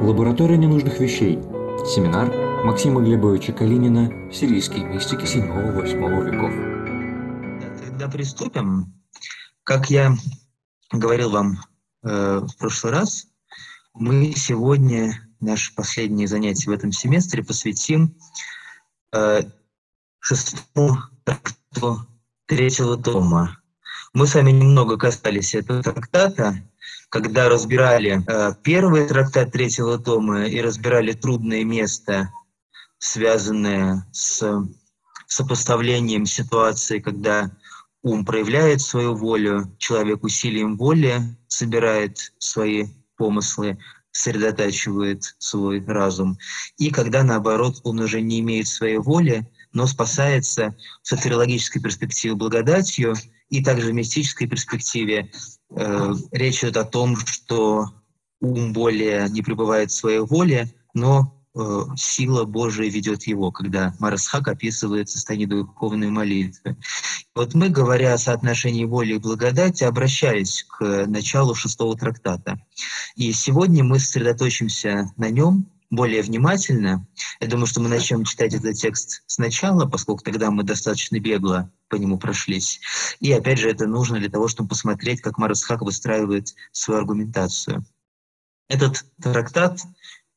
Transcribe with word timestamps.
Лаборатория 0.00 0.56
ненужных 0.56 1.00
вещей. 1.00 1.40
Семинар 1.84 2.32
Максима 2.64 3.00
Глебовича 3.00 3.52
Калинина 3.52 4.32
«Сирийские 4.32 4.84
мистики 4.84 5.24
7-8 5.24 6.30
веков». 6.30 7.84
Тогда 7.84 8.08
приступим. 8.08 8.94
Как 9.64 9.90
я 9.90 10.14
говорил 10.92 11.30
вам 11.30 11.58
э, 12.04 12.40
в 12.40 12.56
прошлый 12.58 12.92
раз, 12.92 13.26
мы 13.92 14.34
сегодня 14.36 15.28
наше 15.40 15.74
последнее 15.74 16.28
занятие 16.28 16.70
в 16.70 16.74
этом 16.74 16.92
семестре 16.92 17.42
посвятим 17.42 18.16
э, 19.12 19.42
шестому 20.20 20.98
трактату 21.24 22.06
третьего 22.46 22.96
тома. 22.96 23.60
Мы 24.12 24.28
с 24.28 24.34
вами 24.36 24.52
немного 24.52 24.96
касались 24.96 25.56
этого 25.56 25.82
трактата, 25.82 26.62
когда 27.08 27.48
разбирали 27.48 28.22
э, 28.26 28.54
первый 28.62 29.06
трактат 29.06 29.52
третьего 29.52 29.98
тома 29.98 30.46
и 30.46 30.60
разбирали 30.60 31.12
трудное 31.12 31.64
место, 31.64 32.30
связанное 32.98 34.06
с 34.12 34.44
сопоставлением 35.26 36.26
ситуации, 36.26 36.98
когда 36.98 37.50
ум 38.02 38.24
проявляет 38.24 38.80
свою 38.80 39.14
волю, 39.14 39.74
человек 39.78 40.22
усилием 40.22 40.76
воли 40.76 41.20
собирает 41.48 42.32
свои 42.38 42.86
помыслы, 43.16 43.78
сосредотачивает 44.10 45.34
свой 45.38 45.84
разум. 45.84 46.38
И 46.76 46.90
когда, 46.90 47.22
наоборот, 47.22 47.80
он 47.84 48.00
уже 48.00 48.20
не 48.20 48.40
имеет 48.40 48.68
своей 48.68 48.98
воли, 48.98 49.48
но 49.72 49.86
спасается 49.86 50.76
в 51.02 51.08
сатирологической 51.08 51.80
перспективе 51.80 52.34
благодатью 52.34 53.14
и 53.50 53.62
также 53.62 53.90
в 53.90 53.94
мистической 53.94 54.46
перспективе 54.46 55.30
э, 55.70 56.12
речь 56.32 56.62
идет 56.62 56.76
о 56.76 56.84
том, 56.84 57.16
что 57.16 57.86
ум 58.40 58.72
более 58.72 59.28
не 59.28 59.42
пребывает 59.42 59.90
в 59.90 59.94
своей 59.94 60.20
воле, 60.20 60.72
но 60.94 61.42
э, 61.54 61.80
сила 61.96 62.44
Божия 62.44 62.90
ведет 62.90 63.24
его, 63.26 63.50
когда 63.50 63.94
Марасхак 63.98 64.48
описывает 64.48 65.08
состояние 65.08 65.48
духовной 65.48 66.10
молитвы. 66.10 66.76
Вот 67.34 67.54
мы, 67.54 67.68
говоря 67.68 68.14
о 68.14 68.18
соотношении 68.18 68.84
воли 68.84 69.14
и 69.14 69.18
благодати, 69.18 69.84
обращались 69.84 70.64
к 70.64 71.06
началу 71.06 71.54
шестого 71.54 71.96
трактата. 71.96 72.60
И 73.16 73.32
сегодня 73.32 73.82
мы 73.82 73.98
сосредоточимся 73.98 75.10
на 75.16 75.30
нем, 75.30 75.66
более 75.90 76.22
внимательно. 76.22 77.06
Я 77.40 77.48
думаю, 77.48 77.66
что 77.66 77.80
мы 77.80 77.88
начнем 77.88 78.24
читать 78.24 78.54
этот 78.54 78.76
текст 78.76 79.22
сначала, 79.26 79.86
поскольку 79.86 80.22
тогда 80.22 80.50
мы 80.50 80.62
достаточно 80.62 81.18
бегло 81.18 81.72
по 81.88 81.96
нему 81.96 82.18
прошлись. 82.18 82.80
И 83.20 83.32
опять 83.32 83.58
же, 83.58 83.70
это 83.70 83.86
нужно 83.86 84.18
для 84.18 84.28
того, 84.28 84.48
чтобы 84.48 84.68
посмотреть, 84.68 85.20
как 85.20 85.38
Марасхак 85.38 85.82
выстраивает 85.82 86.54
свою 86.72 87.00
аргументацию. 87.00 87.84
Этот 88.68 89.04
трактат 89.22 89.80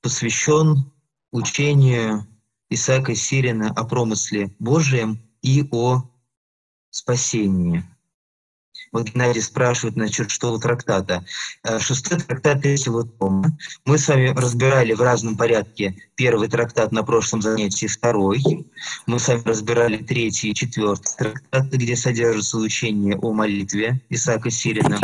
посвящен 0.02 0.92
учению 1.32 2.28
Исаака 2.70 3.16
Сирина 3.16 3.70
о 3.72 3.84
промысле 3.84 4.56
Божьем 4.60 5.22
и 5.42 5.68
о 5.72 6.10
спасении. 6.90 7.84
Вот 8.92 9.10
Геннадий 9.10 9.42
спрашивает 9.42 9.96
насчет 9.96 10.30
шестого 10.30 10.60
трактата. 10.60 11.24
Э, 11.64 11.80
шестой 11.80 12.20
трактат 12.20 12.62
третьего 12.62 13.06
тома. 13.06 13.58
Мы 13.86 13.98
с 13.98 14.08
вами 14.08 14.30
разбирали 14.30 14.94
в 14.94 15.02
разном 15.02 15.38
порядке 15.38 15.96
первый 16.16 16.50
трактат 16.50 16.92
на 16.92 17.04
прошлом 17.04 17.42
занятии, 17.42 17.88
второй. 17.88 18.42
Мы 19.08 19.20
с 19.20 19.28
вами 19.28 19.42
разбирали 19.46 19.98
третий 19.98 20.52
и 20.52 20.56
четвертый 20.56 21.16
трактат, 21.18 21.68
где 21.72 21.96
содержится 21.96 22.58
учение 22.58 23.18
о 23.18 23.32
молитве 23.32 24.02
Исаака 24.10 24.52
Сирина. 24.52 25.00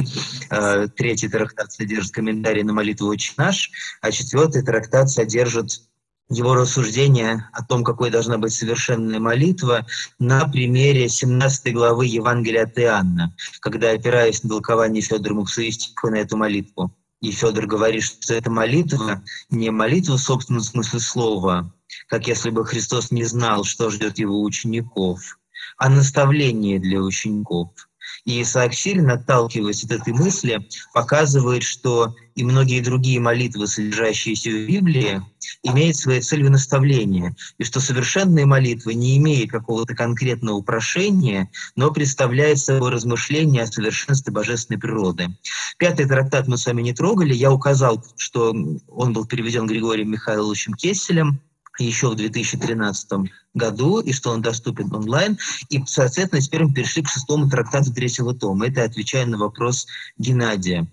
Э, 0.50 0.88
третий 0.94 1.30
трактат 1.30 1.72
содержит 1.72 2.14
комментарий 2.14 2.64
на 2.64 2.74
молитву 2.74 3.08
«Отче 3.08 3.34
наш», 3.38 3.72
а 4.02 4.12
четвертый 4.12 4.64
трактат 4.64 5.10
содержит 5.10 5.82
его 6.30 6.56
рассуждения 6.56 7.50
о 7.54 7.64
том, 7.64 7.84
какой 7.84 8.10
должна 8.10 8.38
быть 8.38 8.54
совершенная 8.54 9.20
молитва, 9.20 9.86
на 10.20 10.48
примере 10.48 11.08
17 11.08 11.74
главы 11.74 12.06
Евангелия 12.06 12.64
от 12.64 12.78
Иоанна, 12.78 13.36
когда, 13.62 13.92
опираясь 13.92 14.44
на 14.44 14.50
толкование 14.50 15.02
Федора 15.02 15.36
Муксуистика 15.36 16.10
на 16.10 16.16
эту 16.16 16.38
молитву. 16.38 16.94
И 17.22 17.32
Федор 17.32 17.66
говорит, 17.66 18.04
что 18.04 18.34
эта 18.34 18.52
молитва 18.52 19.24
не 19.50 19.72
молитва 19.72 20.18
в 20.18 20.22
собственном 20.22 20.62
смысле 20.62 21.00
слова, 21.00 21.74
как 22.08 22.28
если 22.28 22.50
бы 22.50 22.66
Христос 22.66 23.12
не 23.12 23.24
знал, 23.24 23.64
что 23.64 23.90
ждет 23.90 24.20
его 24.20 24.42
учеников, 24.44 25.40
а 25.78 25.90
наставление 25.90 26.80
для 26.80 27.00
учеников– 27.02 27.70
и 28.28 28.42
Исаак 28.42 28.74
Сирин, 28.74 29.10
отталкиваясь 29.10 29.86
от 29.86 29.92
этой 29.92 30.12
мысли, 30.12 30.68
показывает, 30.94 31.64
что 31.64 32.14
и 32.36 32.44
многие 32.44 32.82
другие 32.82 33.22
молитвы, 33.22 33.68
содержащиеся 33.68 34.50
в 34.50 34.68
Библии, 34.68 35.22
имеют 35.64 35.96
своей 35.96 36.20
целью 36.20 36.52
наставление, 36.52 37.36
и 37.58 37.64
что 37.64 37.80
совершенная 37.80 38.46
молитва 38.46 38.90
не 38.90 39.18
имеет 39.18 39.50
какого-то 39.50 39.96
конкретного 39.96 40.58
упрошения, 40.58 41.50
но 41.78 41.90
представляет 41.90 42.60
собой 42.60 42.92
размышление 42.92 43.64
о 43.64 43.68
совершенстве 43.68 44.34
божественной 44.34 44.80
природы. 44.80 45.30
Пятый 45.78 46.06
трактат 46.06 46.50
мы 46.50 46.58
с 46.58 46.66
вами 46.66 46.82
не 46.82 46.94
трогали. 46.94 47.34
Я 47.34 47.52
указал, 47.52 48.04
что 48.18 48.50
он 48.50 49.14
был 49.14 49.26
переведен 49.26 49.68
Григорием 49.68 50.12
Михайловичем 50.12 50.74
Кесселем, 50.74 51.40
еще 51.84 52.10
в 52.10 52.16
2013 52.16 53.32
году, 53.54 54.00
и 54.00 54.12
что 54.14 54.32
он 54.32 54.42
доступен 54.42 54.94
онлайн. 54.94 55.38
И, 55.70 55.84
соответственно, 55.86 56.42
теперь 56.42 56.64
мы 56.66 56.74
перешли 56.74 57.04
к 57.04 57.10
шестому 57.10 57.50
трактату 57.50 57.94
третьего 57.94 58.34
тома. 58.34 58.68
Это 58.68 58.84
отвечая 58.84 59.26
на 59.26 59.38
вопрос 59.38 59.88
Геннадия. 60.18 60.88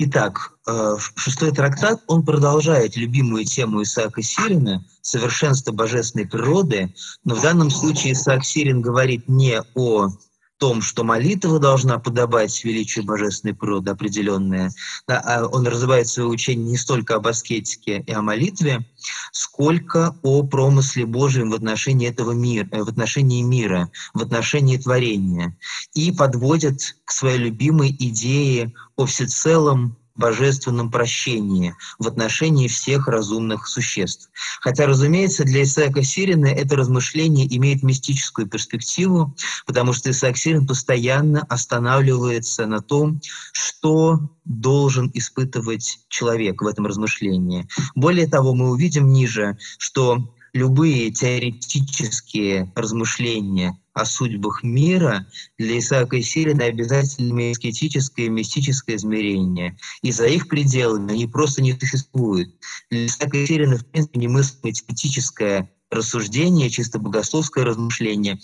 Итак, 0.00 0.52
э, 0.68 0.96
шестой 1.16 1.50
трактат, 1.50 2.00
он 2.06 2.24
продолжает 2.24 2.96
любимую 2.96 3.44
тему 3.44 3.82
Исаака 3.82 4.22
Сирина 4.22 4.84
«Совершенство 5.02 5.72
божественной 5.72 6.24
природы», 6.24 6.94
но 7.24 7.34
в 7.34 7.42
данном 7.42 7.68
случае 7.68 8.12
Исаак 8.12 8.44
Сирин 8.44 8.80
говорит 8.80 9.28
не 9.28 9.60
о 9.74 10.10
том, 10.58 10.82
что 10.82 11.04
молитва 11.04 11.58
должна 11.58 11.98
подобать 11.98 12.64
величию 12.64 13.04
божественной 13.04 13.54
природы 13.54 13.90
определенное. 13.90 14.72
Да, 15.06 15.20
а 15.20 15.46
он 15.46 15.66
развивает 15.66 16.08
свое 16.08 16.28
учение 16.28 16.72
не 16.72 16.76
столько 16.76 17.14
об 17.14 17.26
аскетике 17.26 18.02
и 18.06 18.12
о 18.12 18.22
молитве, 18.22 18.84
сколько 19.32 20.16
о 20.22 20.42
промысле 20.42 21.06
Божьем 21.06 21.50
в 21.50 21.54
отношении 21.54 22.08
этого 22.08 22.32
мира, 22.32 22.68
э, 22.72 22.82
в 22.82 22.88
отношении 22.88 23.42
мира, 23.42 23.90
в 24.14 24.20
отношении 24.20 24.76
творения. 24.76 25.56
И 25.94 26.12
подводит 26.12 26.96
к 27.04 27.12
своей 27.12 27.38
любимой 27.38 27.94
идее 27.98 28.72
о 28.96 29.06
всецелом 29.06 29.96
божественном 30.18 30.90
прощении 30.90 31.74
в 31.98 32.06
отношении 32.06 32.68
всех 32.68 33.08
разумных 33.08 33.66
существ. 33.68 34.30
Хотя, 34.60 34.86
разумеется, 34.86 35.44
для 35.44 35.62
Исаака 35.62 36.02
Сирина 36.02 36.46
это 36.46 36.76
размышление 36.76 37.46
имеет 37.56 37.82
мистическую 37.82 38.48
перспективу, 38.48 39.34
потому 39.64 39.92
что 39.92 40.10
Исаак 40.10 40.36
Сирин 40.36 40.66
постоянно 40.66 41.42
останавливается 41.48 42.66
на 42.66 42.80
том, 42.80 43.20
что 43.52 44.20
должен 44.44 45.10
испытывать 45.14 46.00
человек 46.08 46.62
в 46.62 46.66
этом 46.66 46.86
размышлении. 46.86 47.68
Более 47.94 48.26
того, 48.26 48.54
мы 48.54 48.70
увидим 48.70 49.12
ниже, 49.12 49.56
что 49.78 50.34
любые 50.52 51.10
теоретические 51.10 52.72
размышления 52.74 53.78
о 53.92 54.04
судьбах 54.04 54.62
мира, 54.62 55.26
для 55.58 55.78
Исаака 55.78 56.22
Сирина 56.22 56.64
обязательно 56.64 57.50
аскетическое 57.50 58.26
и 58.26 58.28
мистическое 58.28 58.96
измерение. 58.96 59.76
И 60.02 60.12
за 60.12 60.26
их 60.26 60.48
пределами 60.48 61.12
они 61.12 61.26
просто 61.26 61.62
не 61.62 61.78
существуют. 61.78 62.54
Для 62.90 63.06
Исаака 63.06 63.44
Сирина, 63.46 63.76
в 63.76 63.86
принципе, 63.86 64.20
немыслимо 64.20 64.72
теоретическое 64.72 65.70
рассуждение, 65.90 66.70
чисто 66.70 66.98
богословское 66.98 67.64
размышление, 67.64 68.38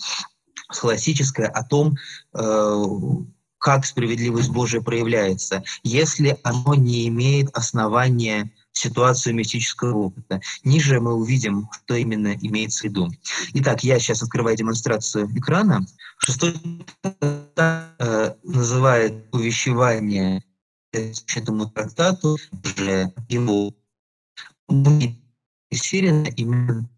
схоластическое 0.71 1.47
о 1.47 1.63
том, 1.63 1.95
э, 2.33 2.83
как 3.59 3.85
справедливость 3.85 4.49
Божия 4.49 4.81
проявляется, 4.81 5.63
если 5.83 6.37
оно 6.43 6.75
не 6.75 7.07
имеет 7.07 7.49
основания 7.55 8.51
ситуацию 8.75 9.33
мистического 9.35 9.97
опыта. 9.97 10.41
Ниже 10.63 10.99
мы 10.99 11.13
увидим, 11.13 11.69
что 11.71 11.95
именно 11.95 12.35
имеется 12.35 12.81
в 12.81 12.83
виду. 12.85 13.09
Итак, 13.53 13.83
я 13.83 13.99
сейчас 13.99 14.21
открываю 14.21 14.57
демонстрацию 14.57 15.27
экрана. 15.35 15.85
Шестой 16.19 16.55
э, 17.03 18.33
называет 18.43 19.25
увещевание 19.31 20.43
этому 20.91 21.69
трактату 21.69 22.37
уже 22.63 23.13
его 23.27 23.73
Сирина 25.71 26.27
именно 26.27 26.89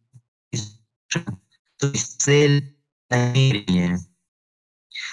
то 1.79 1.87
есть 1.87 2.21
цель 2.21 2.75
намерения. 3.09 3.99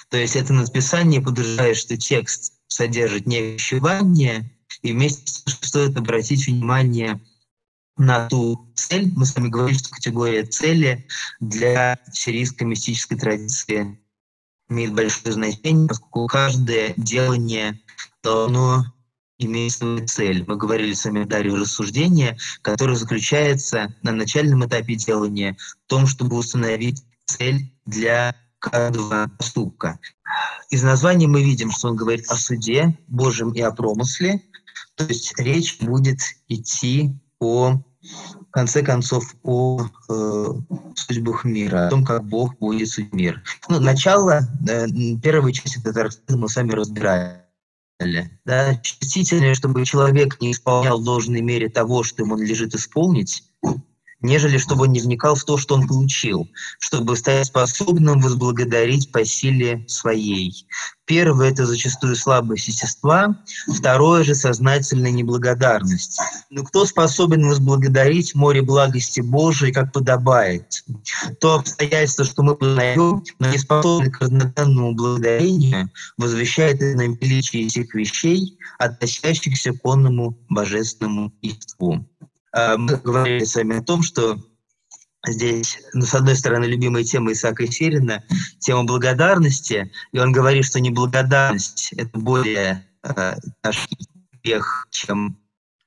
То 0.08 0.16
есть 0.16 0.36
это 0.36 0.52
написание 0.52 1.20
подразумевает, 1.20 1.76
что 1.76 1.96
текст 1.96 2.54
содержит 2.68 3.26
не 3.26 3.40
увещевание, 3.40 4.50
и 4.84 4.92
вместе 4.92 5.24
стоит 5.46 5.96
обратить 5.96 6.46
внимание 6.46 7.20
на 7.96 8.28
ту 8.28 8.70
цель. 8.74 9.10
Мы 9.16 9.24
с 9.24 9.34
вами 9.34 9.48
говорили, 9.48 9.78
что 9.78 9.88
категория 9.88 10.44
цели 10.44 11.08
для 11.40 11.98
сирийской 12.12 12.64
мистической 12.64 13.18
традиции 13.18 13.98
имеет 14.68 14.92
большое 14.92 15.32
значение, 15.32 15.88
поскольку 15.88 16.26
каждое 16.26 16.92
делание 16.98 17.80
должно 18.22 18.84
имеет 19.38 19.72
свою 19.72 20.06
цель. 20.06 20.44
Мы 20.46 20.56
говорили 20.56 20.92
с 20.92 21.06
вами, 21.06 21.24
Дарья, 21.24 21.56
рассуждение, 21.56 22.36
которое 22.60 22.96
заключается 22.96 23.94
на 24.02 24.12
начальном 24.12 24.66
этапе 24.66 24.96
делания 24.96 25.56
в 25.86 25.88
том, 25.88 26.06
чтобы 26.06 26.36
установить 26.36 27.02
цель 27.24 27.72
для 27.86 28.36
каждого 28.58 29.30
поступка. 29.38 29.98
Из 30.68 30.82
названия 30.82 31.26
мы 31.26 31.42
видим, 31.42 31.70
что 31.70 31.88
он 31.88 31.96
говорит 31.96 32.26
о 32.28 32.36
суде 32.36 32.98
Божьем 33.08 33.52
и 33.52 33.60
о 33.60 33.70
промысле, 33.70 34.42
то 34.96 35.04
есть 35.04 35.38
речь 35.38 35.80
будет 35.80 36.20
идти 36.48 37.14
о 37.40 37.80
в 38.02 38.50
конце 38.50 38.82
концов, 38.82 39.34
о 39.42 39.80
э, 40.08 40.46
судьбах 40.94 41.44
мира, 41.44 41.86
о 41.86 41.90
том, 41.90 42.04
как 42.04 42.24
Бог 42.24 42.56
будет 42.58 42.88
судить 42.88 43.12
мир. 43.12 43.42
Ну, 43.68 43.80
начало, 43.80 44.46
э, 44.68 44.86
первой 45.22 45.52
части 45.52 45.80
рассказа 45.84 46.38
мы 46.38 46.48
сами 46.48 46.72
разбираем. 46.72 47.38
Да, 48.44 48.74
чувствительнее, 48.76 49.54
чтобы 49.54 49.84
человек 49.84 50.40
не 50.40 50.52
исполнял 50.52 51.00
в 51.00 51.04
должной 51.04 51.40
мере 51.40 51.68
того, 51.68 52.02
что 52.02 52.22
ему 52.22 52.36
надлежит 52.36 52.74
исполнить, 52.74 53.44
нежели 54.24 54.56
чтобы 54.56 54.84
он 54.84 54.92
не 54.92 55.00
вникал 55.00 55.34
в 55.34 55.44
то, 55.44 55.58
что 55.58 55.74
он 55.74 55.86
получил, 55.86 56.48
чтобы 56.80 57.16
стать 57.16 57.46
способным 57.46 58.20
возблагодарить 58.20 59.12
по 59.12 59.24
силе 59.24 59.84
своей. 59.86 60.66
Первое– 61.04 61.50
это 61.52 61.66
зачастую 61.66 62.16
слабость 62.16 62.68
естества, 62.68 63.36
второе 63.68 64.24
же– 64.24 64.34
сознательная 64.34 65.10
неблагодарность. 65.10 66.18
Но 66.48 66.64
кто 66.64 66.86
способен 66.86 67.46
возблагодарить 67.46 68.34
море 68.34 68.62
благости 68.62 69.20
Божией, 69.20 69.72
как 69.72 69.92
подобает? 69.92 70.82
То 71.40 71.56
обстоятельство, 71.56 72.24
что 72.24 72.42
мы 72.42 72.56
познаем, 72.56 73.22
но 73.38 73.50
не 73.50 73.58
способны 73.58 74.10
к 74.10 74.22
равноценному 74.22 74.94
благодарению, 74.94 75.90
возвещает 76.16 76.80
нам 76.80 77.14
величие 77.16 77.66
этих 77.66 77.94
вещей, 77.94 78.58
относящихся 78.78 79.72
к 79.72 79.84
онному 79.84 80.38
божественному 80.48 81.34
естеству. 81.42 82.08
А, 82.54 82.76
мы 82.76 82.96
говорили 82.96 83.44
с 83.44 83.56
вами 83.56 83.78
о 83.78 83.82
том, 83.82 84.02
что 84.02 84.38
здесь, 85.26 85.78
ну, 85.92 86.02
с 86.02 86.14
одной 86.14 86.36
стороны, 86.36 86.66
любимая 86.66 87.02
тема 87.02 87.32
Исаака 87.32 87.66
Серина, 87.66 88.22
тема 88.60 88.84
благодарности, 88.84 89.90
и 90.12 90.18
он 90.18 90.30
говорит, 90.30 90.64
что 90.64 90.78
неблагодарность– 90.80 91.92
это 91.96 92.16
более 92.16 92.86
э, 93.02 93.34
грех, 94.44 94.86
чем, 94.90 95.36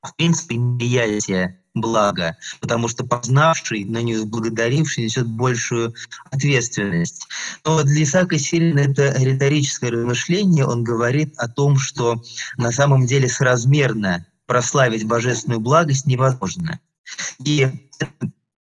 в 0.02 0.14
принципе, 0.18 0.58
неприятие 0.58 1.62
блага, 1.74 2.36
потому 2.60 2.90
что 2.90 3.06
познавший, 3.06 3.86
но 3.86 4.02
не 4.02 4.26
благодаривший, 4.26 5.06
несет 5.06 5.28
большую 5.28 5.94
ответственность. 6.32 7.28
Но 7.64 7.82
для 7.84 8.04
Исаака 8.04 8.38
Сирина 8.38 8.80
это 8.80 9.14
риторическое 9.18 9.92
размышление, 9.92 10.66
он 10.66 10.84
говорит 10.84 11.34
о 11.38 11.48
том, 11.48 11.78
что 11.78 12.22
на 12.58 12.74
самом 12.74 13.06
деле 13.06 13.30
соразмерно 13.30 14.26
прославить 14.48 15.06
божественную 15.06 15.60
благость 15.60 16.08
невозможно. 16.08 16.80
И 17.44 17.70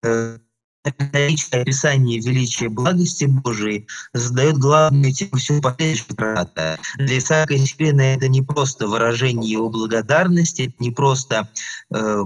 э, 0.04 0.38
описание 0.84 2.20
величия 2.20 2.70
благости 2.70 3.26
Божией 3.26 3.88
задает 4.14 4.58
главную 4.58 5.14
тему 5.14 5.38
всего 5.38 5.62
последующего 5.62 6.16
трактата. 6.16 6.80
Для 6.98 7.18
Исаака 7.18 7.58
Сирина 7.58 8.02
это 8.02 8.28
не 8.28 8.42
просто 8.42 8.88
выражение 8.88 9.52
его 9.52 9.70
благодарности, 9.70 10.64
это 10.64 10.76
не 10.80 10.92
просто 10.92 11.50
э, 11.94 12.24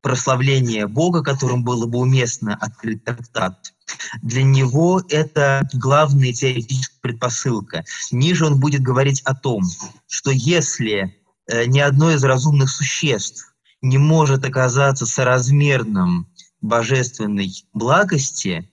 прославление 0.00 0.86
Бога, 0.86 1.22
которым 1.22 1.64
было 1.64 1.86
бы 1.86 1.98
уместно 1.98 2.54
открыть 2.54 3.04
трактат. 3.04 3.74
Для 4.22 4.42
него 4.42 5.02
это 5.08 5.68
главная 5.72 6.32
теоретическая 6.32 7.00
предпосылка. 7.00 7.84
Ниже 8.10 8.46
он 8.46 8.60
будет 8.60 8.82
говорить 8.82 9.22
о 9.22 9.34
том, 9.34 9.62
что 10.06 10.30
если 10.30 11.17
ни 11.48 11.78
одно 11.80 12.10
из 12.10 12.22
разумных 12.24 12.70
существ 12.70 13.54
не 13.80 13.98
может 13.98 14.44
оказаться 14.44 15.06
соразмерным 15.06 16.28
божественной 16.60 17.52
благости, 17.72 18.70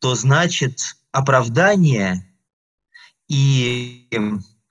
то 0.00 0.14
значит 0.14 0.96
оправдание 1.12 2.26
и 3.28 4.08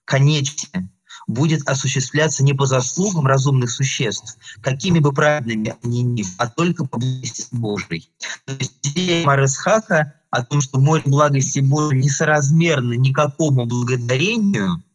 конечное 0.05 0.91
будет 1.27 1.67
осуществляться 1.67 2.43
не 2.43 2.53
по 2.53 2.65
заслугам 2.65 3.27
разумных 3.27 3.71
существ, 3.71 4.37
какими 4.61 4.99
бы 4.99 5.13
праведными 5.13 5.75
они 5.83 6.01
ни 6.01 6.23
были, 6.23 6.33
а 6.37 6.47
только 6.47 6.85
по 6.85 6.97
благости 6.97 7.47
Божией. 7.51 8.09
То 8.45 8.53
есть 8.53 8.79
идея 8.83 9.25
Маресхака 9.25 10.15
о 10.31 10.43
том, 10.43 10.61
что 10.61 10.79
море 10.79 11.03
благости 11.05 11.59
Божией 11.59 12.03
несоразмерно 12.03 12.93
никакому 12.93 13.65
благодарению– 13.65 14.83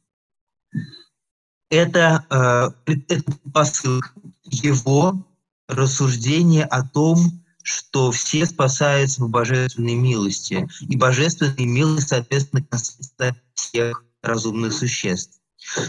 это, 1.70 2.74
э, 2.86 2.92
это 3.08 3.32
посыл 3.52 4.00
его 4.44 5.26
рассуждения 5.68 6.64
о 6.64 6.86
том, 6.86 7.44
что 7.62 8.12
все 8.12 8.44
спасаются 8.44 9.24
в 9.24 9.30
божественной 9.30 9.94
милости. 9.94 10.68
И 10.80 10.96
божественная 10.96 11.66
милость, 11.66 12.08
соответственно, 12.08 12.62
касается 12.62 13.36
всех 13.54 14.04
разумных 14.22 14.72
существ. 14.74 15.40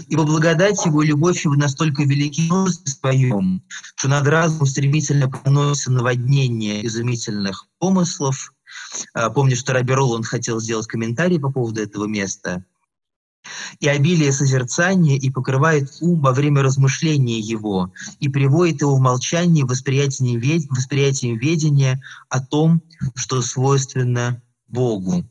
Ибо 0.07 0.23
благодать 0.23 0.85
его 0.85 1.03
и 1.03 1.07
любовь 1.07 1.43
его 1.43 1.55
настолько 1.55 2.03
велики 2.03 2.49
в 2.49 2.69
своем, 2.89 3.61
что 3.97 4.07
над 4.07 4.25
разумом 4.25 4.67
стремительно 4.67 5.29
проносится 5.29 5.91
наводнение 5.91 6.85
изумительных 6.85 7.67
помыслов. 7.77 8.53
Э, 9.13 9.29
помню, 9.29 9.57
что 9.57 9.73
Раберол, 9.73 10.13
он 10.13 10.23
хотел 10.23 10.61
сделать 10.61 10.87
комментарий 10.87 11.39
по 11.39 11.51
поводу 11.51 11.81
этого 11.81 12.05
места– 12.05 12.63
и 13.79 13.87
обилие 13.87 14.31
созерцания 14.31 15.17
и 15.17 15.29
покрывает 15.29 15.89
ум 16.01 16.21
во 16.21 16.31
время 16.31 16.61
размышления 16.61 17.39
его, 17.39 17.91
и 18.19 18.29
приводит 18.29 18.81
его 18.81 18.95
в 18.95 19.01
молчание 19.01 19.65
восприятием, 19.65 20.39
вед... 20.39 20.63
восприятием 20.69 21.37
ведения 21.37 22.01
о 22.29 22.39
том, 22.39 22.81
что 23.15 23.41
свойственно 23.41 24.41
Богу. 24.67 25.23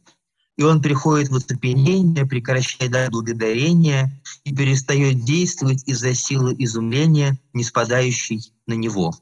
И 0.57 0.63
он 0.63 0.81
приходит 0.81 1.31
в 1.31 1.37
оцепенение, 1.37 2.27
прекращает 2.27 3.11
благодарение 3.11 4.23
и 4.45 4.55
перестает 4.55 5.25
действовать 5.25 5.83
из-за 5.87 6.15
силы 6.15 6.55
изумления, 6.59 7.39
не 7.53 7.65
спадающей 7.65 8.53
на 8.67 8.75
него. 8.75 9.13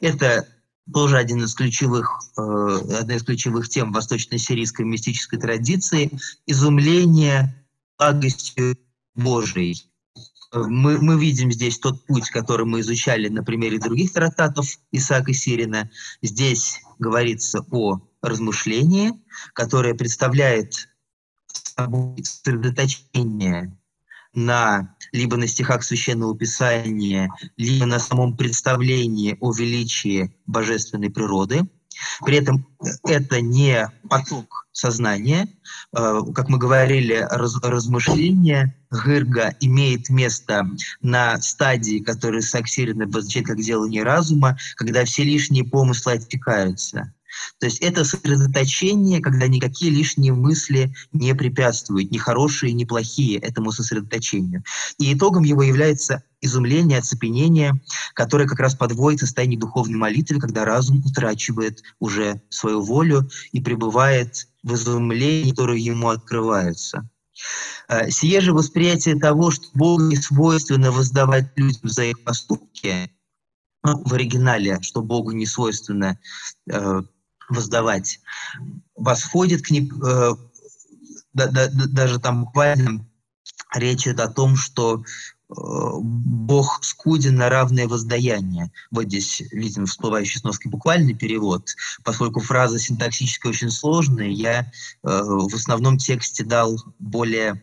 Это 0.00 0.46
тоже 0.92 1.16
один 1.16 1.44
из 1.44 1.54
ключевых, 1.54 2.10
э, 2.36 2.78
одна 3.00 3.14
из 3.14 3.22
ключевых 3.22 3.68
тем 3.68 3.92
восточно-сирийской 3.92 4.84
мистической 4.84 5.38
традиции– 5.38 6.10
изумление 6.46 7.54
благостью 8.02 8.76
Божией. 9.14 9.76
Мы, 10.52 10.98
мы 10.98 11.18
видим 11.18 11.50
здесь 11.50 11.78
тот 11.78 12.04
путь, 12.06 12.28
который 12.30 12.66
мы 12.66 12.80
изучали 12.80 13.28
на 13.28 13.42
примере 13.42 13.78
других 13.78 14.12
трактатов 14.12 14.66
Исаака 14.90 15.32
Сирина. 15.32 15.90
Здесь 16.20 16.80
говорится 16.98 17.64
о 17.70 18.02
размышлении, 18.20 19.12
которое 19.54 19.94
представляет 19.94 20.88
собой 21.46 22.22
сосредоточение 22.22 23.76
на 24.34 24.94
либо 25.12 25.36
на 25.36 25.46
стихах 25.46 25.82
Священного 25.82 26.36
Писания, 26.36 27.30
либо 27.56 27.86
на 27.86 27.98
самом 27.98 28.36
представлении 28.36 29.36
о 29.40 29.52
величии 29.52 30.34
божественной 30.46 31.10
природы. 31.10 31.62
При 32.24 32.36
этом 32.36 32.66
это 33.04 33.40
не 33.40 33.88
поток 34.08 34.66
сознания. 34.72 35.48
Э, 35.96 36.20
как 36.34 36.48
мы 36.48 36.58
говорили, 36.58 37.26
раз, 37.30 37.56
размышление 37.62 38.74
Гырга 38.90 39.54
имеет 39.60 40.08
место 40.10 40.66
на 41.00 41.40
стадии, 41.40 42.00
которую 42.00 42.42
Саксирина 42.42 43.04
обозначает 43.04 43.46
как 43.46 43.60
делание 43.60 44.02
разума, 44.02 44.58
когда 44.76 45.04
все 45.04 45.24
лишние 45.24 45.64
помыслы 45.64 46.14
отвлекаются. 46.14 47.12
То 47.58 47.66
есть 47.66 47.78
это 47.80 48.04
сосредоточение, 48.04 49.20
когда 49.20 49.46
никакие 49.48 49.90
лишние 49.90 50.32
мысли 50.32 50.94
не 51.12 51.34
препятствуют, 51.34 52.10
ни 52.10 52.18
хорошие, 52.18 52.72
ни 52.72 52.84
плохие 52.84 53.38
этому 53.38 53.72
сосредоточению. 53.72 54.62
И 54.98 55.12
итогом 55.12 55.44
его 55.44 55.62
является 55.62 56.24
изумление, 56.40 56.98
оцепенение, 56.98 57.80
которое 58.14 58.48
как 58.48 58.60
раз 58.60 58.74
подводит 58.74 59.20
состояние 59.20 59.58
духовной 59.58 59.96
молитвы, 59.96 60.40
когда 60.40 60.64
разум 60.64 61.02
утрачивает 61.04 61.82
уже 62.00 62.42
свою 62.50 62.82
волю 62.82 63.28
и 63.52 63.60
пребывает 63.60 64.48
в 64.62 64.74
изумлении, 64.74 65.50
которое 65.50 65.78
ему 65.78 66.08
открывается. 66.08 67.08
Э, 67.88 68.10
сие 68.10 68.40
же 68.40 68.52
восприятие 68.52 69.18
того, 69.18 69.50
что 69.50 69.66
Богу 69.74 70.02
не 70.02 70.16
свойственно 70.16 70.90
воздавать 70.92 71.52
людям 71.56 71.88
за 71.88 72.04
их 72.04 72.22
поступки, 72.24 73.10
ну, 73.84 74.02
в 74.04 74.12
оригинале, 74.12 74.80
что 74.80 75.02
Богу 75.02 75.32
не 75.32 75.46
свойственно 75.46 76.18
э, 76.70 77.02
воздавать, 77.52 78.20
восходит 78.96 79.62
к 79.62 79.70
ним, 79.70 79.90
э, 80.02 80.32
да, 81.32 81.46
да, 81.48 81.68
даже 81.68 82.18
там 82.18 82.44
буквально 82.44 83.06
речь 83.74 84.06
идет 84.06 84.20
о 84.20 84.28
том, 84.28 84.56
что 84.56 85.02
Бог 85.54 86.82
скуден 86.82 87.36
на 87.36 87.48
равное 87.48 87.88
воздаяние. 87.88 88.70
Вот 88.90 89.04
здесь 89.04 89.42
видим 89.50 89.86
всплывающий 89.86 90.40
сноски 90.40 90.68
буквальный 90.68 91.14
перевод. 91.14 91.74
Поскольку 92.04 92.40
фраза 92.40 92.78
синтаксически 92.78 93.46
очень 93.46 93.70
сложная, 93.70 94.28
я 94.28 94.60
э, 94.60 94.64
в 95.02 95.54
основном 95.54 95.98
тексте 95.98 96.44
дал 96.44 96.76
более 96.98 97.62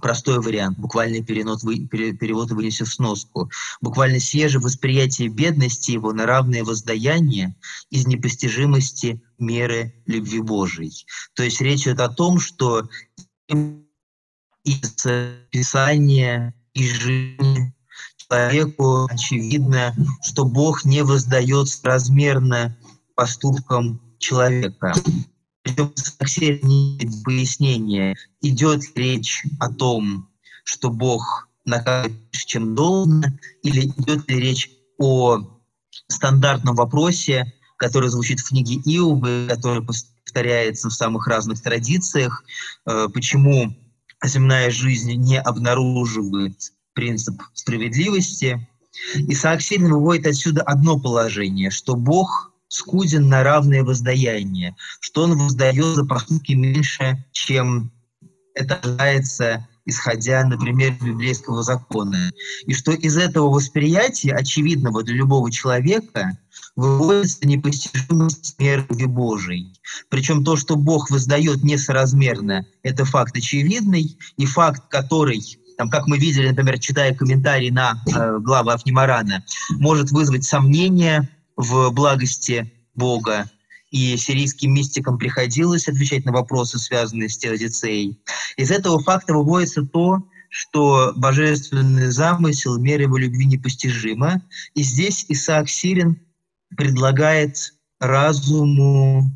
простой 0.00 0.40
вариант, 0.40 0.78
буквальный 0.78 1.22
перенос, 1.22 1.62
перевод 1.62 2.50
вынесен 2.50 2.86
в 2.86 2.92
сноску. 2.92 3.50
Буквально 3.80 4.20
сие 4.20 4.48
же 4.48 4.60
восприятие 4.60 5.28
бедности 5.28 5.92
его 5.92 6.12
на 6.12 6.26
равное 6.26 6.64
воздаяние 6.64 7.56
из 7.90 8.06
непостижимости 8.06 9.22
меры 9.38 9.94
любви 10.06 10.40
Божией. 10.40 11.06
То 11.34 11.42
есть 11.42 11.60
речь 11.60 11.82
идет 11.82 12.00
о 12.00 12.08
том, 12.08 12.38
что 12.38 12.88
из 14.64 15.06
Писания, 15.50 16.54
из 16.74 16.90
жизни 16.90 17.74
человеку 18.30 19.08
очевидно, 19.10 19.94
что 20.22 20.44
Бог 20.44 20.84
не 20.84 21.02
воздает 21.02 21.68
размерно 21.82 22.76
поступкам 23.16 24.00
человека. 24.18 24.92
Пояснение, 27.24 28.16
идет 28.40 28.82
речь 28.96 29.42
о 29.58 29.72
том, 29.72 30.28
что 30.64 30.90
Бог 30.90 31.48
наказывает 31.64 32.30
чем 32.50 32.74
должно, 32.74 33.22
или 33.62 33.86
идет 33.86 34.28
ли 34.28 34.40
речь 34.40 34.70
о 34.98 35.38
стандартном 36.08 36.74
вопросе, 36.74 37.52
который 37.76 38.08
звучит 38.08 38.40
в 38.40 38.48
книге 38.48 38.74
Иовы, 38.74 39.46
который 39.48 39.82
повторяется 39.84 40.88
в 40.88 40.92
самых 40.92 41.28
разных 41.28 41.62
традициях, 41.62 42.44
э, 42.86 43.06
почему 43.14 43.72
земная 44.24 44.70
жизнь 44.70 45.12
не 45.14 45.40
обнаруживает 45.40 46.56
принцип 46.92 47.40
справедливости. 47.54 48.68
Исаак 49.14 49.62
Сирин 49.62 49.92
выводит 49.92 50.26
отсюда 50.26 50.62
одно 50.62 50.98
положение, 50.98 51.70
что 51.70 51.94
Бог 51.94 52.49
скуден 52.70 53.28
на 53.28 53.42
равное 53.42 53.82
воздаяние, 53.82 54.76
что 55.00 55.24
он 55.24 55.36
воздает 55.36 55.96
за 55.96 56.04
поступки 56.06 56.52
меньше, 56.52 57.22
чем 57.32 57.92
это 58.54 58.76
ожидается, 58.76 59.66
исходя, 59.84 60.44
например, 60.44 60.92
из 60.92 61.02
библейского 61.02 61.62
закона. 61.62 62.30
И 62.66 62.72
что 62.72 62.92
из 62.92 63.16
этого 63.16 63.50
восприятия, 63.50 64.32
очевидного 64.32 65.02
для 65.02 65.16
любого 65.16 65.50
человека, 65.50 66.38
выводится 66.76 67.46
непостижимость 67.46 68.54
меры 68.58 68.86
Божией. 69.06 69.74
Причем 70.08 70.44
то, 70.44 70.56
что 70.56 70.76
Бог 70.76 71.10
воздает 71.10 71.64
несоразмерно, 71.64 72.66
это 72.82 73.04
факт 73.04 73.36
очевидный, 73.36 74.16
и 74.36 74.46
факт, 74.46 74.84
который 74.88 75.42
там, 75.76 75.88
как 75.88 76.06
мы 76.06 76.18
видели, 76.18 76.48
например, 76.48 76.78
читая 76.78 77.14
комментарий 77.14 77.70
на 77.70 78.02
э, 78.06 78.38
главу 78.40 78.68
Афнимарана, 78.68 79.42
может 79.70 80.10
вызвать 80.10 80.44
сомнения, 80.44 81.26
в 81.60 81.90
благости 81.90 82.72
Бога, 82.94 83.50
и 83.90 84.16
сирийским 84.16 84.72
мистикам 84.72 85.18
приходилось 85.18 85.88
отвечать 85.88 86.24
на 86.24 86.32
вопросы, 86.32 86.78
связанные 86.78 87.28
с 87.28 87.36
теодицеей. 87.36 88.20
Из 88.56 88.70
этого 88.70 89.02
факта 89.02 89.34
выводится 89.34 89.82
то, 89.82 90.26
что 90.48 91.12
божественный 91.16 92.10
замысел, 92.10 92.78
мера 92.78 93.02
его 93.02 93.16
любви 93.16 93.46
непостижима. 93.46 94.42
И 94.74 94.82
здесь 94.82 95.26
Исаак 95.28 95.68
Сирин 95.68 96.20
предлагает 96.76 97.74
разуму 97.98 99.30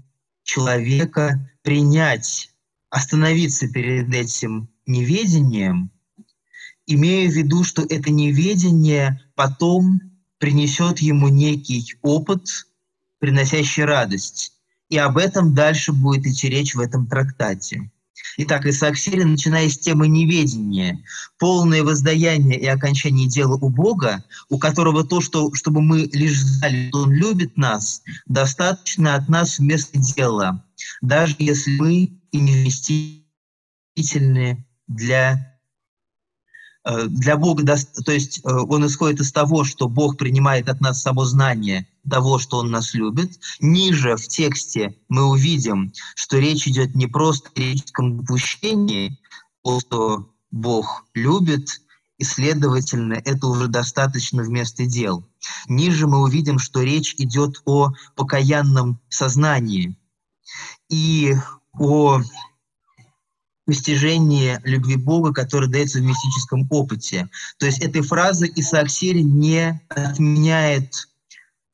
человека 0.45 1.50
принять, 1.62 2.50
остановиться 2.90 3.69
перед 3.69 4.12
этим 4.14 4.69
неведением, 4.87 5.90
имея 6.87 7.28
в 7.28 7.33
виду, 7.33 7.64
что 7.64 7.83
это 7.83 8.11
неведение 8.11 9.21
потом 9.35 10.13
принесет 10.45 10.99
ему 10.99 11.29
некий 11.29 11.95
опыт, 12.03 12.67
приносящий 13.19 13.85
радость. 13.85 14.53
И 14.91 14.99
об 14.99 15.17
этом 15.17 15.55
дальше 15.55 15.91
будет 15.91 16.27
идти 16.27 16.51
речь 16.51 16.75
в 16.75 16.81
этом 16.81 17.07
трактате. 17.07 17.91
Итак, 18.37 18.67
Исаак 18.67 18.99
Сирин, 18.99 19.31
начиная 19.31 19.71
с 19.71 19.79
темы 19.79 20.07
неведения, 20.07 21.03
полное 21.39 21.83
воздаяние 21.83 22.61
и 22.61 22.67
окончание 22.67 23.27
дела 23.27 23.57
у 23.57 23.71
Бога, 23.71 24.23
у 24.51 24.59
которого 24.59 25.03
то, 25.03 25.23
что, 25.23 25.51
чтобы 25.55 25.81
мы 25.81 26.11
лишь 26.13 26.39
знали, 26.39 26.89
что 26.89 27.05
Он 27.05 27.13
любит 27.13 27.57
нас, 27.57 28.03
достаточно 28.27 29.15
от 29.15 29.31
нас 29.31 29.59
вместо 29.59 29.99
дела, 29.99 30.63
даже 31.01 31.37
если 31.39 31.71
мы 31.79 32.21
и 32.33 32.39
для 34.89 35.54
для 36.85 37.37
Бога, 37.37 37.64
то 38.05 38.12
есть 38.12 38.41
э, 38.45 38.50
он 38.50 38.87
исходит 38.87 39.21
из 39.21 39.33
того, 39.33 39.64
что 39.64 39.88
Бог 39.88 40.19
принимает 40.19 40.69
от 40.69 40.81
нас 40.81 41.03
само 41.03 41.25
знание 41.25 41.88
того, 42.09 42.38
что 42.38 42.59
Он 42.59 42.71
нас 42.71 42.93
любит. 42.95 43.38
Ниже 43.61 44.17
в 44.17 44.29
тексте 44.29 44.97
мы 45.09 45.25
увидим, 45.25 45.93
что 46.14 46.38
речь 46.38 46.69
идет 46.69 46.95
не 46.95 47.07
просто 47.07 47.49
о 47.55 47.61
реческом 47.61 48.19
допущении, 48.19 49.19
то, 49.62 49.81
что 49.81 50.29
Бог 50.50 51.07
любит, 51.14 51.81
и, 52.19 52.25
следовательно, 52.25 53.14
это 53.14 53.47
уже 53.49 53.67
достаточно 53.67 54.43
вместо 54.43 54.87
дел. 54.87 55.26
Ниже 55.69 56.07
мы 56.07 56.21
увидим, 56.23 56.59
что 56.59 56.83
речь 56.83 57.14
идет 57.19 57.61
о 57.64 57.93
покаянном 58.14 59.00
сознании 59.09 59.97
и 60.88 61.35
о 61.73 62.21
постижение 63.66 64.61
любви 64.64 64.97
Бога, 64.97 65.33
которое 65.33 65.68
дается 65.68 65.99
в 65.99 66.02
мистическом 66.02 66.66
опыте. 66.71 67.28
То 67.59 67.66
есть 67.66 67.83
этой 67.83 68.02
фразы 68.02 68.50
Исаак 68.54 68.90
Сирин 68.90 69.38
не 69.38 69.80
отменяет 69.88 71.09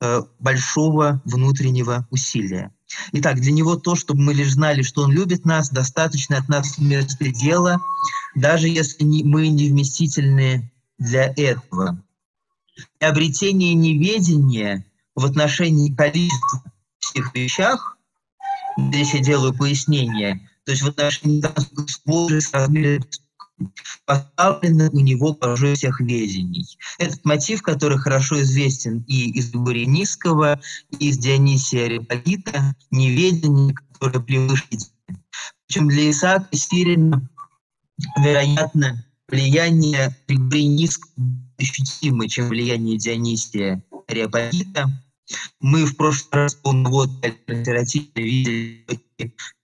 э, 0.00 0.22
большого 0.38 1.20
внутреннего 1.24 2.06
усилия. 2.10 2.72
Итак, 3.12 3.40
для 3.40 3.52
него 3.52 3.76
то, 3.76 3.94
чтобы 3.94 4.20
мы 4.22 4.34
лишь 4.34 4.52
знали, 4.52 4.82
что 4.82 5.02
он 5.02 5.12
любит 5.12 5.44
нас, 5.44 5.70
достаточно 5.70 6.38
от 6.38 6.48
нас 6.48 6.78
вместо 6.78 7.28
дела, 7.30 7.78
даже 8.34 8.68
если 8.68 9.04
не, 9.04 9.22
мы 9.24 9.48
не 9.48 9.68
вместительны 9.68 10.72
для 10.98 11.32
этого. 11.36 12.02
И 13.00 13.04
обретение 13.04 13.74
неведения 13.74 14.84
в 15.14 15.24
отношении 15.24 15.94
количества 15.94 16.62
всех 16.98 17.34
вещах, 17.34 17.96
здесь 18.76 19.14
я 19.14 19.20
делаю 19.20 19.54
пояснение, 19.54 20.48
то 20.64 20.72
есть 20.72 20.82
в 20.82 20.88
отношении 20.88 21.42
Божьей 22.04 22.40
размере 22.52 23.00
поставлено 24.06 24.88
у 24.90 25.00
него 25.00 25.34
положение 25.34 25.76
всех 25.76 26.00
ведений. 26.00 26.66
Этот 26.98 27.24
мотив, 27.24 27.62
который 27.62 27.98
хорошо 27.98 28.40
известен 28.40 29.04
и 29.06 29.30
из 29.30 29.52
Низкого, 29.84 30.60
и 30.98 31.08
из 31.08 31.18
Дионисия 31.18 31.86
Репагита, 31.86 32.74
неведение, 32.90 33.74
которое 33.92 34.20
превыше 34.20 34.64
Причем 35.66 35.88
для 35.88 36.10
Исаака 36.10 36.56
Сирина, 36.56 37.28
вероятно, 38.18 39.04
влияние 39.28 40.16
Низкого 40.26 41.14
ощутимо, 41.58 42.28
чем 42.28 42.48
влияние 42.48 42.98
Дионисия 42.98 43.82
Реопагита. 44.08 44.90
Мы 45.60 45.84
в 45.84 45.96
прошлый 45.96 46.44
раз 46.44 46.54
по 46.54 46.72
литературе 46.72 48.06
видели 48.14 48.86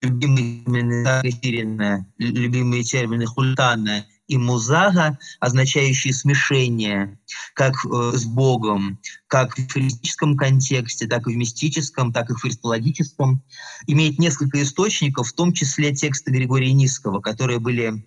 любимые 0.03 1.33
термины, 1.33 2.07
любимые 2.19 2.83
термины 2.83 3.27
хультана 3.27 4.05
и 4.29 4.37
музага, 4.39 5.19
означающие 5.41 6.13
смешение 6.13 7.19
как 7.55 7.75
э, 7.85 8.13
с 8.15 8.25
Богом, 8.25 8.99
как 9.29 9.57
в 9.57 9.71
физическом 9.71 10.37
контексте, 10.37 11.07
так 11.07 11.29
и 11.29 11.33
в 11.33 11.37
мистическом, 11.37 12.13
так 12.13 12.31
и 12.31 12.35
в 12.35 12.41
христологическом, 12.41 13.43
имеет 13.87 14.19
несколько 14.19 14.61
источников, 14.63 15.29
в 15.29 15.33
том 15.33 15.53
числе 15.53 15.95
тексты 15.95 16.33
Григория 16.33 16.73
Низкого, 16.73 17.21
которые 17.21 17.61
были 17.61 18.05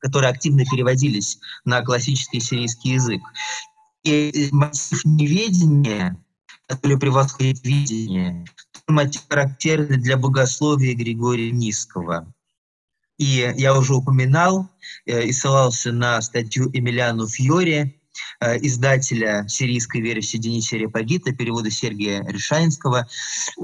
которые 0.00 0.30
активно 0.30 0.64
переводились 0.64 1.38
на 1.64 1.82
классический 1.82 2.40
сирийский 2.40 2.92
язык. 2.94 3.20
И 4.02 4.48
мотив 4.50 5.04
неведения 5.04 6.16
который 6.70 6.98
превосходит 6.98 7.64
видение, 7.64 8.46
мотив 8.86 9.22
характерный 9.28 9.96
для 9.96 10.16
богословия 10.16 10.94
Григория 10.94 11.50
Низкого. 11.50 12.32
И 13.18 13.52
я 13.56 13.76
уже 13.76 13.96
упоминал 13.96 14.70
э, 15.04 15.24
и 15.24 15.32
ссылался 15.32 15.90
на 15.90 16.22
статью 16.22 16.70
Эмилиану 16.72 17.26
Фьори, 17.26 18.00
э, 18.40 18.58
издателя 18.64 19.48
сирийской 19.48 20.00
версии 20.00 20.36
Дениса 20.36 20.76
Репагита, 20.76 21.32
перевода 21.32 21.72
Сергия 21.72 22.24
Решаинского, 22.24 23.08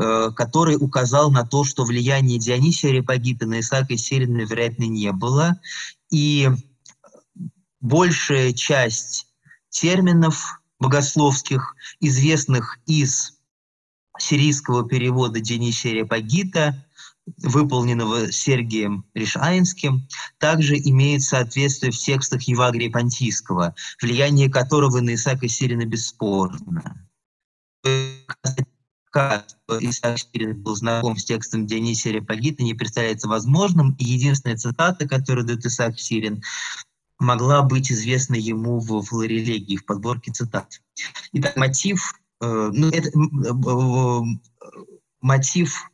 э, 0.02 0.30
который 0.34 0.75
указал 0.75 1.30
на 1.30 1.46
то, 1.46 1.62
что 1.62 1.84
влияние 1.84 2.40
Дионисия 2.40 2.90
Репагита 2.90 3.46
на 3.46 3.60
Исаака 3.60 3.96
Сирина, 3.96 4.40
вероятно, 4.40 4.82
не 4.84 5.12
было. 5.12 5.60
И 6.10 6.50
большая 7.80 8.52
часть 8.52 9.28
терминов, 9.70 10.60
богословских, 10.78 11.75
известных 12.00 12.78
из 12.87 13.38
сирийского 14.18 14.88
перевода 14.88 15.40
Денисия 15.40 15.92
Репагита, 15.92 16.85
выполненного 17.38 18.30
Сергием 18.30 19.04
Решаинским, 19.14 20.09
также 20.38 20.76
имеет 20.76 21.23
соответствие 21.23 21.92
в 21.92 21.99
текстах 21.99 22.42
Евагрия 22.42 22.90
Понтийского, 22.90 23.75
влияние 24.00 24.49
которого 24.49 25.00
на 25.00 25.14
Исаака 25.14 25.49
Сирина 25.49 25.85
бесспорно. 25.85 27.09
Исаак 29.80 30.18
Сирин 30.18 30.62
был 30.62 30.76
знаком 30.76 31.16
с 31.16 31.25
текстом 31.25 31.66
Дионисия 31.66 32.12
Репагита, 32.12 32.62
не 32.62 32.75
представляется 32.75 33.28
возможным. 33.28 33.95
И 33.99 34.04
единственная 34.04 34.56
цитата, 34.56 35.09
которую 35.09 35.47
дает 35.47 35.64
Исаак 35.64 35.99
Сирин, 35.99 36.42
могла 37.18 37.62
быть 37.62 37.90
известна 37.90 38.35
ему 38.35 38.78
в 38.78 39.02
флорелегии, 39.02 39.76
в 39.76 39.85
подборке 39.85 40.32
цитат. 40.32 40.80
Итак, 41.32 41.56
мотив, 41.56 42.14
э, 42.40 42.70
ну, 42.73 42.88
это, 42.88 43.08
э, 43.08 44.23
мотив 45.20 45.90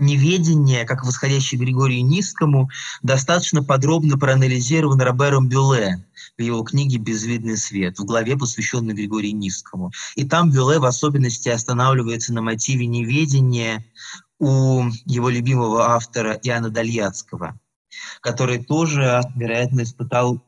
неведения, 0.00 0.84
как 0.84 1.04
восходящий 1.04 1.58
Григорию 1.58 2.04
Низкому, 2.04 2.70
достаточно 3.02 3.62
подробно 3.62 4.18
проанализирован 4.18 5.00
Робером 5.00 5.48
Бюле 5.48 6.04
в 6.38 6.42
его 6.42 6.62
книге 6.62 6.98
«Безвидный 6.98 7.56
свет», 7.56 7.98
в 7.98 8.04
главе, 8.04 8.36
посвященной 8.36 8.94
Григорию 8.94 9.36
Низкому. 9.36 9.92
И 10.16 10.24
там 10.24 10.50
Бюле 10.50 10.78
в 10.78 10.84
особенности 10.84 11.48
останавливается 11.48 12.32
на 12.32 12.42
мотиве 12.42 12.86
неведения 12.86 13.84
у 14.38 14.84
его 15.04 15.28
любимого 15.28 15.90
автора 15.90 16.32
Иоанна 16.42 16.70
Дальяцкого, 16.70 17.58
который 18.20 18.62
тоже, 18.62 19.20
вероятно, 19.34 19.82
испытал 19.82 20.44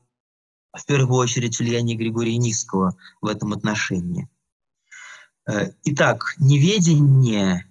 в 0.72 0.86
первую 0.86 1.18
очередь 1.18 1.58
влияние 1.58 1.96
Григория 1.96 2.36
Низкого 2.36 2.96
в 3.20 3.26
этом 3.26 3.52
отношении. 3.52 4.28
Э, 5.46 5.70
итак, 5.84 6.34
неведение 6.38 7.66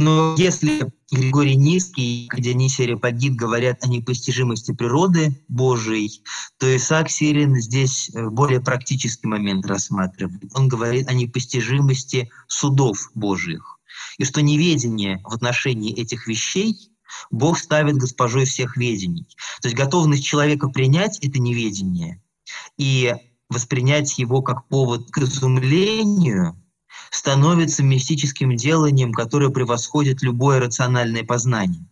но 0.00 0.34
если 0.38 0.90
Григорий 1.12 1.56
Низкий 1.56 2.26
и 2.34 2.40
Дионисий 2.40 2.86
Репагит 2.86 3.34
говорят 3.34 3.84
о 3.84 3.88
непостижимости 3.88 4.72
природы 4.72 5.38
Божией, 5.48 6.22
то 6.56 6.74
Исаак 6.74 7.10
Сирин 7.10 7.56
здесь 7.56 8.10
э, 8.14 8.30
более 8.30 8.62
практический 8.62 9.26
момент 9.26 9.66
рассматривает. 9.66 10.52
Он 10.54 10.68
говорит 10.68 11.06
о 11.06 11.12
непостижимости 11.12 12.30
судов 12.48 13.10
Божьих. 13.14 13.78
И 14.16 14.24
что 14.24 14.40
неведение 14.40 15.20
в 15.22 15.34
отношении 15.34 15.94
этих 15.94 16.26
вещей 16.26 16.89
Бог 17.30 17.58
ставит 17.58 17.96
госпожой 17.96 18.44
всех 18.44 18.76
ведений. 18.76 19.26
То 19.62 19.68
есть 19.68 19.76
готовность 19.76 20.24
человека 20.24 20.68
принять 20.68 21.18
это 21.20 21.38
неведение 21.38 22.22
и 22.76 23.14
воспринять 23.48 24.18
его 24.18 24.42
как 24.42 24.68
повод 24.68 25.10
к 25.10 25.18
изумлению– 25.18 26.56
становится 27.10 27.82
мистическим 27.82 28.56
деланием, 28.56 29.12
которое 29.12 29.50
превосходит 29.50 30.22
любое 30.22 30.60
рациональное 30.60 31.24
познание. 31.24 31.84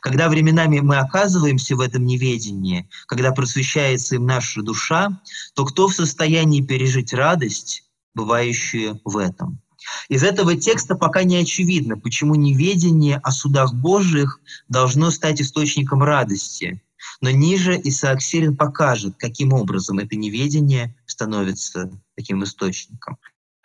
Когда 0.00 0.28
временами 0.28 0.78
мы 0.78 0.98
оказываемся 0.98 1.74
в 1.74 1.80
этом 1.80 2.04
неведении, 2.04 2.88
когда 3.06 3.32
просвещается 3.32 4.14
им 4.16 4.26
наша 4.26 4.62
душа, 4.62 5.20
то 5.54 5.64
кто 5.64 5.88
в 5.88 5.94
состоянии 5.94 6.60
пережить 6.60 7.12
радость, 7.12 7.82
бывающую 8.14 9.00
в 9.04 9.16
этом? 9.16 9.60
Из 10.08 10.22
этого 10.22 10.56
текста 10.56 10.94
пока 10.94 11.24
не 11.24 11.36
очевидно, 11.36 11.98
почему 11.98 12.34
неведение 12.34 13.18
о 13.22 13.30
судах 13.30 13.74
Божьих 13.74 14.40
должно 14.68 15.10
стать 15.10 15.40
источником 15.40 16.02
радости. 16.02 16.82
Но 17.20 17.30
ниже 17.30 17.80
Исаак 17.82 18.22
Сирин 18.22 18.56
покажет, 18.56 19.14
каким 19.18 19.52
образом 19.52 19.98
это 19.98 20.16
неведение 20.16 20.94
становится 21.06 21.90
таким 22.16 22.42
источником. 22.44 23.18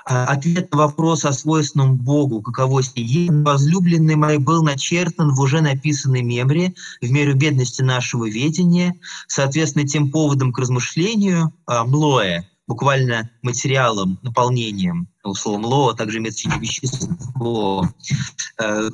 А, 0.05 0.25
ответ 0.25 0.71
на 0.71 0.79
вопрос 0.79 1.25
о 1.25 1.33
свойственном 1.33 1.95
Богу, 1.97 2.41
каково 2.41 2.81
сие, 2.81 3.31
возлюбленный 3.31 4.15
мой 4.15 4.37
был 4.37 4.63
начертан 4.63 5.33
в 5.33 5.39
уже 5.39 5.61
написанной 5.61 6.23
мемре 6.23 6.73
в 7.01 7.11
меру 7.11 7.35
бедности 7.35 7.81
нашего 7.81 8.27
ведения, 8.27 8.95
соответственно, 9.27 9.87
тем 9.87 10.09
поводом 10.11 10.51
к 10.51 10.59
размышлению, 10.59 11.53
а, 11.65 11.85
млое, 11.85 12.49
буквально 12.67 13.29
материалом, 13.41 14.17
наполнением, 14.23 15.07
ну, 15.23 15.33
слово 15.33 15.57
мло, 15.59 15.93
также 15.93 16.17
имеется 16.17 16.49
в 16.49 16.59
вещество. 16.59 17.87
Э, 18.59 18.89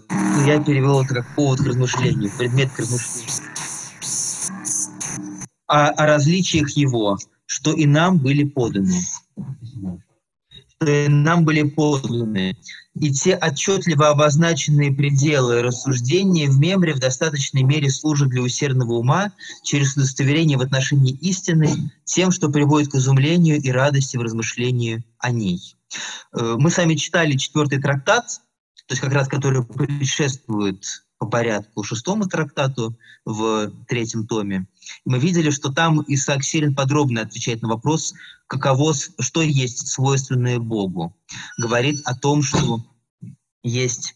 я 0.46 0.64
перевел 0.64 1.04
это 1.04 1.16
как 1.16 1.36
повод 1.36 1.60
к 1.60 1.66
размышлению, 1.66 2.32
предмет 2.38 2.72
к 2.72 2.80
размышлению. 2.80 3.54
О, 5.68 5.88
о 5.88 6.06
различиях 6.06 6.70
его, 6.72 7.18
что 7.46 7.74
и 7.74 7.86
нам 7.86 8.18
были 8.18 8.44
поданы 8.44 9.02
нам 10.80 11.44
были 11.44 11.64
посланы, 11.64 12.56
и 12.94 13.12
те 13.12 13.36
отчетливо 13.36 14.10
обозначенные 14.10 14.92
пределы 14.92 15.62
рассуждения 15.62 16.50
в 16.50 16.60
мемре 16.60 16.94
в 16.94 17.00
достаточной 17.00 17.64
мере 17.64 17.90
служат 17.90 18.30
для 18.30 18.42
усердного 18.42 18.94
ума 18.94 19.32
через 19.64 19.96
удостоверение 19.96 20.58
в 20.58 20.62
отношении 20.62 21.14
истины 21.14 21.92
тем, 22.06 22.32
что 22.32 22.50
приводит 22.50 22.92
к 22.92 22.96
изумлению 22.96 23.60
и 23.60 23.72
радости 23.72 24.18
в 24.18 24.22
размышлении 24.22 25.04
о 25.18 25.32
ней. 25.32 25.77
Э, 26.34 26.56
мы 26.58 26.70
сами 26.72 26.96
читали 26.96 27.38
четвертый 27.38 27.82
трактат, 27.82 28.42
то 28.88 28.94
есть 28.94 29.02
как 29.02 29.14
раз 29.14 29.28
который 29.28 29.64
предшествует 29.66 30.86
по 31.18 31.28
порядку 31.28 31.84
шестому 31.84 32.28
трактату 32.28 32.98
в 33.26 33.72
третьем 33.88 34.28
томе. 34.28 34.68
Мы 35.04 35.20
видели, 35.20 35.50
что 35.50 35.72
там 35.72 36.04
Исаак 36.08 36.44
Сирин 36.44 36.76
подробно 36.76 37.22
отвечает 37.22 37.62
на 37.62 37.70
вопрос, 37.70 38.14
каково, 38.46 38.94
что 38.94 39.42
есть 39.42 39.88
свойственное 39.88 40.60
Богу. 40.60 41.16
Говорит 41.58 42.02
о 42.06 42.16
том, 42.16 42.44
что 42.44 42.86
есть 43.64 44.16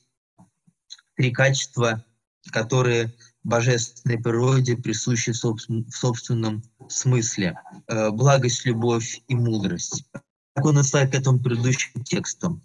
три 1.15 1.31
качества, 1.31 2.05
которые 2.51 3.13
божественной 3.43 4.19
природе 4.19 4.77
присущи 4.77 5.31
в 5.31 5.95
собственном 5.95 6.63
смысле. 6.87 7.59
Э, 7.87 8.11
благость, 8.11 8.65
любовь 8.65 9.21
и 9.27 9.35
мудрость. 9.35 10.05
Как 10.53 10.65
он 10.65 10.77
отсылает 10.77 11.11
к 11.11 11.15
этому 11.15 11.39
предыдущему 11.39 12.03
тексту 12.03 12.61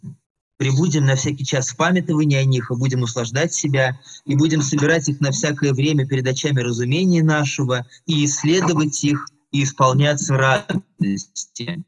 прибудем 0.57 1.05
на 1.05 1.16
всякий 1.16 1.44
час 1.44 1.68
в 1.68 1.77
памятовании 1.77 2.38
о 2.38 2.44
них, 2.44 2.70
и 2.70 2.75
будем 2.75 3.03
услаждать 3.03 3.53
себя, 3.53 4.01
и 4.25 4.37
будем 4.37 4.62
собирать 4.62 5.09
их 5.09 5.20
на 5.20 5.31
всякое 5.31 5.72
время 5.72 6.07
перед 6.07 6.27
очами 6.27 6.61
разумения 6.61 7.22
нашего, 7.22 7.87
и 8.07 8.25
исследовать 8.25 9.05
их, 9.05 9.29
и 9.53 9.64
исполняться 9.64 10.35
радости. 10.35 11.85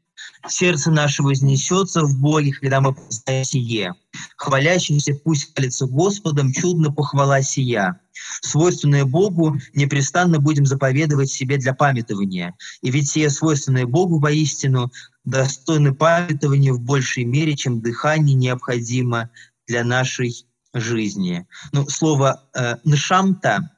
Сердце 0.47 0.91
наше 0.91 1.21
вознесется 1.23 2.03
в 2.03 2.17
Боге, 2.19 2.51
когда 2.53 2.81
мы 2.81 2.93
познаем 2.93 3.43
сие. 3.43 3.93
Хвалящийся 4.37 5.13
пусть 5.13 5.53
хвалится 5.53 5.85
Господом, 5.85 6.53
чудно 6.53 6.91
похвала 6.91 7.41
сия. 7.41 7.99
Свойственное 8.41 9.05
Богу 9.05 9.57
непрестанно 9.73 10.39
будем 10.39 10.65
заповедовать 10.65 11.29
себе 11.29 11.57
для 11.57 11.73
памятования. 11.73 12.55
И 12.81 12.91
ведь 12.91 13.09
сие 13.09 13.29
свойственное 13.29 13.85
Богу 13.85 14.19
воистину 14.19 14.91
достойны 15.25 15.93
памятования 15.93 16.73
в 16.73 16.81
большей 16.81 17.25
мере, 17.25 17.55
чем 17.55 17.81
дыхание 17.81 18.35
необходимо 18.35 19.29
для 19.67 19.83
нашей 19.83 20.45
жизни. 20.73 21.47
Ну, 21.71 21.87
слово 21.87 22.43
э, 22.53 22.75
«ншамта» 22.83 23.71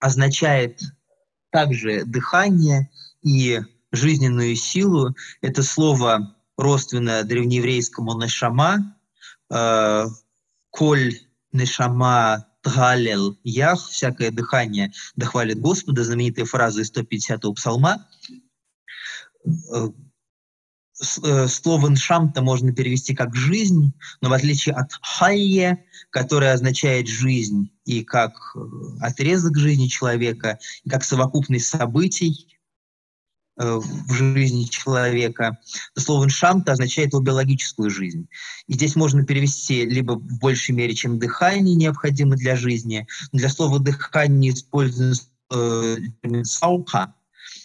означает 0.00 0.80
также 1.50 2.04
дыхание 2.04 2.90
и 3.22 3.60
жизненную 3.92 4.56
силу. 4.56 5.14
Это 5.40 5.62
слово 5.62 6.36
родственно 6.56 7.22
древнееврейскому 7.22 8.20
«нешама», 8.20 8.96
э, 9.50 10.06
«коль 10.70 11.14
нешама 11.52 12.46
тгалел 12.62 13.38
ях», 13.44 13.88
«всякое 13.88 14.30
дыхание 14.30 14.92
дохвалит 15.16 15.60
Господа», 15.60 16.04
знаменитая 16.04 16.44
фраза 16.44 16.82
из 16.82 16.92
150-го 16.92 17.52
псалма. 17.54 18.08
Э, 19.44 19.88
Э, 21.24 21.48
слово 21.48 21.88
«ншамта» 21.88 22.42
можно 22.42 22.72
перевести 22.72 23.14
как 23.14 23.34
«жизнь», 23.34 23.92
но 24.20 24.28
в 24.28 24.32
отличие 24.32 24.74
от 24.74 24.92
«хайе», 25.02 25.84
которое 26.10 26.52
означает 26.52 27.08
«жизнь», 27.08 27.70
и 27.84 28.04
как 28.04 28.34
отрезок 29.00 29.56
жизни 29.56 29.88
человека, 29.88 30.58
и 30.84 30.90
как 30.90 31.02
совокупность 31.02 31.66
событий 31.66 32.51
в 33.56 34.12
жизни 34.12 34.64
человека, 34.64 35.58
слово 35.96 36.26
«ншамта» 36.26 36.72
означает 36.72 37.12
его 37.12 37.22
биологическую 37.22 37.90
жизнь. 37.90 38.26
И 38.66 38.74
здесь 38.74 38.96
можно 38.96 39.24
перевести 39.24 39.84
либо 39.84 40.12
в 40.12 40.38
большей 40.38 40.74
мере, 40.74 40.94
чем 40.94 41.18
«дыхание» 41.18 41.74
необходимо 41.74 42.36
для 42.36 42.56
жизни, 42.56 43.06
для 43.32 43.48
слова 43.48 43.78
«дыхание» 43.78 44.52
используется 44.52 45.26
термин 45.50 46.44
«сауха», 46.44 47.14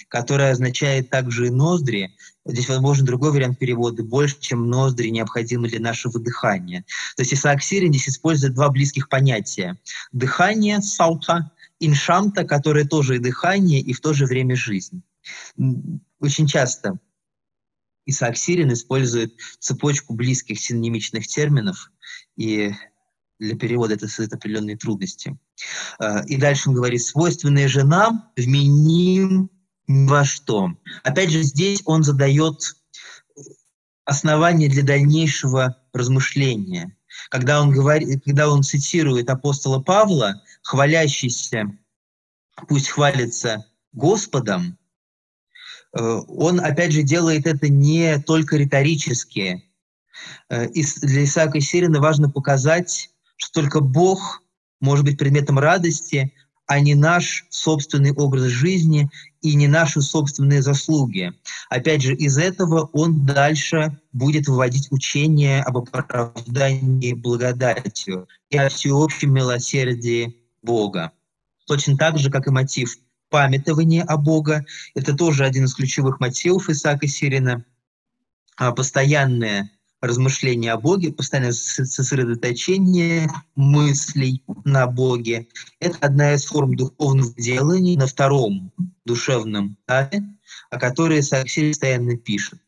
которое 0.10 0.52
означает 0.52 1.10
также 1.10 1.47
и 1.47 1.52
ноздри. 1.52 2.15
Здесь 2.45 2.69
возможен 2.69 3.06
другой 3.06 3.32
вариант 3.32 3.60
перевода. 3.60 4.04
Больше, 4.04 4.38
чем 4.39 4.69
ноздри, 4.69 5.10
необходимы 5.10 5.67
для 5.67 5.80
нашего 5.80 6.19
дыхания. 6.19 6.86
То 7.15 7.23
есть 7.23 7.34
Исаак 7.34 7.62
Сирин 7.62 7.91
здесь 7.91 8.10
использует 8.10 8.54
два 8.54 8.69
близких 8.69 9.10
понятия. 9.10 9.78
Дыхание, 10.13 10.82
саута, 10.82 11.52
иншамта, 11.80 12.45
которое 12.45 12.86
тоже 12.86 13.17
и 13.17 13.19
дыхание, 13.19 13.82
и 13.82 13.93
в 13.93 14.00
то 14.00 14.13
же 14.13 14.26
время 14.26 14.56
жизнь. 14.56 15.02
Очень 16.20 16.48
часто 16.48 17.00
Исаак 18.06 18.38
Сирин 18.38 18.72
использует 18.72 19.36
цепочку 19.60 20.13
близких 20.13 20.60
синонимичных 20.60 21.28
терминов, 21.28 21.92
и 22.36 22.72
для 23.40 23.56
перевода 23.56 23.94
это 23.94 24.08
создает 24.08 24.34
определенные 24.34 24.78
трудности. 24.78 25.38
А, 26.00 26.24
и 26.26 26.38
дальше 26.38 26.70
он 26.70 26.76
говорит, 26.76 27.04
свойственные 27.04 27.68
же 27.68 27.84
нам 27.84 28.32
вменим 28.36 29.50
ни 29.88 30.08
во 30.08 30.24
что. 30.24 30.72
Опять 31.04 31.32
же, 31.32 31.44
здесь 31.44 31.82
он 31.86 32.04
задает 32.04 32.60
основания 34.06 34.70
для 34.70 34.84
дальнейшего 34.84 35.78
размышления. 35.94 36.94
когда 37.30 37.62
он, 37.62 37.72
говорит, 37.72 38.24
когда 38.24 38.50
он 38.50 38.63
цитирует 38.63 39.30
апостола 39.30 39.82
Павла, 39.82 40.44
хвалящийся, 40.62 41.78
пусть 42.68 42.90
хвалится 42.90 43.66
Господом, 43.92 44.74
э, 44.74 44.77
он, 45.93 46.60
опять 46.60 46.91
же, 46.91 47.04
делает 47.04 47.47
это 47.47 47.69
не 47.69 48.19
только 48.19 48.58
риторически. 48.58 49.63
Э, 50.50 50.67
для 50.67 51.23
Исаака 51.23 51.60
Сирина 51.62 52.00
важно 52.00 52.30
показать, 52.30 53.10
что 53.38 53.62
только 53.62 53.80
Бог 53.80 54.43
может 54.80 55.06
быть 55.06 55.17
предметом 55.17 55.60
радости, 55.60 56.34
а 56.67 56.80
не 56.82 56.95
наш 56.95 57.45
собственный 57.50 58.12
образ 58.12 58.43
жизни 58.43 59.10
и 59.41 59.56
не 59.56 59.67
наши 59.67 60.02
собственные 60.02 60.62
заслуги. 60.62 61.32
Опять 61.69 62.02
же, 62.02 62.13
из 62.13 62.38
этого 62.38 62.89
он 62.91 63.26
дальше 63.26 63.97
будет 64.12 64.47
выводить 64.47 64.91
учение 64.91 65.62
об 65.63 65.78
оправдании 65.78 67.13
благодатью 67.13 68.28
и 68.50 68.58
о 68.58 68.67
всеобщем 68.67 69.34
милосердии 69.34 70.36
Бога. 70.62 71.13
Точно 71.65 71.95
так 71.95 72.17
же, 72.17 72.30
как 72.30 72.47
и 72.47 72.52
мотив 72.52 72.97
памятования 73.30 74.04
о 74.04 74.18
Бога. 74.18 74.66
Это 74.96 75.16
тоже 75.16 75.46
один 75.46 75.66
из 75.66 75.74
ключевых 75.74 76.20
мотивов 76.20 76.70
Исаака 76.70 77.08
Сирина. 77.08 77.66
А 78.58 78.72
постоянное 78.72 79.72
размышления 80.02 80.74
о 80.74 80.78
Боге, 80.78 81.12
постоянное 81.12 81.54
сосредоточение 81.54 83.30
мыслей 83.56 84.44
на 84.63 84.88
Боге. 84.88 85.48
Это 85.80 85.98
одна 86.02 86.34
из 86.34 86.46
форм 86.46 86.76
духовных 86.76 87.36
деланий 87.36 87.98
на 87.98 88.08
втором 88.08 88.72
душевном 89.06 89.78
этапе, 89.86 90.24
о 90.70 90.80
которой 90.80 91.24
Саксиль 91.24 91.70
постоянно 91.70 92.18
пишет. 92.18 92.60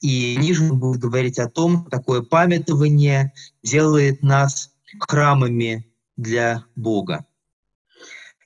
И 0.00 0.36
ниже 0.36 0.70
он 0.70 0.78
будет 0.78 1.00
говорить 1.00 1.38
о 1.38 1.48
том, 1.48 1.82
что 1.82 1.90
такое 1.90 2.22
памятование 2.22 3.32
делает 3.62 4.22
нас 4.22 4.70
храмами 5.00 5.90
для 6.16 6.64
Бога. 6.76 7.26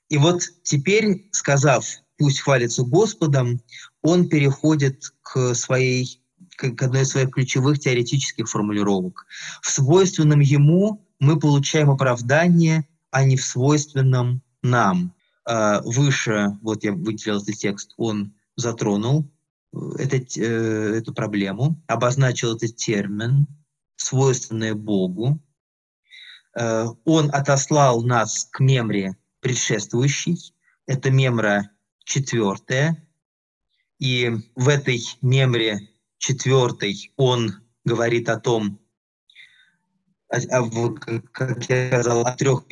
И 0.09 0.17
вот 0.17 0.43
теперь, 0.63 1.29
сказав 1.33 1.85
«пусть 2.17 2.41
хвалится 2.41 2.83
Господом», 2.83 3.61
он 4.03 4.29
переходит 4.29 5.13
к 5.23 5.55
своей 5.55 6.23
к 6.57 6.83
одной 6.83 7.03
из 7.03 7.11
своих 7.11 7.31
ключевых 7.31 7.79
теоретических 7.79 8.49
формулировок. 8.49 9.27
В 9.63 9.71
свойственном 9.71 10.41
ему 10.41 11.07
мы 11.21 11.39
получаем 11.39 11.89
оправдание, 11.89 12.85
а 13.13 13.25
не 13.25 13.37
в 13.37 13.45
свойственном 13.45 14.43
нам. 14.63 15.15
А, 15.45 15.81
выше, 15.83 16.59
вот 16.63 16.83
я 16.83 16.93
выделил 16.93 17.41
этот 17.41 17.55
текст, 17.55 17.95
он 17.97 18.35
затронул 18.57 19.31
э, 19.73 19.79
этот, 19.99 20.37
э, 20.37 20.97
эту 20.99 21.15
проблему, 21.15 21.81
обозначил 21.87 22.57
этот 22.57 22.75
термин, 22.77 23.47
свойственное 23.97 24.75
Богу. 24.75 25.41
Э, 26.55 26.87
он 27.05 27.31
отослал 27.33 28.03
нас 28.03 28.49
к 28.51 28.61
мемре 28.61 29.17
предшествующей, 29.41 30.55
это 30.87 31.11
мемра 31.11 31.71
четвертая, 32.05 33.07
и 33.99 34.31
в 34.55 34.69
этой 34.69 35.01
мемре 35.23 35.91
четвертый, 36.19 37.13
он 37.17 37.55
говорит 37.85 38.29
о 38.29 38.39
том, 38.39 38.81
как 40.29 41.69
я 41.69 41.89
сказал, 41.89 42.27
о 42.27 42.37
трех 42.37 42.65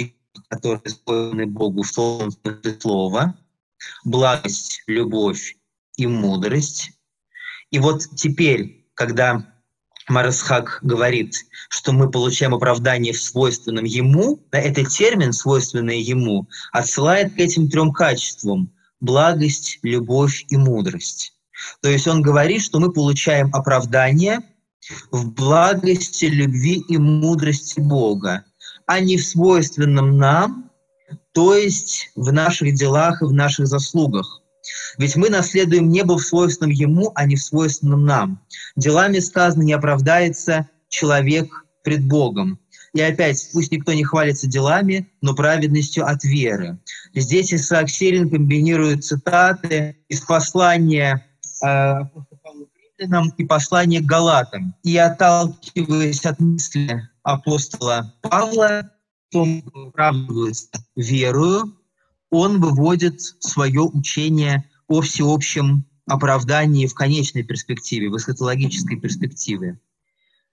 которые 0.48 0.82
исполнены 0.84 1.46
Богу 1.46 1.82
в 1.82 1.92
том 1.92 2.30
смысле 2.30 2.78
слова, 2.80 3.36
благость, 4.04 4.82
любовь 4.86 5.56
и 5.96 6.06
мудрость. 6.06 6.92
И 7.70 7.78
вот 7.78 8.02
теперь, 8.16 8.86
когда 8.94 9.55
Марасхак 10.08 10.78
говорит, 10.82 11.34
что 11.68 11.92
мы 11.92 12.10
получаем 12.10 12.54
оправдание 12.54 13.12
в 13.12 13.20
свойственном 13.20 13.84
ему, 13.84 14.40
да, 14.52 14.58
этот 14.58 14.88
термин, 14.88 15.32
свойственный 15.32 16.00
ему, 16.00 16.46
отсылает 16.72 17.34
к 17.34 17.38
этим 17.38 17.68
трем 17.68 17.92
качествам– 17.92 18.72
благость, 19.00 19.78
любовь 19.82 20.44
и 20.48 20.56
мудрость. 20.56 21.34
То 21.80 21.88
есть 21.88 22.06
он 22.06 22.22
говорит, 22.22 22.62
что 22.62 22.78
мы 22.78 22.92
получаем 22.92 23.50
оправдание 23.52 24.40
в 25.10 25.32
благости, 25.32 26.26
любви 26.26 26.84
и 26.88 26.96
мудрости 26.98 27.80
Бога, 27.80 28.44
а 28.86 29.00
не 29.00 29.16
в 29.16 29.26
свойственном 29.26 30.16
нам, 30.16 30.70
то 31.32 31.54
есть 31.54 32.10
в 32.14 32.32
наших 32.32 32.74
делах 32.74 33.22
и 33.22 33.26
в 33.26 33.32
наших 33.32 33.66
заслугах. 33.66 34.42
Ведь 34.98 35.16
мы 35.16 35.30
наследуем 35.30 35.90
небо 35.90 36.18
в 36.18 36.22
свойственном 36.22 36.70
Ему, 36.70 37.12
а 37.14 37.26
не 37.26 37.36
в 37.36 37.42
свойственном 37.44 38.04
нам. 38.04 38.40
Делами 38.76 39.18
сказано, 39.18 39.62
не 39.62 39.72
оправдается 39.72 40.68
человек 40.88 41.64
пред 41.82 42.04
Богом. 42.04 42.58
И 42.94 43.00
опять, 43.00 43.50
пусть 43.52 43.72
никто 43.72 43.92
не 43.92 44.04
хвалится 44.04 44.46
делами, 44.46 45.10
но 45.20 45.34
праведностью 45.34 46.06
от 46.06 46.24
веры. 46.24 46.78
Здесь 47.14 47.52
Исаак 47.52 47.90
Сирин 47.90 48.30
комбинирует 48.30 49.04
цитаты 49.04 49.98
из 50.08 50.20
послания 50.20 51.26
Э, 51.64 52.04
римлянам 52.98 53.30
и 53.36 53.44
послание 53.44 54.00
к 54.00 54.06
Галатам. 54.06 54.74
И 54.82 54.96
отталкиваясь 54.96 56.24
от 56.24 56.40
мысли 56.40 57.08
апостола 57.22 58.14
Павла, 58.22 58.90
он 59.34 59.62
оправдывается 59.74 60.68
верою, 60.94 61.76
он 62.30 62.60
выводит 62.60 63.20
свое 63.20 63.82
учение 63.82 64.68
о 64.88 65.00
всеобщем 65.00 65.86
оправдании 66.06 66.86
в 66.86 66.94
конечной 66.94 67.42
перспективе, 67.42 68.08
в 68.08 68.16
эсхатологической 68.16 68.98
перспективе. 68.98 69.80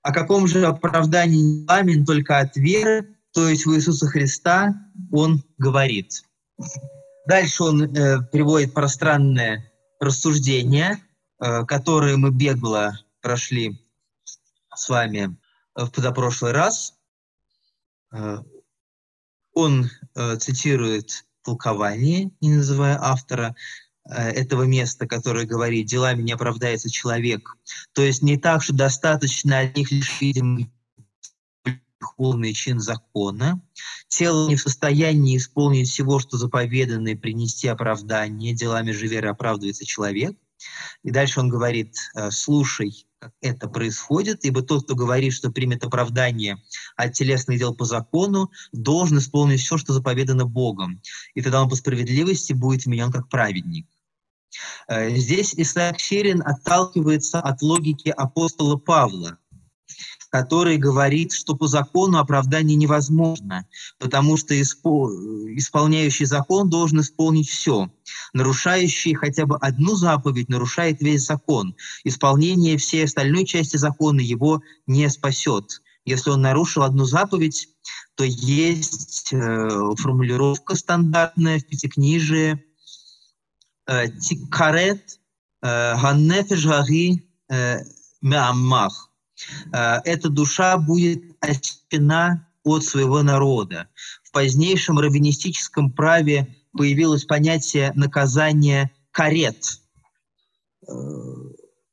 О 0.02 0.12
каком 0.12 0.48
же 0.48 0.66
оправдании 0.66 1.66
пламен 1.66 2.06
только 2.06 2.40
от 2.40 2.56
веры, 2.58 3.16
то 3.32 3.48
есть 3.48 3.66
в 3.66 3.76
Иисуса 3.76 4.08
Христа, 4.08 4.76
он 5.12 5.44
говорит. 5.58 6.24
Дальше 7.28 7.64
он 7.64 7.84
э, 7.84 8.22
приводит 8.32 8.74
пространное 8.74 9.72
рассуждения, 10.00 11.00
э, 11.40 11.66
которые 11.66 12.18
мы 12.18 12.32
бегло 12.32 13.00
прошли 13.22 13.80
с 14.76 14.90
вами 14.90 15.38
в 15.76 15.90
позапрошлый 15.90 16.52
раз. 16.52 16.96
Э, 18.12 18.40
он 19.54 19.90
э, 20.16 20.36
цитирует 20.38 21.26
толкование, 21.44 22.32
не 22.42 22.56
называя 22.56 22.98
автора, 23.02 23.56
этого 24.06 24.64
места, 24.64 25.08
которое 25.08 25.46
говорит, 25.46 25.88
делами 25.88 26.22
не 26.22 26.34
оправдается 26.34 26.90
человек. 26.90 27.56
То 27.94 28.02
есть 28.02 28.22
не 28.22 28.38
так, 28.38 28.62
что 28.62 28.74
достаточно 28.74 29.60
одних 29.60 29.92
лишь 29.92 30.20
видимых 30.20 30.68
полный 32.18 32.54
чин 32.54 32.80
закона. 32.80 33.62
Тело 34.08 34.48
не 34.48 34.56
в 34.56 34.62
состоянии 34.62 35.38
исполнить 35.38 35.90
всего, 35.90 36.20
что 36.20 36.38
заповедано, 36.38 37.10
и 37.10 37.16
принести 37.16 37.68
оправдание. 37.68 38.54
Делами 38.54 38.92
же 38.92 39.08
веры 39.08 39.30
оправдывается 39.30 39.86
человек. 39.86 40.36
И 41.04 41.12
дальше 41.12 41.40
он 41.40 41.50
говорит, 41.50 41.96
«Э, 42.16 42.32
слушай, 42.32 43.06
как 43.24 43.34
это 43.40 43.70
происходит, 43.70 44.44
ибо 44.44 44.62
тот, 44.62 44.84
кто 44.84 44.96
говорит, 44.96 45.34
что 45.34 45.50
примет 45.50 45.86
оправдание 45.86 46.58
от 46.98 47.14
телесных 47.14 47.58
дел 47.58 47.74
по 47.74 47.86
закону, 47.86 48.52
должен 48.74 49.20
исполнить 49.20 49.62
все, 49.62 49.78
что 49.78 49.94
заповедано 49.94 50.46
Богом. 50.46 51.02
И 51.34 51.42
тогда 51.42 51.62
он 51.62 51.70
по 51.70 51.76
справедливости 51.76 52.52
будет 52.52 52.86
вменен 52.86 53.14
как 53.14 53.30
праведник. 53.30 53.88
Э, 54.90 55.10
здесь 55.16 55.54
Исаак 55.56 56.00
Щерин 56.00 56.42
отталкивается 56.46 57.40
от 57.40 57.62
логики 57.62 58.10
апостола 58.10 58.76
Павла, 58.76 59.38
который 60.34 60.78
говорит, 60.78 61.32
что 61.32 61.56
по 61.56 61.68
закону 61.68 62.18
оправдание 62.18 62.76
невозможно, 62.76 63.68
потому 64.00 64.36
что 64.36 64.60
исполняющий 64.60 66.26
закон 66.26 66.72
должен 66.72 67.02
исполнить 67.02 67.48
все. 67.48 67.92
Нарушающий 68.34 69.14
хотя 69.14 69.46
бы 69.46 69.58
одну 69.58 69.94
заповедь 69.94 70.50
нарушает 70.50 71.02
весь 71.02 71.28
закон. 71.28 71.76
Исполнение 72.04 72.78
всей 72.78 73.06
остальной 73.06 73.46
части 73.46 73.78
закона 73.78 74.22
его 74.22 74.64
не 74.88 75.08
спасет. 75.12 75.84
Если 76.04 76.32
он 76.32 76.42
нарушил 76.42 76.82
одну 76.82 77.06
заповедь, 77.06 77.70
то 78.16 78.24
есть 78.24 79.32
э, 79.34 79.70
формулировка 80.00 80.74
стандартная 80.74 81.60
в 81.60 81.68
Пятикнижии 81.68 82.60
э, 83.86 84.08
«Тиккарет 84.10 85.20
э, 85.62 85.96
ганнефеш 86.02 86.66
гари 86.66 87.24
э, 87.52 87.82
меаммах» 88.24 89.13
эта 89.72 90.30
душа 90.30 90.78
будет 90.78 91.24
отщена 91.40 92.48
от 92.64 92.84
своего 92.84 93.24
народа. 93.24 93.90
В 94.24 94.32
позднейшем 94.32 95.00
раввинистическом 95.00 95.92
праве 95.92 96.56
появилось 96.72 97.26
понятие 97.26 97.92
наказания 97.96 98.92
карет, 99.12 99.80
э, 100.88 100.94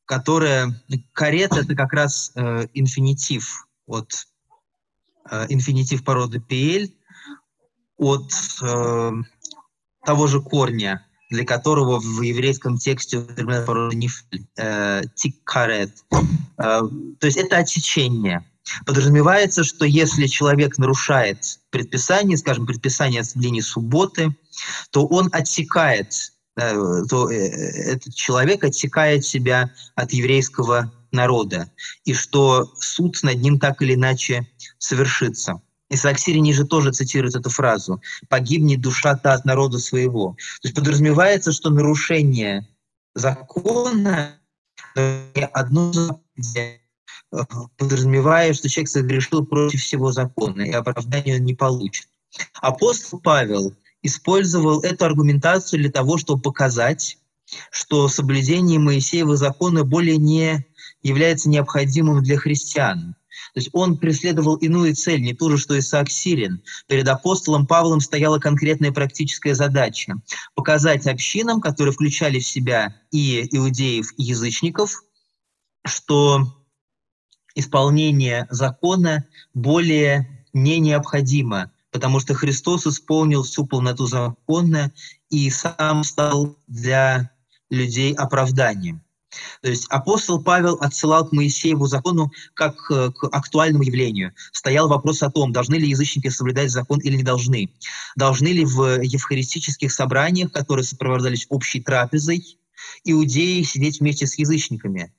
которое 0.05 0.83
карет 1.13 1.57
это 1.57 1.75
как 1.75 1.93
раз 1.93 2.33
э, 2.35 2.67
инфинитив 2.75 3.67
от 3.87 4.27
инфинитив 5.49 6.03
породы 6.03 6.41
пиэль 6.41 6.97
от 7.99 8.33
того 10.05 10.27
же 10.27 10.41
корня 10.41 11.07
для 11.31 11.45
которого 11.45 12.01
в 12.01 12.21
еврейском 12.23 12.77
тексте 12.77 13.21
породы 13.21 13.97
нефль, 13.97 14.45
э, 14.57 15.03
тиккарет. 15.15 16.05
Э, 16.59 16.83
то 17.19 17.27
есть 17.27 17.37
это 17.37 17.59
отсечение. 17.59 18.45
Подразумевается, 18.85 19.65
что 19.65 19.85
если 19.85 20.27
человек 20.27 20.77
нарушает 20.79 21.61
предписание, 21.71 22.37
скажем, 22.37 22.67
предписание 22.67 23.23
о 23.23 23.25
соблюдении 23.25 23.61
субботы, 23.61 24.37
то 24.91 25.07
он 25.07 25.29
отсекает, 25.33 26.33
э, 26.57 27.03
то 27.09 27.31
этот 27.31 28.15
человек 28.15 28.65
отсекает 28.65 29.25
себя 29.25 29.71
от 29.95 30.13
еврейского 30.13 30.93
народа, 31.13 31.71
и 32.05 32.13
что 32.13 32.73
суд 32.79 33.17
над 33.23 33.37
ним 33.37 33.59
так 33.59 33.83
или 33.83 33.95
иначе 33.95 34.49
совершится. 34.79 35.61
Исаак 35.91 36.19
Сирини 36.19 36.53
же 36.53 36.65
тоже 36.65 36.93
цитирует 36.93 37.35
эту 37.35 37.51
фразу 37.51 38.01
«погибнет 38.29 38.81
душа-то 38.81 39.35
от 39.35 39.45
народа 39.45 39.79
своего». 39.79 40.37
То 40.63 40.69
есть 40.69 40.75
подразумевается, 40.77 41.53
что 41.53 41.71
нарушение 41.71 42.67
закона 43.15 44.37
одно 45.53 45.93
заповедь 46.37 46.81
подразумевая, 47.77 48.53
что 48.55 48.69
человек 48.69 48.89
согрешил 48.89 49.47
против 49.47 49.81
всего 49.81 50.13
закона, 50.13 50.63
и 50.63 50.73
оправдания 50.73 51.37
он 51.37 51.45
не 51.45 51.55
получит. 51.55 52.09
Апостол 52.61 53.21
Павел 53.21 53.75
использовал 54.03 54.81
эту 54.81 55.05
аргументацию 55.05 55.81
для 55.81 55.91
того, 55.91 56.19
чтобы 56.19 56.43
показать, 56.43 57.19
что 57.71 58.09
соблюдение 58.09 58.79
Моисеева 58.79 59.37
закона 59.37 59.85
более 59.85 60.17
не 60.17 60.65
является 61.03 61.49
необходимым 61.49 62.23
для 62.23 62.37
христиан. 62.37 63.15
То 63.55 63.61
есть 63.61 63.71
он 63.73 63.97
преследовал 63.97 64.57
иную 64.57 64.95
цель, 64.95 65.23
не 65.23 65.35
ту 65.35 65.51
же, 65.51 65.59
что 65.59 65.79
Исаак 65.79 66.11
Сирин. 66.11 66.63
Перед 66.87 67.09
апостолом 67.09 67.67
Павлом 67.67 68.01
стояла 68.01 68.39
конкретная 68.39 68.93
практическая 68.93 69.55
задача– 69.55 70.15
показать 70.55 71.07
общинам, 71.07 71.61
которые 71.61 71.93
включали 71.93 72.39
в 72.39 72.47
себя 72.47 72.97
и 73.11 73.49
иудеев, 73.51 74.13
и 74.17 74.23
язычников, 74.23 75.03
что 75.85 76.65
исполнение 77.55 78.47
закона 78.51 79.27
более 79.55 80.47
не 80.53 80.79
необходимо, 80.79 81.73
потому 81.91 82.21
что 82.21 82.35
Христос 82.35 82.87
исполнил 82.87 83.43
всю 83.43 83.67
полноту 83.67 84.07
закона 84.07 84.93
и 85.29 85.51
сам 85.51 86.05
стал 86.05 86.57
для 86.67 87.31
людей 87.71 88.15
оправданием. 88.15 89.03
То 89.63 89.69
есть 89.69 89.87
апостол 89.91 90.43
Павел 90.43 90.75
отсылал 90.81 91.27
к 91.27 91.33
Моисееву 91.33 91.87
закону 91.87 92.33
как 92.55 92.77
к 92.77 93.13
актуальному 93.31 93.85
явлению. 93.85 94.33
Стоял 94.53 94.89
вопрос 94.89 95.23
о 95.23 95.31
том, 95.31 95.53
должны 95.53 95.77
ли 95.77 95.89
язычники 95.89 96.29
соблюдать 96.29 96.71
закон 96.71 96.99
или 97.01 97.17
не 97.17 97.23
должны. 97.23 97.71
Должны 98.17 98.49
ли 98.49 98.65
в 98.65 99.01
евхаристических 99.03 99.93
собраниях, 99.93 100.53
которые 100.53 100.85
сопровождались 100.85 101.47
общей 101.49 101.81
трапезой, 101.81 102.59
иудеи 103.05 103.63
сидеть 103.63 104.01
вместе 104.01 104.27
с 104.27 104.39
язычниками. 104.39 105.13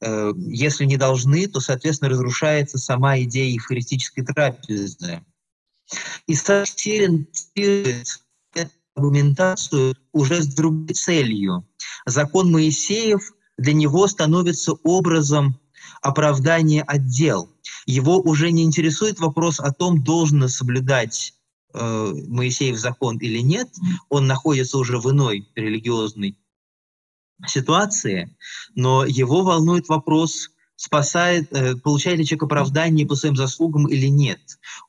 Э, 0.00 0.32
если 0.36 0.84
не 0.84 0.96
должны, 0.96 1.46
то, 1.48 1.60
соответственно, 1.60 2.10
разрушается 2.10 2.78
сама 2.78 3.18
идея 3.20 3.52
евхаристической 3.52 4.24
трапезы. 4.24 5.22
И 6.26 6.34
Саштерин 6.34 7.26
цитирует 7.32 8.20
аргументацию 8.94 9.94
уже 10.12 10.42
с 10.42 10.46
другой 10.46 10.94
целью. 10.94 11.66
Закон 12.06 12.50
Моисеев 12.50 13.32
для 13.58 13.72
него 13.72 14.06
становится 14.06 14.72
образом 14.72 15.58
оправдания 16.02 16.82
отдел. 16.82 17.50
Его 17.86 18.18
уже 18.20 18.50
не 18.50 18.62
интересует 18.62 19.18
вопрос 19.18 19.60
о 19.60 19.72
том, 19.72 20.02
должно 20.02 20.48
соблюдать 20.48 21.34
э, 21.72 22.12
Моисеев 22.28 22.76
закон 22.76 23.18
или 23.18 23.38
нет. 23.38 23.68
Он 24.08 24.26
находится 24.26 24.78
уже 24.78 24.98
в 24.98 25.10
иной 25.10 25.48
религиозной 25.54 26.36
ситуации, 27.46 28.36
но 28.74 29.04
его 29.04 29.42
волнует 29.42 29.88
вопрос, 29.88 30.50
спасает, 30.76 31.52
э, 31.52 31.76
получает 31.76 32.18
ли 32.18 32.26
человек 32.26 32.44
оправдание 32.44 33.06
по 33.06 33.14
своим 33.14 33.36
заслугам 33.36 33.88
или 33.88 34.06
нет. 34.06 34.40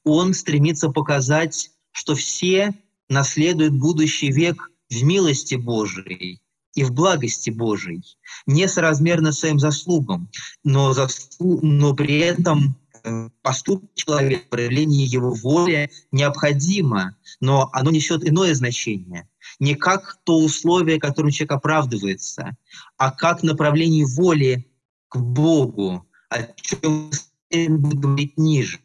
Он 0.03 0.33
стремится 0.33 0.89
показать, 0.89 1.71
что 1.91 2.15
все 2.15 2.73
наследуют 3.09 3.73
будущий 3.73 4.31
век 4.31 4.71
в 4.89 5.03
милости 5.03 5.55
Божией 5.55 6.41
и 6.77 6.83
в 6.83 6.93
благости 6.93 7.49
Божией, 7.49 8.03
несоразмерно 8.45 9.31
своим 9.31 9.59
заслугам, 9.59 10.29
но, 10.63 10.93
заслу... 10.93 11.59
но 11.61 11.93
при 11.93 12.19
этом 12.19 12.75
э, 13.03 13.29
поступок 13.41 13.89
человека, 13.95 14.45
проявление 14.49 15.05
его 15.05 15.33
воли 15.33 15.89
необходимо, 16.11 17.15
но 17.39 17.69
оно 17.73 17.91
несет 17.91 18.27
иное 18.27 18.53
значение– 18.53 19.27
не 19.59 19.75
как 19.75 20.19
то 20.23 20.39
условие, 20.39 20.99
которым 20.99 21.31
человек 21.31 21.53
оправдывается, 21.53 22.55
а 22.97 23.11
как 23.11 23.43
направление 23.43 24.05
воли 24.05 24.67
к 25.09 25.17
Богу, 25.17 26.05
о 26.29 26.43
чем 26.57 27.09
будем 27.49 27.99
говорить 27.99 28.37
ниже. 28.37 28.79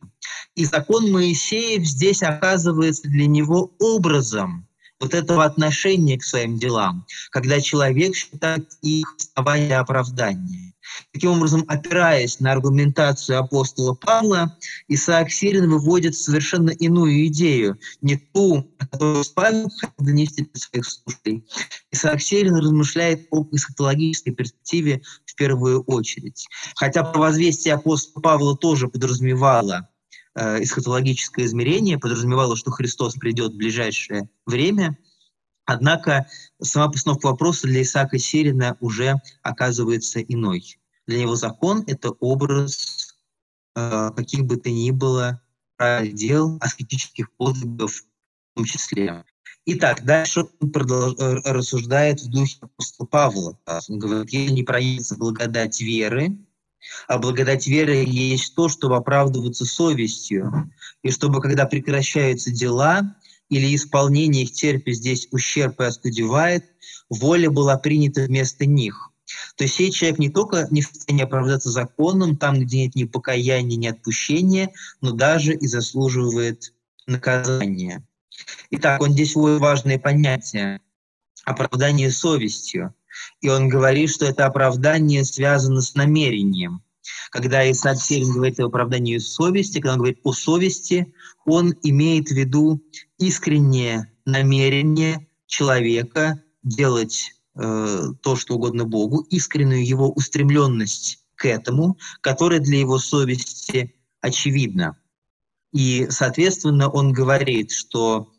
И 0.55 0.64
закон 0.64 1.11
Моисеев 1.11 1.85
здесь 1.85 2.22
оказывается 2.22 3.09
для 3.09 3.26
него 3.26 3.74
образом 3.81 4.68
вот 5.02 5.14
этого 5.14 5.44
отношения 5.44 6.16
к 6.16 6.22
своим 6.22 6.58
делам, 6.58 7.04
когда 7.30 7.60
человек 7.60 8.14
считает 8.14 8.70
их 8.82 9.14
основания 9.18 9.78
оправдания. 9.78 10.72
Таким 11.12 11.32
образом, 11.32 11.64
опираясь 11.66 12.38
на 12.38 12.52
аргументацию 12.52 13.38
апостола 13.38 13.94
Павла, 13.94 14.56
Исаак 14.88 15.30
Сирин 15.30 15.68
выводит 15.68 16.14
совершенно 16.14 16.70
иную 16.70 17.26
идею, 17.26 17.78
не 18.00 18.16
ту, 18.16 18.70
которую 18.78 19.24
Павел 19.34 19.70
хотел 19.70 19.94
донести 19.98 20.48
до 20.52 20.58
своих 20.60 20.86
слушателей. 20.86 21.44
Исаак 21.90 22.22
Сирин 22.22 22.56
размышляет 22.56 23.26
об 23.32 23.52
эсхатологической 23.54 24.32
перспективе 24.32 25.02
в 25.24 25.34
первую 25.34 25.82
очередь. 25.82 26.46
Хотя 26.76 27.02
провозвестие 27.02 27.74
апостола 27.74 28.22
Павла 28.22 28.56
тоже 28.56 28.88
подразумевало 28.88 29.88
эсхатологическое 30.35 31.45
измерение, 31.45 31.99
подразумевало, 31.99 32.57
что 32.57 32.71
Христос 32.71 33.14
придет 33.14 33.53
в 33.53 33.57
ближайшее 33.57 34.29
время– 34.47 34.97
Однако 35.64 36.27
сама 36.61 36.88
постановка 36.90 37.27
вопроса 37.27 37.66
для 37.66 37.83
Исаака 37.83 38.18
Сирина 38.18 38.77
уже 38.81 39.14
оказывается 39.42 40.21
иной. 40.21 40.79
Для 41.07 41.21
него 41.21 41.37
закон— 41.37 41.85
это 41.87 42.11
образ 42.11 43.16
э, 43.77 44.11
каких 44.16 44.45
бы 44.45 44.57
то 44.57 44.71
ни 44.71 44.90
было 44.90 45.40
дел, 46.03 46.59
аскетических 46.61 47.33
подвигов 47.33 47.92
в 47.92 48.57
том 48.57 48.64
числе. 48.64 49.25
Итак, 49.64 50.05
дальше 50.05 50.45
он 50.61 50.71
продолж... 50.71 51.14
Э, 51.18 51.35
рассуждает 51.45 52.21
в 52.21 52.31
духе 52.31 52.59
апостола 52.61 53.07
Павла. 53.07 53.59
Он 53.88 53.99
говорит, 53.99 54.31
если 54.31 54.53
не 54.53 54.62
проявится 54.62 55.16
благодать 55.16 55.81
веры, 55.81 56.37
а 57.09 57.18
благодать 57.18 57.66
веры 57.66 58.05
есть 58.07 58.55
то, 58.55 58.68
чтобы 58.68 58.97
оправдываться 58.97 59.64
совестью, 59.64 60.73
и 61.03 61.11
чтобы, 61.11 61.40
когда 61.40 61.66
прекращаются 61.66 62.51
дела, 62.51 63.16
или 63.49 63.75
исполнение 63.75 64.45
их 64.45 64.53
терпит 64.53 64.97
здесь 64.97 65.29
ущерб 65.31 65.81
и 65.81 65.85
оскудевает, 65.85 66.64
воля 67.11 67.51
была 67.51 67.77
принята 67.77 68.23
вместо 68.23 68.66
них. 68.66 69.11
То 69.57 69.64
есть 69.64 69.75
сей 69.75 69.90
человек 69.90 70.18
не 70.18 70.31
только 70.31 70.66
не 70.71 70.83
в 70.83 70.87
состоянии 70.87 71.25
оправдаться 71.25 71.71
законом, 71.71 72.37
там, 72.37 72.61
где 72.61 72.85
нет 72.85 72.95
ни 72.95 73.05
покаяния, 73.05 73.77
ни 73.77 73.87
отпущения, 73.87 74.71
но 75.01 75.12
даже 75.12 75.55
и 75.55 75.66
заслуживает 75.66 76.73
наказания. 77.07 78.07
Итак, 78.71 79.01
он 79.01 79.12
здесь 79.12 79.35
вводит 79.35 79.61
важное 79.61 79.99
понятие– 79.99 80.81
оправдание 81.45 82.11
совестью. 82.11 82.95
И 83.40 83.48
он 83.48 83.68
говорит, 83.68 84.11
что 84.11 84.27
это 84.27 84.46
оправдание 84.46 85.25
связано 85.25 85.81
с 85.81 85.94
намерением. 85.94 86.83
Когда 87.31 87.68
Исаак 87.70 87.98
Сирин 87.98 88.33
говорит 88.33 88.61
о 88.61 88.66
оправдании 88.66 89.18
совести, 89.18 89.79
когда 89.79 89.94
он 89.94 89.98
говорит 89.98 90.20
о 90.22 90.33
совести, 90.33 91.12
он 91.44 91.75
имеет 91.83 92.29
в 92.29 92.33
виду 92.33 92.83
искреннее 93.18 94.12
намерение 94.25 95.27
человека 95.46 96.42
делать 96.62 97.33
э, 97.55 98.03
то, 98.22 98.37
что 98.37 98.55
угодно 98.55 98.85
Богу, 98.85 99.27
искреннюю 99.31 99.87
его 99.87 100.11
устремленность 100.11 101.25
к 101.35 101.46
этому, 101.46 101.98
которая 102.20 102.61
для 102.61 102.79
его 102.79 102.98
совести 102.98 103.96
очевидна. 104.20 104.96
И, 105.72 106.07
соответственно, 106.11 106.88
он 106.88 107.12
говорит, 107.12 107.72
что 107.72 108.31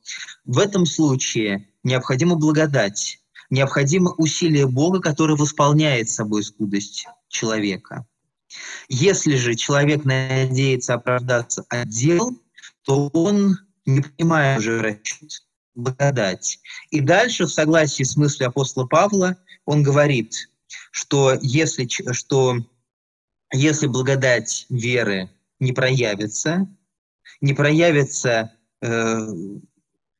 в 0.45 0.59
этом 0.59 0.85
случае 0.85 1.67
необходима 1.83 2.35
благодать, 2.35 3.19
необходимо 3.53 4.11
усилие 4.17 4.67
Бога, 4.67 4.99
которое 4.99 5.35
восполняет 5.35 6.09
собой 6.09 6.43
скудость 6.43 7.05
человека. 7.29 8.05
Если 8.89 9.35
же 9.35 9.53
человек 9.53 10.05
надеется 10.05 10.95
оправдаться 10.95 11.63
от 11.69 11.87
дел, 11.87 12.31
то 12.83 13.09
он 13.09 13.59
не 13.85 14.01
понимает 14.01 14.59
уже 14.59 14.81
расчет, 14.81 15.45
благодать. 15.75 16.59
И 16.89 16.99
дальше, 16.99 17.45
в 17.45 17.51
согласии 17.51 18.03
с 18.03 18.17
мыслью 18.17 18.49
апостола 18.49 18.87
Павла, 18.87 19.37
он 19.65 19.83
говорит, 19.83 20.49
что 20.91 21.37
если, 21.39 21.87
что 22.11 22.57
если 23.51 23.85
благодать 23.85 24.65
веры 24.69 25.29
не 25.59 25.73
проявится, 25.73 26.67
не 27.39 27.53
проявится 27.53 28.51
э, 28.81 29.27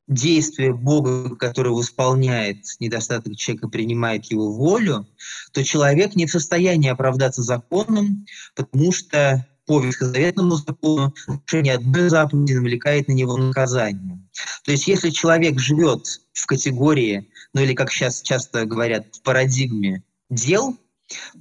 действие 0.08 0.74
Бога, 0.74 1.36
которое 1.36 1.72
восполняет 1.72 2.58
недостаток 2.80 3.36
человека, 3.36 3.70
принимает 3.70 4.26
его 4.26 4.52
волю, 4.52 5.08
то 5.54 5.64
человек 5.64 6.16
не 6.16 6.26
в 6.26 6.32
состоянии 6.32 6.90
оправдаться 6.90 7.42
законом, 7.42 8.26
потому 8.56 8.92
что 8.92 9.48
по 9.66 9.80
ветхозаветному 9.80 10.56
закону 10.56 11.14
нарушение 11.28 11.76
одной 11.76 12.10
заповеди 12.10 12.54
навлекает 12.54 13.08
на 13.08 13.14
него 13.14 13.38
наказание. 13.38 14.20
То 14.66 14.72
есть 14.72 14.88
если 14.88 15.10
человек 15.10 15.58
живет 15.58 16.06
в 16.34 16.46
категории, 16.46 17.30
ну 17.54 17.62
или 17.62 17.74
как 17.74 17.92
сейчас 17.92 18.22
часто 18.22 18.66
говорят, 18.66 19.16
в 19.16 19.22
парадигме 19.22 20.04
дел, 20.30 20.78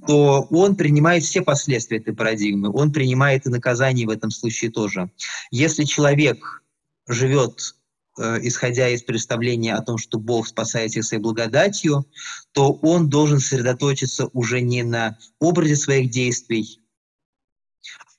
то 0.07 0.47
он 0.51 0.75
принимает 0.75 1.23
все 1.23 1.41
последствия 1.41 1.97
этой 1.97 2.13
парадигмы, 2.13 2.69
он 2.71 2.93
принимает 2.93 3.45
и 3.45 3.49
наказание 3.49 4.07
в 4.07 4.11
этом 4.11 4.31
случае 4.31 4.71
тоже. 4.71 5.09
Если 5.51 5.83
человек 5.83 6.63
живет 7.07 7.75
исходя 8.17 8.89
из 8.89 9.03
представления 9.03 9.75
о 9.75 9.81
том, 9.81 9.97
что 9.97 10.19
Бог 10.19 10.47
спасает 10.47 10.91
всех 10.91 11.03
своей 11.03 11.21
благодатью, 11.21 12.07
то 12.51 12.73
он 12.73 13.09
должен 13.09 13.39
сосредоточиться 13.39 14.27
уже 14.33 14.61
не 14.61 14.83
на 14.83 15.17
образе 15.39 15.75
своих 15.75 16.11
действий, 16.11 16.79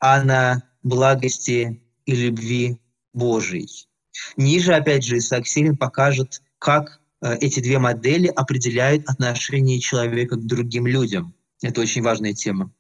а 0.01 0.23
на 0.23 0.63
благости 0.83 1.83
и 2.07 2.15
любви 2.15 2.79
Божией. 3.13 3.89
Ниже, 4.37 4.75
опять 4.75 5.05
же, 5.05 5.19
Исаак 5.19 5.47
Сирин 5.47 5.77
покажет, 5.77 6.43
как 6.59 7.01
э, 7.21 7.37
эти 7.39 7.61
две 7.61 7.79
модели 7.79 8.29
определяют 8.29 9.09
отношение 9.09 9.81
человека 9.81 10.37
к 10.37 10.47
другим 10.47 10.87
людям. 10.87 11.35
Это 11.63 11.81
очень 11.81 12.03
важная 12.03 12.35
тема. 12.35 12.73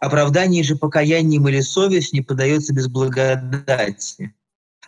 Оправдание 0.00 0.62
же 0.62 0.76
покаянием 0.76 1.48
или 1.48 1.60
совесть 1.60 2.12
не 2.12 2.20
подается 2.20 2.72
без 2.72 2.88
благодати. 2.88 4.34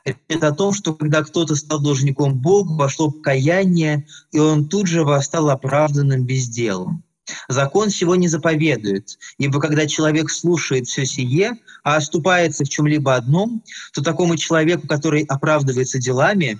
Это 0.04 0.48
о 0.48 0.52
том, 0.52 0.72
что 0.72 0.94
когда 0.94 1.22
кто-то 1.22 1.54
стал 1.56 1.80
должником 1.80 2.34
Богу, 2.34 2.74
вошло 2.74 3.10
покаяние, 3.10 4.06
и 4.32 4.38
он 4.38 4.68
тут 4.68 4.86
же 4.86 5.04
восстал 5.04 5.50
оправданным 5.50 6.24
безделом. 6.24 7.04
Закон 7.48 7.90
всего 7.90 8.16
не 8.16 8.28
заповедует, 8.28 9.18
ибо 9.38 9.60
когда 9.60 9.86
человек 9.86 10.30
слушает 10.30 10.88
все 10.88 11.04
сие, 11.04 11.52
а 11.84 11.96
оступается 11.96 12.64
в 12.64 12.68
чем-либо 12.68 13.14
одном, 13.14 13.62
то 13.92 14.02
такому 14.02 14.36
человеку, 14.36 14.88
который 14.88 15.22
оправдывается 15.24 15.98
делами, 15.98 16.58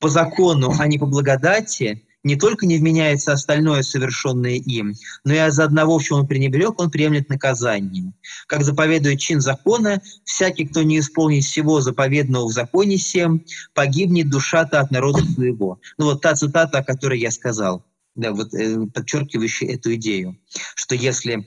по 0.00 0.08
закону, 0.08 0.74
а 0.78 0.86
не 0.86 0.98
по 0.98 1.06
благодати, 1.06 2.02
не 2.24 2.36
только 2.36 2.66
не 2.66 2.78
вменяется 2.78 3.32
остальное, 3.32 3.82
совершенное 3.82 4.54
им, 4.54 4.94
но 5.24 5.34
и 5.34 5.36
из 5.36 5.60
одного, 5.60 5.98
в 5.98 6.02
чем 6.02 6.20
он 6.20 6.26
пренебрег, 6.26 6.80
он 6.80 6.90
приемлет 6.90 7.28
наказание. 7.28 8.12
Как 8.46 8.64
заповедует 8.64 9.20
чин 9.20 9.40
закона, 9.40 10.00
всякий, 10.24 10.66
кто 10.66 10.82
не 10.82 10.98
исполнит 10.98 11.44
всего 11.44 11.80
заповедного 11.80 12.46
в 12.46 12.52
законе 12.52 12.96
всем, 12.96 13.44
погибнет 13.74 14.30
душа-то 14.30 14.80
от 14.80 14.90
народа 14.90 15.22
своего. 15.24 15.78
Ну 15.98 16.06
вот 16.06 16.22
та 16.22 16.34
цитата, 16.34 16.78
о 16.78 16.84
которой 16.84 17.20
я 17.20 17.30
сказал, 17.30 17.84
да, 18.14 18.32
вот, 18.32 18.54
э, 18.54 18.86
подчеркивающая 18.86 19.74
эту 19.74 19.94
идею, 19.94 20.38
что 20.74 20.94
если 20.94 21.46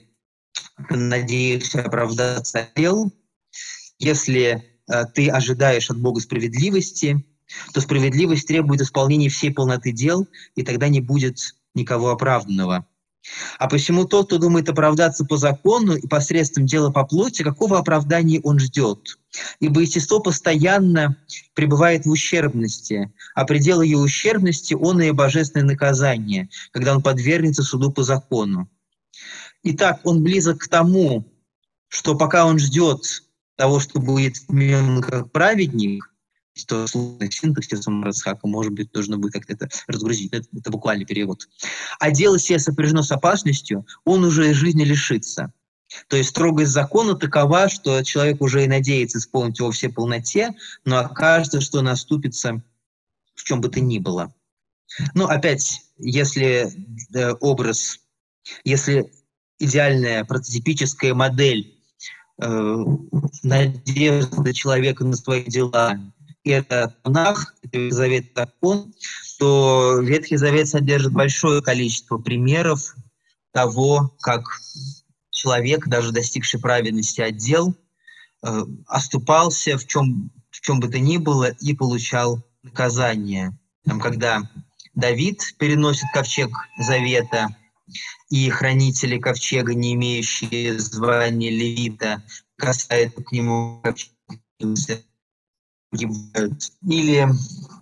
надеешься 0.90 1.82
оправдаться 1.82 2.68
дел, 2.76 3.12
если 3.98 4.62
э, 4.86 5.04
ты 5.12 5.28
ожидаешь 5.28 5.90
от 5.90 5.98
Бога 5.98 6.20
справедливости, 6.20 7.24
то 7.72 7.80
справедливость 7.80 8.46
требует 8.46 8.80
исполнения 8.80 9.28
всей 9.28 9.52
полноты 9.52 9.92
дел, 9.92 10.26
и 10.54 10.62
тогда 10.62 10.88
не 10.88 11.00
будет 11.00 11.54
никого 11.74 12.10
оправданного. 12.10 12.86
А 13.58 13.68
посему 13.68 14.04
тот, 14.04 14.26
кто 14.26 14.38
думает 14.38 14.68
оправдаться 14.68 15.24
по 15.24 15.36
закону 15.36 15.96
и 15.96 16.06
посредством 16.06 16.66
дела 16.66 16.90
по 16.90 17.04
плоти, 17.04 17.42
какого 17.42 17.78
оправдания 17.78 18.40
он 18.40 18.58
ждет? 18.58 19.18
Ибо 19.60 19.82
естество 19.82 20.20
постоянно 20.20 21.16
пребывает 21.54 22.06
в 22.06 22.10
ущербности, 22.10 23.12
а 23.34 23.44
предел 23.44 23.82
ее 23.82 23.98
ущербности– 23.98 24.74
он 24.80 25.00
и 25.02 25.10
божественное 25.10 25.66
наказание, 25.66 26.48
когда 26.70 26.94
он 26.94 27.02
подвергнется 27.02 27.62
суду 27.62 27.92
по 27.92 28.02
закону. 28.02 28.68
Итак, 29.62 30.00
он 30.04 30.22
близок 30.22 30.58
к 30.58 30.68
тому, 30.68 31.26
что 31.88 32.14
пока 32.16 32.46
он 32.46 32.58
ждет 32.58 33.24
того, 33.56 33.80
что 33.80 34.00
будет 34.00 34.36
как 35.02 35.32
праведник, 35.32 36.04
что 36.58 36.86
сложный 36.86 37.30
синтаксисом 37.30 38.04
Рацхака, 38.04 38.46
может 38.46 38.72
быть, 38.72 38.92
нужно 38.94 39.18
будет 39.18 39.32
как-то 39.34 39.52
это 39.54 39.68
разгрузить. 39.86 40.32
Это, 40.32 40.46
это 40.56 40.70
буквальный 40.70 41.06
перевод. 41.06 41.48
А 41.98 42.10
дело 42.10 42.38
себе 42.38 42.58
сопряжено 42.58 43.02
с 43.02 43.12
опасностью, 43.12 43.86
он 44.04 44.24
уже 44.24 44.50
из 44.50 44.56
жизни 44.56 44.84
лишится. 44.84 45.52
То 46.08 46.16
есть 46.16 46.30
строгость 46.30 46.72
закона 46.72 47.14
такова, 47.14 47.68
что 47.68 48.02
человек 48.02 48.42
уже 48.42 48.64
и 48.64 48.68
надеется 48.68 49.18
исполнить 49.18 49.58
его 49.58 49.70
все 49.70 49.88
полноте, 49.88 50.54
но 50.84 50.98
окажется, 50.98 51.60
что 51.60 51.80
наступится 51.80 52.62
в 53.38 53.44
чем 53.44 53.60
бы 53.60 53.68
то 53.68 53.80
ни 53.80 53.98
было. 53.98 54.34
Ну, 55.14 55.26
опять, 55.26 55.82
если 55.96 56.70
э, 57.14 57.32
образ, 57.40 58.00
если 58.64 59.12
идеальная 59.58 60.24
прототипическая 60.24 61.14
модель 61.14 61.78
э, 62.40 62.84
надежды 63.42 64.52
человека 64.52 65.04
на 65.04 65.16
свои 65.16 65.44
дела 65.44 65.98
это 66.50 66.96
Танах, 67.02 67.54
Завет 67.72 68.32
закон, 68.34 68.94
то 69.38 69.98
Ветхий 70.00 70.36
Завет 70.36 70.68
содержит 70.68 71.12
большое 71.12 71.62
количество 71.62 72.18
примеров 72.18 72.94
того, 73.52 74.14
как 74.20 74.44
человек, 75.30 75.86
даже 75.86 76.12
достигший 76.12 76.60
праведности 76.60 77.20
отдел, 77.20 77.74
э, 78.42 78.62
оступался 78.86 79.78
в 79.78 79.86
чем, 79.86 80.30
в 80.50 80.60
чем 80.60 80.80
бы 80.80 80.88
то 80.88 80.98
ни 80.98 81.16
было 81.16 81.50
и 81.60 81.74
получал 81.74 82.42
наказание. 82.62 83.56
Там, 83.84 84.00
когда 84.00 84.42
Давид 84.94 85.54
переносит 85.58 86.06
ковчег 86.12 86.50
Завета, 86.78 87.48
и 88.30 88.50
хранители 88.50 89.18
ковчега, 89.18 89.74
не 89.74 89.94
имеющие 89.94 90.78
звания 90.78 91.50
левита, 91.50 92.22
касают 92.56 93.14
к 93.14 93.32
нему 93.32 93.80
ковчег 93.82 94.12
погибают. 95.90 96.72
Или 96.86 97.28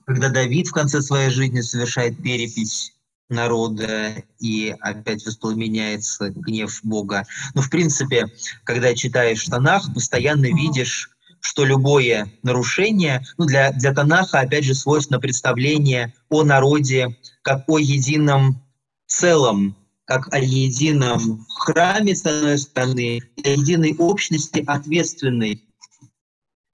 когда 0.06 0.28
Давид 0.28 0.68
в 0.68 0.72
конце 0.72 1.02
своей 1.02 1.30
жизни 1.30 1.60
совершает 1.60 2.22
перепись 2.22 2.92
народа 3.28 4.22
и 4.38 4.74
опять 4.80 5.26
воспламеняется 5.26 6.30
гнев 6.30 6.78
Бога. 6.84 7.24
Но 7.54 7.62
в 7.62 7.70
принципе, 7.70 8.26
когда 8.64 8.94
читаешь 8.94 9.44
Танах, 9.44 9.92
постоянно 9.92 10.46
видишь, 10.46 11.10
что 11.40 11.64
любое 11.64 12.32
нарушение, 12.42 13.24
ну 13.36 13.46
для, 13.46 13.72
для 13.72 13.92
Танаха 13.92 14.40
опять 14.40 14.64
же 14.64 14.74
свойственно 14.74 15.20
представление 15.20 16.14
о 16.28 16.44
народе 16.44 17.16
как 17.42 17.64
о 17.68 17.78
едином 17.78 18.62
целом, 19.06 19.76
как 20.04 20.32
о 20.32 20.38
едином 20.38 21.46
храме, 21.56 22.14
с 22.14 22.24
одной 22.24 22.58
стороны, 22.58 23.20
о 23.44 23.48
единой 23.48 23.94
общности, 23.98 24.62
ответственной 24.66 25.62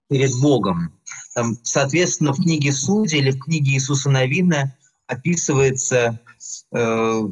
перед 0.08 0.32
Богом. 0.40 0.92
Там, 1.34 1.56
соответственно, 1.62 2.32
в 2.32 2.42
книге 2.42 2.72
Судьи 2.72 3.18
или 3.18 3.30
в 3.30 3.40
книге 3.40 3.72
Иисуса 3.72 4.10
Новина 4.10 4.76
описывается 5.06 6.20
э, 6.72 7.22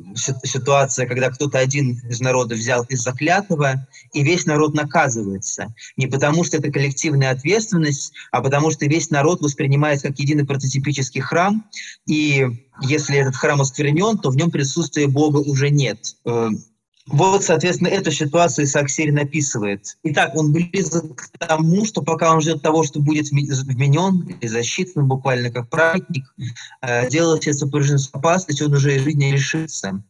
ситуация, 0.45 1.07
когда 1.07 1.31
кто-то 1.31 1.59
один 1.59 1.99
из 2.09 2.21
народа 2.21 2.55
взял 2.55 2.85
из 2.85 3.03
заклятого, 3.03 3.87
и 4.13 4.23
весь 4.23 4.47
народ 4.47 4.75
наказывается. 4.75 5.75
Не 5.97 6.07
потому, 6.07 6.45
что 6.45 6.59
это 6.59 6.71
коллективная 6.71 7.31
ответственность, 7.31 8.13
а 8.33 8.43
потому, 8.43 8.71
что 8.71 8.87
весь 8.87 9.11
народ 9.11 9.41
воспринимается 9.41 10.09
как 10.09 10.19
единый 10.19 10.47
прототипический 10.47 11.21
храм, 11.21 11.65
и 12.07 12.47
если 12.83 13.19
этот 13.19 13.37
храм 13.37 13.61
осквернен, 13.61 14.19
то 14.19 14.31
в 14.31 14.37
нем 14.37 14.51
присутствия 14.51 15.07
Бога 15.07 15.39
уже 15.39 15.71
нет. 15.71 16.17
Э, 16.25 16.51
вот, 17.11 17.45
соответственно, 17.45 17.89
эту 17.89 18.13
ситуацию 18.13 18.67
Саксирин 18.67 19.19
описывает. 19.19 19.97
Итак, 20.05 20.37
он 20.37 20.53
близок 20.53 21.17
к 21.17 21.39
тому, 21.39 21.85
что 21.85 22.03
пока 22.03 22.33
он 22.33 22.41
ждет 22.41 22.63
того, 22.63 22.85
что 22.85 23.01
будет 23.01 23.31
вменен 23.31 24.37
и 24.41 24.47
засчитан 24.47 25.07
буквально 25.07 25.51
как 25.51 25.69
праведник, 25.69 26.33
э, 26.83 27.09
делать 27.09 27.47
это 27.47 27.59
сопряжено 27.59 27.99
с 27.99 28.11
опасностью, 28.13 28.69
он 28.69 28.75
уже 28.75 28.97
из 28.97 29.03
жизни 29.03 29.33
лишится. 29.33 30.03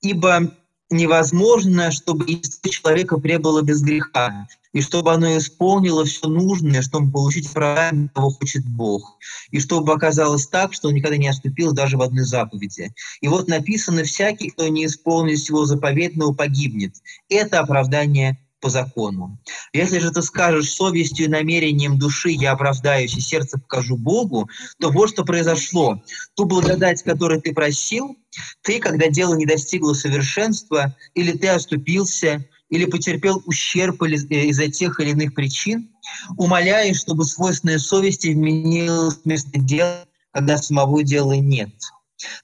Ибо 0.00 0.52
невозможно, 0.90 1.90
чтобы 1.90 2.24
естество 2.26 2.70
человека 2.70 3.18
пребыло 3.18 3.62
без 3.62 3.82
греха, 3.82 4.48
и 4.72 4.80
чтобы 4.80 5.12
оно 5.12 5.36
исполнило 5.36 6.04
все 6.04 6.28
нужное, 6.28 6.82
чтобы 6.82 7.10
получить 7.10 7.52
правильно, 7.52 8.08
того 8.08 8.30
хочет 8.30 8.64
Бог, 8.66 9.18
и 9.50 9.60
чтобы 9.60 9.92
оказалось 9.92 10.46
так, 10.46 10.74
что 10.74 10.88
он 10.88 10.94
никогда 10.94 11.16
не 11.16 11.28
оступил 11.28 11.72
даже 11.72 11.96
в 11.96 12.02
одной 12.02 12.24
заповеди. 12.24 12.92
И 13.20 13.28
вот 13.28 13.48
написано, 13.48 14.04
всякий, 14.04 14.50
кто 14.50 14.68
не 14.68 14.86
исполнит 14.86 15.38
всего 15.38 15.64
заповедного, 15.64 16.34
погибнет. 16.34 16.94
Это 17.28 17.60
оправдание 17.60 18.38
по 18.60 18.70
закону. 18.70 19.38
Если 19.72 19.98
же 19.98 20.10
ты 20.10 20.22
скажешь 20.22 20.70
совестью 20.70 21.26
и 21.26 21.28
намерением 21.28 21.98
души 21.98 22.30
я 22.30 22.52
оправдаюсь 22.52 23.16
и 23.16 23.20
сердце 23.20 23.58
покажу 23.58 23.96
Богу, 23.96 24.48
то 24.80 24.90
вот 24.90 25.10
что 25.10 25.24
произошло. 25.24 26.02
Ту 26.34 26.44
благодать, 26.44 27.02
которую 27.02 27.40
ты 27.40 27.52
просил, 27.52 28.16
ты, 28.62 28.80
когда 28.80 29.08
дело 29.08 29.34
не 29.34 29.46
достигло 29.46 29.92
совершенства, 29.94 30.96
или 31.14 31.32
ты 31.32 31.48
оступился, 31.48 32.44
или 32.68 32.84
потерпел 32.84 33.42
ущерб 33.46 34.02
э, 34.02 34.08
из-за 34.08 34.68
тех 34.68 35.00
или 35.00 35.10
иных 35.10 35.34
причин, 35.34 35.90
умоляешь, 36.36 36.98
чтобы 36.98 37.24
свойственная 37.24 37.78
совести 37.78 38.28
вменилась 38.28 39.20
вместо 39.24 39.58
дела, 39.58 40.04
когда 40.32 40.58
самого 40.58 41.02
дела 41.02 41.34
нет. 41.34 41.70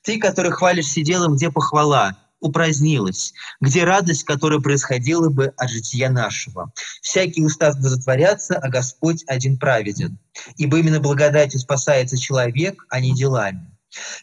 Ты, 0.03 0.19
который 0.19 0.53
хвалишься 0.53 1.03
делом, 1.03 1.35
где 1.35 1.51
похвала, 1.51 2.17
упразднилась, 2.45 3.33
где 3.61 3.85
радость, 3.85 4.25
которая 4.25 4.61
происходила 4.61 5.31
бы 5.31 5.53
от 5.57 5.71
жития 5.71 6.11
нашего. 6.11 6.73
Всякий 7.01 7.45
устав 7.45 7.75
затворяться, 7.79 8.57
а 8.57 8.69
Господь 8.69 9.25
один 9.27 9.59
праведен. 9.59 10.19
Ибо 10.57 10.79
именно 10.79 11.01
благодатью 11.01 11.59
спасается 11.59 12.19
человек, 12.19 12.85
а 12.91 13.01
не 13.01 13.15
делами. 13.15 13.71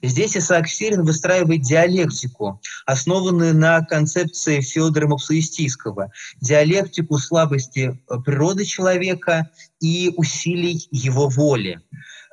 Здесь 0.01 0.35
Исаак 0.35 0.67
Сирин 0.67 1.03
выстраивает 1.03 1.61
диалектику, 1.61 2.61
основанную 2.85 3.55
на 3.55 3.81
концепции 3.81 4.59
Федора 4.59 5.07
Мапсуистийского, 5.07 6.11
диалектику 6.41 7.17
слабости 7.17 7.97
э, 8.09 8.19
природы 8.25 8.65
человека 8.65 9.49
и 9.79 10.13
усилий 10.17 10.87
его 10.91 11.29
воли. 11.29 11.79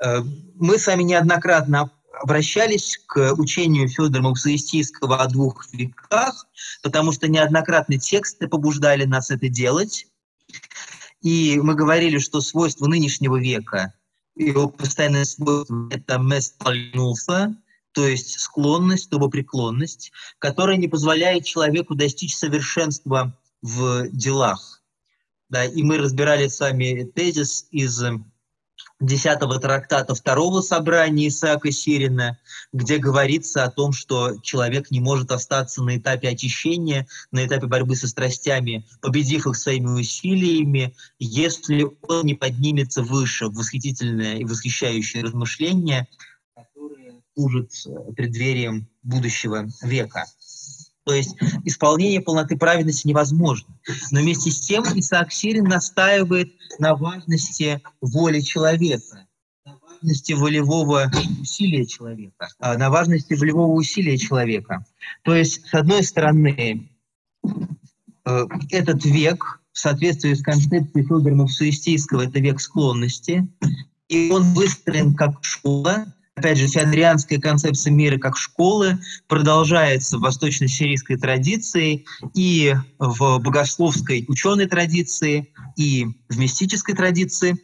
Э, 0.05 0.23
мы 0.57 0.79
с 0.79 0.87
вами 0.89 1.05
неоднократно 1.05 1.91
обращались 2.21 2.99
к 3.07 3.35
учению 3.35 3.89
Федора 3.89 4.23
Мавзоистийского 4.23 5.23
о 5.23 5.29
двух 5.29 5.67
веках, 5.73 6.47
потому 6.83 7.13
что 7.13 7.29
неоднократно 7.29 7.99
тексты 7.99 8.49
побуждали 8.49 9.05
нас 9.05 9.31
это 9.31 9.49
делать. 9.49 10.07
И 11.23 11.59
мы 11.61 11.75
говорили, 11.75 12.19
что 12.19 12.41
свойство 12.41 12.87
нынешнего 12.87 13.37
века, 13.39 13.95
его 14.37 14.69
постоянное 14.69 15.25
свойство– 15.25 15.89
это 15.91 16.19
местальнуфа, 16.19 17.57
то 17.93 18.07
есть 18.07 18.39
склонность, 18.39 19.11
тобопреклонность, 19.11 20.13
которая 20.39 20.77
не 20.77 20.87
позволяет 20.87 21.45
человеку 21.45 21.95
достичь 21.95 22.37
совершенства 22.37 23.37
в 23.63 24.09
делах. 24.11 24.83
Да, 25.49 25.65
и 25.65 25.83
мы 25.83 25.99
разбирали 25.99 26.47
с 26.47 26.61
вами 26.61 27.11
тезис 27.15 27.67
из 27.71 28.01
десятого 29.01 29.59
трактата 29.61 30.15
второго 30.15 30.61
собрания 30.61 31.29
Исаака 31.29 31.71
Сирина, 31.71 32.39
где 32.73 32.99
говорится 32.99 33.65
о 33.65 33.71
том, 33.71 33.93
что 33.93 34.39
человек 34.43 34.91
не 34.91 35.01
может 35.01 35.31
остаться 35.31 35.83
на 35.83 35.97
этапе 35.97 36.29
очищения, 36.29 37.07
на 37.31 37.47
этапе 37.47 37.67
борьбы 37.67 37.95
со 37.97 38.09
страстями, 38.09 38.87
победив 39.01 39.47
их 39.47 39.57
своими 39.57 40.01
усилиями, 40.01 40.95
если 41.19 41.87
он 42.03 42.27
не 42.27 42.35
поднимется 42.35 43.03
выше 43.03 43.47
в 43.47 43.55
восхитительное 43.55 44.39
и 44.39 44.45
восхищающее 44.45 45.23
размышление, 45.23 46.09
которое 46.55 47.23
служит 47.35 47.73
преддверием 48.17 48.89
будущего 49.03 49.69
века. 49.83 50.27
То 51.09 51.15
есть 51.15 51.37
исполнение 51.65 52.21
полноты 52.21 52.59
праведности 52.59 53.07
невозможно. 53.07 53.67
Но 54.11 54.21
вместе 54.21 54.51
с 54.51 54.61
тем 54.61 54.85
Исаак 54.85 55.33
Сирин 55.33 55.65
настаивает 55.65 56.53
на 56.79 56.97
важности 56.97 57.81
воли 58.03 58.41
человека, 58.41 59.27
на 59.65 59.79
важности 59.81 60.35
волевого 60.35 61.11
усилия 61.41 61.87
человека, 61.87 62.51
а, 62.59 62.77
на 62.77 62.91
важности 62.91 63.33
волевого 63.33 63.73
усилия 63.73 64.19
человека. 64.19 64.85
То 65.23 65.35
есть, 65.35 65.67
с 65.67 65.73
одной 65.73 66.03
стороны, 66.03 66.91
э, 68.27 68.47
этот 68.69 69.03
век, 69.07 69.63
в 69.73 69.79
соответствии 69.79 70.35
с 70.35 70.43
концепцией 70.43 71.07
Федора 71.07 71.35
Мавсуистийского, 71.37 72.27
это 72.27 72.39
век 72.39 72.61
склонности, 72.61 73.49
и 74.11 74.31
он 74.31 74.43
выстроен 74.53 75.15
как 75.15 75.43
школа, 75.43 76.13
опять 76.39 76.59
же, 76.59 76.69
феодорианская 76.69 77.39
концепция 77.39 77.93
мира 77.93 78.19
как 78.19 78.37
школы 78.37 78.99
продолжается 79.27 80.19
в 80.19 80.23
восточно-сирийской 80.23 81.17
традиции 81.17 82.05
и 82.35 82.75
в 82.99 83.39
богословской 83.39 84.25
ученой 84.29 84.67
традиции, 84.67 85.53
и 85.77 86.07
в 86.29 86.39
мистической 86.39 86.95
традиции. 86.95 87.57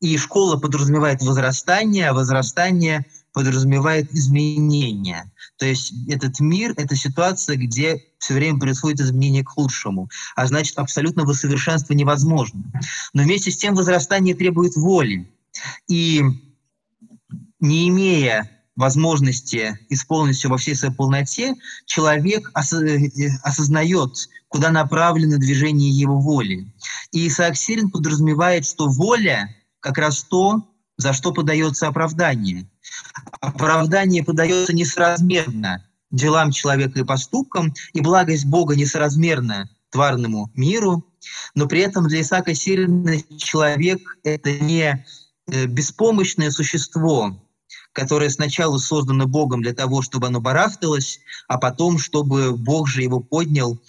И 0.00 0.16
школа 0.18 0.56
подразумевает 0.56 1.22
возрастание, 1.22 2.10
а 2.10 2.14
возрастание 2.14 3.06
подразумевает 3.32 4.12
изменения. 4.12 5.32
То 5.58 5.66
есть 5.66 5.92
этот 6.08 6.38
мир— 6.40 6.74
это 6.76 6.94
ситуация, 6.96 7.56
где 7.56 8.02
все 8.18 8.34
время 8.34 8.58
происходит 8.58 9.00
изменение 9.00 9.44
к 9.44 9.56
лучшему, 9.56 10.08
а 10.34 10.46
значит, 10.46 10.78
абсолютного 10.78 11.32
совершенства 11.32 11.94
невозможно. 11.94 12.62
Но 13.14 13.22
вместе 13.22 13.50
с 13.50 13.56
тем 13.56 13.74
возрастание 13.74 14.34
требует 14.34 14.76
воли. 14.76 15.30
И 15.88 16.22
не 17.60 17.88
имея 17.88 18.50
возможности 18.76 19.78
исполнить 19.88 20.36
все 20.36 20.48
во 20.48 20.58
всей 20.58 20.74
своей 20.74 20.94
полноте, 20.94 21.54
человек 21.86 22.50
осознает, 22.54 24.28
куда 24.48 24.70
направлено 24.70 25.38
движение 25.38 25.90
его 25.90 26.20
воли. 26.20 26.72
И 27.10 27.26
Исаак 27.26 27.56
Сирин 27.56 27.90
подразумевает, 27.90 28.66
что 28.66 28.88
воля 28.88 29.54
как 29.80 29.98
раз 29.98 30.24
то, 30.24 30.68
за 30.98 31.12
что 31.12 31.32
подается 31.32 31.88
оправдание. 31.88 32.68
Оправдание 33.40 34.22
подается 34.22 34.74
несоразмерно 34.74 35.84
делам 36.10 36.50
человека 36.52 37.00
и 37.00 37.04
поступкам, 37.04 37.74
и 37.92 38.00
благость 38.00 38.46
Бога 38.46 38.76
несоразмерна 38.76 39.68
тварному 39.90 40.50
миру, 40.54 41.04
но 41.54 41.66
при 41.66 41.80
этом 41.80 42.06
для 42.06 42.20
Исаака 42.20 42.54
Сирина 42.54 43.16
человек— 43.38 44.00
это 44.22 44.58
не 44.58 45.04
э, 45.46 45.66
беспомощное 45.66 46.50
существо, 46.50 47.36
которое 47.96 48.28
сначала 48.28 48.76
создано 48.76 49.26
Богом 49.26 49.62
для 49.62 49.72
того, 49.72 50.02
чтобы 50.02 50.26
оно 50.26 50.38
барахталось, 50.38 51.18
а 51.48 51.56
потом, 51.56 51.98
чтобы 51.98 52.54
Бог 52.54 52.88
же 52.88 53.02
его 53.02 53.20
поднял 53.20 53.80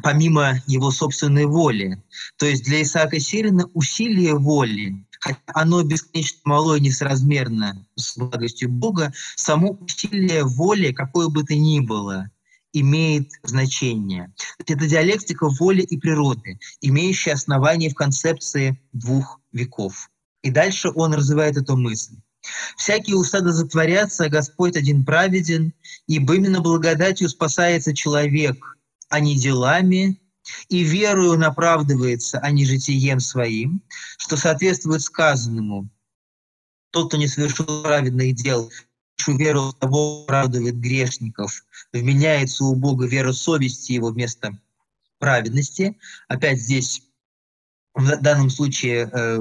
помимо 0.00 0.62
его 0.68 0.92
собственной 0.92 1.46
воли. 1.46 2.00
То 2.36 2.46
есть 2.46 2.64
для 2.64 2.80
Исаака 2.82 3.18
Сирина 3.18 3.68
усилие 3.74 4.38
воли, 4.38 5.04
хотя 5.18 5.40
оно 5.54 5.82
бесконечно 5.82 6.40
мало 6.44 6.76
и 6.76 6.80
несоразмерно 6.80 7.84
с 7.96 8.16
благостью 8.16 8.70
Бога, 8.70 9.12
само 9.34 9.72
усилие 9.72 10.44
воли, 10.44 10.92
какое 10.92 11.28
бы 11.28 11.42
то 11.42 11.56
ни 11.56 11.80
было, 11.80 12.30
имеет 12.72 13.32
значение. 13.42 14.32
Это 14.66 14.86
диалектика 14.86 15.48
воли 15.48 15.82
и 15.82 15.98
природы, 15.98 16.60
имеющая 16.80 17.32
основание 17.32 17.90
в 17.90 17.96
концепции 17.96 18.80
двух 18.92 19.40
веков. 19.50 20.10
И 20.42 20.50
дальше 20.50 20.92
он 20.94 21.12
развивает 21.12 21.56
эту 21.56 21.76
мысль. 21.76 22.14
Всякие 22.76 23.16
усады 23.16 23.52
затворятся, 23.52 24.24
а 24.24 24.28
Господь 24.28 24.76
один 24.76 25.04
праведен, 25.04 25.72
ибо 26.06 26.34
именно 26.34 26.60
благодатью 26.60 27.28
спасается 27.28 27.94
человек, 27.94 28.78
а 29.08 29.20
не 29.20 29.38
делами, 29.38 30.20
и 30.68 30.82
верою 30.82 31.32
он 31.32 31.44
оправдывается, 31.44 32.38
а 32.38 32.50
не 32.50 32.64
житием 32.64 33.20
своим, 33.20 33.82
что 34.18 34.36
соответствует 34.36 35.02
сказанному. 35.02 35.88
Тот, 36.90 37.08
кто 37.08 37.16
не 37.16 37.28
совершил 37.28 37.82
праведных 37.82 38.34
дел, 38.34 38.70
веру 39.26 39.70
в 39.70 39.74
того 39.74 40.24
оправдывает 40.24 40.78
грешников, 40.80 41.64
вменяется 41.92 42.64
у 42.64 42.74
Бога 42.74 43.06
вера 43.06 43.32
совести 43.32 43.92
его 43.92 44.08
вместо 44.08 44.58
праведности. 45.18 45.98
Опять 46.28 46.60
здесь, 46.60 47.02
в 47.94 48.16
данном 48.20 48.50
случае, 48.50 49.08
э, 49.12 49.38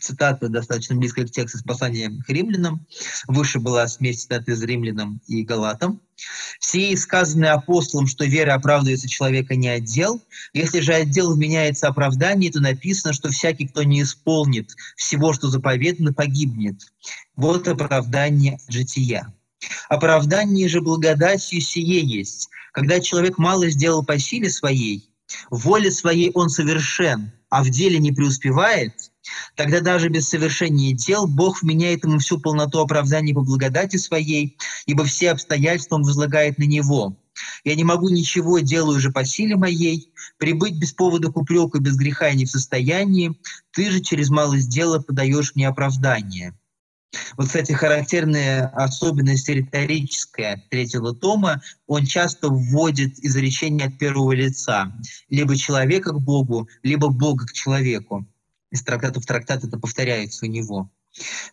цитата 0.00 0.48
достаточно 0.48 0.96
близкая 0.96 1.26
к 1.26 1.30
тексту 1.30 1.58
с 1.58 1.62
посланием 1.62 2.22
к 2.22 2.28
римлянам. 2.28 2.86
Выше 3.26 3.60
была 3.60 3.86
смесь 3.88 4.22
цитаты 4.22 4.52
из 4.52 4.62
римлянам 4.62 5.20
и 5.26 5.42
галатам. 5.42 6.00
Все 6.58 6.96
сказанные 6.96 7.52
апостолом, 7.52 8.06
что 8.06 8.24
вера 8.24 8.54
оправдывается 8.54 9.08
человека 9.08 9.56
не 9.56 9.68
отдел. 9.68 10.22
Если 10.52 10.80
же 10.80 10.92
отдел 10.92 11.34
вменяется 11.34 11.88
оправдание, 11.88 12.50
то 12.50 12.60
написано, 12.60 13.12
что 13.12 13.30
всякий, 13.30 13.68
кто 13.68 13.82
не 13.82 14.02
исполнит 14.02 14.74
всего, 14.96 15.32
что 15.32 15.48
заповедано, 15.48 16.12
погибнет. 16.12 16.80
Вот 17.36 17.68
оправдание 17.68 18.58
жития. 18.68 19.32
Оправдание 19.88 20.68
же 20.68 20.80
благодатью 20.80 21.60
сие 21.60 22.00
есть. 22.00 22.48
Когда 22.72 23.00
человек 23.00 23.38
мало 23.38 23.68
сделал 23.68 24.04
по 24.04 24.18
силе 24.18 24.50
своей, 24.50 25.10
воле 25.50 25.90
своей 25.90 26.30
он 26.34 26.50
совершен, 26.50 27.32
а 27.48 27.62
в 27.64 27.70
деле 27.70 27.98
не 27.98 28.12
преуспевает– 28.12 28.94
Тогда 29.56 29.80
даже 29.80 30.08
без 30.08 30.28
совершения 30.28 30.94
дел 30.94 31.26
Бог 31.26 31.62
вменяет 31.62 32.04
ему 32.04 32.18
всю 32.18 32.38
полноту 32.38 32.80
оправдания 32.80 33.34
по 33.34 33.42
благодати 33.42 33.96
своей, 33.96 34.56
ибо 34.86 35.04
все 35.04 35.30
обстоятельства 35.30 35.96
он 35.96 36.02
возлагает 36.02 36.58
на 36.58 36.64
него. 36.64 37.16
Я 37.64 37.74
не 37.74 37.84
могу 37.84 38.08
ничего, 38.08 38.58
делаю 38.58 39.00
же 39.00 39.10
по 39.10 39.24
силе 39.24 39.56
моей, 39.56 40.12
прибыть 40.38 40.78
без 40.78 40.92
повода 40.92 41.30
к 41.30 41.36
упреку 41.36 41.78
без 41.78 41.96
греха 41.96 42.28
я 42.28 42.34
не 42.34 42.44
в 42.44 42.50
состоянии, 42.50 43.32
ты 43.72 43.90
же 43.90 44.00
через 44.00 44.30
малость 44.30 44.68
дела 44.68 44.98
подаешь 45.00 45.54
мне 45.54 45.68
оправдание. 45.68 46.54
Вот, 47.36 47.46
кстати, 47.46 47.72
характерная 47.72 48.68
особенность 48.68 49.48
риторическая 49.48 50.64
третьего 50.70 51.12
тома, 51.12 51.60
он 51.86 52.06
часто 52.06 52.48
вводит 52.48 53.18
изречение 53.18 53.88
от 53.88 53.98
первого 53.98 54.32
лица. 54.32 54.92
Либо 55.28 55.56
человека 55.56 56.12
к 56.12 56.20
Богу, 56.20 56.68
либо 56.82 57.08
Бога 57.08 57.46
к 57.46 57.52
человеку 57.52 58.26
из 58.70 58.82
трактата 58.82 59.20
в 59.20 59.26
трактат 59.26 59.64
это 59.64 59.78
повторяется 59.78 60.46
у 60.46 60.48
него. 60.48 60.90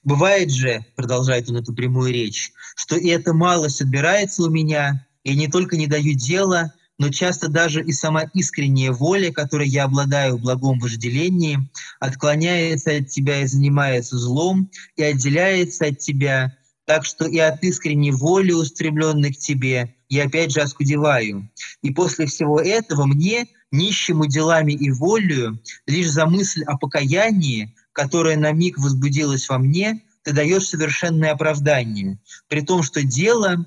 Бывает 0.03 0.51
же, 0.51 0.85
продолжает 0.95 1.49
он 1.49 1.57
эту 1.57 1.73
прямую 1.73 2.13
речь, 2.13 2.51
что 2.75 2.95
и 2.95 3.07
эта 3.07 3.33
малость 3.33 3.81
отбирается 3.81 4.43
у 4.43 4.49
меня, 4.49 5.05
и 5.23 5.35
не 5.35 5.47
только 5.47 5.77
не 5.77 5.87
даю 5.87 6.13
дела, 6.13 6.73
но 6.99 7.09
часто 7.09 7.47
даже 7.47 7.83
и 7.83 7.91
сама 7.91 8.23
искренняя 8.33 8.91
воля, 8.91 9.31
которой 9.31 9.67
я 9.67 9.83
обладаю 9.83 10.37
в 10.37 10.41
благом 10.41 10.79
вожделении, 10.79 11.59
отклоняется 11.99 12.95
от 12.95 13.09
тебя 13.09 13.41
и 13.41 13.47
занимается 13.47 14.17
злом, 14.17 14.71
и 14.95 15.03
отделяется 15.03 15.85
от 15.85 15.99
тебя, 15.99 16.56
Так 16.87 17.03
что 17.03 17.25
и 17.25 17.37
от 17.37 17.61
искренней 17.65 18.11
воли, 18.11 18.53
устремленной 18.53 19.33
к 19.33 19.37
тебе, 19.37 19.93
я 20.07 20.23
опять 20.23 20.51
же 20.51 20.61
оскудеваю. 20.61 21.51
И 21.81 21.91
после 21.91 22.27
всего 22.27 22.61
этого 22.61 23.05
мне, 23.05 23.47
нищему 23.71 24.25
делами 24.25 24.71
и 24.71 24.89
волею, 24.89 25.61
лишь 25.85 26.09
за 26.09 26.25
мысль 26.25 26.63
о 26.63 26.77
покаянии, 26.77 27.75
которая 27.91 28.37
на 28.37 28.53
миг 28.53 28.77
возбудилась 28.77 29.49
во 29.49 29.57
мне, 29.57 30.01
ты 30.23 30.31
даешь 30.31 30.69
совершенное 30.69 31.31
оправдание, 31.31 32.19
при 32.47 32.61
том, 32.61 32.83
что 32.83 33.03
дело 33.03 33.65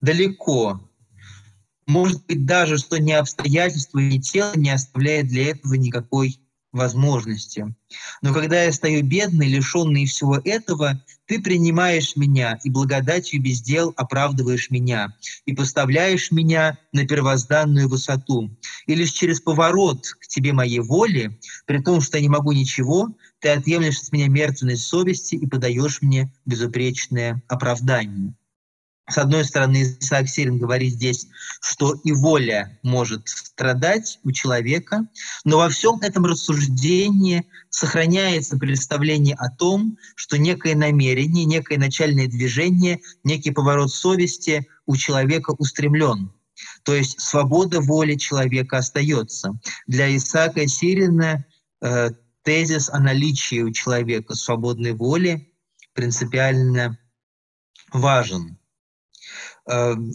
далеко. 0.00 0.80
Может 1.86 2.24
быть 2.24 2.46
даже, 2.46 2.78
что 2.78 2.98
ни 2.98 3.12
обстоятельства, 3.12 3.98
ни 3.98 4.16
тело 4.16 4.54
не 4.56 4.70
оставляет 4.70 5.28
для 5.28 5.50
этого 5.50 5.74
никакой 5.74 6.40
возможности. 6.72 7.74
Но 8.22 8.32
когда 8.32 8.62
я 8.62 8.72
стою 8.72 9.02
бедный, 9.02 9.48
лишенный 9.48 10.06
всего 10.06 10.40
этого, 10.42 11.02
ты 11.30 11.40
принимаешь 11.40 12.16
меня 12.16 12.58
и 12.64 12.70
благодатью 12.70 13.40
без 13.40 13.62
дел 13.62 13.94
оправдываешь 13.96 14.68
меня 14.68 15.14
и 15.46 15.54
поставляешь 15.54 16.32
меня 16.32 16.76
на 16.90 17.06
первозданную 17.06 17.88
высоту. 17.88 18.50
И 18.86 18.96
лишь 18.96 19.12
через 19.12 19.40
поворот 19.40 20.08
к 20.18 20.26
тебе 20.26 20.52
моей 20.52 20.80
воли, 20.80 21.38
при 21.66 21.78
том, 21.78 22.00
что 22.00 22.16
я 22.18 22.22
не 22.22 22.28
могу 22.28 22.50
ничего, 22.50 23.14
ты 23.38 23.50
отъемлешь 23.50 24.00
от 24.02 24.10
меня 24.10 24.26
мертвенность 24.26 24.82
совести 24.82 25.36
и 25.36 25.46
подаешь 25.46 26.02
мне 26.02 26.34
безупречное 26.46 27.40
оправдание. 27.46 28.34
С 29.10 29.18
одной 29.18 29.44
стороны, 29.44 29.82
Исаак 29.82 30.28
Сирин 30.28 30.58
говорит 30.58 30.94
здесь, 30.94 31.26
что 31.60 31.94
и 32.04 32.12
воля 32.12 32.78
может 32.84 33.28
страдать 33.28 34.20
у 34.22 34.30
человека, 34.30 35.08
но 35.44 35.58
во 35.58 35.68
всем 35.68 35.98
этом 36.00 36.24
рассуждении 36.26 37.44
сохраняется 37.70 38.56
представление 38.56 39.34
о 39.34 39.50
том, 39.50 39.98
что 40.14 40.38
некое 40.38 40.76
намерение, 40.76 41.44
некое 41.44 41.76
начальное 41.76 42.28
движение, 42.28 43.00
некий 43.24 43.50
поворот 43.50 43.92
совести 43.92 44.68
у 44.86 44.96
человека 44.96 45.54
устремлен. 45.58 46.32
То 46.84 46.94
есть 46.94 47.20
свобода 47.20 47.80
воли 47.80 48.14
человека 48.14 48.78
остается. 48.78 49.58
Для 49.88 50.14
Исаака 50.16 50.68
Сирина 50.68 51.44
э, 51.80 52.10
тезис 52.44 52.88
о 52.88 53.00
наличии 53.00 53.62
у 53.62 53.72
человека 53.72 54.34
свободной 54.36 54.92
воли 54.92 55.52
принципиально 55.94 56.96
важен. 57.92 58.59
Эм, 59.70 60.12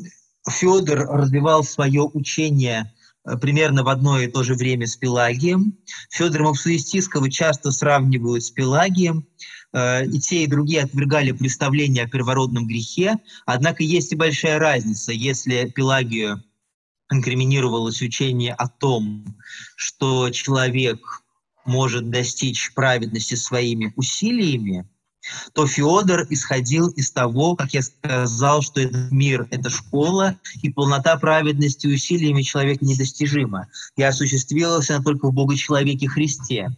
Федор 0.50 1.08
развивал 1.08 1.64
свое 1.64 2.04
учение 2.04 2.94
э, 3.26 3.38
примерно 3.38 3.84
в 3.84 3.88
одно 3.88 4.20
и 4.20 4.28
то 4.28 4.44
же 4.44 4.56
время 4.56 4.86
с 4.86 4.96
Пелагием. 4.96 5.78
Федора 6.10 6.46
Мапсуистиского 6.46 7.32
часто 7.32 7.72
сравнивают 7.72 8.44
с 8.44 8.52
Пелагием. 8.52 9.28
Э, 9.74 10.06
и 10.06 10.20
те, 10.20 10.44
и 10.44 10.48
другие 10.48 10.84
отвергали 10.84 11.32
представление 11.32 12.04
о 12.04 12.10
первородном 12.10 12.68
грехе. 12.68 13.18
Однако 13.46 13.84
есть 13.84 14.12
и 14.12 14.16
большая 14.16 14.60
разница. 14.60 15.12
Если 15.14 15.72
Пелагию 15.74 16.44
инкриминировалось 17.10 18.02
учение 18.02 18.54
о 18.54 18.68
том, 18.68 19.26
что 19.76 20.30
человек 20.32 21.00
может 21.66 22.10
достичь 22.10 22.74
праведности 22.74 23.36
своими 23.36 23.94
усилиями, 23.96 24.88
то 25.54 25.68
Феодор 25.68 26.26
исходил 26.30 26.90
из 26.90 27.12
того, 27.12 27.56
как 27.56 27.74
я 27.74 27.82
сказал, 27.82 28.62
что 28.62 28.82
этот 28.82 29.12
мир— 29.12 29.48
это 29.52 29.70
школа, 29.70 30.38
и 30.62 30.72
полнота 30.72 31.18
праведности 31.18 31.88
усилиями 31.88 32.42
человека 32.42 32.86
недостижима, 32.86 33.68
и 33.96 34.04
осуществилась 34.04 34.90
она 34.90 35.04
только 35.04 35.28
в 35.28 35.34
Бога-человеке 35.34 36.08
Христе. 36.08 36.76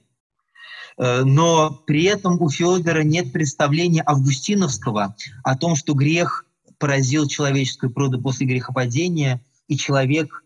Э, 0.97 1.23
но 1.23 1.71
при 1.85 2.03
этом 2.03 2.41
у 2.41 2.49
Феодора 2.49 3.03
нет 3.03 3.31
представления 3.31 4.03
августиновского 4.05 5.15
о 5.43 5.57
том, 5.57 5.75
что 5.75 5.93
грех 5.93 6.45
поразил 6.77 7.27
человеческую 7.27 7.91
природу 7.91 8.21
после 8.21 8.45
грехопадения, 8.45 9.41
и 9.67 9.77
человек 9.77 10.43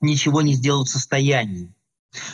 ничего 0.00 0.42
не 0.42 0.54
сделал 0.54 0.84
в 0.84 0.88
состоянии. 0.88 1.72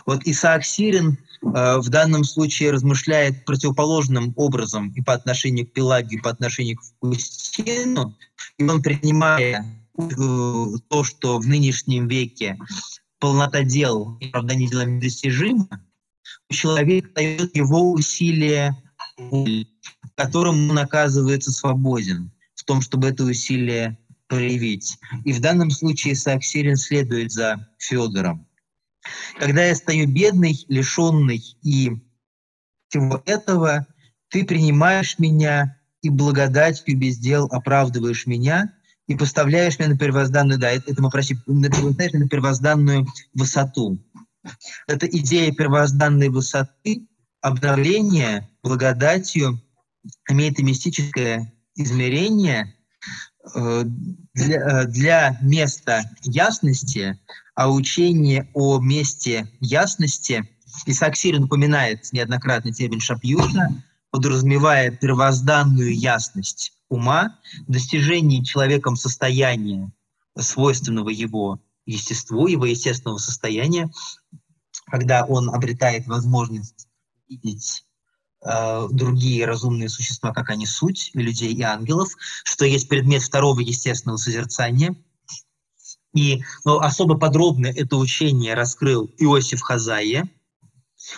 Вот 0.07 0.23
Исаак 0.25 0.65
Сирин 0.65 1.19
в 1.45 1.89
данном 1.89 2.25
случае 2.25 2.71
размышляет 2.71 3.45
противоположным 3.45 4.33
образом 4.37 4.91
и 4.93 5.03
по 5.03 5.13
отношению 5.13 5.67
к 5.67 5.73
Пелагию, 5.73 6.19
и 6.19 6.23
по 6.23 6.31
отношению 6.31 6.79
к 6.79 6.83
Фустину, 7.01 8.17
и 8.59 8.65
он, 8.65 8.83
принимая 8.83 9.65
э, 9.97 10.03
то, 10.89 11.05
что 11.05 11.39
в 11.39 11.47
нынешнем 11.47 12.09
веке 12.09 12.59
полнота 13.19 13.63
дел 13.63 14.17
и 14.21 14.29
оправдание 14.29 14.69
дела 14.69 14.85
недостижима, 14.85 15.69
человек 16.51 17.13
дает 17.15 17.55
его 17.57 17.93
усилия, 17.93 18.77
которым 20.15 20.71
он 20.71 20.79
оказывается 20.79 21.53
свободен 21.53 22.33
в 22.55 22.65
том, 22.65 22.81
чтобы 22.81 23.09
это 23.09 23.25
усилие 23.25 23.99
проявить. 24.29 24.99
И 25.25 25.33
в 25.33 25.41
данном 25.41 25.71
случае 25.71 26.15
Исаак 26.15 26.43
Сирин 26.43 26.77
следует 26.77 27.31
за 27.31 27.69
Федором. 27.79 28.47
Когда 29.39 29.65
я 29.65 29.75
стою 29.75 30.07
бедный, 30.09 30.65
лишенный 30.69 31.43
и 31.63 31.93
всего 32.89 33.23
этого, 33.27 33.87
ты 34.29 34.45
принимаешь 34.45 35.19
меня 35.19 35.79
и 36.03 36.11
благодатью 36.11 36.99
без 36.99 37.19
дел 37.19 37.47
оправдываешь 37.51 38.27
меня 38.27 38.73
и 39.07 39.15
поставляешь 39.17 39.79
меня 39.79 39.91
на 39.91 39.99
первозданную, 39.99 40.59
да, 40.59 40.71
это, 40.71 41.01
мы 41.03 41.11
просим, 41.11 41.43
на, 41.47 41.69
на 41.69 42.29
первозданную 42.29 43.07
высоту. 43.35 43.99
Это 44.87 45.07
идея 45.07 45.53
первозданной 45.53 46.29
высоты, 46.29 47.07
обновление 47.41 48.49
благодатью 48.63 49.61
имеет 50.31 50.59
и 50.59 50.63
мистическое 50.63 51.53
измерение 51.75 52.75
э, 53.55 53.83
для, 54.35 54.57
э, 54.57 54.87
для 54.87 55.39
места 55.43 56.03
ясности 56.23 57.19
а 57.55 57.71
учение 57.71 58.49
о 58.55 58.81
месте 58.81 59.49
ясности, 59.61 60.49
Исаак 60.87 61.17
Сирин 61.17 61.45
упоминает 61.45 62.13
неоднократно 62.13 62.73
термин 62.73 63.01
шапьюта, 63.01 63.83
подразумевая 64.11 64.91
первозданную 64.91 65.97
ясность 65.97 66.73
ума, 66.89 67.39
достижение 67.67 68.45
человеком 68.45 68.97
состояния, 68.97 69.93
свойственного 70.37 71.11
его 71.11 71.61
естеству, 71.87 72.47
его 72.47 72.67
естественного 72.67 73.19
состояния, 73.19 73.91
когда 74.87 75.25
он 75.25 75.51
обретает 75.51 76.07
возможность 76.07 76.89
видеть 77.29 77.85
э, 78.45 78.89
другие 78.91 79.47
разумные 79.47 79.89
существа, 79.89 80.33
как 80.33 80.51
они 80.51 80.67
суть, 80.67 81.11
людей, 81.15 81.53
и 81.53 81.63
ангелов, 81.63 82.11
что 82.45 82.65
есть 82.65 82.89
предмет 82.89 83.23
второго 83.23 83.61
естественного 83.61 84.17
созерцания– 84.17 84.97
и 86.15 86.43
ну, 86.65 86.79
особо 86.79 87.19
подробно 87.19 87.67
это 87.67 87.97
учение 87.97 88.55
раскрыл 88.55 89.11
Иосиф 89.19 89.61
Хазая, 89.61 90.31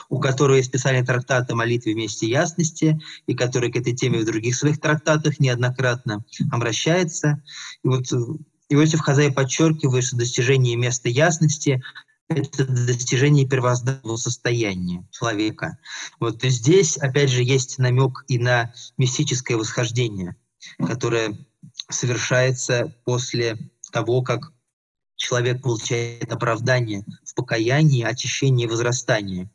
у 0.08 0.18
которого 0.18 0.56
есть 0.56 0.68
специальный 0.68 1.06
трактат 1.06 1.50
о 1.50 1.54
молитве 1.54 1.94
вместе 1.94 2.26
ясности, 2.26 3.00
и 3.26 3.34
который 3.34 3.70
к 3.70 3.76
этой 3.76 3.94
теме 3.94 4.18
в 4.18 4.24
других 4.24 4.56
своих 4.56 4.80
трактатах 4.80 5.38
неоднократно 5.38 6.24
обращается. 6.50 7.42
И 7.84 7.88
вот 7.88 8.12
э, 8.12 8.16
Иосиф 8.70 9.00
Хазай 9.00 9.30
подчеркивает, 9.30 10.04
что 10.04 10.16
достижение 10.16 10.76
места 10.76 11.08
ясности– 11.08 11.82
это 12.28 12.66
достижение 12.66 13.46
первозданного 13.46 14.16
состояния 14.16 15.06
человека. 15.12 15.78
Вот 16.18 16.42
здесь, 16.42 16.96
опять 16.96 17.30
же, 17.30 17.44
есть 17.44 17.78
намек 17.78 18.24
и 18.26 18.38
на 18.38 18.72
мистическое 18.96 19.56
восхождение, 19.56 20.34
которое 20.78 21.38
совершается 21.88 22.92
после 23.04 23.56
того, 23.92 24.22
как 24.22 24.52
человек 25.16 25.62
получает 25.62 26.32
оправдание 26.32 27.04
в 27.24 27.34
покаянии, 27.34 28.04
очищении 28.04 28.64
и 28.64 28.68
возрастании. 28.68 29.50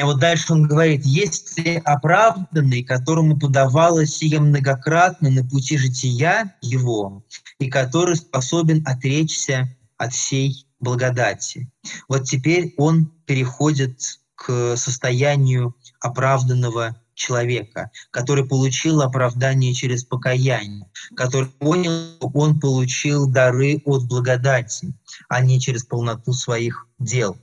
И 0.00 0.02
вот 0.02 0.18
дальше 0.18 0.54
он 0.54 0.66
говорит, 0.66 1.04
есть 1.04 1.58
ли 1.58 1.76
оправданный, 1.84 2.82
которому 2.82 3.38
подавалось 3.38 4.16
сие 4.16 4.40
многократно 4.40 5.28
на 5.28 5.44
пути 5.44 5.76
жития 5.76 6.56
его, 6.62 7.22
и 7.58 7.68
который 7.68 8.16
способен 8.16 8.82
отречься 8.86 9.68
от 9.98 10.14
всей 10.14 10.66
благодати. 10.78 11.70
Вот 12.08 12.24
теперь 12.24 12.74
он 12.78 13.12
переходит 13.26 14.00
к 14.36 14.76
состоянию 14.76 15.76
оправданного 16.00 16.99
человека, 17.20 17.90
который 18.10 18.44
получил 18.44 19.02
оправдание 19.02 19.74
через 19.74 20.04
покаяние, 20.04 20.86
который 21.14 21.48
понял, 21.48 22.16
что 22.16 22.30
он 22.34 22.58
получил 22.58 23.28
дары 23.28 23.82
от 23.84 24.04
благодати, 24.04 24.94
а 25.28 25.40
не 25.40 25.60
через 25.60 25.84
полноту 25.84 26.32
своих 26.32 26.86
дел. 26.98 27.36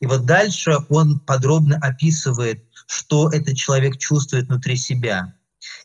И 0.00 0.06
вот 0.06 0.24
дальше 0.24 0.78
он 0.88 1.20
подробно 1.20 1.76
описывает, 1.80 2.64
что 2.86 3.30
этот 3.30 3.56
человек 3.56 3.98
чувствует 3.98 4.48
внутри 4.48 4.76
себя. 4.76 5.34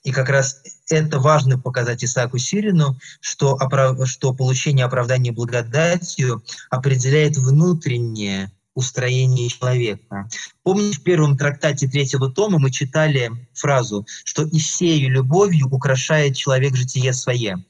И 0.04 0.12
как 0.12 0.30
раз 0.30 0.62
это 0.90 1.20
важно 1.20 1.60
показать 1.60 2.04
Исааку 2.04 2.38
Сирину, 2.38 2.98
что, 3.20 3.56
оправ... 3.56 4.08
что 4.08 4.34
получение 4.34 4.86
оправдания 4.86 5.32
благодатью 5.32 6.42
определяет 6.70 7.38
внутреннее 7.38 8.52
устроение 8.76 9.50
человека. 9.50 10.30
Помните, 10.64 11.00
в 11.00 11.04
первом 11.04 11.38
трактате 11.38 11.88
третьего 11.88 12.30
тома 12.30 12.60
мы 12.60 12.70
читали 12.70 13.32
фразу, 13.54 14.06
что 14.26 14.44
«и 14.44 14.60
сею 14.60 15.10
любовью 15.10 15.68
украшает 15.68 16.36
человек 16.36 16.76
житие 16.76 17.14
свое», 17.14 17.64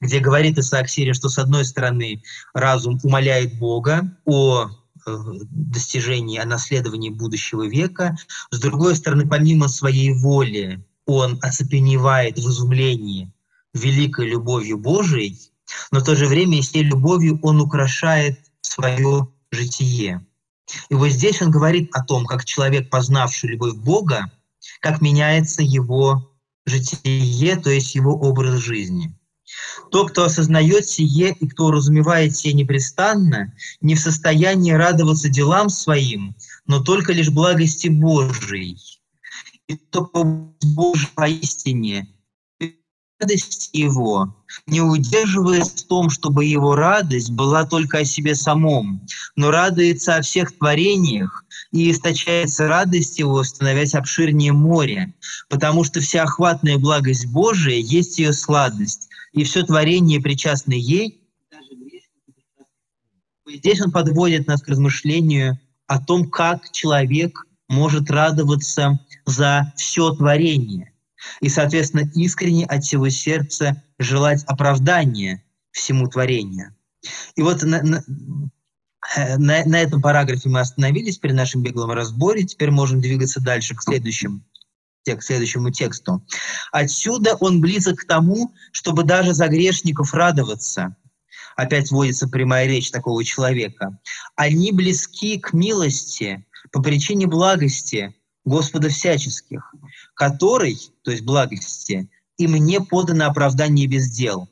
где 0.00 0.18
говорит 0.18 0.58
Исаак 0.58 0.88
Сирия, 0.88 1.12
что 1.12 1.28
с 1.28 1.38
одной 1.38 1.64
стороны 1.64 2.22
разум 2.54 2.98
умоляет 3.02 3.58
Бога 3.58 4.16
о 4.24 4.64
э, 4.64 5.16
достижении, 5.50 6.38
о 6.38 6.46
наследовании 6.46 7.10
будущего 7.10 7.66
века, 7.66 8.16
с 8.50 8.58
другой 8.58 8.96
стороны, 8.96 9.28
помимо 9.28 9.68
своей 9.68 10.14
воли, 10.14 10.82
он 11.04 11.38
оцепеневает 11.42 12.38
в 12.38 12.48
изумлении 12.48 13.30
великой 13.74 14.30
любовью 14.30 14.78
Божией, 14.78 15.38
но 15.90 16.00
в 16.00 16.04
то 16.04 16.16
же 16.16 16.26
время 16.26 16.58
и 16.58 16.62
с 16.62 16.72
любовью 16.74 17.38
он 17.42 17.60
украшает 17.60 18.40
свое 18.60 19.28
житие. 19.50 20.25
И 20.88 20.94
вот 20.94 21.08
здесь 21.08 21.40
он 21.42 21.50
говорит 21.50 21.90
о 21.92 22.02
том, 22.02 22.26
как 22.26 22.44
человек, 22.44 22.90
познавший 22.90 23.50
любовь 23.50 23.74
Бога, 23.74 24.30
как 24.80 25.00
меняется 25.00 25.62
его 25.62 26.32
житие, 26.64 27.56
то 27.56 27.70
есть 27.70 27.94
его 27.94 28.14
образ 28.14 28.60
жизни. 28.60 29.14
Тот, 29.92 30.10
кто 30.10 30.24
осознает 30.24 30.86
сие 30.86 31.32
и 31.38 31.48
кто 31.48 31.70
разумевает 31.70 32.36
сие 32.36 32.52
непрестанно, 32.52 33.54
не 33.80 33.94
в 33.94 34.00
состоянии 34.00 34.72
радоваться 34.72 35.28
делам 35.28 35.68
своим, 35.68 36.34
но 36.66 36.82
только 36.82 37.12
лишь 37.12 37.30
благости 37.30 37.86
Божией. 37.86 38.76
И 39.68 39.76
только 39.76 40.24
Божий 40.24 41.08
поистине 41.14 42.08
радость 43.18 43.70
его, 43.72 44.34
не 44.66 44.80
удерживаясь 44.80 45.70
в 45.70 45.86
том, 45.86 46.10
чтобы 46.10 46.44
его 46.44 46.74
радость 46.74 47.30
была 47.30 47.64
только 47.64 47.98
о 47.98 48.04
себе 48.04 48.34
самом, 48.34 49.06
но 49.36 49.50
радуется 49.50 50.16
о 50.16 50.22
всех 50.22 50.56
творениях, 50.56 51.44
и 51.72 51.90
источается 51.90 52.68
радость 52.68 53.18
его, 53.18 53.42
становясь 53.42 53.94
обширнее 53.94 54.52
моря, 54.52 55.14
потому 55.48 55.84
что 55.84 56.00
вся 56.00 56.22
охватная 56.22 56.78
благость 56.78 57.26
Божия 57.26 57.76
есть 57.76 58.18
ее 58.18 58.32
сладость, 58.32 59.08
и 59.32 59.44
все 59.44 59.62
творение, 59.64 60.20
причастное 60.20 60.78
ей, 60.78 61.22
Здесь 63.48 63.80
он 63.80 63.92
подводит 63.92 64.48
нас 64.48 64.60
к 64.60 64.66
размышлению 64.66 65.60
о 65.86 66.04
том, 66.04 66.28
как 66.28 66.72
человек 66.72 67.46
может 67.68 68.10
радоваться 68.10 68.98
за 69.24 69.72
все 69.76 70.10
творение– 70.10 70.92
и, 71.40 71.48
соответственно, 71.48 72.10
искренне 72.14 72.66
от 72.66 72.84
всего 72.84 73.08
сердца 73.08 73.82
желать 73.98 74.44
оправдания 74.44 75.42
всему 75.70 76.08
творению. 76.08 76.74
И 77.34 77.42
вот 77.42 77.62
на, 77.62 77.82
на, 77.82 78.04
э, 79.16 79.36
на, 79.36 79.64
на 79.64 79.80
этом 79.80 80.00
параграфе 80.00 80.48
мы 80.48 80.60
остановились 80.60 81.18
при 81.18 81.32
нашем 81.32 81.62
беглом 81.62 81.90
разборе, 81.90 82.44
теперь 82.44 82.70
можем 82.70 83.00
двигаться 83.00 83.40
дальше 83.40 83.74
к 83.74 83.82
следующему 83.82 84.40
к 85.14 85.22
следующему 85.22 85.70
тексту. 85.70 86.26
Отсюда 86.72 87.36
он 87.36 87.60
близок 87.60 88.00
к 88.00 88.06
тому, 88.06 88.52
чтобы 88.72 89.04
даже 89.04 89.34
за 89.34 89.46
грешников 89.46 90.12
радоваться. 90.12 90.96
Опять 91.54 91.92
вводится 91.92 92.28
прямая 92.28 92.66
речь 92.66 92.90
такого 92.90 93.24
человека. 93.24 94.00
Они 94.34 94.72
близки 94.72 95.38
к 95.38 95.52
милости 95.52 96.44
по 96.72 96.82
причине 96.82 97.28
благости, 97.28 98.16
Господа 98.44 98.88
всяческих, 98.88 99.74
который, 100.16 100.76
то 101.02 101.12
есть 101.12 101.22
благости, 101.22 102.10
и 102.38 102.48
мне 102.48 102.80
подано 102.80 103.26
оправдание 103.26 103.86
без 103.86 104.10
дел. 104.10 104.48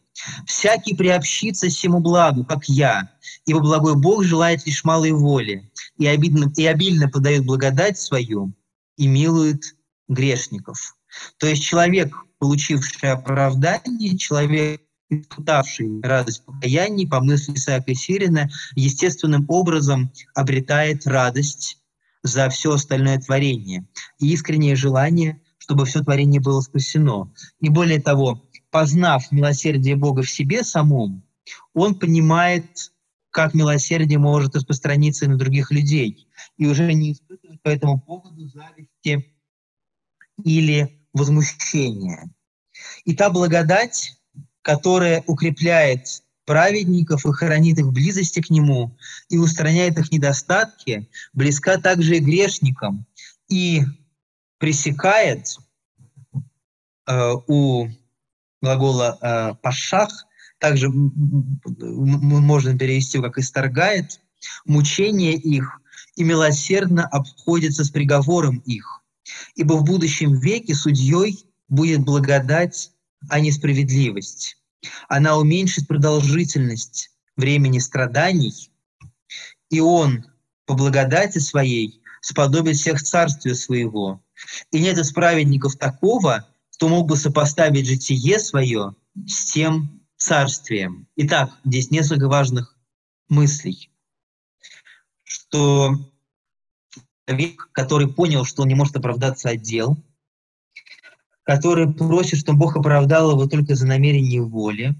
Всякий 0.47 0.95
приобщится 0.95 1.69
всему 1.69 1.99
благу, 1.99 2.45
как 2.45 2.69
я, 2.69 3.11
ибо 3.47 3.61
благой 3.61 3.97
Бог 3.97 4.23
желает 4.23 4.65
лишь 4.65 4.85
малой 4.85 5.11
воли, 5.11 5.71
и, 5.99 6.07
обидно, 6.07 6.53
и 6.57 6.67
обильно 6.67 7.09
подает 7.09 7.45
благодать 7.45 7.99
свою, 7.99 8.53
и 8.97 9.09
милует 9.09 9.75
грешников. 10.07 10.97
То 11.39 11.49
есть 11.49 11.65
человек, 11.65 12.15
получивший 12.39 13.11
оправдание, 13.11 14.17
человек, 14.17 14.83
испытавший 15.11 16.01
радость 16.03 16.45
покаяния, 16.45 17.09
по 17.09 17.21
мысли 17.21 17.55
Исаака 17.55 17.95
Сирина, 17.95 18.51
естественным 18.77 19.47
образом 19.49 20.13
обретает 20.35 21.07
радость 21.07 21.79
за 22.23 22.49
все 22.49 22.73
остальное 22.73 23.19
творение 23.19 23.87
и 24.19 24.33
искреннее 24.33 24.77
желание, 24.77 25.41
чтобы 25.65 25.87
все 25.87 26.05
творение 26.05 26.43
было 26.43 26.61
спасено. 26.61 27.33
И 27.59 27.71
более 27.71 27.99
того, 27.99 28.47
познав 28.71 29.33
милосердие 29.33 29.97
Бога 29.97 30.21
в 30.21 30.31
себе 30.31 30.63
самом, 30.63 31.25
он 31.73 31.95
понимает, 31.95 32.93
как 33.31 33.55
милосердие 33.55 34.19
может 34.19 34.55
распространиться 34.55 35.25
и 35.25 35.29
на 35.29 35.39
других 35.39 35.71
людей, 35.71 36.29
и 36.59 36.67
уже 36.67 36.93
не 36.93 37.13
испытывает 37.13 37.63
по 37.63 37.71
этому 37.71 37.99
поводу 37.99 38.47
зависти 38.47 39.35
или 40.45 41.01
возмущения. 41.15 42.31
И 43.07 43.17
та 43.17 43.31
благодать, 43.31 44.21
которая 44.61 45.25
укрепляет 45.27 46.23
праведников 46.45 47.25
и 47.25 47.33
хранит 47.33 47.79
их 47.79 47.87
в 47.87 47.93
близости 47.93 48.43
к 48.43 48.51
Нему 48.51 48.99
и 49.31 49.39
устраняет 49.39 49.97
их 49.97 50.13
недостатки, 50.13 51.09
близка 51.33 51.79
также 51.79 52.19
и 52.19 52.21
грешникам 52.21 53.07
и 53.49 53.85
пресекает 54.65 55.59
э, 57.07 57.33
у 57.49 57.87
глагола 58.63 59.19
э, 59.21 59.55
«пашах», 59.61 60.09
также 60.59 60.89
можно 60.89 62.79
перевести 62.79 63.21
как 63.21 63.37
«исторгает», 63.37 64.23
мучение 64.65 65.35
их 65.35 65.83
и 66.17 66.25
милосердно 66.25 67.07
обходится 67.07 67.85
с 67.85 67.91
приговором 67.91 68.57
их. 68.61 69.03
Ибо 69.55 69.75
в 69.75 69.85
будущем 69.85 70.41
веке 70.41 70.75
судьей 70.75 71.45
будет 71.69 72.01
благодать, 72.01 72.91
а 73.29 73.41
не 73.41 73.53
справедливость. 73.53 74.57
Она 75.11 75.37
уменьшит 75.37 75.87
продолжительность 75.87 77.11
времени 77.37 77.81
страданий, 77.81 78.71
и 79.69 79.81
он 79.81 80.25
по 80.65 80.73
благодати 80.73 81.37
своей 81.37 82.01
сподобит 82.25 82.77
всех 82.77 83.03
царствия 83.03 83.55
своего. 83.55 84.23
И 84.71 84.81
нет 84.81 84.97
из 84.97 85.13
праведников 85.13 85.77
такого, 85.77 86.49
кто 86.73 86.89
мог 86.89 87.07
бы 87.07 87.19
сопоставить 87.19 87.87
житие 87.87 88.39
свое 88.39 88.95
с 89.27 89.53
тем 89.53 90.01
царствием. 90.17 91.07
Итак, 91.17 91.51
здесь 91.67 91.91
несколько 91.91 92.29
важных 92.29 92.79
мыслей, 93.29 93.91
что 95.23 96.11
человек, 97.29 97.69
который 97.73 98.09
понял, 98.09 98.47
что 98.47 98.63
он 98.63 98.69
не 98.69 98.75
может 98.75 98.97
оправдаться 98.97 99.51
от 99.51 99.61
дел, 99.61 100.03
который 101.43 101.93
просит, 101.93 102.39
чтобы 102.39 102.61
Бог 102.61 102.77
оправдал 102.77 103.33
его 103.33 103.47
только 103.47 103.75
за 103.75 103.87
намерение 103.87 104.41
воли, 104.41 104.95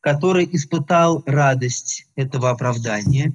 который 0.00 0.48
испытал 0.50 1.22
радость 1.24 2.08
этого 2.16 2.50
оправдания, 2.50 3.32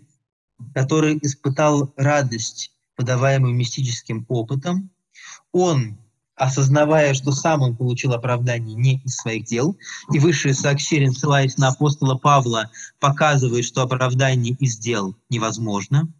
который 0.73 1.17
испытал 1.21 1.93
радость, 1.95 2.72
подаваемую 2.95 3.53
мистическим 3.53 4.25
опытом, 4.29 4.89
он, 5.51 5.97
осознавая, 6.35 7.13
что 7.13 7.31
сам 7.31 7.61
он 7.61 7.75
получил 7.75 8.13
оправдание 8.13 8.75
не 8.75 9.01
из 9.03 9.15
своих 9.15 9.45
дел, 9.45 9.77
и 10.11 10.19
высшее 10.19 10.53
сообщение, 10.53 11.11
ссылаясь 11.11 11.57
на 11.57 11.69
апостола 11.69 12.15
Павла, 12.15 12.71
показывает, 12.99 13.65
что 13.65 13.81
оправдание 13.81 14.55
из 14.59 14.77
дел 14.77 15.15
невозможно, 15.29 16.11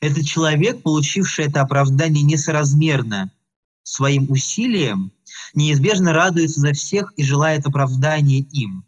этот 0.00 0.24
человек, 0.24 0.82
получивший 0.82 1.46
это 1.46 1.62
оправдание 1.62 2.22
несоразмерно 2.24 3.30
своим 3.82 4.30
усилиям, 4.30 5.12
неизбежно 5.54 6.12
радуется 6.12 6.60
за 6.60 6.72
всех 6.72 7.12
и 7.16 7.24
желает 7.24 7.66
оправдания 7.66 8.40
им. 8.40 8.84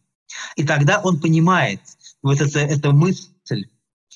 И 0.57 0.65
тогда 0.65 1.01
он 1.01 1.21
понимает, 1.21 1.81
вот 2.23 2.41
это, 2.41 2.61
эта 2.61 2.93
мысль, 2.93 3.67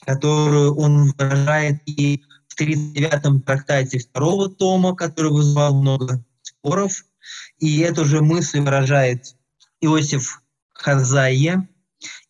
которую 0.05 0.77
он 0.77 1.13
выражает 1.19 1.83
и 1.87 2.23
в 2.57 2.61
39-м 2.61 3.43
трактате 3.43 3.99
второго 3.99 4.49
тома, 4.49 4.95
который 4.95 5.31
вызвал 5.31 5.81
много 5.81 6.25
споров, 6.43 7.05
и 7.59 7.81
эту 7.81 8.05
же 8.05 8.23
мысль 8.23 8.61
выражает 8.61 9.37
Иосиф 9.81 10.43
Хазайе 10.73 11.69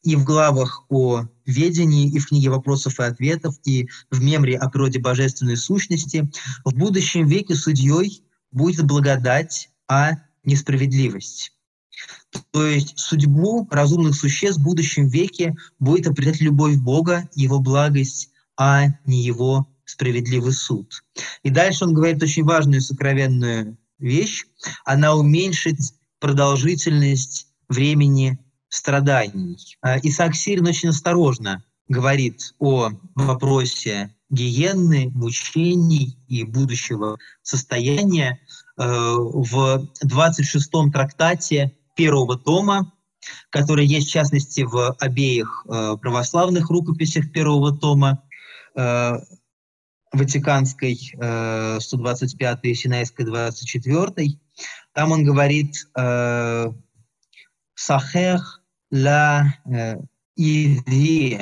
и 0.02 0.16
в 0.16 0.24
главах 0.24 0.84
о 0.88 1.24
ведении, 1.44 2.10
и 2.10 2.18
в 2.18 2.28
книге 2.28 2.50
вопросов 2.50 2.98
и 2.98 3.04
ответов, 3.04 3.56
и 3.64 3.88
в 4.10 4.22
мемре 4.22 4.56
о 4.56 4.68
природе 4.68 4.98
божественной 4.98 5.56
сущности. 5.56 6.30
В 6.64 6.74
будущем 6.74 7.26
веке 7.26 7.54
судьей 7.54 8.24
будет 8.50 8.84
благодать, 8.84 9.70
а 9.88 10.12
не 10.44 10.56
справедливость. 10.56 11.52
То 12.50 12.66
есть 12.66 12.98
судьбу 12.98 13.66
разумных 13.70 14.14
существ 14.14 14.60
в 14.60 14.64
будущем 14.64 15.08
веке 15.08 15.56
будет 15.78 16.06
определять 16.06 16.40
любовь 16.40 16.76
Бога, 16.76 17.28
Его 17.34 17.58
благость, 17.60 18.30
а 18.56 18.86
не 19.04 19.22
Его 19.22 19.66
справедливый 19.86 20.52
суд. 20.52 21.02
И 21.42 21.50
дальше 21.50 21.84
он 21.84 21.94
говорит 21.94 22.22
очень 22.22 22.44
важную 22.44 22.82
сокровенную 22.82 23.78
вещь. 23.98 24.44
Она 24.84 25.14
уменьшит 25.14 25.78
продолжительность 26.20 27.48
времени 27.68 28.38
страданий. 28.68 29.56
А 29.80 29.98
Исаак 29.98 30.34
Сирин 30.34 30.66
очень 30.66 30.90
осторожно 30.90 31.64
говорит 31.88 32.54
о 32.58 32.90
вопросе 33.14 34.14
гиенны, 34.28 35.10
мучений 35.14 36.18
и 36.26 36.44
будущего 36.44 37.18
состояния 37.42 38.40
э, 38.76 38.82
в 38.84 39.88
26-м 40.04 40.90
трактате 40.90 41.76
первого 41.94 42.36
тома, 42.36 42.92
который 43.50 43.86
есть, 43.86 44.08
в 44.08 44.12
частности, 44.12 44.62
в 44.62 44.96
обеих 44.98 45.64
э, 45.68 45.96
православных 46.00 46.70
рукописях 46.70 47.30
первого 47.32 47.76
тома, 47.76 48.22
э, 48.74 49.18
Ватиканской 50.16 50.96
125 51.80 52.58
и 52.62 52.74
Синайской 52.74 53.24
24. 53.24 54.38
Там 54.92 55.12
он 55.12 55.24
говорит 55.24 55.88
«Сахех 57.74 58.62
ла 58.90 59.54
иви», 60.36 61.40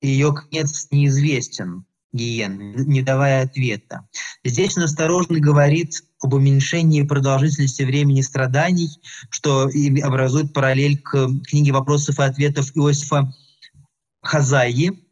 ее 0.00 0.32
конец 0.32 0.88
неизвестен 0.90 1.84
гиены, 2.12 2.74
не 2.86 3.02
давая 3.02 3.42
ответа. 3.44 4.06
Здесь 4.44 4.76
он 4.76 4.84
осторожно 4.84 5.40
говорит 5.40 6.02
об 6.20 6.34
уменьшении 6.34 7.02
продолжительности 7.02 7.82
времени 7.82 8.20
страданий, 8.22 8.88
что 9.30 9.68
образует 10.02 10.52
параллель 10.52 10.98
к 10.98 11.28
книге 11.48 11.72
вопросов 11.72 12.18
и 12.18 12.22
ответов 12.22 12.70
Иосифа 12.76 13.32
Хазаи, 14.22 15.05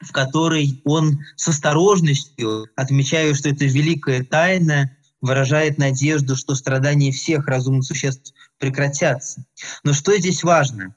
в 0.00 0.12
которой 0.12 0.80
он 0.84 1.20
с 1.36 1.48
осторожностью, 1.48 2.68
отмечая, 2.76 3.34
что 3.34 3.48
это 3.48 3.64
великая 3.64 4.24
тайна, 4.24 4.96
выражает 5.20 5.78
надежду, 5.78 6.36
что 6.36 6.54
страдания 6.54 7.10
всех 7.10 7.46
разумных 7.46 7.84
существ 7.84 8.34
прекратятся. 8.58 9.44
Но 9.82 9.92
что 9.92 10.16
здесь 10.16 10.42
важно? 10.42 10.94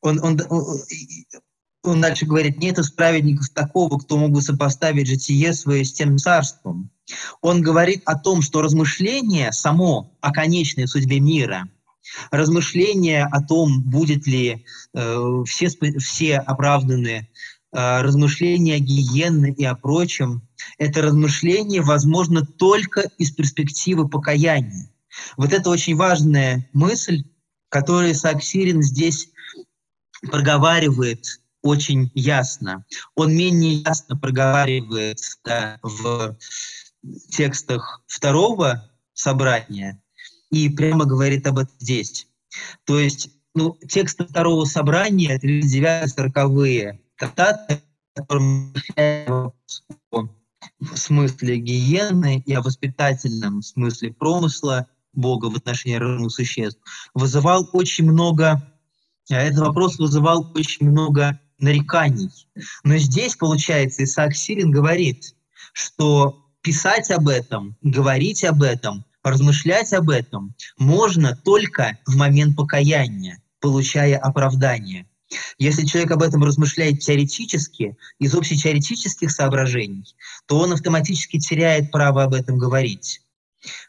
Он, 0.00 0.22
он, 0.22 0.40
он 1.82 2.00
дальше 2.00 2.26
говорит, 2.26 2.58
нет 2.58 2.78
из 2.78 2.90
праведников 2.90 3.48
такого, 3.50 3.98
кто 3.98 4.16
мог 4.16 4.30
бы 4.30 4.42
сопоставить 4.42 5.08
житие 5.08 5.52
свое 5.52 5.84
с 5.84 5.92
тем 5.92 6.18
царством. 6.18 6.90
Он 7.42 7.60
говорит 7.60 8.02
о 8.06 8.18
том, 8.18 8.40
что 8.40 8.62
размышление 8.62 9.52
само 9.52 10.16
о 10.20 10.32
конечной 10.32 10.86
судьбе 10.86 11.20
мира, 11.20 11.68
размышление 12.30 13.24
о 13.24 13.42
том, 13.42 13.82
будет 13.82 14.26
ли 14.26 14.64
э, 14.94 15.42
все, 15.46 15.68
все 15.98 16.36
оправданы, 16.36 17.28
размышления 17.74 18.76
о 18.76 18.78
гиенне 18.78 19.52
и 19.52 19.64
о 19.64 19.74
прочем, 19.74 20.48
это 20.78 21.02
размышление 21.02 21.82
возможно 21.82 22.46
только 22.46 23.00
из 23.18 23.32
перспективы 23.32 24.08
покаяния. 24.08 24.90
Вот 25.36 25.52
это 25.52 25.70
очень 25.70 25.96
важная 25.96 26.68
мысль, 26.72 27.24
которую 27.68 28.14
Саксирин 28.14 28.82
здесь 28.82 29.30
проговаривает 30.22 31.40
очень 31.62 32.10
ясно. 32.14 32.84
Он 33.16 33.34
менее 33.34 33.74
ясно 33.76 34.16
проговаривает 34.16 35.18
да, 35.44 35.78
в 35.82 36.36
текстах 37.30 38.02
второго 38.06 38.90
собрания 39.14 40.00
и 40.50 40.68
прямо 40.68 41.06
говорит 41.06 41.46
об 41.46 41.58
этом 41.58 41.74
здесь. 41.80 42.28
То 42.84 43.00
есть 43.00 43.30
ну, 43.54 43.78
тексты 43.88 44.24
второго 44.24 44.64
собрания, 44.64 45.38
39-40-е 45.38 47.00
трактаты, 47.18 47.82
в 50.80 50.96
смысле 50.96 51.56
гиены 51.58 52.42
и 52.46 52.54
о 52.54 52.62
воспитательном 52.62 53.62
смысле 53.62 54.12
промысла 54.12 54.86
Бога 55.12 55.46
в 55.46 55.56
отношении 55.56 55.96
разумных 55.96 56.32
существ, 56.32 56.80
вызывал 57.14 57.68
очень 57.72 58.10
много, 58.10 58.62
а 59.30 59.34
этот 59.34 59.60
вопрос 59.60 59.98
вызывал 59.98 60.50
очень 60.54 60.90
много 60.90 61.40
нареканий. 61.58 62.30
Но 62.82 62.96
здесь, 62.96 63.36
получается, 63.36 64.04
Исаак 64.04 64.34
Сирин 64.34 64.70
говорит, 64.70 65.34
что 65.72 66.44
писать 66.62 67.10
об 67.10 67.28
этом, 67.28 67.76
говорить 67.82 68.44
об 68.44 68.62
этом, 68.62 69.04
размышлять 69.22 69.92
об 69.92 70.10
этом 70.10 70.54
можно 70.76 71.36
только 71.36 71.98
в 72.06 72.16
момент 72.16 72.56
покаяния, 72.56 73.42
получая 73.60 74.18
оправдание. 74.18 75.06
Если 75.58 75.86
человек 75.86 76.10
об 76.12 76.22
этом 76.22 76.44
размышляет 76.44 77.00
теоретически, 77.00 77.96
из 78.18 78.34
общетеоретических 78.34 79.30
соображений, 79.30 80.04
то 80.46 80.58
он 80.58 80.72
автоматически 80.72 81.38
теряет 81.38 81.90
право 81.90 82.24
об 82.24 82.34
этом 82.34 82.58
говорить. 82.58 83.20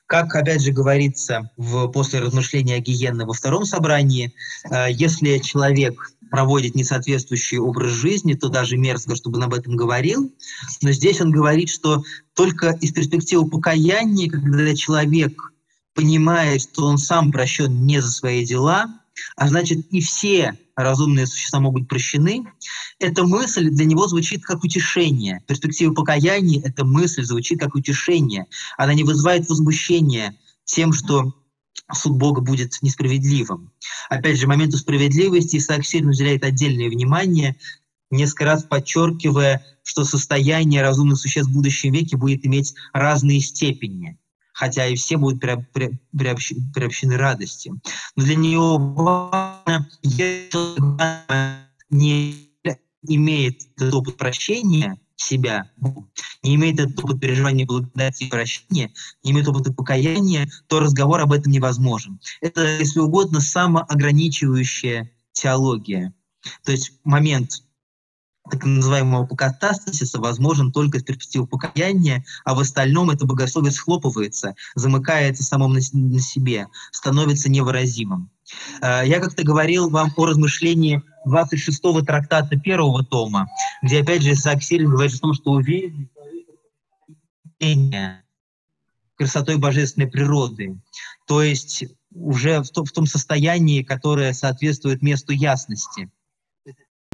Как, 0.05 0.33
опять 0.35 0.61
же, 0.61 0.71
говорится 0.71 1.51
в, 1.57 1.87
после 1.87 2.19
размышления 2.19 2.75
о 2.75 2.79
гиенне 2.79 3.25
во 3.25 3.33
втором 3.33 3.65
собрании, 3.65 4.33
э, 4.69 4.87
если 4.91 5.39
человек 5.39 6.11
проводит 6.31 6.75
несоответствующий 6.75 7.57
образ 7.57 7.91
жизни, 7.91 8.33
то 8.33 8.49
даже 8.49 8.77
мерзко, 8.77 9.15
чтобы 9.15 9.37
он 9.37 9.43
об 9.43 9.53
этом 9.53 9.75
говорил. 9.75 10.33
Но 10.81 10.91
здесь 10.91 11.21
он 11.21 11.31
говорит, 11.31 11.69
что 11.69 12.03
только 12.35 12.77
из 12.81 12.91
перспективы 12.91 13.49
покаяния, 13.49 14.29
когда 14.29 14.75
человек 14.75 15.53
понимает, 15.93 16.61
что 16.61 16.85
он 16.85 16.97
сам 16.97 17.31
прощен 17.31 17.85
не 17.85 18.01
за 18.01 18.11
свои 18.11 18.45
дела, 18.45 18.87
а 19.35 19.47
значит 19.47 19.87
и 19.91 20.01
все 20.01 20.57
разумные 20.75 21.27
существа 21.27 21.59
могут 21.59 21.81
быть 21.83 21.89
прощены, 21.89 22.45
эта 22.99 23.23
мысль 23.23 23.69
для 23.69 23.85
него 23.85 24.07
звучит 24.07 24.43
как 24.43 24.63
утешение. 24.63 25.41
Перспектива 25.47 25.93
покаяния, 25.93 26.61
эта 26.63 26.85
мысль 26.85 27.23
звучит 27.23 27.59
как 27.59 27.75
утешение. 27.75 28.47
Она 28.77 28.93
не 28.93 29.03
вызывает 29.03 29.47
возмущения 29.49 30.37
тем, 30.65 30.93
что 30.93 31.33
суд 31.93 32.17
Бога 32.17 32.41
будет 32.41 32.77
несправедливым. 32.81 33.71
Опять 34.09 34.39
же, 34.39 34.47
моменту 34.47 34.77
справедливости 34.77 35.57
Исаак 35.57 35.85
сильно 35.85 36.09
уделяет 36.09 36.43
отдельное 36.43 36.89
внимание, 36.89 37.57
несколько 38.11 38.45
раз 38.45 38.63
подчеркивая, 38.63 39.65
что 39.83 40.03
состояние 40.03 40.81
разумных 40.81 41.17
существ 41.17 41.49
в 41.49 41.53
будущем 41.53 41.93
веке 41.93 42.17
будет 42.17 42.45
иметь 42.45 42.73
разные 42.93 43.39
степени, 43.39 44.17
хотя 44.55 44.87
и 44.87 44.95
все 44.95 45.17
будут 45.17 45.41
приобщены 45.41 47.17
радости. 47.17 47.73
Но 48.15 48.23
для 48.23 48.35
него 48.35 48.77
важно, 48.77 49.87
если 50.01 50.81
не 51.89 52.49
имеет 53.07 53.61
этот 53.75 53.93
опыт 53.93 54.17
прощения, 54.17 54.97
себя, 55.17 55.69
не 56.41 56.55
имеет 56.55 56.79
этот 56.79 57.03
опыт 57.03 57.19
переживания 57.19 57.65
благодати 57.65 58.23
и 58.23 58.29
прощения, 58.29 58.91
не 59.23 59.31
имеет 59.31 59.47
опыта 59.47 59.73
покаяния, 59.73 60.49
то 60.67 60.79
разговор 60.79 61.19
об 61.19 61.33
этом 61.33 61.51
невозможен. 61.51 62.19
Это, 62.41 62.65
если 62.79 62.99
угодно, 62.99 63.41
самоограничивающая 63.41 65.11
теология. 65.33 66.13
То 66.63 66.71
есть 66.71 66.93
момент 67.03 67.64
так 68.49 68.63
называемого 68.63 69.23
апокатастасиса 69.23 70.19
возможен 70.19 70.71
только 70.71 70.99
с 70.99 71.03
перспективы 71.03 71.47
покаяния, 71.47 72.23
а 72.43 72.53
в 72.53 72.59
остальном 72.59 73.09
это 73.09 73.25
богословие 73.25 73.71
схлопывается, 73.71 74.55
замыкается 74.75 75.43
самым 75.43 75.73
на, 75.73 75.79
на 75.93 76.19
себе, 76.19 76.67
становится 76.91 77.49
невыразимым. 77.49 78.29
Э, 78.81 79.01
я 79.05 79.19
как-то 79.19 79.43
говорил 79.43 79.89
вам 79.89 80.13
о 80.15 80.25
размышлении 80.25 81.01
26-го 81.27 82.01
трактата 82.01 82.57
первого 82.57 83.03
тома, 83.03 83.47
где 83.81 84.01
опять 84.01 84.21
же 84.21 84.33
Исаак 84.33 84.61
Сирин 84.61 84.89
говорит 84.89 85.15
о 85.15 85.19
том, 85.19 85.33
что 85.33 85.51
уверенность 85.51 86.09
красотой 89.15 89.57
божественной 89.57 90.07
природы, 90.07 90.77
то 91.25 91.41
есть 91.41 91.85
уже 92.11 92.61
в, 92.61 92.65
в 92.65 92.91
том 92.91 93.07
состоянии, 93.07 93.81
которое 93.81 94.33
соответствует 94.33 95.01
месту 95.01 95.31
ясности. 95.31 96.11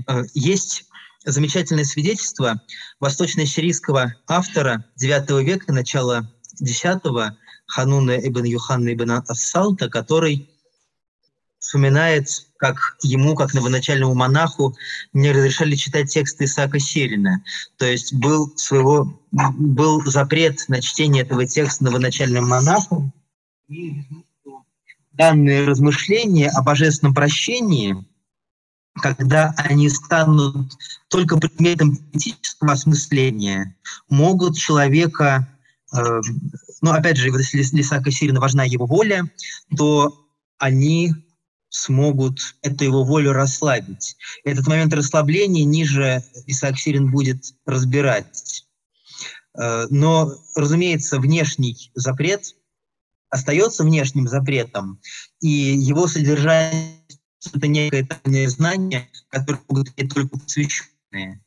Э, 0.07 0.23
есть 0.33 0.85
замечательное 1.25 1.83
свидетельство 1.83 2.61
восточно-сирийского 2.99 4.15
автора 4.27 4.85
IX 5.01 5.43
века, 5.43 5.71
начала 5.71 6.31
X, 6.59 6.83
Хануна 7.67 8.17
ибн 8.17 8.43
Юханна 8.43 8.93
ибн 8.93 9.23
Ассалта, 9.27 9.89
который 9.89 10.49
вспоминает, 11.59 12.27
как 12.57 12.97
ему, 13.01 13.35
как 13.35 13.53
новоначальному 13.53 14.13
монаху, 14.13 14.75
не 15.13 15.31
разрешали 15.31 15.75
читать 15.75 16.11
тексты 16.11 16.45
Исаака 16.45 16.79
Сирина. 16.79 17.43
То 17.77 17.85
есть 17.85 18.13
был, 18.13 18.51
своего, 18.57 19.21
был 19.31 20.03
запрет 20.05 20.67
на 20.67 20.81
чтение 20.81 21.23
этого 21.23 21.45
текста 21.45 21.83
новоначальным 21.83 22.49
монаху. 22.49 23.13
И 23.67 24.03
данные 25.13 25.65
размышления 25.65 26.49
о 26.49 26.63
божественном 26.63 27.13
прощении, 27.13 27.95
когда 28.95 29.53
они 29.57 29.89
станут 29.89 30.73
только 31.07 31.37
предметом 31.37 31.95
политического 31.95 32.73
осмысления, 32.73 33.75
могут 34.09 34.57
человека, 34.57 35.47
э, 35.93 36.21
ну 36.81 36.91
опять 36.91 37.17
же, 37.17 37.29
если 37.29 37.81
Исаака 37.81 38.11
Сирина 38.11 38.39
важна 38.39 38.63
его 38.63 38.85
воля, 38.85 39.29
то 39.77 40.27
они 40.57 41.13
смогут 41.69 42.55
эту 42.61 42.83
его 42.83 43.05
волю 43.05 43.31
расслабить. 43.31 44.17
Этот 44.43 44.67
момент 44.67 44.93
расслабления 44.93 45.63
ниже 45.63 46.23
Исаак 46.45 46.77
Сирин 46.77 47.09
будет 47.09 47.55
разбирать. 47.65 48.65
Э, 49.57 49.85
но, 49.89 50.33
разумеется, 50.55 51.19
внешний 51.19 51.91
запрет 51.95 52.55
остается 53.29 53.85
внешним 53.85 54.27
запретом, 54.27 54.99
и 55.39 55.47
его 55.47 56.07
содержание– 56.07 56.97
это 57.53 57.67
некое 57.67 58.05
тайное 58.05 58.47
знание, 58.49 59.09
которое 59.29 59.61
могут 59.67 59.89
иметь 59.95 60.13
только 60.13 60.37
посвященные. 60.37 61.41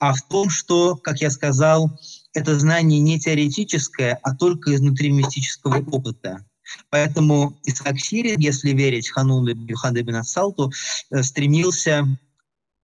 а 0.00 0.12
в 0.12 0.22
том, 0.22 0.50
что, 0.50 0.96
как 0.96 1.20
я 1.20 1.30
сказал, 1.30 1.98
это 2.34 2.58
знание 2.58 3.00
не 3.00 3.18
теоретическое, 3.18 4.18
а 4.22 4.34
только 4.34 4.74
изнутри 4.74 5.10
мистического 5.10 5.78
опыта. 5.90 6.44
Поэтому 6.90 7.58
Исаак 7.64 7.98
Сирин, 7.98 8.38
если 8.38 8.72
верить 8.72 9.08
Хануну 9.08 9.48
Юхаде 9.48 10.02
бен 10.02 10.16
Ассалту, 10.16 10.70
э, 11.10 11.22
стремился 11.22 12.06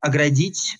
оградить 0.01 0.79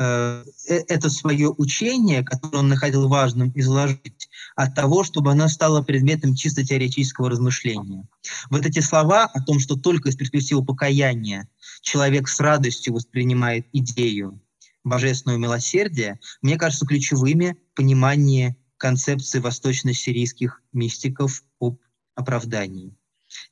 это 0.00 1.10
свое 1.10 1.50
учение, 1.50 2.22
которое 2.22 2.58
он 2.58 2.68
находил 2.68 3.06
важным 3.08 3.52
изложить, 3.54 4.30
от 4.56 4.74
того, 4.74 5.04
чтобы 5.04 5.30
оно 5.30 5.48
стало 5.48 5.82
предметом 5.82 6.34
чисто 6.34 6.64
теоретического 6.64 7.28
размышления. 7.28 8.08
Вот 8.48 8.64
эти 8.64 8.80
слова 8.80 9.24
о 9.24 9.42
том, 9.42 9.60
что 9.60 9.76
только 9.76 10.08
из 10.08 10.16
перспективы 10.16 10.64
покаяния 10.64 11.48
человек 11.82 12.28
с 12.28 12.40
радостью 12.40 12.94
воспринимает 12.94 13.66
идею 13.74 14.40
божественного 14.84 15.38
милосердия, 15.38 16.18
мне 16.40 16.56
кажется 16.56 16.86
ключевыми 16.86 17.56
понимание 17.74 18.56
концепции 18.78 19.38
восточно-сирийских 19.38 20.62
мистиков 20.72 21.44
об 21.60 21.78
оправдании. 22.14 22.94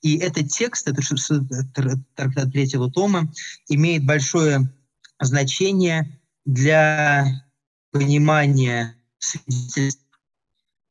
И 0.00 0.16
этот 0.16 0.48
текст, 0.48 0.88
это 0.88 1.02
трактат 2.14 2.52
третьего 2.52 2.90
тома, 2.90 3.30
имеет 3.68 4.06
большое 4.06 4.72
значение 5.20 6.17
для 6.48 7.44
понимания 7.92 8.96
свидетельств 9.18 10.02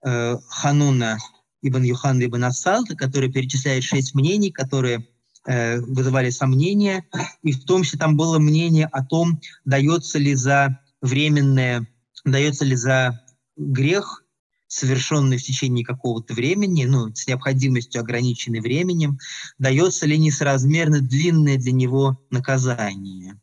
э, 0.06 0.38
Хануна 0.50 1.18
ибн 1.64 1.82
Юхана 1.82 2.24
ибн 2.24 2.44
Асалта, 2.44 2.96
который 2.96 3.32
перечисляет 3.32 3.84
шесть 3.84 4.14
мнений, 4.14 4.52
которые 4.52 5.08
э, 5.48 5.80
вызывали 5.80 6.30
сомнения, 6.30 7.06
и 7.42 7.54
в 7.54 7.66
том 7.66 7.82
числе 7.82 7.98
там 7.98 8.16
было 8.16 8.38
мнение 8.38 8.86
о 8.86 9.04
том, 9.04 9.42
дается 9.66 10.20
ли 10.20 10.36
за 10.36 10.80
временное, 11.02 11.88
дается 12.24 12.64
ли 12.64 12.76
за 12.76 13.26
грех 13.56 14.24
совершенный 14.68 15.38
в 15.38 15.44
течение 15.44 15.84
какого-то 15.84 16.36
времени, 16.36 16.86
ну, 16.86 17.16
с 17.16 17.26
необходимостью 17.26 18.02
ограниченной 18.02 18.60
временем, 18.60 19.18
дается 19.58 20.06
ли 20.06 20.20
несоразмерно 20.20 21.02
длинное 21.02 21.58
для 21.58 21.72
него 21.72 22.22
наказание. 22.30 23.42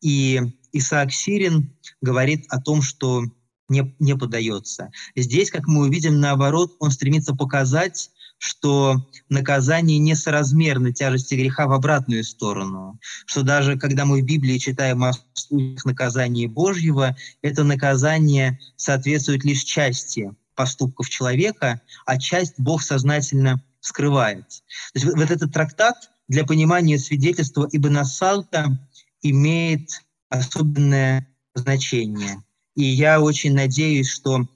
И 0.00 0.40
Исаак 0.72 1.12
Сирин 1.12 1.72
говорит 2.00 2.46
о 2.48 2.60
том, 2.60 2.82
что 2.82 3.24
не, 3.68 3.94
не 3.98 4.16
подается. 4.16 4.90
Здесь, 5.16 5.50
как 5.50 5.66
мы 5.66 5.86
увидим, 5.86 6.20
наоборот, 6.20 6.76
он 6.80 6.90
стремится 6.90 7.34
показать, 7.34 8.10
что 8.38 9.06
наказание 9.28 9.98
несоразмерно 9.98 10.92
тяжести 10.92 11.34
греха 11.34 11.66
в 11.66 11.72
обратную 11.72 12.24
сторону, 12.24 12.98
что 13.26 13.42
даже 13.42 13.78
когда 13.78 14.06
мы 14.06 14.22
в 14.22 14.24
Библии 14.24 14.56
читаем 14.58 15.04
о 15.04 15.12
случаях 15.34 15.84
наказания 15.84 16.48
Божьего, 16.48 17.16
это 17.42 17.64
наказание 17.64 18.58
соответствует 18.76 19.44
лишь 19.44 19.62
части 19.62 20.32
поступков 20.54 21.08
человека, 21.10 21.82
а 22.06 22.18
часть 22.18 22.54
Бог 22.58 22.82
сознательно 22.82 23.62
скрывает. 23.80 24.46
То 24.92 25.00
есть 25.00 25.06
вот 25.06 25.30
этот 25.30 25.52
трактат 25.52 26.10
для 26.28 26.44
понимания 26.44 26.98
свидетельства 26.98 27.68
Ибн 27.70 28.04
Салта 28.04 28.78
имеет 29.22 30.02
особенное 30.30 31.28
значение. 31.54 32.42
И 32.74 32.84
я 32.84 33.20
очень 33.20 33.52
надеюсь, 33.52 34.08
что 34.08 34.48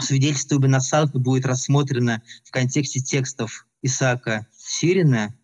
свидетельство 0.00 0.56
Ибн 0.56 0.76
будет 1.20 1.44
рассмотрено 1.44 2.22
в 2.44 2.50
контексте 2.50 3.00
текстов 3.00 3.66
Исаака 3.82 4.46
Сирина. 4.56 5.34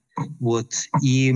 Вот. 0.40 0.72
И 1.02 1.34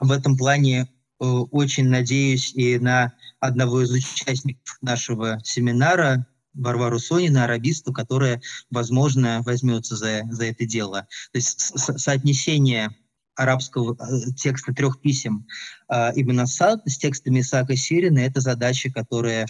в 0.00 0.10
этом 0.10 0.36
плане 0.36 0.82
э, 1.20 1.24
очень 1.24 1.88
надеюсь 1.88 2.52
и 2.54 2.78
на 2.78 3.14
одного 3.40 3.82
из 3.82 3.90
участников 3.90 4.78
нашего 4.80 5.40
семинара, 5.44 6.26
Варвару 6.54 7.00
Сонина, 7.00 7.44
арабисту, 7.44 7.92
которая, 7.92 8.40
возможно, 8.70 9.42
возьмется 9.44 9.96
за, 9.96 10.22
за 10.30 10.46
это 10.46 10.64
дело. 10.64 11.08
То 11.32 11.38
есть 11.38 11.60
со 11.60 11.98
соотнесение 11.98 12.96
арабского 13.36 13.94
э, 13.94 14.32
текста 14.36 14.72
трех 14.72 15.00
писем 15.00 15.46
э, 15.88 16.12
Ибн 16.14 16.40
Асад 16.40 16.82
с 16.86 16.98
текстами 16.98 17.40
Исаака 17.40 17.76
Сирина– 17.76 18.18
это 18.20 18.40
задача, 18.40 18.90
которая, 18.92 19.46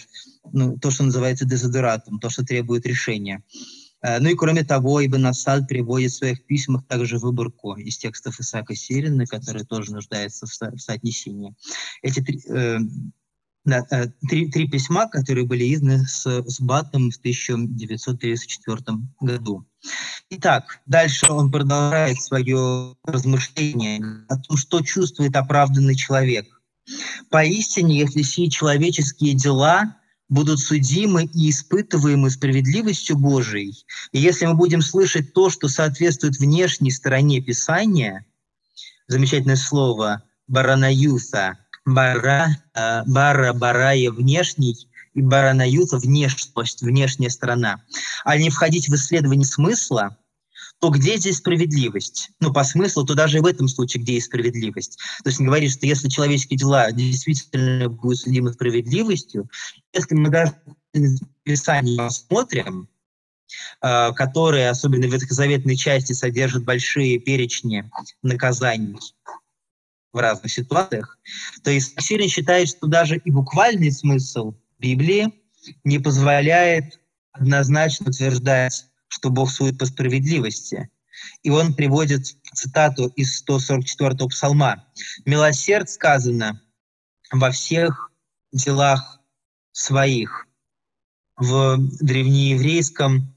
ну, 0.51 0.77
то, 0.77 0.91
что 0.91 1.03
называется 1.03 1.45
дезодоратом, 1.45 2.19
то, 2.19 2.29
что 2.29 2.43
требует 2.43 2.85
решения. 2.85 3.43
Э, 4.01 4.19
ну 4.19 4.29
и 4.29 4.35
кроме 4.35 4.63
того, 4.63 5.05
Ибн 5.05 5.27
Асад 5.27 5.67
приводит 5.67 6.11
в 6.11 6.17
своих 6.17 6.45
письмах 6.45 6.85
также 6.87 7.17
выборку 7.17 7.75
из 7.75 7.97
текстов 7.97 8.39
Исаака 8.39 8.75
Сирина, 8.75 9.25
который 9.25 9.63
тоже 9.63 9.93
нуждается 9.93 10.45
в, 10.45 10.53
со 10.53 10.71
в 10.71 10.79
соотнесении. 10.79 11.55
Эти 12.01 12.21
три, 12.21 12.39
э, 12.49 12.79
да, 13.65 13.85
э, 13.89 14.07
три, 14.29 14.49
три 14.51 14.67
письма, 14.67 15.07
которые 15.07 15.45
были 15.45 15.73
изданы 15.73 16.05
с, 16.05 16.25
с 16.25 16.61
Батом 16.61 17.09
в 17.09 17.17
1934 17.17 18.79
году. 19.19 19.65
Итак, 20.29 20.79
дальше 20.85 21.31
он 21.31 21.51
продолжает 21.51 22.21
свое 22.21 22.95
размышление 23.03 24.25
о 24.29 24.37
том, 24.37 24.57
что 24.57 24.81
чувствует 24.81 25.35
оправданный 25.35 25.95
человек. 25.95 26.45
Поистине, 27.29 27.99
если 27.99 28.21
все 28.21 28.49
человеческие 28.49 29.33
дела 29.33 29.97
будут 30.29 30.59
судимы 30.59 31.25
и 31.25 31.49
испытываемы 31.49 32.29
справедливостью 32.29 33.17
Божией, 33.17 33.73
и 34.11 34.19
если 34.19 34.45
мы 34.45 34.53
будем 34.53 34.81
слышать 34.81 35.33
то, 35.33 35.49
что 35.49 35.67
соответствует 35.67 36.37
внешней 36.37 36.91
стороне 36.91 37.41
Писания, 37.41 38.25
замечательное 39.07 39.55
слово 39.55 40.23
«баранаюса», 40.47 41.57
бара, 41.85 42.47
э, 42.73 43.03
бара, 43.05 43.53
барая 43.53 44.11
внешний 44.11 44.87
и 45.13 45.21
баранаюта 45.21 45.97
внешность, 45.97 46.81
внешняя 46.81 47.29
сторона, 47.29 47.81
а 48.23 48.37
не 48.37 48.49
входить 48.49 48.89
в 48.89 48.95
исследование 48.95 49.45
смысла, 49.45 50.17
то 50.79 50.89
где 50.89 51.17
здесь 51.17 51.37
справедливость? 51.37 52.31
Ну, 52.41 52.51
по 52.51 52.63
смыслу, 52.63 53.05
то 53.05 53.15
даже 53.15 53.41
в 53.41 53.45
этом 53.45 53.67
случае, 53.67 54.03
где 54.03 54.15
есть 54.15 54.27
справедливость. 54.27 54.97
То 55.23 55.29
есть 55.29 55.39
он 55.39 55.45
говорит, 55.45 55.71
что 55.71 55.85
если 55.85 56.09
человеческие 56.09 56.57
дела 56.57 56.91
действительно 56.91 57.89
будут 57.89 58.19
судимы 58.19 58.51
справедливостью, 58.51 59.49
если 59.93 60.15
мы 60.15 60.29
даже 60.29 60.53
Писание 61.43 61.97
посмотрим, 61.97 62.89
э, 63.81 64.13
которые, 64.13 64.69
особенно 64.69 65.07
в 65.07 65.13
ветхозаветной 65.13 65.75
части, 65.75 66.13
содержат 66.13 66.63
большие 66.63 67.19
перечни 67.19 67.89
наказаний, 68.21 68.97
в 70.15 70.19
разных 70.19 70.51
ситуациях. 70.51 71.19
То 71.63 71.69
есть 71.69 72.01
Сирин 72.01 72.29
считает, 72.29 72.69
что 72.69 72.87
даже 72.87 73.17
и 73.17 73.29
буквальный 73.29 73.91
смысл 73.91 74.55
Библии 74.79 75.33
не 75.83 75.99
позволяет 75.99 76.99
однозначно 77.33 78.09
утверждать, 78.09 78.85
что 79.09 79.29
Бог 79.29 79.51
судит 79.51 79.77
по 79.77 79.85
справедливости. 79.85 80.89
И 81.43 81.49
он 81.49 81.73
приводит 81.73 82.25
цитату 82.53 83.07
из 83.15 83.43
144-го 83.43 84.29
псалма. 84.29 84.85
«Милосерд 85.25 85.89
сказано 85.89 86.61
во 87.31 87.51
всех 87.51 88.11
делах 88.53 89.19
своих». 89.73 90.47
В 91.35 91.77
древнееврейском 91.99 93.35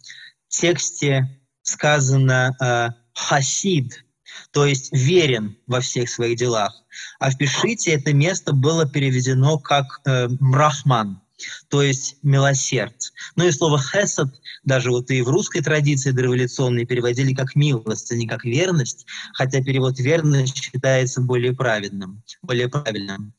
тексте 0.48 1.40
сказано 1.62 2.56
э, 2.60 2.90
«хасид», 3.14 4.04
то 4.50 4.66
есть 4.66 4.92
верен 4.92 5.56
во 5.66 5.80
всех 5.80 6.08
своих 6.08 6.36
делах. 6.38 6.84
А 7.18 7.30
в 7.30 7.36
Пишите 7.36 7.92
это 7.92 8.12
место 8.12 8.52
было 8.52 8.88
переведено 8.88 9.58
как 9.58 10.00
э, 10.04 10.28
«мрахман», 10.40 11.20
то 11.68 11.82
есть 11.82 12.16
милосерд. 12.22 13.12
Ну 13.36 13.46
и 13.46 13.50
слово 13.50 13.78
«хесед» 13.78 14.28
даже 14.64 14.90
вот 14.90 15.10
и 15.10 15.22
в 15.22 15.28
русской 15.28 15.60
традиции 15.62 16.10
дореволюционной 16.10 16.84
переводили 16.84 17.32
как 17.34 17.54
«милость», 17.54 18.10
а 18.12 18.16
не 18.16 18.26
как 18.26 18.44
«верность», 18.44 19.06
хотя 19.34 19.62
перевод 19.62 19.98
«верность» 19.98 20.56
считается 20.56 21.20
более 21.20 21.54
правильным. 21.54 22.22
Более 22.42 22.68
правильным. 22.68 23.34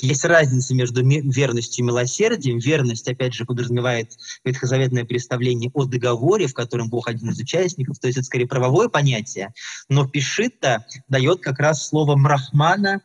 Есть 0.00 0.24
разница 0.24 0.74
между 0.74 1.06
верностью 1.06 1.84
и 1.84 1.86
милосердием. 1.86 2.58
Верность, 2.58 3.08
опять 3.08 3.34
же, 3.34 3.44
подразумевает 3.44 4.12
ветхозаветное 4.44 5.04
представление 5.04 5.70
о 5.74 5.84
договоре, 5.84 6.46
в 6.46 6.54
котором 6.54 6.88
Бог 6.88 7.08
один 7.08 7.30
из 7.30 7.38
участников, 7.38 7.98
то 7.98 8.06
есть 8.06 8.18
это 8.18 8.26
скорее 8.26 8.46
правовое 8.46 8.88
понятие, 8.88 9.52
но 9.88 10.06
Пишита 10.08 10.84
дает 11.08 11.40
как 11.40 11.58
раз 11.58 11.86
слово 11.86 12.16
«мрахмана» 12.16 13.02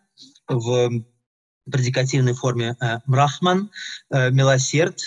в 0.47 1.03
предикативной 1.72 2.34
форме 2.34 2.76
э, 2.80 2.99
«мрахман», 3.05 3.70
э, 4.09 4.32
«милосерд», 4.32 4.99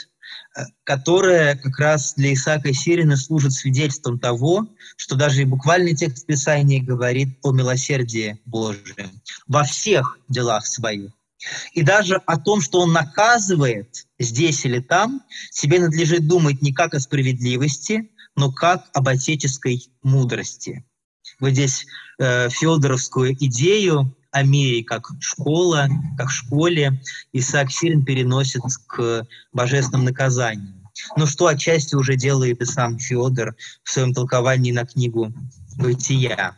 э, 0.57 0.63
которая 0.85 1.57
как 1.57 1.79
раз 1.79 2.15
для 2.15 2.33
Исаака 2.33 2.73
Сирина 2.73 3.17
служит 3.17 3.53
свидетельством 3.53 4.19
того, 4.19 4.67
что 4.97 5.17
даже 5.17 5.43
и 5.43 5.45
буквальный 5.45 5.95
текст 5.95 6.27
Писания 6.27 6.83
говорит 6.83 7.39
о 7.43 7.53
милосердии 7.53 8.41
Божьем 8.45 9.11
во 9.47 9.65
всех 9.65 10.19
делах 10.29 10.67
своих. 10.67 11.11
И 11.73 11.83
даже 11.83 12.17
о 12.27 12.39
том, 12.39 12.61
что 12.61 12.81
он 12.81 12.93
наказывает 12.93 14.07
здесь 14.19 14.65
или 14.65 14.81
там, 14.81 15.23
себе 15.51 15.79
надлежит 15.81 16.27
думать 16.27 16.63
не 16.63 16.73
как 16.73 16.95
о 16.95 17.01
справедливости, 17.01 18.11
но 18.37 18.51
как 18.51 18.87
об 18.95 19.09
отеческой 19.09 19.91
мудрости. 20.03 20.85
Вот 21.41 21.51
здесь 21.51 21.87
э, 22.19 22.49
федоровскую 22.49 23.35
идею 23.35 24.17
о 24.37 24.85
как 24.85 25.11
школа, 25.21 25.89
как 26.17 26.31
школе, 26.31 27.01
Исаак 27.33 27.71
Сирин 27.71 28.05
переносит 28.05 28.63
к 28.87 29.27
божественным 29.53 30.05
наказаниям. 30.05 30.87
Но 31.17 31.27
что 31.27 31.47
отчасти 31.47 31.95
уже 31.95 32.17
делает 32.17 32.61
и 32.61 32.65
сам 32.65 32.99
Федор 32.99 33.55
в 33.83 33.91
своем 33.91 34.15
толковании 34.15 34.73
на 34.73 34.87
книгу 34.87 35.33
«Бытия». 35.77 36.57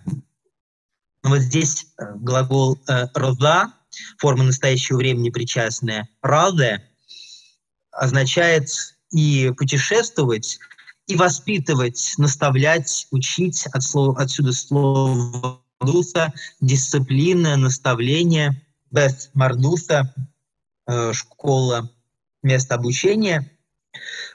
Вот 1.22 1.40
здесь 1.40 1.86
э, 1.98 2.14
глагол 2.14 2.78
э, 2.88 3.08
«роза», 3.14 3.72
форма 4.18 4.44
настоящего 4.44 4.98
времени 4.98 5.30
причастная, 5.30 6.08
«раде» 6.22 6.84
означает 7.90 8.68
и 9.10 9.52
путешествовать, 9.56 10.58
и 11.06 11.16
воспитывать, 11.16 12.14
наставлять, 12.18 13.08
учить, 13.10 13.66
от 13.72 13.82
слова, 13.82 14.20
отсюда 14.20 14.52
слово 14.52 15.60
Мардуса, 15.80 16.32
дисциплина, 16.60 17.56
наставление, 17.56 18.62
Бет 18.90 19.30
Мардуса, 19.34 20.14
э, 20.86 21.12
школа, 21.12 21.90
место 22.42 22.74
обучения, 22.74 23.50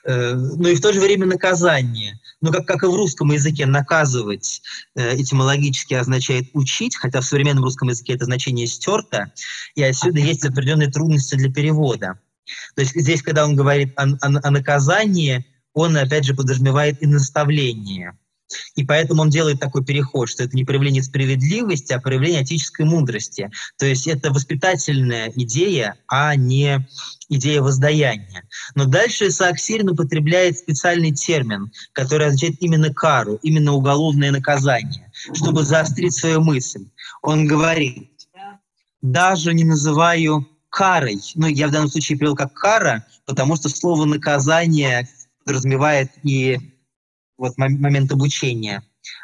э, 0.05 0.33
но 0.33 0.69
и 0.69 0.75
в 0.75 0.81
то 0.81 0.93
же 0.93 1.01
время 1.01 1.25
наказание. 1.25 2.19
Но 2.39 2.51
как, 2.51 2.65
как 2.65 2.83
и 2.83 2.87
в 2.87 2.95
русском 2.95 3.31
языке 3.31 3.65
наказывать 3.65 4.61
э, 4.95 5.21
этимологически 5.21 5.95
означает 5.95 6.49
учить, 6.53 6.95
хотя 6.95 7.19
в 7.19 7.25
современном 7.25 7.63
русском 7.63 7.89
языке 7.89 8.13
это 8.13 8.25
значение 8.25 8.67
стерто, 8.67 9.33
и 9.75 9.83
отсюда 9.83 10.19
есть 10.19 10.45
определенные 10.45 10.91
трудности 10.91 11.35
для 11.35 11.51
перевода. 11.51 12.19
То 12.75 12.81
есть 12.81 12.93
здесь, 12.95 13.21
когда 13.21 13.45
он 13.45 13.55
говорит 13.55 13.93
о, 13.97 14.03
о, 14.03 14.47
о 14.47 14.51
наказании, 14.51 15.45
он, 15.73 15.97
опять 15.97 16.25
же, 16.25 16.35
подразумевает 16.35 17.01
и 17.01 17.07
наставление. 17.07 18.17
И 18.75 18.85
поэтому 18.85 19.21
он 19.21 19.29
делает 19.29 19.59
такой 19.59 19.83
переход, 19.83 20.29
что 20.29 20.43
это 20.43 20.55
не 20.55 20.65
проявление 20.65 21.03
справедливости, 21.03 21.93
а 21.93 21.99
проявление 21.99 22.43
этической 22.43 22.85
мудрости. 22.85 23.49
То 23.77 23.85
есть 23.85 24.07
это 24.07 24.31
воспитательная 24.31 25.31
идея, 25.35 25.95
а 26.07 26.35
не 26.35 26.87
идея 27.29 27.61
воздаяния. 27.61 28.43
Но 28.75 28.85
дальше 28.85 29.27
Исаак 29.27 29.59
Сирин 29.59 29.89
употребляет 29.89 30.57
специальный 30.57 31.11
термин, 31.11 31.71
который 31.93 32.27
означает 32.27 32.55
именно 32.61 32.93
кару, 32.93 33.39
именно 33.41 33.73
уголовное 33.73 34.31
наказание, 34.31 35.11
чтобы 35.33 35.63
заострить 35.63 36.13
свою 36.13 36.41
мысль. 36.41 36.85
Он 37.21 37.47
говорит, 37.47 38.09
даже 39.01 39.53
не 39.53 39.63
называю 39.63 40.47
карой, 40.69 41.19
ну 41.35 41.47
я 41.47 41.67
в 41.67 41.71
данном 41.71 41.89
случае 41.89 42.17
привел 42.17 42.35
как 42.35 42.53
кара, 42.53 43.05
потому 43.25 43.55
что 43.55 43.69
слово 43.69 44.05
наказание 44.05 45.07
подразумевает 45.45 46.11
и 46.23 46.72
вот 47.43 47.57
момент 47.57 48.09
обучения. 48.11 48.83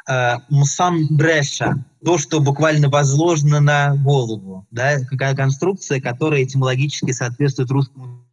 Э, 0.10 0.40
Мсан 0.50 1.08
бреша, 1.10 1.86
то, 2.04 2.18
что 2.18 2.42
буквально 2.42 2.90
возложено 2.90 3.62
на 3.62 3.96
голову, 3.96 4.68
да, 4.72 5.00
какая 5.06 5.36
конструкция, 5.36 6.02
которая 6.02 6.44
этимологически 6.44 7.12
соответствует 7.12 7.72
русскому 7.72 8.26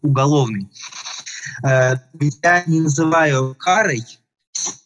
уголовный. 0.00 0.70
Э, 1.62 1.96
я 2.42 2.64
не 2.66 2.80
называю 2.80 3.54
карой 3.54 4.02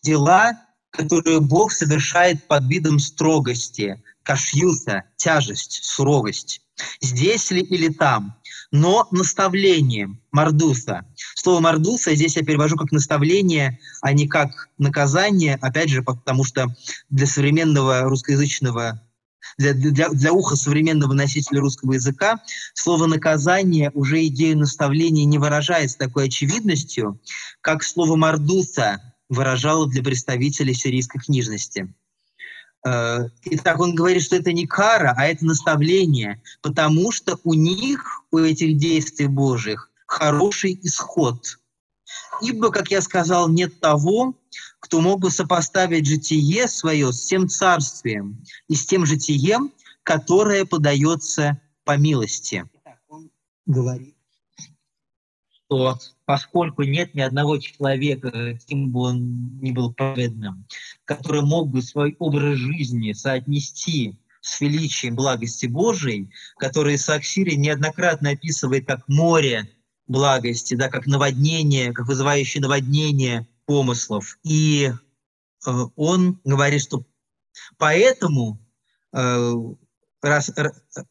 дела, 0.03 0.55
которые 0.90 1.40
Бог 1.40 1.70
совершает 1.70 2.47
под 2.49 2.64
видом 2.66 2.99
строгости, 2.99 4.03
кашьюса, 4.24 5.05
тяжесть, 5.16 5.84
суровость. 5.84 6.62
Здесь 7.01 7.51
ли 7.53 7.61
или 7.61 7.93
там– 7.93 8.36
но 8.73 9.07
наставлением 9.11 10.20
Мардуса. 10.33 11.07
Слово 11.37 11.61
Мардуса 11.61 12.14
здесь 12.14 12.37
я 12.37 12.43
перевожу 12.43 12.77
как 12.77 12.91
наставление, 12.91 13.79
а 14.01 14.12
не 14.12 14.27
как 14.27 14.70
наказание, 14.79 15.57
опять 15.61 15.91
же, 15.91 16.03
потому 16.03 16.43
что 16.43 16.75
для 17.11 17.27
современного 17.27 18.01
русскоязычного 18.03 19.01
для, 19.59 19.75
для, 19.75 20.09
для 20.09 20.33
уха 20.33 20.57
современного 20.57 21.12
носителя 21.12 21.61
русского 21.61 21.93
языка 21.93 22.41
слово 22.75 23.07
«наказание» 23.07 23.91
уже 23.93 24.25
идею 24.27 24.59
наставления 24.59 25.25
не 25.25 25.39
выражает 25.39 25.91
с 25.91 25.97
такой 25.97 26.27
очевидностью, 26.27 27.20
как 27.61 27.83
слово 27.83 28.16
«мардуса» 28.16 29.14
выражало 29.29 29.89
для 29.89 30.03
представителей 30.03 30.75
сирийской 30.75 31.18
книжности. 31.18 31.93
Э, 32.85 33.28
итак, 33.45 33.80
он 33.80 33.95
говорит, 33.95 34.22
что 34.22 34.37
это 34.37 34.53
не 34.53 34.66
кара, 34.66 35.14
а 35.16 35.26
это 35.26 35.45
наставление, 35.45 36.43
потому 36.62 37.12
что 37.12 37.39
у 37.45 37.55
них, 37.55 38.22
у 38.30 38.39
этих 38.39 38.76
действий 38.76 39.28
Божьих, 39.28 39.91
хороший 40.07 40.78
исход. 40.83 41.59
Ибо, 42.41 42.70
как 42.70 42.91
я 42.91 43.01
сказал, 43.01 43.49
нет 43.49 43.78
того, 43.80 44.35
кто 44.80 45.01
мог 45.01 45.20
бы 45.20 45.30
сопоставить 45.30 46.07
житие 46.07 46.66
свое 46.66 47.12
с 47.12 47.26
тем 47.26 47.49
царствием 47.49 48.45
и 48.68 48.74
с 48.74 48.85
тем 48.85 49.07
житием, 49.07 49.72
которое 50.03 50.64
подается 50.64 51.61
по 51.85 51.97
милости. 51.97 52.68
Он 53.09 53.30
говорит, 53.66 54.11
что 55.73 55.99
поскольку 56.27 56.83
нет 56.83 57.14
ни 57.14 57.20
одного 57.20 57.57
человека, 57.59 58.59
кем 58.66 58.91
бы 58.91 59.01
он 59.01 59.59
ни 59.61 59.73
был 59.73 59.93
праведным, 59.95 60.66
который 61.05 61.41
мог 61.41 61.70
бы 61.70 61.81
свой 61.81 62.14
образ 62.18 62.59
жизни 62.59 63.12
соотнести 63.12 64.18
с 64.43 64.61
величием 64.61 65.14
благости 65.14 65.66
Божией, 65.66 66.31
который 66.59 66.99
Саксири 66.99 67.55
неоднократно 67.55 68.31
описывает 68.31 68.87
как 68.87 69.09
море 69.09 69.70
благости, 70.09 70.75
да, 70.75 70.89
как 70.89 71.07
наводнение, 71.07 71.93
как 71.93 72.07
вызывающее 72.07 72.61
наводнение 72.61 73.49
помыслов. 73.64 74.39
И 74.43 74.91
э, 75.66 75.70
он 75.97 76.41
говорит, 76.45 76.83
что 76.83 77.07
поэтому, 77.79 78.61
э, 79.14 79.55
раз, 80.20 80.53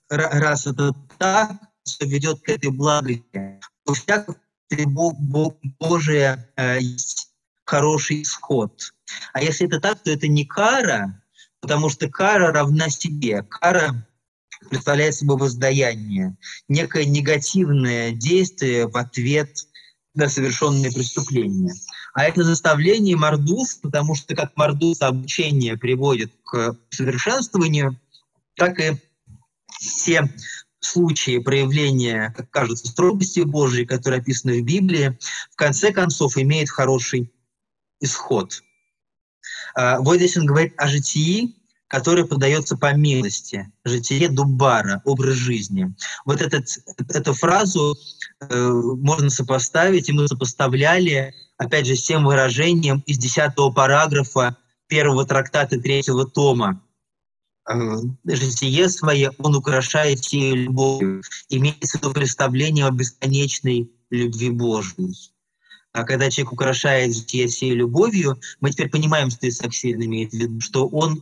раз 0.10 0.68
это 0.68 0.94
так, 1.18 1.54
что 1.88 2.06
ведет 2.06 2.42
к 2.42 2.50
этой 2.50 2.70
благости, 2.70 3.60
то 3.86 3.94
всякое 3.94 4.36
Божие 5.80 6.50
э, 6.56 6.80
есть 6.80 7.30
хороший 7.66 8.22
исход. 8.24 8.94
А 9.34 9.42
если 9.42 9.68
это 9.68 9.80
так, 9.80 10.00
то 10.04 10.12
это 10.12 10.28
не 10.28 10.46
кара, 10.46 11.22
потому 11.62 11.90
что 11.90 12.10
кара 12.10 12.52
равна 12.52 12.90
себе. 12.90 13.44
Кара 13.44 14.08
представляет 14.70 15.16
собой 15.16 15.38
воздаяние, 15.38 16.36
некое 16.68 17.06
негативное 17.06 18.12
действие 18.12 18.88
в 18.88 18.96
ответ 18.98 19.68
на 20.14 20.28
совершенные 20.28 20.92
преступления. 20.92 21.74
А 22.14 22.26
это 22.26 22.44
заставление 22.44 23.16
мордус, 23.16 23.76
потому 23.76 24.16
что 24.16 24.36
как 24.36 24.56
мордус 24.58 25.02
обучение 25.02 25.78
приводит 25.78 26.34
к 26.44 26.76
совершенствованию, 26.90 27.98
так 28.56 28.80
и 28.80 28.98
все 29.80 30.30
случаи 30.82 31.40
проявления, 31.40 32.34
как 32.36 32.50
кажется, 32.50 32.88
строгости 32.88 33.42
Божьей, 33.42 33.86
которые 33.86 34.20
описаны 34.20 34.62
в 34.62 34.66
Библии, 34.66 35.18
в 35.52 35.56
конце 35.56 35.92
концов 35.92 36.38
имеет 36.38 36.70
хороший 36.70 37.32
исход. 38.00 38.62
А, 39.76 40.00
вот 40.00 40.18
здесь 40.18 40.38
он 40.38 40.46
говорит 40.46 40.74
о 40.78 40.88
житии, 40.88 41.56
которое 41.88 42.26
подается 42.26 42.78
по 42.78 42.94
милости. 42.94 43.72
Житие 43.84 44.30
Дубара, 44.30 45.02
образ 45.06 45.36
жизни. 45.36 45.94
Вот 46.26 46.42
этот, 46.42 46.66
эту 47.10 47.34
фразу 47.34 47.98
э, 48.40 48.70
можно 48.70 49.30
сопоставить, 49.30 50.08
и 50.08 50.14
мы 50.14 50.28
сопоставляли, 50.28 51.34
опять 51.58 51.86
же, 51.86 51.96
с 51.96 52.04
тем 52.04 52.24
выражением 52.24 53.04
из 53.08 53.18
10 53.18 53.54
параграфа 53.76 54.56
первого 54.88 55.26
трактата 55.26 55.80
третьего 55.80 56.26
тома 56.26 56.82
житие 58.26 58.90
свое 58.90 59.32
он 59.38 59.56
украшает 59.56 60.24
сей 60.24 60.54
любовью. 60.54 61.22
Имеется 61.50 61.98
в 61.98 62.14
представление 62.14 62.86
о 62.86 62.92
бесконечной 62.92 63.92
любви 64.10 64.50
Божьей. 64.50 65.16
А 65.94 66.04
когда 66.04 66.30
человек 66.30 66.54
украшает 66.54 67.16
житие 67.16 67.50
сей 67.50 67.74
любовью, 67.74 68.40
мы 68.62 68.72
теперь 68.72 68.90
понимаем, 68.90 69.30
что 69.30 69.48
Исаак 69.48 69.74
Сильно 69.74 70.06
имеет 70.06 70.32
в 70.32 70.36
виду, 70.36 70.62
что, 70.62 70.88
он, 70.88 71.22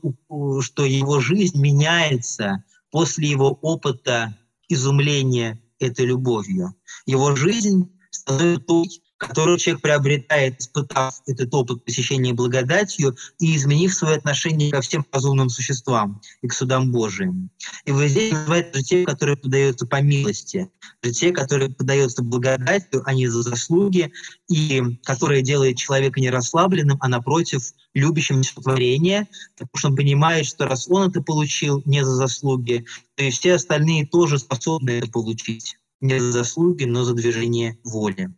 что 0.61 0.85
его 0.85 1.19
жизнь 1.19 1.59
меняется 1.59 2.63
после 2.91 3.29
его 3.29 3.57
опыта 3.61 4.35
изумления 4.67 5.59
этой 5.79 6.05
любовью. 6.05 6.75
Его 7.05 7.35
жизнь 7.35 7.89
становится 8.11 8.63
той, 8.65 8.87
которую 9.19 9.57
человек 9.57 9.81
приобретает, 9.81 10.61
испытав 10.61 11.21
этот 11.27 11.53
опыт 11.53 11.83
посещения 11.83 12.33
благодатью 12.33 13.15
и 13.39 13.55
изменив 13.55 13.93
свое 13.93 14.15
отношение 14.15 14.71
ко 14.71 14.81
всем 14.81 15.05
разумным 15.11 15.49
существам 15.49 16.21
и 16.41 16.47
к 16.47 16.53
судам 16.53 16.91
Божиим. 16.91 17.49
И 17.85 17.91
вот 17.91 18.05
здесь 18.05 18.31
называется 18.31 18.79
житие, 18.79 19.05
которое 19.05 19.35
подается 19.35 19.85
по 19.85 20.01
милости, 20.01 20.71
житие, 21.03 21.33
которое 21.33 21.69
подается 21.69 22.23
благодатью, 22.23 23.03
а 23.05 23.13
не 23.13 23.27
за 23.27 23.43
заслуги, 23.43 24.11
и 24.49 24.81
которое 25.03 25.41
делает 25.41 25.77
человека 25.77 26.21
не 26.21 26.29
расслабленным, 26.29 26.97
а 27.01 27.09
напротив, 27.09 27.73
любящим 27.93 28.41
сотворение, 28.43 29.27
потому 29.57 29.69
что 29.75 29.87
он 29.89 29.95
понимает, 29.97 30.45
что 30.45 30.65
раз 30.65 30.87
он 30.89 31.09
это 31.09 31.21
получил 31.21 31.83
не 31.85 32.05
за 32.05 32.15
заслуги, 32.15 32.85
то 33.15 33.23
и 33.25 33.31
все 33.31 33.55
остальные 33.55 34.07
тоже 34.07 34.39
способны 34.39 34.91
это 34.91 35.11
получить 35.11 35.75
не 36.01 36.19
за 36.19 36.31
заслуги, 36.31 36.85
но 36.85 37.03
за 37.03 37.13
движение 37.13 37.77
воли. 37.83 38.33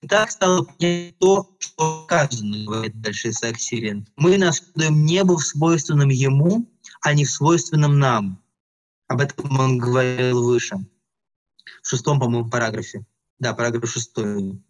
И 0.00 0.06
так 0.06 0.30
стало 0.30 0.62
понятно 0.62 1.14
то, 1.18 1.56
что 1.58 2.04
сказано, 2.04 2.64
говорит 2.64 3.00
дальше 3.00 3.30
Исаак 3.30 3.58
Сирин. 3.58 4.08
Мы 4.16 4.38
наследуем 4.38 5.04
небо 5.04 5.36
в 5.36 5.44
свойственном 5.44 6.08
ему, 6.08 6.70
а 7.02 7.14
не 7.14 7.24
в 7.24 7.30
свойственном 7.30 7.98
нам. 7.98 8.42
Об 9.08 9.20
этом 9.20 9.58
он 9.58 9.78
говорил 9.78 10.44
выше, 10.44 10.76
в 11.82 11.88
шестом, 11.88 12.20
по-моему, 12.20 12.48
параграфе. 12.48 13.04
Да, 13.38 13.54
параграф 13.54 13.90
шестой. 13.90 14.62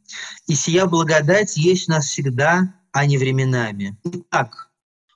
«И 0.46 0.54
сия 0.54 0.86
благодать 0.86 1.56
есть 1.56 1.88
у 1.88 1.92
нас 1.92 2.06
всегда, 2.06 2.74
а 2.92 3.04
не 3.04 3.18
временами. 3.18 3.98
Итак, 4.04 4.70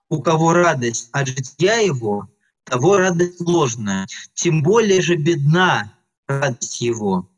у 0.09 0.20
кого 0.20 0.53
радость 0.53 1.09
от 1.12 1.29
жития 1.29 1.81
его, 1.81 2.29
того 2.64 2.99
радость 2.99 3.41
ложная. 3.41 4.07
Тем 4.35 4.62
более 4.62 5.01
же 5.01 5.16
бедна 5.16 5.93
радость 6.27 6.81
его». 6.81 7.29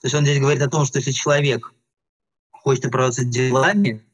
То 0.00 0.06
есть 0.06 0.14
он 0.14 0.24
здесь 0.24 0.40
говорит 0.40 0.62
о 0.62 0.68
том, 0.68 0.84
что 0.84 0.98
если 0.98 1.12
человек 1.12 1.72
хочет 2.50 2.86
оправдаться 2.86 3.24
делами, 3.24 4.04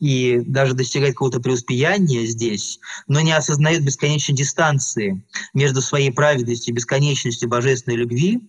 и 0.00 0.40
даже 0.46 0.72
достигает 0.74 1.14
какого-то 1.14 1.40
преуспеяния 1.40 2.24
здесь, 2.26 2.80
но 3.06 3.20
не 3.20 3.32
осознает 3.32 3.84
бесконечной 3.84 4.34
дистанции 4.34 5.22
между 5.52 5.82
своей 5.82 6.10
праведностью 6.10 6.72
и 6.72 6.76
бесконечностью 6.76 7.48
божественной 7.48 7.98
любви, 7.98 8.40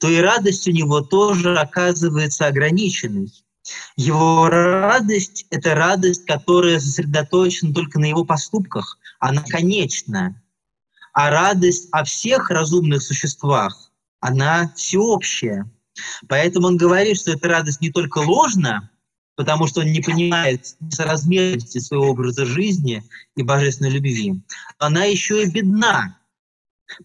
то 0.00 0.08
и 0.08 0.16
радость 0.16 0.66
у 0.66 0.70
него 0.70 1.02
тоже 1.02 1.58
оказывается 1.58 2.46
ограниченной. 2.46 3.30
Его 3.96 4.48
радость– 4.48 5.46
это 5.50 5.74
радость, 5.74 6.24
которая 6.24 6.80
сосредоточена 6.80 7.74
только 7.74 8.00
на 8.00 8.06
его 8.06 8.24
поступках, 8.24 8.98
она 9.20 9.42
конечна. 9.42 10.42
А 11.12 11.28
радость 11.28 11.88
о 11.92 12.04
всех 12.04 12.48
разумных 12.48 13.02
существах, 13.02 13.87
она 14.20 14.72
всеобщая. 14.76 15.70
Поэтому 16.28 16.68
он 16.68 16.76
говорит, 16.76 17.18
что 17.18 17.32
эта 17.32 17.48
радость 17.48 17.80
не 17.80 17.90
только 17.90 18.18
ложна, 18.18 18.90
потому 19.36 19.66
что 19.66 19.80
он 19.80 19.86
не 19.86 20.00
понимает 20.00 20.76
соразмерности 20.90 21.78
своего 21.78 22.08
образа 22.08 22.44
жизни 22.44 23.04
и 23.36 23.42
божественной 23.42 23.90
любви. 23.90 24.42
Она 24.78 25.04
еще 25.04 25.42
и 25.42 25.50
бедна, 25.50 26.18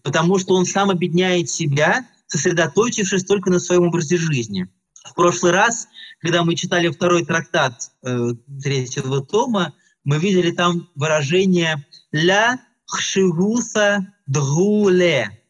потому 0.02 0.38
что 0.38 0.54
он 0.54 0.66
сам 0.66 0.90
обедняет 0.90 1.48
себя, 1.48 2.08
сосредоточившись 2.26 3.24
только 3.24 3.50
на 3.50 3.60
своем 3.60 3.84
образе 3.84 4.16
жизни. 4.16 4.68
В 5.04 5.14
прошлый 5.14 5.52
раз, 5.52 5.86
когда 6.20 6.42
мы 6.42 6.56
читали 6.56 6.88
второй 6.88 7.24
трактат 7.24 7.92
э, 8.02 8.30
третьего 8.62 9.24
тома, 9.24 9.74
мы 10.02 10.18
видели 10.18 10.50
там 10.50 10.88
выражение 10.94 11.86
«ля 12.10 12.60
хшигуса 12.86 14.12
дгуле», 14.26 15.43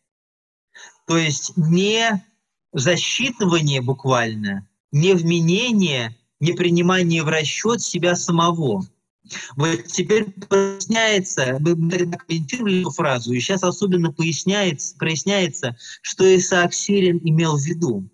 то 1.06 1.16
есть 1.16 1.56
не 1.56 2.24
засчитывание 2.72 3.80
буквально, 3.80 4.68
не 4.92 5.14
вменение 5.14 6.16
непринимание 6.40 7.22
в 7.22 7.28
расчет 7.28 7.80
себя 7.80 8.16
самого. 8.16 8.86
Вот 9.56 9.84
теперь 9.86 10.30
проясняется, 10.48 11.56
мы 11.58 11.74
комментировали 11.74 12.80
эту 12.80 12.90
фразу, 12.90 13.32
и 13.32 13.40
сейчас 13.40 13.62
особенно 13.62 14.12
поясняется, 14.12 14.96
проясняется, 14.98 15.76
что 16.02 16.24
Исаак 16.36 16.74
Сирин 16.74 17.20
имел 17.24 17.56
в 17.56 17.62
виду. 17.62 18.08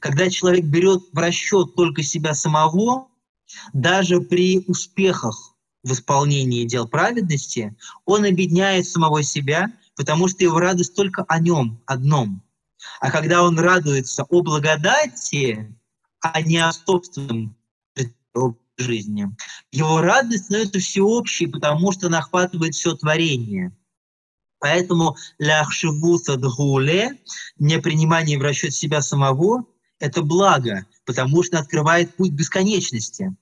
Когда 0.00 0.28
человек 0.28 0.64
берет 0.64 1.02
в 1.12 1.18
расчет 1.18 1.74
только 1.76 2.02
себя 2.02 2.34
самого, 2.34 3.08
даже 3.72 4.20
при 4.20 4.64
успехах 4.66 5.54
в 5.84 5.92
исполнении 5.92 6.64
дел 6.64 6.88
праведности, 6.88 7.76
он 8.04 8.24
объединяет 8.24 8.88
самого 8.88 9.22
себя, 9.22 9.72
потому 9.96 10.28
что 10.28 10.44
его 10.44 10.60
радость 10.60 10.94
только 10.94 11.24
о 11.26 11.40
нем 11.40 11.82
одном. 11.86 12.42
А 13.00 13.10
когда 13.10 13.42
он 13.42 13.58
радуется 13.58 14.24
о 14.24 14.42
благодати, 14.42 15.74
а 16.20 16.40
не 16.42 16.58
о 16.58 16.72
собственном 16.72 17.56
жизни. 18.78 19.26
Его 19.72 20.00
радость 20.00 20.44
становится 20.44 20.78
всеобщей, 20.80 21.46
потому 21.46 21.92
что 21.92 22.08
она 22.08 22.18
охватывает 22.18 22.74
все 22.74 22.94
творение. 22.94 23.72
Поэтому 24.58 25.16
ляхшивуса 25.38 26.36
дгуле, 26.36 27.18
не 27.58 27.78
принимание 27.78 28.38
в 28.38 28.42
расчет 28.42 28.74
себя 28.74 29.02
самого, 29.02 29.64
это 29.98 30.22
благо, 30.22 30.86
потому 31.04 31.42
что 31.42 31.58
открывает 31.58 32.14
путь 32.16 32.32
бесконечности. 32.32 33.34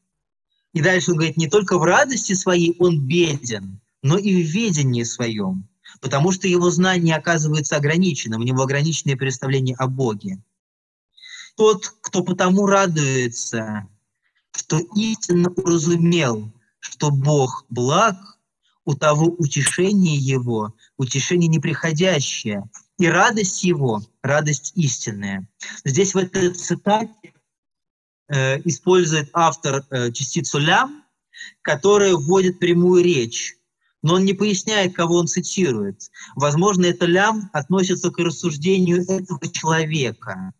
И 0.72 0.80
дальше 0.80 1.12
он 1.12 1.16
говорит, 1.16 1.36
не 1.36 1.48
только 1.48 1.78
в 1.78 1.84
радости 1.84 2.32
своей 2.34 2.76
он 2.78 3.06
беден, 3.06 3.80
но 4.02 4.18
и 4.18 4.42
в 4.42 4.46
ведении 4.46 5.04
своем, 5.04 5.68
потому 6.00 6.32
что 6.32 6.48
его 6.48 6.70
знание 6.70 7.16
оказывается 7.16 7.76
ограниченным, 7.76 8.40
у 8.40 8.44
него 8.44 8.62
ограниченное 8.62 9.16
представление 9.16 9.76
о 9.76 9.86
Боге. 9.86 10.42
Тот, 11.56 11.94
кто 12.00 12.22
потому 12.22 12.66
радуется, 12.66 13.88
что 14.52 14.78
истинно 14.96 15.50
уразумел, 15.50 16.52
что 16.80 17.10
Бог 17.10 17.64
благ, 17.68 18.16
у 18.84 18.94
того 18.94 19.26
утешение 19.38 20.16
его, 20.16 20.74
утешение 20.98 21.48
неприходящее, 21.48 22.68
и 22.98 23.06
радость 23.06 23.64
его, 23.64 24.02
радость 24.22 24.72
истинная. 24.74 25.48
Здесь 25.84 26.14
в 26.14 26.18
этой 26.18 26.50
цитате 26.50 27.32
э, 28.28 28.60
использует 28.64 29.30
автор 29.32 29.86
э, 29.90 30.12
частицу 30.12 30.58
«лям», 30.58 31.02
которая 31.62 32.14
вводит 32.14 32.58
прямую 32.58 33.02
речь, 33.02 33.56
но 34.04 34.16
он 34.16 34.26
не 34.26 34.34
поясняет, 34.34 34.94
кого 34.94 35.16
он 35.16 35.26
цитирует. 35.26 36.10
Возможно, 36.36 36.84
это 36.84 37.06
«лям» 37.06 37.48
относится 37.54 38.10
к 38.10 38.18
рассуждению 38.18 39.02
этого 39.02 39.48
человека. 39.50 40.52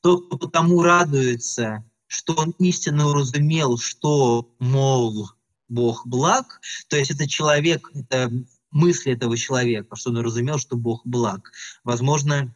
Тот, 0.00 0.26
кто 0.26 0.36
потому 0.36 0.82
радуется, 0.82 1.84
что 2.08 2.34
он 2.34 2.50
истинно 2.58 3.06
уразумел, 3.06 3.78
что, 3.78 4.52
мол, 4.58 5.30
Бог 5.68 6.04
благ, 6.08 6.60
то 6.88 6.96
есть 6.96 7.12
это 7.12 7.28
человек, 7.28 7.88
это 7.94 8.32
мысль 8.72 9.12
этого 9.12 9.36
человека, 9.36 9.94
что 9.94 10.10
он 10.10 10.16
уразумел, 10.16 10.58
что 10.58 10.76
Бог 10.76 11.02
благ. 11.04 11.52
Возможно, 11.84 12.52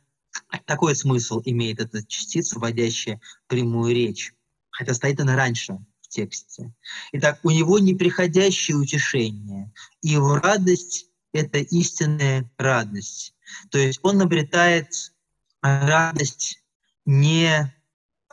такой 0.65 0.97
смысл 0.97 1.41
имеет 1.45 1.79
эта 1.79 2.05
частица, 2.05 2.59
вводящая 2.59 3.21
прямую 3.47 3.95
речь. 3.95 4.35
Хотя 4.71 4.93
стоит 4.93 5.21
она 5.21 5.37
раньше 5.37 5.79
в 6.07 6.09
тексте. 6.09 6.73
Итак, 7.13 7.41
у 7.43 7.51
него 7.51 7.79
неприходящее 7.79 8.77
утешение, 8.77 9.73
и 10.03 10.09
его 10.11 10.37
радость— 10.37 11.11
это 11.33 11.59
истинная 11.59 12.51
радость. 12.57 13.35
То 13.71 13.79
есть 13.79 14.01
он 14.03 14.23
обретает 14.23 15.13
радость 15.61 16.63
не 17.05 17.73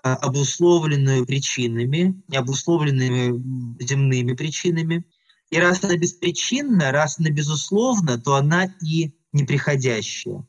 а, 0.01 0.15
обусловленную 0.15 1.25
причинами, 1.25 2.23
не 2.27 2.37
обусловленными 2.37 3.83
земными 3.83 4.33
причинами. 4.33 5.05
И 5.49 5.59
раз 5.59 5.83
она 5.83 5.97
беспричинна, 5.97 6.91
раз 6.91 7.19
она 7.19 7.29
безусловна, 7.29 8.19
то 8.19 8.35
она 8.35 8.65
и 8.81 9.13
неприходящая. 9.31 10.45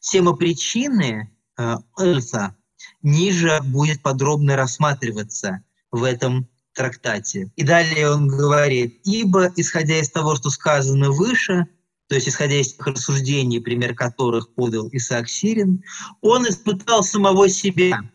Тема 0.00 0.34
причины 0.34 1.30
э, 1.56 1.76
Эльса 1.98 2.56
ниже 3.02 3.60
будет 3.62 4.02
подробно 4.02 4.56
рассматриваться 4.56 5.64
в 5.90 6.04
этом 6.04 6.48
трактате. 6.74 7.50
И 7.56 7.62
далее 7.62 8.10
он 8.10 8.28
говорит, 8.28 9.00
ибо, 9.04 9.52
исходя 9.56 9.98
из 9.98 10.10
того, 10.10 10.36
что 10.36 10.50
сказано 10.50 11.10
выше, 11.10 11.66
то 12.08 12.14
есть 12.14 12.28
исходя 12.28 12.56
из 12.56 12.74
тех 12.74 12.86
рассуждений, 12.86 13.60
пример 13.60 13.94
которых 13.94 14.54
подал 14.54 14.88
Исаак 14.92 15.28
Сирин, 15.28 15.82
он 16.20 16.48
испытал 16.48 17.02
самого 17.02 17.48
себя– 17.48 18.00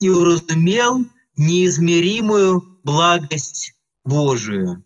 и 0.00 0.08
уразумел 0.08 1.06
неизмеримую 1.36 2.80
благость 2.82 3.74
Божию. 4.04 4.84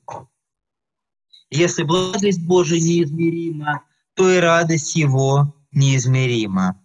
Если 1.50 1.84
благость 1.84 2.44
Божия 2.44 2.80
неизмерима, 2.80 3.84
то 4.14 4.30
и 4.30 4.38
радость 4.38 4.96
Его 4.96 5.54
неизмерима. 5.72 6.80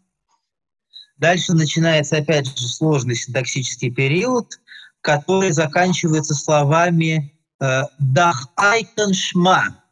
Дальше 1.17 1.53
начинается 1.53 2.17
опять 2.17 2.47
же 2.47 2.67
сложный 2.67 3.15
синтаксический 3.15 3.91
период, 3.91 4.59
который 5.01 5.51
заканчивается 5.51 6.34
словами 6.34 7.34
э, 7.59 7.84
«дах 7.99 8.49
айкон 8.55 9.13
шма». 9.13 9.84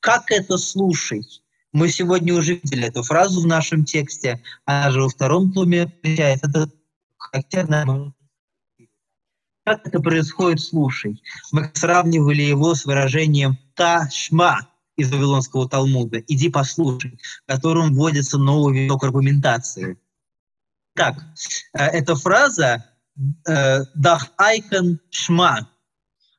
Как 0.00 0.30
это 0.30 0.58
слушать? 0.58 1.42
Мы 1.72 1.88
сегодня 1.88 2.34
уже 2.34 2.54
видели 2.54 2.86
эту 2.86 3.02
фразу 3.02 3.40
в 3.40 3.46
нашем 3.46 3.84
тексте, 3.84 4.42
она 4.64 4.90
же 4.90 5.02
во 5.02 5.08
втором 5.08 5.52
томе 5.52 5.86
встречается. 5.86 6.48
Это 6.48 6.70
характерно. 7.16 8.14
Как 9.64 9.86
это 9.86 9.98
происходит, 10.00 10.60
слушай. 10.60 11.20
Мы 11.50 11.70
сравнивали 11.74 12.42
его 12.42 12.74
с 12.74 12.84
выражением 12.84 13.58
«ташма» 13.74 14.68
из 14.96 15.10
Вавилонского 15.10 15.68
Талмуда, 15.68 16.18
«иди 16.18 16.48
послушай», 16.48 17.18
которым 17.46 17.94
вводится 17.94 18.38
новый 18.38 18.84
виток 18.84 19.02
аргументации. 19.02 19.98
Так, 20.94 21.16
э, 21.72 21.82
эта 21.82 22.14
фраза 22.14 22.84
«дах 23.16 24.32
айкон 24.36 25.00
шма», 25.10 25.68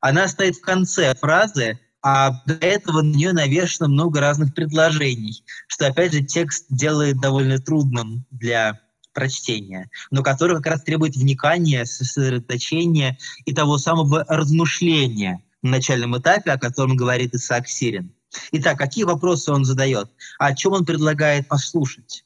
она 0.02 0.28
стоит 0.28 0.58
в 0.58 0.62
конце 0.62 1.16
фразы, 1.16 1.80
а 2.04 2.44
до 2.46 2.54
этого 2.54 3.02
на 3.02 3.16
нее 3.16 3.34
навешено 3.34 3.88
много 3.88 4.20
разных 4.20 4.54
предложений, 4.54 5.44
что, 5.68 5.88
опять 5.88 6.14
же, 6.14 6.22
текст 6.22 6.68
делает 6.70 7.20
довольно 7.20 7.58
трудным 7.58 8.26
для 8.30 8.80
прочтения, 9.14 9.90
но 10.12 10.22
который 10.22 10.58
как 10.58 10.68
раз 10.68 10.84
требует 10.84 11.16
вникания, 11.16 11.86
сосредоточения 11.86 13.18
и 13.46 13.54
того 13.56 13.80
самого 13.80 14.24
размышления 14.28 15.42
на 15.64 15.72
начальном 15.72 16.16
этапе, 16.16 16.52
о 16.52 16.60
котором 16.60 16.96
говорит 16.96 17.34
Исаак 17.34 17.68
Сирин. 17.68 18.14
Итак, 18.52 18.78
какие 18.78 19.06
вопросы 19.06 19.52
он 19.52 19.66
задает? 19.66 20.12
О 20.38 20.54
чем 20.54 20.74
он 20.74 20.86
предлагает 20.86 21.48
послушать? 21.48 22.24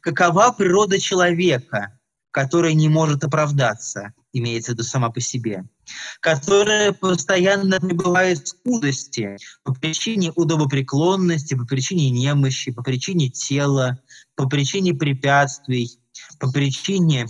Какова 0.00 0.52
природа 0.52 0.98
человека, 0.98 1.97
который 2.30 2.74
не 2.74 2.88
может 2.88 3.24
оправдаться, 3.24 4.12
имеется 4.32 4.72
в 4.72 4.74
виду 4.74 4.84
сама 4.84 5.10
по 5.10 5.20
себе, 5.20 5.64
которая 6.20 6.92
постоянно 6.92 7.80
пребывает 7.80 8.38
в 8.38 8.48
скудости 8.48 9.36
по 9.64 9.74
причине 9.74 10.32
удобопреклонности, 10.34 11.54
по 11.54 11.64
причине 11.64 12.10
немощи, 12.10 12.72
по 12.72 12.82
причине 12.82 13.30
тела, 13.30 14.00
по 14.36 14.48
причине 14.48 14.94
препятствий, 14.94 15.98
по 16.38 16.50
причине 16.50 17.26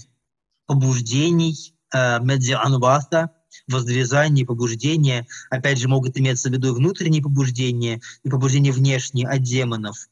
побуждений, 0.66 1.74
э, 1.94 2.20
медианвата, 2.20 3.30
воздрезание, 3.68 4.46
побуждения, 4.46 5.26
опять 5.50 5.78
же, 5.78 5.88
могут 5.88 6.18
иметься 6.18 6.48
в 6.48 6.52
виду 6.52 6.74
внутренние 6.74 7.22
побуждения 7.22 8.00
и 8.22 8.28
побуждения 8.28 8.72
внешние 8.72 9.28
от 9.28 9.42
демонов. 9.42 10.08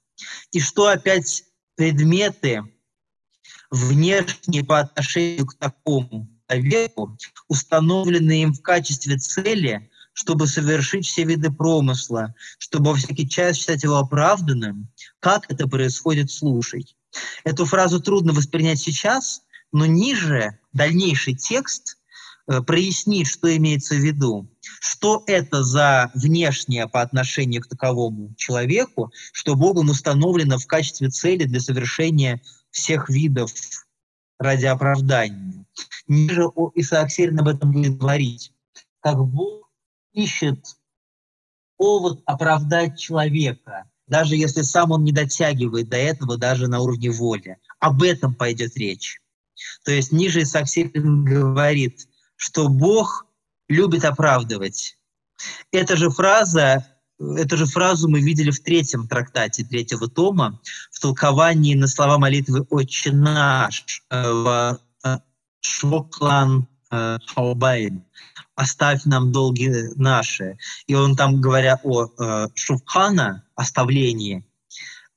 И 0.52 0.60
что 0.60 0.88
опять 0.88 1.44
предметы 1.74 2.62
внешние 3.70 4.64
по 4.64 4.80
отношению 4.80 5.46
к 5.46 5.54
такому 5.54 6.28
человеку, 6.48 7.16
установленные 7.48 8.42
им 8.42 8.52
в 8.52 8.62
качестве 8.62 9.18
цели, 9.18 9.90
чтобы 10.12 10.46
совершить 10.46 11.06
все 11.06 11.24
виды 11.24 11.50
промысла, 11.50 12.34
чтобы 12.58 12.90
во 12.90 12.96
всякий 12.96 13.28
час 13.28 13.56
считать 13.56 13.82
его 13.82 13.96
оправданным, 13.96 14.88
как 15.20 15.50
это 15.50 15.68
происходит, 15.68 16.30
слушай. 16.30 16.86
Эту 17.44 17.66
фразу 17.66 18.00
трудно 18.00 18.32
воспринять 18.32 18.78
сейчас, 18.78 19.42
но 19.72 19.86
ниже 19.86 20.58
дальнейший 20.72 21.34
текст 21.34 21.98
э, 22.48 22.62
прояснит, 22.62 23.26
что 23.26 23.54
имеется 23.56 23.94
в 23.94 23.98
виду. 23.98 24.48
Что 24.80 25.22
это 25.26 25.62
за 25.62 26.10
внешнее 26.14 26.88
по 26.88 27.02
отношению 27.02 27.62
к 27.62 27.68
таковому 27.68 28.34
человеку, 28.36 29.12
что 29.32 29.54
Богом 29.54 29.90
установлено 29.90 30.58
в 30.58 30.66
качестве 30.66 31.08
цели 31.08 31.44
для 31.44 31.60
совершения 31.60 32.40
всех 32.76 33.08
видов 33.08 33.52
ради 34.38 34.66
оправдания. 34.66 35.64
Ниже 36.06 36.44
Исаак 36.74 37.10
Сирин 37.10 37.40
об 37.40 37.48
этом 37.48 37.72
будет 37.72 37.96
говорить. 37.96 38.52
Как 39.00 39.18
Бог 39.18 39.70
ищет 40.12 40.76
повод 41.76 42.22
оправдать 42.26 42.98
человека, 42.98 43.90
даже 44.06 44.36
если 44.36 44.62
сам 44.62 44.92
он 44.92 45.04
не 45.04 45.12
дотягивает 45.12 45.88
до 45.88 45.96
этого 45.96 46.36
даже 46.36 46.68
на 46.68 46.80
уровне 46.80 47.10
воли. 47.10 47.58
Об 47.80 48.02
этом 48.02 48.34
пойдет 48.34 48.76
речь. 48.76 49.20
То 49.84 49.92
есть 49.92 50.12
ниже 50.12 50.42
Исаак 50.42 50.68
Сирин 50.68 51.24
говорит, 51.24 52.06
что 52.36 52.68
Бог 52.68 53.26
любит 53.68 54.04
оправдывать. 54.04 54.98
Эта 55.72 55.96
же 55.96 56.10
фраза 56.10 56.86
Эту 57.18 57.56
же 57.56 57.66
фразу 57.66 58.08
мы 58.08 58.20
видели 58.20 58.50
в 58.50 58.62
третьем 58.62 59.08
трактате 59.08 59.64
третьего 59.64 60.08
тома, 60.08 60.60
в 60.90 61.00
толковании 61.00 61.74
на 61.74 61.86
слова 61.86 62.18
молитвы 62.18 62.66
«Отче 62.68 63.12
наш» 63.12 64.02
э, 64.10 64.30
в 64.30 64.78
э, 65.02 65.18
«Швоклан 65.60 66.68
э, 66.90 67.18
Хаубайн» 67.26 68.04
«Оставь 68.54 69.04
нам 69.04 69.32
долги 69.32 69.70
наши». 69.96 70.58
И 70.86 70.94
он 70.94 71.16
там, 71.16 71.40
говоря 71.40 71.80
о 71.82 72.48
Шувхана, 72.54 73.44
оставлении, 73.54 74.44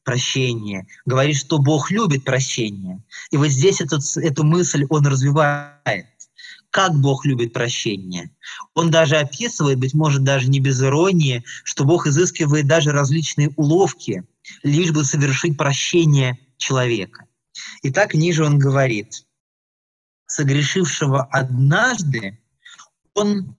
прощение, 0.04 0.88
говорит, 1.06 1.38
что 1.38 1.60
Бог 1.60 1.92
любит 1.92 2.24
прощение. 2.24 3.04
И 3.32 3.38
вот 3.38 3.48
здесь 3.48 3.82
этот, 3.82 4.02
эту 4.18 4.44
мысль 4.44 4.86
он 4.90 5.06
развивает 5.06 6.08
как 6.72 6.94
Бог 6.96 7.26
любит 7.26 7.54
прощение. 7.54 8.32
Он 8.74 8.91
даже 8.91 9.18
описывает, 9.18 9.80
быть 9.80 9.94
может, 9.94 10.24
даже 10.24 10.48
не 10.50 10.60
без 10.60 10.82
иронии, 10.82 11.44
что 11.64 11.84
Бог 11.84 12.08
изыскивает 12.08 12.68
даже 12.68 12.91
различные 12.91 13.52
уловки, 13.56 14.24
лишь 14.64 14.91
бы 14.91 15.04
совершить 15.04 15.58
прощение 15.58 16.38
человека. 16.58 17.26
И 17.82 17.91
так 17.91 18.14
ниже 18.14 18.46
он 18.46 18.60
говорит, 18.60 19.26
согрешившего 20.28 21.24
однажды, 21.24 22.40
он 23.16 23.58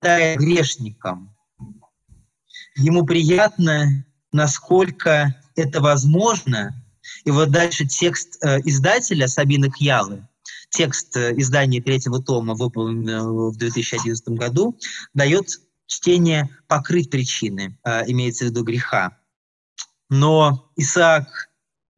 дает 0.00 0.38
грешникам. 0.38 1.36
Ему 2.76 3.04
приятно, 3.04 4.06
насколько 4.32 5.34
это 5.56 5.80
возможно. 5.80 6.74
И 7.24 7.30
вот 7.30 7.50
дальше 7.50 7.86
текст 7.86 8.42
э, 8.42 8.60
издателя 8.60 9.26
Сабины 9.26 9.70
Кьялы– 9.70 10.26
текст 10.70 11.16
э, 11.16 11.34
издания 11.36 11.82
третьего 11.82 12.22
тома, 12.22 12.54
выполненного 12.54 13.50
в 13.50 13.56
2011 13.56 14.28
году, 14.30 14.78
дает 15.14 15.60
чтение 15.86 16.48
покрыть 16.68 17.10
причины, 17.10 17.78
э, 17.84 18.10
имеется 18.10 18.44
в 18.44 18.48
виду 18.48 18.64
греха. 18.64 19.18
Но 20.08 20.72
Исаак, 20.76 21.50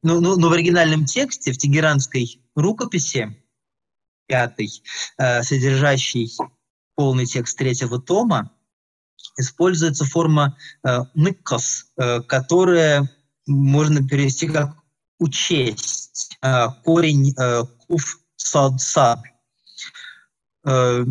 ну, 0.03 0.21
ну, 0.21 0.37
но 0.37 0.49
в 0.49 0.53
оригинальном 0.53 1.05
тексте, 1.05 1.53
в 1.53 1.59
тегеранской 1.59 2.43
рукописи, 2.55 3.37
пятой, 4.27 4.83
э, 5.19 5.43
содержащей 5.43 6.33
полный 6.95 7.27
текст 7.27 7.57
третьего 7.57 8.01
тома, 8.01 8.51
используется 9.39 10.05
форма 10.05 10.57
«ныккос», 11.15 11.93
э, 11.97 12.21
которая 12.23 13.11
можно 13.47 14.07
перевести 14.07 14.49
как 14.49 14.77
«учесть». 15.19 16.39
Корень 16.85 17.35
э, 17.39 17.63
сад. 18.81 19.21
Э, 20.65 21.05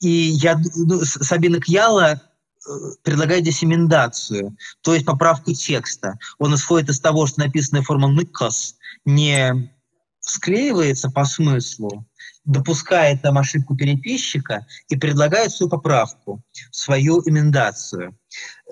и 0.00 0.10
я, 0.10 0.60
ну, 0.74 1.00
Сабина 1.04 1.60
Кьяла 1.60 2.12
э, 2.12 2.70
предлагает 3.02 3.42
здесь 3.42 3.62
эмендацию, 3.64 4.56
то 4.82 4.94
есть 4.94 5.06
поправку 5.06 5.52
текста. 5.52 6.18
Он 6.38 6.54
исходит 6.54 6.90
из 6.90 7.00
того, 7.00 7.26
что 7.26 7.40
написанная 7.40 7.82
форма 7.82 8.08
«ныкос» 8.08 8.76
не 9.04 9.72
склеивается 10.20 11.10
по 11.10 11.24
смыслу, 11.24 12.06
допускает 12.44 13.22
там 13.22 13.38
ошибку 13.38 13.76
переписчика 13.76 14.66
и 14.88 14.96
предлагает 14.96 15.52
свою 15.52 15.70
поправку, 15.70 16.42
свою 16.70 17.20
эмендацию. 17.28 18.16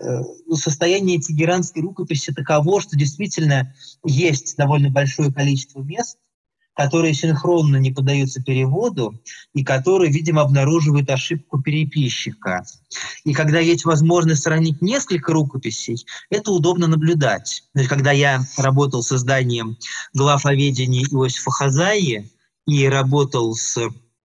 Э, 0.00 0.22
состояние 0.54 1.20
тегеранской 1.20 1.82
рукописи 1.82 2.32
таково, 2.32 2.80
что 2.80 2.96
действительно 2.96 3.74
есть 4.04 4.56
довольно 4.56 4.90
большое 4.90 5.32
количество 5.32 5.80
мест, 5.82 6.18
которые 6.74 7.14
синхронно 7.14 7.76
не 7.76 7.90
поддаются 7.90 8.42
переводу 8.42 9.20
и 9.54 9.64
которые, 9.64 10.10
видимо, 10.10 10.42
обнаруживают 10.42 11.10
ошибку 11.10 11.60
переписчика. 11.60 12.64
И 13.24 13.32
когда 13.34 13.58
есть 13.58 13.84
возможность 13.84 14.42
сравнить 14.42 14.80
несколько 14.80 15.32
рукописей, 15.32 16.04
это 16.30 16.52
удобно 16.52 16.86
наблюдать. 16.86 17.64
То 17.74 17.80
есть, 17.80 17.90
когда 17.90 18.12
я 18.12 18.44
работал 18.56 19.02
с 19.02 19.12
изданием 19.12 19.76
глав 20.14 20.46
о 20.46 20.54
ведении 20.54 21.04
Иосифа 21.04 21.50
Хазаи 21.50 22.30
и 22.66 22.86
работал 22.86 23.54
с 23.54 23.78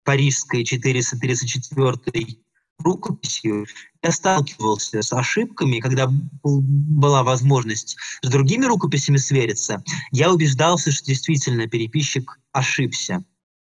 парижской 0.05 0.65
434 0.65 2.37
рукописью, 2.79 3.67
я 4.05 4.13
сталкивался 4.13 5.01
с 5.01 5.13
ошибками, 5.15 5.81
когда 5.81 6.09
была 6.43 7.23
возможность 7.23 7.97
с 8.21 8.29
другими 8.29 8.67
рукописями 8.67 9.17
свериться, 9.17 9.83
я 10.13 10.31
убеждался, 10.31 10.93
что 10.93 11.07
действительно 11.07 11.67
переписчик 11.67 12.39
ошибся. 12.53 13.25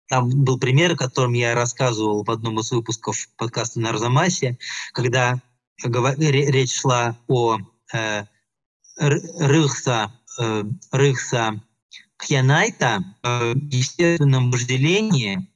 Там 0.09 0.29
был 0.29 0.59
пример, 0.59 0.93
о 0.93 0.97
котором 0.97 1.31
я 1.33 1.55
рассказывал 1.55 2.25
в 2.25 2.31
одном 2.31 2.59
из 2.59 2.71
выпусков 2.71 3.29
подкаста 3.37 3.79
на 3.79 3.89
Арзамасе, 3.89 4.57
когда 4.93 5.41
речь 5.83 6.75
шла 6.75 7.17
о 7.27 7.59
э, 7.93 8.23
Рыхса, 8.97 10.11
э, 10.39 10.63
Рыхса 10.91 11.61
Кьянайта, 12.17 13.03
э, 13.23 13.53
естественном 13.71 14.51
вожделении, 14.51 15.47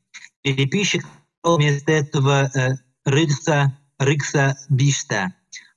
переписчик 0.43 1.05
вместо 1.43 1.91
этого 1.91 2.49
э, 2.53 2.77
Рыкса, 3.03 3.77
рыкса 4.01 4.57
бишта, 4.67 5.33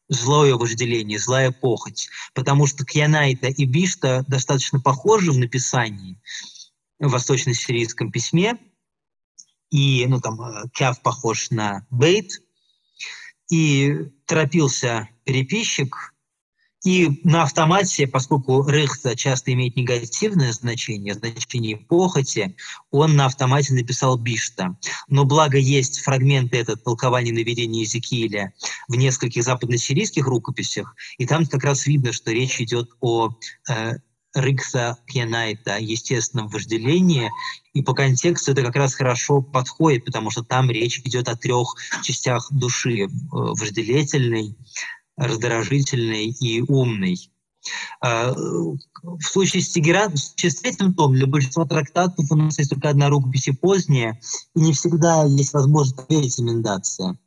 злое 0.09 0.55
вожделение, 0.55 1.19
злая 1.19 1.53
похоть. 1.53 2.09
Потому 2.33 2.67
что 2.67 2.85
кьянайта 2.85 3.49
и 3.49 3.65
бишта 3.65 4.25
достаточно 4.29 4.81
похожи 4.81 5.31
в 5.31 5.39
написании 5.39 6.19
в 6.99 7.11
восточно-сирийском 7.11 8.11
письме. 8.11 8.59
И 9.71 10.07
ну, 10.07 10.21
там, 10.21 10.41
э, 10.41 10.69
кяв 10.73 11.03
похож 11.03 11.51
на 11.51 11.87
бейт. 11.91 12.33
И 13.51 13.95
торопился 14.25 15.09
переписчик, 15.25 16.14
и 16.85 17.21
на 17.25 17.43
автомате, 17.43 18.07
поскольку 18.07 18.63
рыхта 18.63 19.17
часто 19.17 19.53
имеет 19.55 19.75
негативное 19.75 20.53
значение, 20.53 21.15
значение 21.15 21.79
похоти, 21.79 22.57
он 22.91 23.17
на 23.17 23.27
автомате 23.27 23.73
написал 23.73 24.19
бишта. 24.19 24.77
Но 25.09 25.25
благо 25.25 25.57
есть 25.57 26.01
фрагменты 26.01 26.59
этого 26.59 26.77
толкования 26.77 27.33
наведения 27.33 27.81
Езекииля 27.81 28.53
в 28.89 28.97
нескольких 28.97 29.43
западно-сирийских 29.43 30.27
рукописях, 30.27 30.95
и 31.17 31.27
там 31.27 31.47
как 31.47 31.65
раз 31.65 31.87
видно, 31.87 32.13
что 32.13 32.33
речь 32.33 32.61
идет 32.61 32.91
о 33.01 33.31
э, 33.71 33.93
рыкса 34.35 34.99
пьянайта, 35.07 35.79
естественном 35.79 36.49
вожделении, 36.49 37.31
и 37.73 37.83
по 37.83 37.95
контексту 37.95 38.53
это 38.53 38.63
как 38.63 38.77
раз 38.77 38.95
хорошо 38.95 39.41
подходит, 39.41 40.05
потому 40.05 40.31
что 40.31 40.43
там 40.43 40.71
речь 40.71 40.99
идет 40.99 41.29
о 41.29 41.37
трех 41.37 41.75
частях 42.03 42.53
души. 42.53 43.05
Э, 43.05 43.09
вожделительной, 43.31 44.55
раздражительный 45.17 46.31
и 46.41 46.63
умный. 46.63 47.31
В 49.05 49.23
случае 49.23 49.63
с 49.63 49.69
Тегеран, 49.69 50.17
с 50.17 50.33
третьим 50.33 50.95
томом, 50.95 51.17
для 51.17 51.27
большинства 51.27 51.67
трактатов 51.67 52.25
у 52.31 52.37
нас 52.37 52.59
есть 52.59 52.71
только 52.71 52.89
одна 52.89 53.11
рукопись 53.11 53.49
и 53.49 53.53
поздняя, 53.53 54.19
и 54.57 54.61
не 54.61 54.73
всегда 54.73 55.25
есть 55.25 55.53
возможность 55.53 56.07
проверить 56.07 56.41
эмендация. 56.41 57.19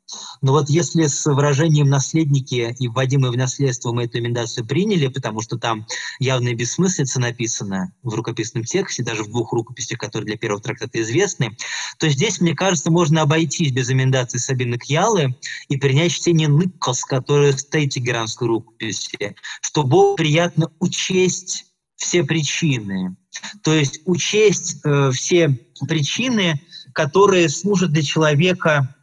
Но 0.41 0.53
вот 0.53 0.69
если 0.69 1.05
с 1.05 1.25
выражением 1.25 1.89
«наследники» 1.89 2.75
и 2.79 2.87
вводимые 2.87 3.31
в 3.31 3.37
наследство 3.37 3.91
мы 3.91 4.05
эту 4.05 4.17
эмендацию 4.17 4.65
приняли, 4.65 5.07
потому 5.07 5.41
что 5.41 5.59
там 5.59 5.85
явная 6.19 6.55
бессмыслица 6.55 7.19
написана 7.19 7.93
в 8.01 8.13
рукописном 8.15 8.63
тексте, 8.63 9.03
даже 9.03 9.23
в 9.23 9.29
двух 9.29 9.53
рукописях, 9.53 9.99
которые 9.99 10.25
для 10.25 10.37
первого 10.37 10.61
трактата 10.61 10.99
известны, 11.01 11.57
то 11.99 12.09
здесь, 12.09 12.41
мне 12.41 12.55
кажется, 12.55 12.89
можно 12.89 13.21
обойтись 13.21 13.71
без 13.71 13.91
эмендации 13.91 14.39
Сабины 14.39 14.79
Кьялы 14.79 15.35
и 15.67 15.77
принять 15.77 16.13
чтение 16.13 16.47
Ныкос, 16.47 17.03
которое 17.03 17.51
стоит 17.51 17.91
в 17.91 17.95
тегеранской 17.95 18.47
рукописи, 18.47 19.35
что 19.61 19.83
Бог 19.83 20.17
приятно 20.17 20.71
учесть 20.79 21.66
все 21.97 22.23
причины. 22.23 23.15
То 23.63 23.73
есть 23.73 24.01
учесть 24.05 24.77
э, 24.85 25.11
все 25.11 25.49
причины, 25.87 26.61
которые 26.93 27.49
служат 27.49 27.91
для 27.91 28.01
человека 28.01 28.95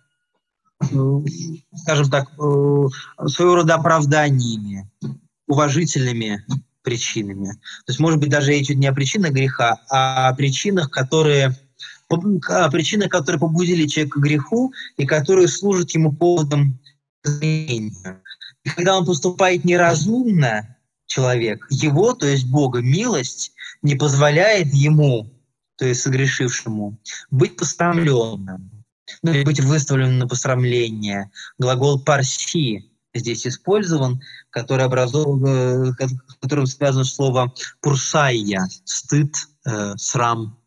Э, 0.93 1.21
скажем 1.77 2.11
так, 2.11 2.31
э, 2.39 3.27
своего 3.29 3.57
рода 3.57 3.75
оправданиями, 3.75 4.91
уважительными 5.47 6.45
причинами. 6.83 7.53
То 7.53 7.91
есть, 7.91 8.01
может 8.01 8.21
быть, 8.21 8.31
даже 8.31 8.51
речь 8.51 8.69
не 8.69 8.87
о 8.87 8.93
причинах 8.93 9.33
греха, 9.33 9.81
а 9.89 10.29
о 10.29 10.35
причинах, 10.35 10.91
которые 10.91 11.57
о 12.11 12.71
причинах, 12.71 13.09
которые 13.09 13.41
побудили 13.41 13.87
человека 13.87 14.21
к 14.21 14.23
греху 14.23 14.73
и 14.99 15.07
которые 15.07 15.49
служат 15.49 15.91
ему 15.93 16.13
поводом 16.13 16.79
к 17.23 17.29
изменению. 17.29 18.21
И 18.63 18.69
когда 18.69 18.99
он 18.99 19.07
поступает 19.07 19.65
неразумно, 19.65 20.74
человек, 21.07 21.67
его, 21.71 22.15
то 22.15 22.27
есть 22.27 22.47
Бога, 22.47 22.81
милость 22.81 23.53
не 23.83 23.95
позволяет 23.95 24.73
ему, 24.73 25.31
то 25.77 25.87
есть 25.87 26.03
согрешившему, 26.03 26.99
быть 27.31 27.57
посрамленным 27.57 28.71
ну, 29.23 29.33
или 29.33 29.45
быть 29.45 29.61
выставленным 29.61 30.19
на 30.19 30.29
посрамление. 30.29 31.31
Глагол 31.59 32.01
«парси» 32.01 32.91
здесь 33.13 33.47
использован, 33.47 34.23
который 34.51 34.85
образован, 34.85 35.45
э, 35.47 35.93
которым 36.41 36.67
связано 36.67 37.05
слово 37.05 37.53
«пурсайя»— 37.81 38.67
стыд, 38.85 39.35
э, 39.67 39.95
срам. 39.97 40.59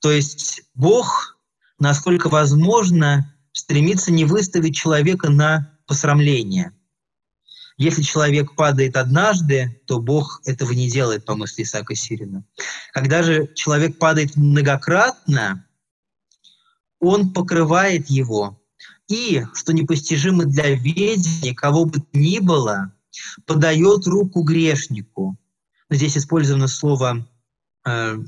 То 0.00 0.12
есть 0.12 0.62
Бог, 0.74 1.38
насколько 1.78 2.28
возможно, 2.28 3.34
стремится 3.52 4.12
не 4.12 4.24
выставить 4.24 4.76
человека 4.76 5.30
на 5.30 5.76
посрамление. 5.86 6.72
Если 7.78 8.02
человек 8.02 8.56
падает 8.56 8.96
однажды, 8.96 9.80
то 9.86 10.00
Бог 10.00 10.42
этого 10.44 10.72
не 10.72 10.90
делает, 10.90 11.24
по 11.24 11.36
мысли 11.36 11.62
Исаака 11.62 11.94
Сирина. 11.94 12.44
Когда 12.92 13.22
же 13.22 13.52
человек 13.54 13.98
падает 13.98 14.36
многократно, 14.36 15.64
он 16.98 17.32
покрывает 17.32 18.08
его. 18.10 18.60
И, 19.06 19.44
что 19.54 19.72
непостижимо 19.72 20.44
для 20.44 20.74
ведения, 20.74 21.54
кого 21.54 21.84
бы 21.84 22.00
то 22.00 22.18
ни 22.18 22.40
было, 22.40 22.92
подает 23.46 24.08
руку 24.08 24.42
грешнику. 24.42 25.38
Здесь 25.88 26.18
использовано 26.18 26.66
слово 26.66 27.28
э, 27.86 28.18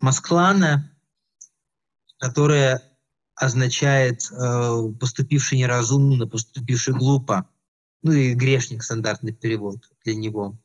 «масклана», 0.00 0.92
которое 2.18 2.82
означает 3.36 4.28
э, 4.32 4.92
«поступивший 4.98 5.58
неразумно», 5.58 6.26
«поступивший 6.26 6.94
глупо». 6.94 7.48
Ну 8.02 8.12
и 8.12 8.34
грешник– 8.34 8.82
стандартный 8.84 9.32
перевод 9.32 9.78
для 10.04 10.14
него. 10.14 10.58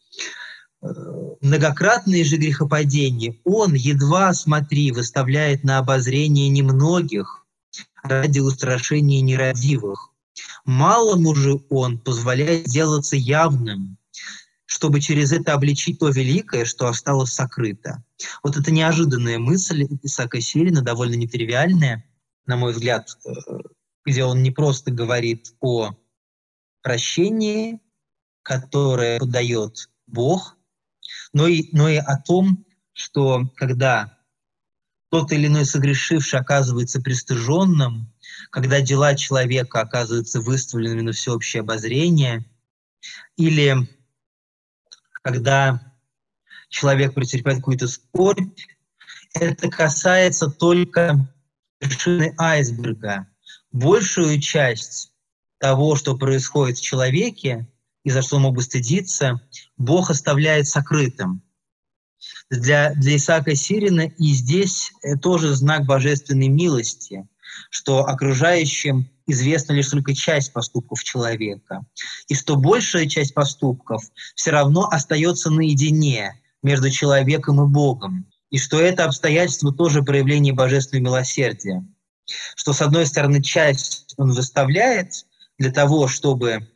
Э, 0.82 0.88
многократные 1.42 2.24
же 2.24 2.38
грехопадения 2.38 3.36
он, 3.44 3.74
едва, 3.74 4.34
смотри, 4.34 4.92
выставляет 4.92 5.64
на 5.64 5.78
обозрение 5.78 6.50
немногих, 6.50 7.42
ради 8.04 8.40
устрашения 8.40 9.22
нерадивых. 9.22 10.10
Малому 10.66 11.36
же 11.36 11.60
он 11.70 12.00
позволяет 12.00 12.68
сделаться 12.68 13.16
явным, 13.16 13.98
чтобы 14.66 15.02
через 15.02 15.32
это 15.32 15.54
обличить 15.54 16.00
то 16.00 16.10
великое, 16.10 16.66
что 16.66 16.88
осталось 16.88 17.32
сокрыто. 17.32 18.04
Вот 18.44 18.58
это 18.58 18.72
неожиданная 18.72 19.40
мысль 19.40 19.88
Исаака 20.04 20.42
Сирина, 20.42 20.82
довольно 20.82 21.16
нетривиальная, 21.16 22.06
на 22.46 22.58
мой 22.58 22.74
взгляд, 22.74 23.18
э, 23.26 23.32
где 24.06 24.24
он 24.24 24.42
не 24.42 24.52
просто 24.52 24.92
говорит 24.92 25.54
о 25.60 25.96
прощении, 26.82 27.80
которое 28.44 29.20
подает 29.20 29.90
Бог, 30.08 30.58
но 31.34 31.48
и, 31.48 31.70
но 31.72 31.90
и 31.90 31.98
о 31.98 32.18
том, 32.18 32.66
что 32.94 33.50
когда 33.56 34.18
тот 35.10 35.32
или 35.32 35.48
иной 35.48 35.66
согрешивший 35.66 36.40
оказывается 36.40 37.02
пристыженным, 37.02 38.12
когда 38.50 38.82
дела 38.82 39.16
человека 39.16 39.82
оказываются 39.82 40.42
выставленными 40.42 41.02
на 41.02 41.12
всеобщее 41.12 41.62
обозрение, 41.62 42.46
или 43.36 43.76
когда 45.22 45.94
человек 46.70 47.14
претерпевает 47.14 47.60
какую-то 47.60 47.88
скорбь, 47.88 48.58
это 49.34 49.70
касается 49.70 50.50
только 50.50 51.28
вершины 51.80 52.34
айсберга. 52.38 53.28
Большую 53.72 54.40
часть 54.40 55.11
того, 55.62 55.96
что 55.96 56.18
происходит 56.18 56.80
в 56.80 56.82
человеке, 56.82 57.68
и 58.04 58.10
за 58.10 58.24
что 58.24 58.38
он 58.38 58.42
мог 58.42 58.56
бы 58.56 58.64
стыдиться, 58.64 59.40
Бог 59.78 60.10
оставляет 60.10 60.68
сокрытым. 60.68 61.44
Для, 62.50 62.94
для 62.96 63.16
Исаака 63.16 63.56
Сирина, 63.56 64.02
и 64.02 64.34
здесь 64.34 64.92
э, 65.04 65.16
тоже 65.18 65.54
знак 65.54 65.86
божественной 65.86 66.48
милости, 66.48 67.28
что 67.70 68.06
окружающим 68.06 69.10
известна 69.28 69.74
лишь 69.74 69.90
только 69.90 70.16
часть 70.16 70.52
поступков 70.52 71.04
человека, 71.04 71.86
и 72.28 72.36
что 72.36 72.56
большая 72.56 73.08
часть 73.08 73.34
поступков 73.34 74.04
все 74.36 74.52
равно 74.52 74.88
остается 74.92 75.52
наедине 75.52 76.42
между 76.64 76.90
человеком 76.90 77.62
и 77.62 77.68
Богом, 77.68 78.28
и 78.50 78.58
что 78.58 78.80
это 78.80 79.06
обстоятельство 79.06 79.72
тоже 79.74 80.02
проявление 80.02 80.54
божественного 80.54 81.16
милосердия, 81.16 81.86
что 82.56 82.74
с 82.74 82.82
одной 82.82 83.06
стороны 83.06 83.42
часть 83.42 84.14
он 84.18 84.32
выставляет 84.32 85.26
для 85.62 85.72
того, 85.72 86.08
чтобы 86.08 86.68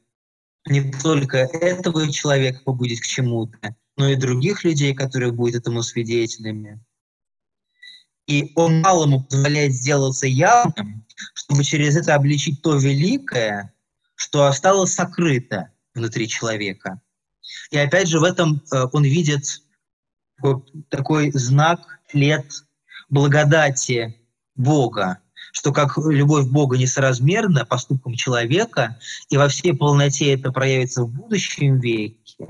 не 0.68 0.92
только 0.92 1.38
этого 1.40 2.12
человека 2.12 2.62
побудить 2.64 3.02
к 3.02 3.06
чему-то, 3.08 3.76
но 3.98 4.10
и 4.10 4.16
других 4.16 4.64
людей, 4.64 4.94
которые 4.94 5.32
будут 5.32 5.56
этому 5.56 5.82
свидетелями. 5.82 6.80
И 8.28 8.52
он 8.56 8.82
малому 8.82 9.24
позволяет 9.24 9.74
сделаться 9.74 10.28
явным, 10.28 11.06
чтобы 11.34 11.64
через 11.64 11.96
это 11.96 12.14
обличить 12.14 12.62
то 12.62 12.76
великое, 12.76 13.74
что 14.14 14.46
осталось 14.46 14.94
сокрыто 14.94 15.72
внутри 15.96 16.28
человека. 16.28 17.02
И 17.72 17.78
опять 17.78 18.08
же 18.08 18.20
в 18.20 18.24
этом 18.24 18.62
э, 18.72 18.86
он 18.94 19.04
видит 19.04 19.64
такой 20.90 21.32
знак 21.32 22.02
лет 22.14 22.46
благодати 23.10 24.16
Бога, 24.56 25.20
что 25.56 25.72
как 25.72 25.98
любовь 25.98 26.48
Бога 26.48 26.78
несоразмерна 26.78 27.66
поступкам 27.66 28.16
человека, 28.16 29.00
и 29.30 29.38
во 29.38 29.48
всей 29.48 29.74
полноте 29.74 30.34
это 30.34 30.52
проявится 30.52 31.04
в 31.04 31.10
будущем 31.10 31.80
веке, 31.80 32.48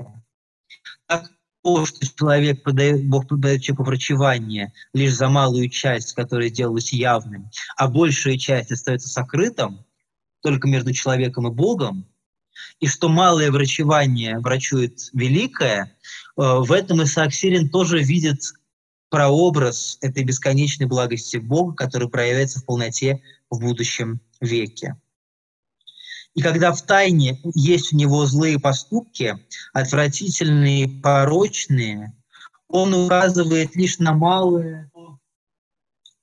так 1.06 1.30
то, 1.62 1.86
что 1.86 2.04
человек 2.04 2.64
подает, 2.64 3.08
Бог 3.08 3.28
подает 3.28 3.62
человеку 3.62 3.84
врачевание 3.84 4.72
лишь 4.92 5.14
за 5.14 5.28
малую 5.28 5.68
часть, 5.68 6.14
которая 6.14 6.48
сделалась 6.48 6.92
явным, 6.92 7.48
а 7.76 7.86
большая 7.86 8.38
часть 8.38 8.72
остается 8.72 9.08
сокрытым 9.08 9.86
только 10.42 10.66
между 10.66 10.92
человеком 10.92 11.46
и 11.46 11.52
Богом, 11.52 12.08
и 12.80 12.88
что 12.88 13.08
малое 13.08 13.52
врачевание 13.52 14.40
врачует 14.40 15.10
великое, 15.12 15.84
э, 15.84 15.88
в 16.36 16.72
этом 16.72 17.04
Исаак 17.04 17.32
Сирин 17.32 17.68
тоже 17.68 18.00
видит 18.00 18.40
прообраз 19.08 19.98
этой 20.00 20.24
бесконечной 20.24 20.86
благости 20.86 21.36
Бога, 21.36 21.74
который 21.74 22.08
проявляется 22.08 22.60
в 22.60 22.64
полноте 22.64 23.22
в 23.50 23.60
будущем 23.60 24.20
веке. 24.40 24.96
И 26.34 26.42
когда 26.42 26.72
в 26.72 26.82
тайне 26.82 27.40
есть 27.54 27.92
у 27.92 27.96
него 27.96 28.26
злые 28.26 28.58
поступки, 28.58 29.38
отвратительные, 29.72 30.88
порочные, 31.00 32.12
он 32.68 32.92
указывает 32.92 33.74
лишь 33.74 33.98
на 33.98 34.12
малые 34.12 34.90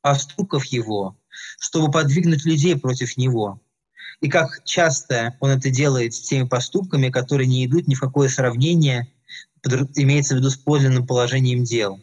поступков 0.02 0.66
его, 0.66 1.18
чтобы 1.60 1.92
подвигнуть 1.92 2.46
людей 2.46 2.78
против 2.78 3.18
него. 3.18 3.62
И 4.20 4.30
как 4.30 4.64
часто 4.66 5.36
он 5.40 5.50
это 5.50 5.70
делает 5.70 6.14
с 6.14 6.22
теми 6.22 6.48
поступками, 6.48 7.10
которые 7.10 7.48
не 7.48 7.66
идут 7.66 7.88
ни 7.88 7.96
в 7.96 8.00
какое 8.00 8.30
сравнение, 8.30 9.12
имеется 9.96 10.36
в 10.36 10.38
виду 10.38 10.50
с 10.50 10.58
подлинным 10.58 11.08
положением 11.08 11.64
дел. 11.64 12.00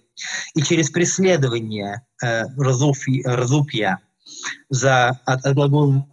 И 0.55 0.63
через 0.63 0.91
преследование 0.91 2.03
э, 2.23 2.45
разупья 2.57 3.99
за, 4.69 5.09
от, 5.25 5.45
от 5.45 5.55
глагола 5.55 6.07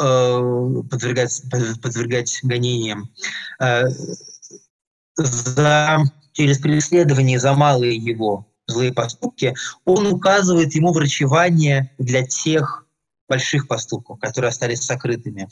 Э, 0.00 0.82
подвергать, 0.90 1.42
подвергать 1.80 2.40
гонениям, 2.42 3.10
за, 5.16 5.98
через 6.32 6.58
преследование 6.58 7.38
за 7.38 7.52
малые 7.52 7.96
его 7.96 8.48
злые 8.66 8.92
поступки, 8.92 9.54
он 9.84 10.06
указывает 10.06 10.74
ему 10.74 10.92
врачевание 10.92 11.94
для 11.98 12.26
тех 12.26 12.86
больших 13.28 13.68
поступков, 13.68 14.20
которые 14.20 14.50
остались 14.50 14.82
сокрытыми. 14.82 15.48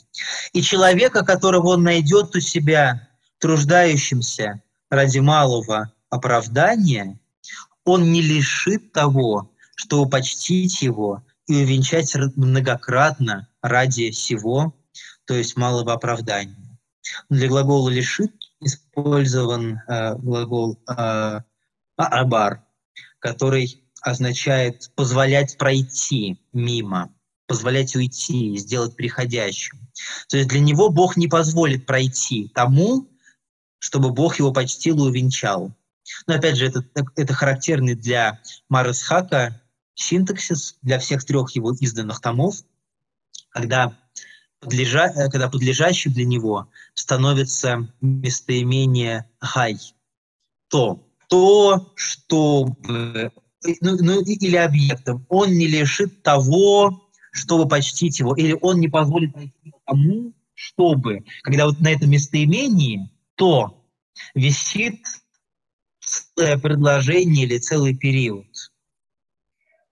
И 0.53 0.61
человека, 0.61 1.25
которого 1.25 1.69
он 1.69 1.83
найдет 1.83 2.35
у 2.35 2.39
себя, 2.39 3.07
труждающимся 3.39 4.61
ради 4.89 5.19
малого 5.19 5.91
оправдания, 6.09 7.19
он 7.85 8.11
не 8.11 8.21
лишит 8.21 8.91
того, 8.91 9.51
чтобы 9.75 10.09
почтить 10.09 10.81
его 10.81 11.23
и 11.47 11.63
увенчать 11.63 12.15
многократно 12.35 13.47
ради 13.61 14.11
всего, 14.11 14.75
то 15.25 15.33
есть 15.33 15.57
малого 15.57 15.93
оправдания. 15.93 16.79
Для 17.29 17.47
глагола 17.47 17.89
«лишит» 17.89 18.31
использован 18.59 19.81
э, 19.87 20.15
глагол 20.15 20.79
э, 20.87 21.39
«абар», 21.95 22.63
который 23.19 23.83
означает 24.01 24.91
позволять 24.95 25.57
пройти 25.57 26.41
мимо, 26.53 27.13
позволять 27.51 27.97
уйти, 27.97 28.57
сделать 28.57 28.95
приходящим. 28.95 29.77
То 30.29 30.37
есть 30.37 30.47
для 30.47 30.61
него 30.61 30.89
Бог 30.89 31.17
не 31.17 31.27
позволит 31.27 31.85
пройти 31.85 32.49
тому, 32.55 33.09
чтобы 33.77 34.11
Бог 34.11 34.39
его 34.39 34.53
почтил 34.53 34.97
и 34.99 35.09
увенчал. 35.09 35.75
Но 36.27 36.35
опять 36.35 36.55
же, 36.55 36.67
это, 36.67 36.85
это 37.17 37.33
характерный 37.33 37.95
для 37.95 38.39
Марасхака 38.69 39.61
синтаксис 39.95 40.77
для 40.81 40.97
всех 40.97 41.25
трех 41.25 41.51
его 41.51 41.73
изданных 41.73 42.21
томов, 42.21 42.55
когда, 43.49 43.97
подлежа, 44.61 45.07
э, 45.07 45.29
когда 45.29 45.49
подлежащим 45.49 46.13
для 46.13 46.25
него 46.25 46.69
становится 46.93 47.93
местоимение 47.99 49.29
«хай», 49.39 49.77
то, 50.69 51.05
то, 51.27 51.91
чтобы, 51.95 53.31
ну, 53.81 53.97
ну, 53.99 54.21
или 54.21 54.55
объектом, 54.55 55.25
он 55.27 55.51
не 55.51 55.67
лишит 55.67 56.23
того, 56.23 57.00
чтобы 57.31 57.67
почтить 57.67 58.19
его, 58.19 58.35
или 58.35 58.57
он 58.61 58.79
не 58.79 58.87
позволит 58.87 59.33
тому, 59.85 60.33
чтобы, 60.53 61.25
когда 61.43 61.65
вот 61.65 61.79
на 61.79 61.89
этом 61.89 62.09
местоимении 62.09 63.09
то 63.35 63.83
висит 64.35 65.03
предложение 66.35 67.45
или 67.45 67.57
целый 67.57 67.95
период. 67.95 68.47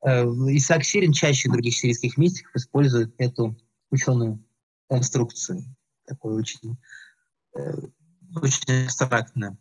Э, 0.06 0.24
Исаак 0.24 0.84
Сирин 0.84 1.14
чаще 1.14 1.50
других 1.50 1.76
сирийских 1.76 2.18
мистиков 2.18 2.56
использует 2.56 3.14
эту 3.18 3.58
ученую 3.90 4.44
конструкцию, 4.88 5.64
такую 6.06 6.38
очень, 6.38 6.78
э, 7.58 7.74
очень 8.36 8.86
абстрактно, 8.86 9.58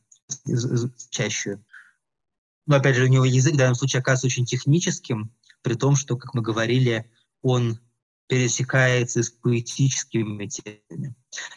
чаще. 1.11 1.61
Но 2.67 2.77
опять 2.77 2.97
же, 2.97 3.05
у 3.05 3.09
него 3.09 3.25
язык 3.25 3.55
в 3.55 3.59
данном 3.59 3.75
случае 3.75 4.01
оказывается 4.01 4.27
очень 4.27 4.45
техническим, 4.45 5.33
при 5.63 5.75
том, 5.75 5.97
что, 5.97 6.17
как 6.17 6.35
мы 6.35 6.43
говорили, 6.43 7.11
он 7.43 7.79
пересекается 8.29 9.23
с 9.23 9.31
поэтическими 9.31 10.23
материалами. 10.23 11.15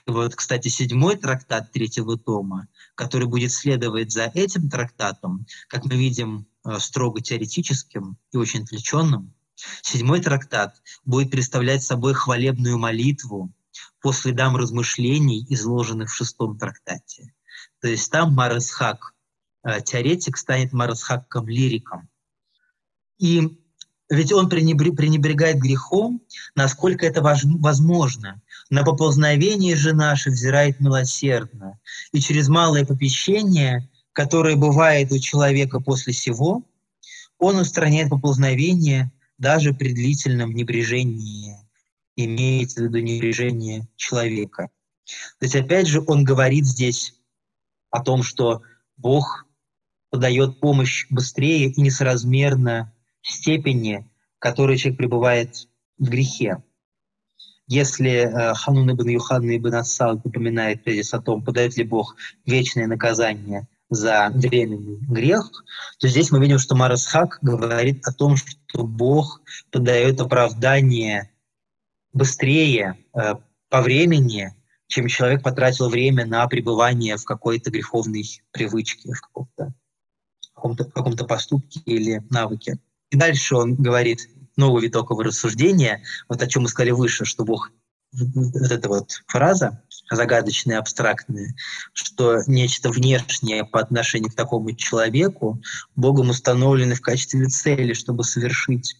И 0.08 0.12
вот, 0.12 0.36
кстати, 0.36 0.70
седьмой 0.70 1.18
трактат 1.18 1.72
третьего 1.72 2.18
тома, 2.18 2.68
который 2.96 3.28
будет 3.28 3.52
следовать 3.52 4.12
за 4.12 4.32
этим 4.34 4.70
трактатом, 4.70 5.46
как 5.68 5.84
мы 5.86 5.96
видим, 5.96 6.48
э, 6.64 6.80
строго 6.80 7.22
теоретическим 7.22 8.18
и 8.32 8.38
очень 8.38 8.64
отвлеченным, 8.64 9.34
седьмой 9.82 10.22
трактат 10.22 10.82
будет 11.04 11.30
представлять 11.30 11.84
собой 11.84 12.14
хвалебную 12.14 12.78
молитву 12.78 13.52
по 14.00 14.14
следам 14.14 14.56
размышлений, 14.56 15.46
изложенных 15.50 16.10
в 16.10 16.16
шестом 16.16 16.58
трактате. 16.58 17.34
То 17.82 17.90
есть 17.90 18.10
там 18.10 18.34
Марасхак, 18.34 19.14
э, 19.64 19.82
теоретик, 19.82 20.38
станет 20.38 20.72
Марасхаком-лириком. 20.72 22.08
И 23.18 23.61
ведь 24.12 24.34
он 24.34 24.50
пренебрегает 24.50 25.58
грехом, 25.58 26.22
насколько 26.54 27.06
это 27.06 27.22
возможно. 27.22 28.42
На 28.70 28.84
поползновение 28.84 29.78
же 29.78 29.94
наше 29.94 30.32
взирает 30.32 30.82
милосердно. 30.82 31.80
И 32.12 32.20
через 32.20 32.50
малое 32.50 32.86
попещение, 32.86 33.90
которое 34.12 34.58
бывает 34.58 35.14
у 35.14 35.18
человека 35.18 35.80
после 35.80 36.12
сего, 36.12 36.66
он 37.40 37.56
устраняет 37.56 38.10
поползновение 38.10 39.12
даже 39.38 39.74
при 39.74 39.94
длительном 39.94 40.52
небрежении, 40.52 41.56
имеется 42.18 42.82
в 42.82 42.84
виду 42.84 43.00
небрежение 43.00 43.88
человека. 43.96 44.70
То 45.40 45.46
есть, 45.46 45.56
опять 45.56 45.88
же, 45.88 46.04
он 46.06 46.26
говорит 46.26 46.66
здесь 46.66 47.16
о 47.90 48.04
том, 48.04 48.24
что 48.24 48.62
Бог 48.98 49.46
подает 50.10 50.60
помощь 50.60 51.08
быстрее 51.10 51.70
и 51.72 51.82
несоразмерно 51.82 52.91
степени, 53.22 54.10
которой 54.40 54.78
человек 54.78 54.98
пребывает 54.98 55.68
в 55.98 56.10
грехе. 56.10 56.64
Если 57.68 58.12
э, 58.12 58.54
Ханун 58.54 58.92
ибн 58.92 59.08
Юхан 59.08 59.56
ибн 59.56 59.76
Ассад 59.76 60.26
упоминает 60.26 60.84
тезис 60.84 61.14
о 61.14 61.22
том, 61.22 61.44
подает 61.44 61.78
ли 61.78 61.84
Бог 61.84 62.16
вечное 62.46 62.88
наказание 62.88 63.68
за 63.90 64.30
временный 64.34 64.98
грех, 64.98 65.50
то 66.00 66.08
здесь 66.08 66.32
мы 66.32 66.40
видим, 66.40 66.60
что 66.60 66.76
Марасхак 66.76 67.40
говорит 67.42 68.06
о 68.08 68.14
том, 68.14 68.36
что 68.36 68.84
Бог 68.84 69.42
подает 69.70 70.20
оправдание 70.20 71.32
быстрее, 72.14 72.98
э, 73.14 73.36
по 73.70 73.82
времени, 73.82 74.54
чем 74.88 75.08
человек 75.08 75.44
потратил 75.44 75.88
время 75.88 76.26
на 76.26 76.46
пребывание 76.48 77.16
в 77.16 77.24
какой-то 77.24 77.72
греховной 77.72 78.26
привычке, 78.52 79.14
в 79.14 79.22
каком-то 79.22 79.74
каком-то, 80.54 80.86
каком-то 80.86 81.26
поступке 81.26 81.80
или 81.86 82.22
навыке. 82.30 82.78
И 83.12 83.18
дальше 83.18 83.56
он 83.56 83.76
говорит 83.76 84.28
новый 84.56 84.84
виток 84.84 85.12
его 85.12 85.22
рассуждения, 85.22 86.04
вот 86.28 86.42
о 86.42 86.48
чем 86.48 86.64
мы 86.64 86.70
сказали 86.70 86.92
выше, 86.92 87.26
что 87.26 87.44
Бог, 87.44 87.72
вот 88.14 88.72
эта 88.72 88.90
вот 88.90 89.12
фраза 89.28 89.84
загадочная, 90.10 90.80
абстрактная, 90.80 91.54
что 91.94 92.42
нечто 92.48 92.90
внешнее 92.90 93.66
по 93.66 93.80
отношению 93.80 94.32
к 94.32 94.36
такому 94.36 94.74
человеку 94.76 95.62
Богом 95.96 96.30
установлено 96.30 96.96
в 96.96 97.02
качестве 97.02 97.48
цели, 97.48 97.94
чтобы 97.94 98.24
совершить 98.24 98.96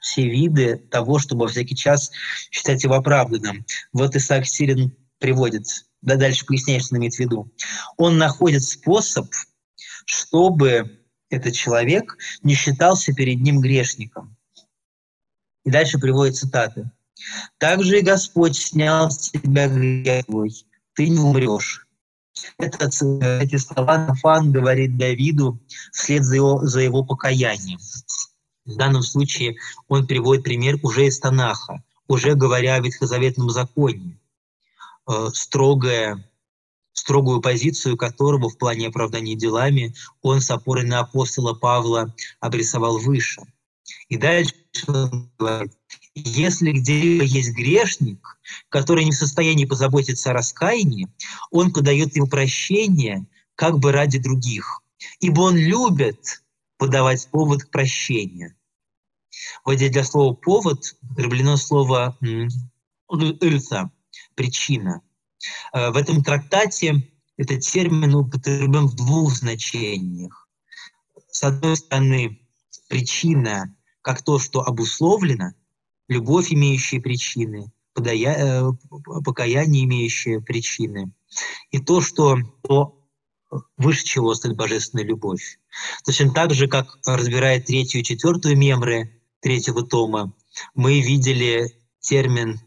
все 0.00 0.28
виды 0.28 0.76
того, 0.76 1.18
чтобы 1.18 1.48
всякий 1.48 1.76
час 1.76 2.10
считать 2.50 2.82
его 2.82 2.94
оправданным. 2.94 3.64
Вот 3.92 4.16
Исаак 4.16 4.46
Сирин 4.46 4.94
приводит, 5.18 5.66
да 6.02 6.16
дальше 6.16 6.44
поясняет, 6.44 6.84
что 6.84 6.96
имеет 6.96 7.14
в 7.14 7.20
виду. 7.20 7.50
Он 7.96 8.18
находит 8.18 8.64
способ, 8.64 9.30
чтобы 10.04 11.01
этот 11.32 11.54
человек 11.54 12.16
не 12.42 12.54
считался 12.54 13.12
перед 13.12 13.40
ним 13.40 13.60
грешником. 13.60 14.36
И 15.64 15.70
дальше 15.70 15.98
приводит 15.98 16.36
цитаты. 16.36 16.90
«Также 17.58 18.00
и 18.00 18.02
Господь 18.02 18.56
снял 18.56 19.10
с 19.10 19.30
тебя 19.30 19.68
грех 19.68 20.26
твой, 20.26 20.52
ты 20.94 21.08
не 21.08 21.18
умрешь». 21.18 21.86
Это, 22.58 22.86
эти 23.40 23.56
слова 23.56 24.06
Нафан 24.06 24.50
говорит 24.50 24.96
Давиду 24.96 25.60
вслед 25.92 26.24
за 26.24 26.36
его, 26.36 26.66
за 26.66 26.80
его 26.80 27.04
покаянием. 27.04 27.78
В 28.64 28.76
данном 28.76 29.02
случае 29.02 29.56
он 29.88 30.06
приводит 30.06 30.42
пример 30.42 30.78
уже 30.82 31.06
из 31.06 31.18
Танаха, 31.20 31.82
уже 32.08 32.34
говоря 32.34 32.76
о 32.76 32.80
ветхозаветном 32.80 33.50
законе. 33.50 34.18
Э, 35.08 35.28
строгое 35.32 36.24
строгую 36.92 37.40
позицию 37.40 37.96
которого 37.96 38.48
в 38.48 38.58
плане 38.58 38.88
оправдания 38.88 39.34
делами 39.34 39.94
он 40.20 40.40
с 40.40 40.50
опорой 40.50 40.84
на 40.84 41.00
апостола 41.00 41.54
Павла 41.54 42.14
обрисовал 42.40 42.98
выше. 42.98 43.42
И 44.08 44.16
дальше 44.16 44.54
он 44.86 45.30
говорит, 45.38 45.72
если 46.14 46.72
где-либо 46.72 47.24
есть 47.24 47.52
грешник, 47.52 48.38
который 48.68 49.04
не 49.04 49.12
в 49.12 49.16
состоянии 49.16 49.64
позаботиться 49.64 50.30
о 50.30 50.34
раскаянии, 50.34 51.08
он 51.50 51.72
подает 51.72 52.14
ему 52.16 52.26
прощение 52.26 53.26
как 53.54 53.78
бы 53.78 53.92
ради 53.92 54.18
других, 54.18 54.82
ибо 55.20 55.40
он 55.42 55.56
любит 55.56 56.42
подавать 56.76 57.28
повод 57.30 57.64
к 57.64 57.70
прощению. 57.70 58.54
Вот 59.64 59.76
здесь 59.76 59.92
для 59.92 60.04
слова 60.04 60.34
«повод» 60.34 60.96
употреблено 61.02 61.56
слово 61.56 62.16
«ильца»— 62.20 63.90
«причина». 64.34 65.00
Э, 65.72 65.90
в 65.90 65.96
этом 65.96 66.22
трактате 66.22 67.08
этот 67.36 67.60
термин 67.60 68.14
употреблен 68.14 68.86
в 68.86 68.94
двух 68.94 69.32
значениях. 69.32 70.48
С 71.30 71.42
одной 71.44 71.76
стороны, 71.76 72.40
причина 72.88 73.74
как 74.02 74.22
то, 74.22 74.38
что 74.38 74.60
обусловлено, 74.60 75.54
любовь, 76.08 76.52
имеющая 76.52 77.00
причины, 77.00 77.72
подая, 77.94 78.36
э, 78.36 78.72
покаяние, 79.24 79.84
имеющее 79.84 80.40
причины, 80.40 81.12
и 81.70 81.78
то, 81.78 82.00
что 82.00 82.36
то, 82.62 82.98
выше 83.76 84.04
чего 84.04 84.34
стоит 84.34 84.56
божественная 84.56 85.04
любовь. 85.04 85.58
Точно 86.04 86.32
так 86.32 86.52
же, 86.52 86.68
как 86.68 86.98
разбирая 87.06 87.60
третью 87.60 88.00
и 88.00 88.04
четвертую 88.04 88.56
мемры 88.56 89.20
третьего 89.40 89.86
тома, 89.86 90.34
мы 90.74 91.00
видели 91.00 91.74
термин 92.00 92.60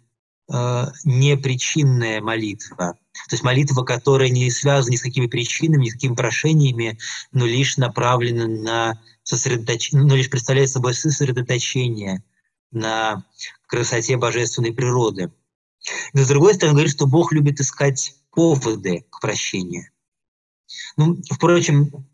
непричинная 0.47 2.21
молитва. 2.21 2.97
То 3.29 3.33
есть 3.33 3.43
молитва, 3.43 3.83
которая 3.83 4.29
не 4.29 4.51
связана 4.51 4.91
ни 4.91 4.97
с 4.97 5.01
какими 5.01 5.27
причинами, 5.27 5.85
ни 5.85 5.89
с 5.89 5.93
какими 5.93 6.13
прошениями, 6.13 6.99
но 7.31 7.45
лишь 7.45 7.77
направлена 7.77 8.47
на 8.47 9.01
сосредоточение, 9.23 10.05
но 10.05 10.15
лишь 10.15 10.29
представляет 10.29 10.69
собой 10.69 10.93
сосредоточение 10.93 12.23
на 12.71 13.25
красоте 13.67 14.17
божественной 14.17 14.73
природы. 14.73 15.31
Но 16.13 16.23
с 16.23 16.27
другой 16.27 16.53
стороны, 16.53 16.75
говорит, 16.75 16.93
что 16.93 17.07
Бог 17.07 17.31
любит 17.31 17.59
искать 17.59 18.15
поводы 18.31 19.05
к 19.09 19.21
прощению. 19.21 19.89
Ну, 20.97 21.19
впрочем, 21.31 22.07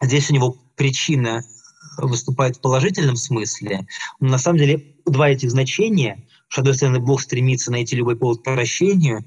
здесь 0.00 0.30
у 0.30 0.34
него 0.34 0.56
причина 0.76 1.44
выступает 1.98 2.56
в 2.56 2.60
положительном 2.60 3.16
смысле. 3.16 3.86
Но 4.20 4.28
на 4.28 4.38
самом 4.38 4.58
деле 4.58 4.96
два 5.06 5.28
этих 5.30 5.50
значения, 5.50 6.26
с 6.50 6.58
одной 6.58 6.74
стороны, 6.74 6.98
Бог 6.98 7.22
стремится 7.22 7.70
найти 7.70 7.94
любой 7.96 8.16
повод 8.16 8.40
к 8.40 8.42
прощению, 8.44 9.24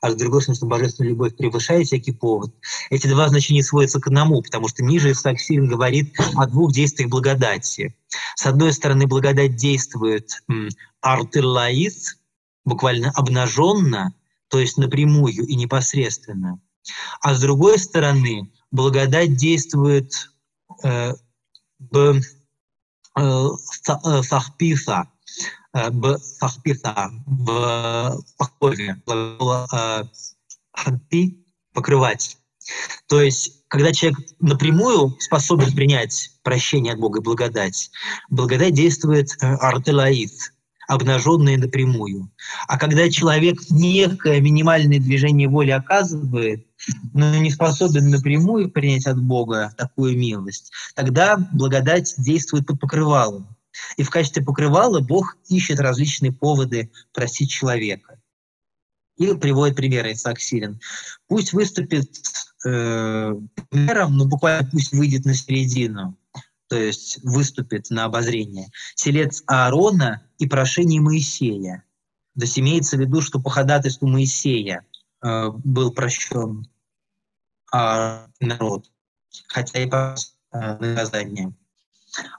а 0.00 0.12
с 0.12 0.14
другой 0.14 0.40
стороны, 0.40 0.56
что 0.56 0.66
божественная 0.66 1.10
любовь 1.10 1.36
превышает 1.36 1.86
всякий 1.86 2.12
повод. 2.12 2.54
Эти 2.90 3.08
два 3.08 3.28
значения 3.28 3.62
сводятся 3.62 4.00
к 4.00 4.06
одному, 4.06 4.40
потому 4.40 4.68
что 4.68 4.84
ниже 4.84 5.10
Исаак 5.10 5.38
говорит 5.48 6.14
о 6.36 6.46
двух 6.46 6.72
действиях 6.72 7.10
благодати. 7.10 7.96
С 8.36 8.46
одной 8.46 8.72
стороны, 8.72 9.06
благодать 9.06 9.56
действует 9.56 10.42
артиллаис, 11.00 12.18
буквально 12.64 13.10
обнаженно, 13.10 14.14
то 14.48 14.60
есть 14.60 14.78
напрямую 14.78 15.46
и 15.46 15.56
непосредственно. 15.56 16.60
А 17.20 17.34
с 17.34 17.40
другой 17.40 17.78
стороны, 17.78 18.52
благодать 18.70 19.36
действует 19.36 20.12
э, 20.84 21.14
б 21.78 22.20
э, 23.18 23.22
э, 23.22 24.22
сахписа, 24.22 25.10
э, 25.74 25.90
б 25.90 26.18
сахписа 26.18 27.10
в 27.26 28.20
покрове, 28.36 29.00
ханпи 30.72 31.44
покрывать. 31.72 32.36
То 33.08 33.20
есть, 33.20 33.64
когда 33.68 33.92
человек 33.92 34.18
напрямую 34.40 35.16
способен 35.18 35.72
принять 35.74 36.30
прощение 36.42 36.92
от 36.92 37.00
Бога 37.00 37.20
и 37.20 37.22
благодать, 37.22 37.90
благодать 38.28 38.74
действует 38.74 39.30
артелаид, 39.40 40.32
обнаженные 40.90 41.56
напрямую. 41.56 42.30
А 42.66 42.76
когда 42.76 43.08
человек 43.08 43.58
некое 43.70 44.40
минимальное 44.40 44.98
движение 44.98 45.48
воли 45.48 45.70
оказывает, 45.70 46.66
но 47.14 47.36
не 47.36 47.50
способен 47.50 48.10
напрямую 48.10 48.70
принять 48.70 49.06
от 49.06 49.20
Бога 49.22 49.72
такую 49.78 50.18
милость, 50.18 50.72
тогда 50.96 51.36
благодать 51.52 52.14
действует 52.18 52.66
под 52.66 52.80
покрывалом. 52.80 53.49
И 53.96 54.02
в 54.02 54.10
качестве 54.10 54.44
покрывала 54.44 55.00
Бог 55.00 55.36
ищет 55.48 55.80
различные 55.80 56.32
поводы 56.32 56.90
простить 57.12 57.50
человека. 57.50 58.20
И 59.16 59.34
приводит 59.34 59.76
примеры 59.76 60.12
Исаак 60.12 60.40
Сирин. 60.40 60.80
Пусть 61.28 61.52
выступит 61.52 62.10
э, 62.64 63.32
примером, 63.68 64.16
но 64.16 64.24
буквально 64.26 64.68
пусть 64.70 64.92
выйдет 64.92 65.24
на 65.24 65.34
середину 65.34 66.16
то 66.70 66.76
есть 66.76 67.18
выступит 67.24 67.90
на 67.90 68.04
обозрение, 68.04 68.68
телец 68.94 69.42
Аарона 69.48 70.22
и 70.38 70.46
прошение 70.46 71.00
Моисея. 71.00 71.82
То 72.38 72.42
есть 72.42 72.58
имеется 72.60 72.96
в 72.96 73.00
виду, 73.00 73.20
что 73.20 73.40
по 73.40 73.50
ходатайству 73.50 74.06
Моисея 74.06 74.86
э, 75.20 75.50
был 75.50 75.92
прощен 75.92 76.70
э, 77.74 78.26
народ, 78.38 78.86
хотя 79.48 79.82
и 79.82 79.86
по 79.86 80.14
э, 80.52 80.76
наказание. 80.78 81.52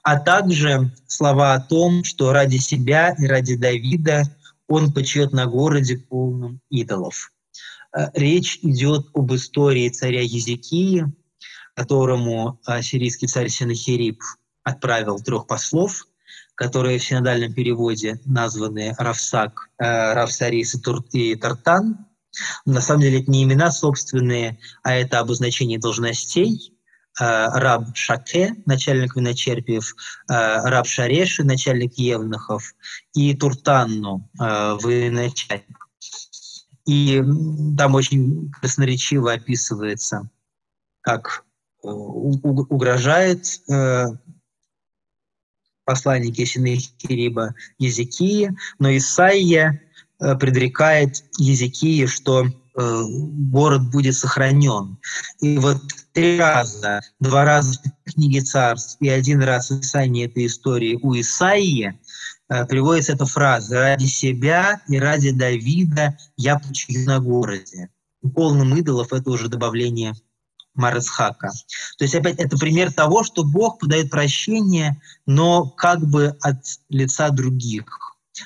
А 0.03 0.19
также 0.19 0.91
слова 1.07 1.53
о 1.53 1.61
том, 1.61 2.03
что 2.03 2.33
ради 2.33 2.57
себя 2.57 3.15
и 3.17 3.25
ради 3.25 3.55
Давида 3.55 4.23
он 4.67 4.93
почет 4.93 5.31
на 5.33 5.45
городе 5.45 5.97
полном 5.97 6.61
идолов. 6.69 7.31
Э, 7.95 8.07
речь 8.13 8.59
идет 8.61 9.07
об 9.13 9.33
истории 9.33 9.89
царя 9.89 10.21
Езекии, 10.21 11.05
которому 11.75 12.59
а, 12.65 12.81
сирийский 12.81 13.27
царь 13.27 13.49
Синахирип 13.49 14.21
отправил 14.63 15.19
трех 15.19 15.47
послов, 15.47 16.07
которые 16.55 16.99
в 16.99 17.03
синодальном 17.03 17.53
переводе 17.53 18.19
названы 18.25 18.93
Равсак, 18.97 19.69
э, 19.77 20.13
Равсарис 20.13 20.75
и 21.11 21.35
Тартан. 21.35 22.05
На 22.65 22.81
самом 22.81 23.01
деле 23.01 23.21
это 23.21 23.31
не 23.31 23.43
имена 23.43 23.71
собственные, 23.71 24.59
а 24.83 24.93
это 24.93 25.19
обозначение 25.19 25.79
должностей. 25.79 26.77
Э, 27.19 27.47
раб 27.59 27.95
Шаке, 27.95 28.55
начальник 28.65 29.15
виночерпиев, 29.15 29.95
э, 30.29 30.33
раб 30.69 30.87
Шареши, 30.87 31.43
начальник 31.43 31.95
евнухов, 31.95 32.73
и 33.13 33.35
Туртанну, 33.35 34.29
э, 34.39 34.77
военачальник. 34.81 35.89
И 36.85 37.21
там 37.77 37.95
очень 37.95 38.49
красноречиво 38.51 39.33
описывается, 39.33 40.29
как 41.01 41.43
угрожает 41.83 43.45
посланники 45.83 46.45
Синехириба 46.45 47.55
Езекии, 47.79 48.51
но 48.77 48.95
Исаия 48.95 49.81
предрекает 50.19 51.23
Езекии, 51.37 52.05
что 52.05 52.45
город 52.75 53.89
будет 53.89 54.15
сохранен. 54.15 54.97
И 55.39 55.57
вот 55.57 55.81
три 56.13 56.39
раза, 56.39 57.01
два 57.19 57.45
раза 57.45 57.79
в 58.05 58.13
книге 58.13 58.41
царств 58.41 58.97
и 58.99 59.09
один 59.09 59.41
раз 59.41 59.69
в 59.69 59.75
описании 59.75 60.25
этой 60.25 60.45
истории 60.45 60.99
у 61.01 61.13
Исаии 61.19 61.99
приводится 62.67 63.13
эта 63.13 63.25
фраза 63.25 63.79
«Ради 63.79 64.05
себя 64.05 64.81
и 64.87 64.99
ради 64.99 65.31
Давида 65.31 66.17
я 66.37 66.59
почую 66.59 67.05
на 67.05 67.19
городе». 67.19 67.89
Полным 68.35 68.75
идолов 68.77 69.13
это 69.13 69.29
уже 69.31 69.47
добавление 69.47 70.13
Маресхака. 70.73 71.49
То 71.97 72.03
есть, 72.03 72.15
опять, 72.15 72.39
это 72.39 72.57
пример 72.57 72.93
того, 72.93 73.23
что 73.23 73.43
Бог 73.43 73.79
подает 73.79 74.09
прощение, 74.09 75.01
но 75.25 75.65
как 75.65 75.99
бы 76.07 76.37
от 76.41 76.63
лица 76.89 77.29
других, 77.29 77.83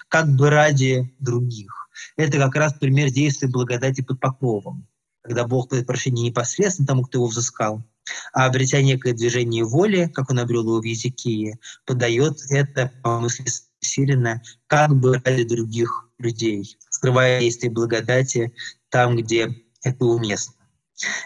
как 0.07 0.35
бы 0.35 0.49
ради 0.49 1.13
других. 1.19 1.89
Это 2.17 2.37
как 2.37 2.55
раз 2.55 2.73
пример 2.73 3.09
действия 3.09 3.47
благодати 3.47 4.01
под 4.01 4.19
покровом, 4.19 4.87
когда 5.25 5.47
Бог 5.47 5.69
подает 5.69 5.87
прощение 5.87 6.29
непосредственно 6.29 6.87
тому, 6.87 7.03
кто 7.03 7.17
его 7.17 7.27
взыскал, 7.27 7.83
а 8.31 8.45
обретя 8.45 8.81
некое 8.83 9.13
движение 9.13 9.63
воли, 9.63 10.11
как 10.13 10.29
он 10.29 10.39
обрел 10.39 10.61
его 10.61 10.79
в 10.79 10.83
Езекии, 10.83 11.57
подает 11.85 12.37
это, 12.49 12.91
по 13.01 13.19
мысли 13.19 13.45
Сирина, 13.79 14.43
как 14.67 14.95
бы 14.95 15.19
ради 15.25 15.43
других 15.43 16.07
людей, 16.19 16.77
скрывая 16.89 17.39
действие 17.39 17.71
благодати 17.71 18.53
там, 18.89 19.17
где 19.17 19.49
это 19.83 20.05
уместно. 20.05 20.53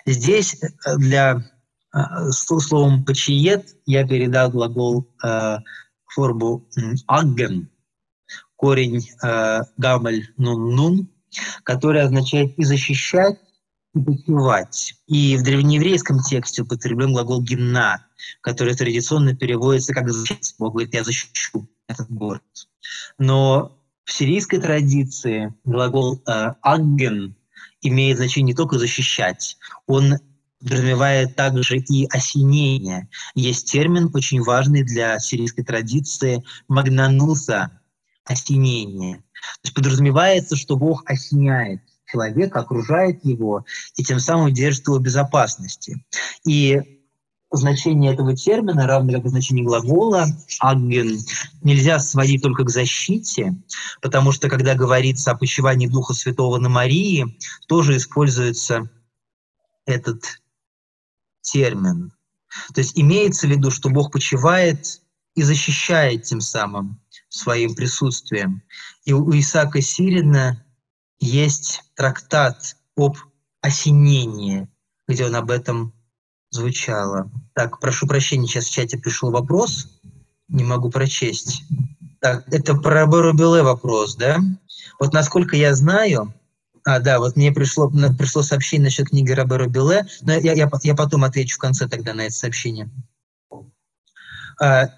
Здесь 0.05 0.55
э, 0.63 0.97
для 0.97 1.43
э, 1.93 2.31
словом 2.31 3.03
«почиет» 3.03 3.75
я 3.85 4.07
передал 4.07 4.49
глагол 4.49 5.13
э, 5.23 5.57
форму 6.05 6.65
«агген», 7.05 7.69
корень 8.55 9.09
э, 9.21 9.59
«гамаль 9.77 10.29
нун-нун», 10.37 11.09
который 11.63 12.01
означает 12.01 12.57
«и 12.57 12.63
защищать», 12.63 13.37
и 13.95 13.99
почивать. 13.99 14.95
И 15.07 15.37
в 15.37 15.43
древнееврейском 15.43 16.19
тексте 16.19 16.61
употреблен 16.61 17.13
глагол 17.13 17.41
«гимна», 17.41 18.05
который 18.41 18.75
традиционно 18.75 19.35
переводится 19.35 19.93
как 19.93 20.09
«защитить». 20.09 20.55
Бог 20.59 20.73
говорит 20.73 20.93
«я 20.93 21.03
защищу 21.03 21.67
этот 21.87 22.09
город». 22.09 22.43
Но 23.17 23.79
в 24.03 24.11
сирийской 24.11 24.59
традиции 24.59 25.53
глагол 25.63 26.21
э, 26.25 26.53
«агген» 26.61 27.35
имеет 27.81 28.17
значение 28.17 28.53
не 28.53 28.55
только 28.55 28.77
защищать, 28.77 29.57
он 29.87 30.17
подразумевает 30.59 31.35
также 31.35 31.77
и 31.77 32.05
осенение. 32.07 33.07
Есть 33.33 33.71
термин, 33.71 34.11
очень 34.13 34.41
важный 34.41 34.83
для 34.83 35.17
сирийской 35.19 35.63
традиции, 35.63 36.43
магнануса, 36.67 37.79
осенение. 38.25 39.17
То 39.17 39.65
есть 39.65 39.73
подразумевается, 39.73 40.57
что 40.57 40.75
Бог 40.75 41.09
осеняет 41.09 41.81
человека, 42.11 42.59
окружает 42.59 43.23
его 43.23 43.65
и 43.95 44.03
тем 44.03 44.19
самым 44.19 44.53
держит 44.53 44.87
его 44.87 44.97
в 44.97 45.01
безопасности. 45.01 46.03
И 46.45 46.99
значение 47.51 48.13
этого 48.13 48.35
термина, 48.35 48.87
равно 48.87 49.13
как 49.13 49.25
и 49.25 49.29
значение 49.29 49.65
глагола 49.65 50.27
«агген», 50.59 51.19
нельзя 51.63 51.99
сводить 51.99 52.43
только 52.43 52.63
к 52.63 52.69
защите, 52.69 53.55
потому 54.01 54.31
что 54.31 54.49
когда 54.49 54.75
говорится 54.75 55.31
о 55.31 55.37
почивании 55.37 55.87
Духа 55.87 56.13
Святого 56.13 56.57
на 56.57 56.69
Марии, 56.69 57.37
тоже 57.67 57.97
используется 57.97 58.89
этот 59.85 60.23
термин. 61.41 62.13
То 62.73 62.81
есть 62.81 62.97
имеется 62.97 63.47
в 63.47 63.49
виду, 63.49 63.71
что 63.71 63.89
Бог 63.89 64.11
почивает 64.11 65.01
и 65.35 65.41
защищает 65.41 66.23
тем 66.23 66.41
самым 66.41 66.99
своим 67.29 67.75
присутствием. 67.75 68.61
И 69.05 69.13
у 69.13 69.31
Исаака 69.31 69.81
Сирина 69.81 70.63
есть 71.19 71.83
трактат 71.95 72.75
об 72.95 73.17
осенении, 73.61 74.67
где 75.07 75.25
он 75.25 75.35
об 75.35 75.51
этом 75.51 75.93
звучало. 76.49 77.31
Так, 77.53 77.79
прошу 77.79 78.07
прощения, 78.07 78.47
сейчас 78.47 78.65
в 78.65 78.71
чате 78.71 78.97
пришел 78.97 79.31
вопрос, 79.31 79.99
не 80.47 80.63
могу 80.63 80.89
прочесть. 80.89 81.63
Так, 82.19 82.51
это 82.53 82.75
про 82.75 83.05
Барубиле 83.05 83.63
вопрос, 83.63 84.15
да? 84.15 84.39
Вот 84.99 85.13
насколько 85.13 85.55
я 85.55 85.75
знаю, 85.75 86.33
а, 86.85 86.99
да, 86.99 87.19
вот 87.19 87.35
мне 87.35 87.51
пришло, 87.51 87.89
пришло 88.17 88.41
сообщение 88.41 88.85
насчет 88.85 89.09
книги 89.09 89.31
Робера 89.31 89.67
Беле, 89.67 90.05
но 90.21 90.33
я, 90.33 90.53
я, 90.53 90.69
я 90.83 90.95
потом 90.95 91.23
отвечу 91.23 91.55
в 91.55 91.59
конце 91.59 91.87
тогда 91.87 92.13
на 92.13 92.21
это 92.21 92.33
сообщение. 92.33 92.89
А, 94.59 94.89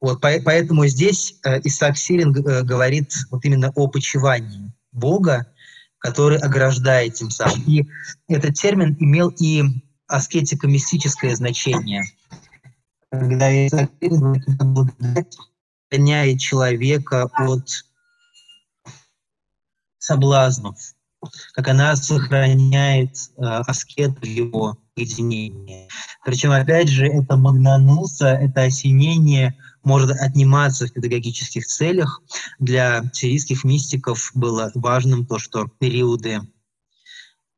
вот, 0.00 0.20
поэтому 0.20 0.86
здесь 0.86 1.36
э, 1.44 1.60
Исаак 1.64 1.96
Сирин 1.96 2.34
э, 2.34 2.62
говорит 2.62 3.12
вот 3.30 3.44
именно 3.44 3.70
о 3.74 3.86
почивании 3.88 4.71
Бога, 4.92 5.52
который 5.98 6.38
ограждает 6.38 7.14
тем 7.14 7.30
самым. 7.30 7.62
И 7.66 7.86
этот 8.28 8.54
термин 8.54 8.96
имел 8.98 9.28
и 9.30 9.62
аскетико-мистическое 10.08 11.34
значение. 11.34 12.04
Когда 13.10 13.50
Исаак 13.66 13.90
Сирин 14.00 14.32
говорит, 15.90 16.38
человека 16.38 17.30
от 17.36 17.68
соблазнов, 19.98 20.76
как 21.54 21.68
она 21.68 21.94
сохраняет 21.96 23.14
э, 23.36 23.42
аскет 23.42 24.18
в 24.18 24.24
его 24.24 24.76
единении. 24.96 25.88
Причем, 26.24 26.50
опять 26.50 26.88
же, 26.88 27.06
это 27.06 27.36
магнануса, 27.36 28.28
это 28.28 28.62
осенение 28.62 29.56
может 29.84 30.10
отниматься 30.10 30.86
в 30.86 30.92
педагогических 30.92 31.66
целях. 31.66 32.22
Для 32.58 33.02
сирийских 33.12 33.64
мистиков 33.64 34.30
было 34.34 34.70
важным 34.74 35.26
то, 35.26 35.38
что 35.38 35.66
периоды 35.78 36.40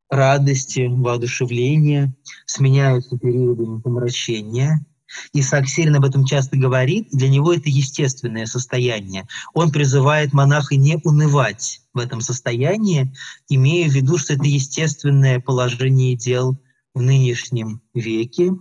радости, 0.09 0.87
воодушевления 0.87 2.15
сменяются 2.45 3.17
периодами 3.17 3.81
помрачения, 3.81 4.85
и 5.33 5.41
Саксирин 5.41 5.95
об 5.95 6.05
этом 6.05 6.25
часто 6.25 6.57
говорит, 6.57 7.07
для 7.11 7.29
него 7.29 7.53
это 7.53 7.69
естественное 7.69 8.45
состояние. 8.45 9.27
Он 9.53 9.71
призывает 9.71 10.33
монаха 10.33 10.75
не 10.75 10.97
унывать 11.03 11.81
в 11.93 11.99
этом 11.99 12.21
состоянии, 12.21 13.13
имея 13.47 13.89
в 13.89 13.93
виду, 13.93 14.17
что 14.17 14.33
это 14.33 14.45
естественное 14.45 15.39
положение 15.39 16.15
дел 16.15 16.57
в 16.95 17.01
нынешнем 17.01 17.81
веке, 17.93 18.51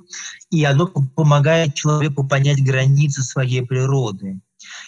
и 0.51 0.65
оно 0.65 0.89
помогает 0.89 1.75
человеку 1.75 2.27
понять 2.27 2.63
границы 2.63 3.23
своей 3.23 3.63
природы, 3.63 4.41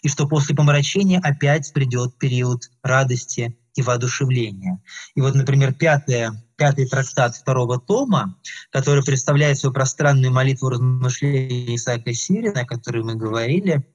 и 0.03 0.09
что 0.09 0.27
после 0.27 0.55
помрачения 0.55 1.21
опять 1.21 1.73
придет 1.73 2.19
период 2.19 2.71
радости 2.83 3.57
и 3.75 3.83
воодушевления. 3.83 4.83
И 5.15 5.21
вот, 5.21 5.35
например, 5.35 5.73
пятое 5.73 6.43
пятый 6.57 6.89
трактат 6.89 7.37
второго 7.37 7.79
тома, 7.79 8.37
который 8.71 9.05
представляет 9.05 9.59
свою 9.59 9.73
пространную 9.73 10.33
молитву 10.33 10.71
размышления 10.71 11.77
Исаака 11.77 12.13
Сирина, 12.15 12.63
о 12.63 12.67
которой 12.67 13.03
мы 13.03 13.15
говорили, 13.15 13.87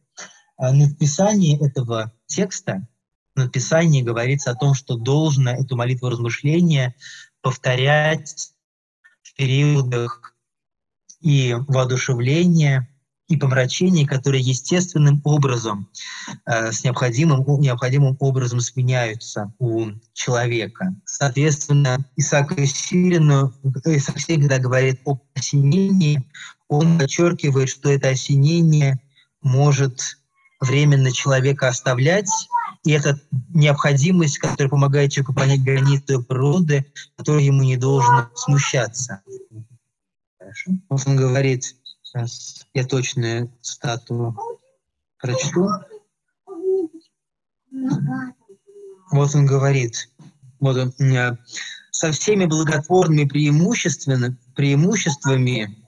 а, 0.58 0.72
на 0.72 0.88
написании 0.88 1.60
этого 1.66 2.14
текста, 2.28 2.88
на 3.36 3.46
написании 3.46 4.02
говорится 4.02 4.52
о 4.52 4.56
том, 4.56 4.74
что 4.74 4.96
должно 4.96 5.52
эту 5.52 5.76
молитву 5.76 6.10
размышления 6.10 6.96
повторять 7.42 8.52
в 9.32 9.36
периодах 9.36 10.34
и 11.22 11.56
воодушевления, 11.68 12.88
и 13.28 13.38
помрачений, 13.38 14.06
которые 14.06 14.42
естественным 14.42 15.22
образом, 15.24 15.90
э, 16.46 16.72
с 16.72 16.84
необходимым, 16.84 17.46
необходимым 17.62 18.18
образом 18.20 18.60
сменяются 18.60 19.54
у 19.58 19.92
человека. 20.14 20.94
Соответственно, 21.06 22.06
Исаак 22.18 22.60
Сирину, 22.66 23.54
Исаак 23.86 24.20
Сирин, 24.20 24.42
когда 24.42 24.60
говорит 24.60 25.00
об 25.06 25.22
осенении, 25.34 26.30
он 26.68 27.00
подчеркивает, 27.00 27.70
что 27.70 27.90
это 27.90 28.10
осенение 28.10 29.00
может 29.42 30.18
временно 30.60 31.12
человека 31.12 31.70
оставлять, 31.70 32.30
и 32.84 32.92
это 32.92 33.20
необходимость, 33.54 34.40
которая 34.40 34.70
помогает 34.70 35.12
человеку 35.12 35.34
понять 35.34 35.64
границы 35.64 36.22
природы, 36.22 36.86
которая 37.16 37.44
ему 37.44 37.64
не 37.64 37.78
должна 37.78 38.32
смущаться. 38.36 39.22
Хорошо. 40.40 40.72
Он 40.90 41.16
говорит, 41.16 41.76
Сейчас 42.12 42.66
я 42.74 42.86
точную 42.86 43.50
статую 43.62 44.36
прочту. 45.18 45.70
Вот 49.12 49.34
он 49.34 49.46
говорит, 49.46 50.10
вот 50.60 50.76
он, 50.76 50.94
со 51.92 52.12
всеми 52.12 52.46
благотворными 52.46 53.30
преимуществами, 53.30 54.36
преимуществами, 54.56 55.81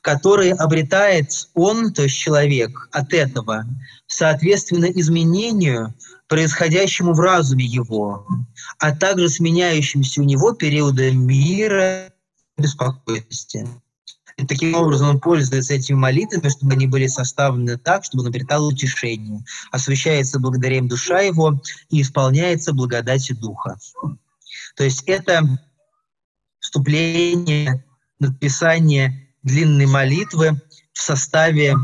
которые 0.00 0.54
обретает 0.54 1.48
он, 1.54 1.92
то 1.92 2.02
есть 2.02 2.16
человек, 2.16 2.88
от 2.92 3.12
этого, 3.12 3.66
соответственно 4.06 4.86
изменению, 4.86 5.94
происходящему 6.26 7.12
в 7.12 7.20
разуме 7.20 7.64
его, 7.64 8.26
а 8.78 8.94
также 8.94 9.28
сменяющимся 9.28 10.22
у 10.22 10.24
него 10.24 10.52
периодом 10.52 11.26
мира 11.26 12.12
беспокойности. 12.56 13.66
И 14.36 14.46
таким 14.46 14.74
образом 14.74 15.10
он 15.10 15.20
пользуется 15.20 15.74
этими 15.74 15.96
молитвами, 15.96 16.48
чтобы 16.48 16.72
они 16.72 16.86
были 16.86 17.08
составлены 17.08 17.76
так, 17.76 18.04
чтобы 18.04 18.22
он 18.22 18.28
обретал 18.28 18.66
утешение. 18.66 19.44
Освящается 19.70 20.38
благодаря 20.38 20.80
душа 20.80 21.20
его 21.20 21.60
и 21.90 22.00
исполняется 22.00 22.72
благодатью 22.72 23.36
Духа. 23.36 23.76
То 24.76 24.84
есть 24.84 25.02
это 25.06 25.42
вступление, 26.58 27.84
написание 28.18 29.29
длинной 29.42 29.86
молитвы 29.86 30.60
в 30.92 31.00
составе 31.00 31.74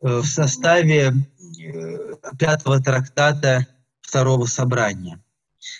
э, 0.00 0.18
в 0.18 0.26
составе 0.26 1.12
э, 1.12 2.14
пятого 2.38 2.80
трактата 2.80 3.66
второго 4.00 4.46
собрания. 4.46 5.22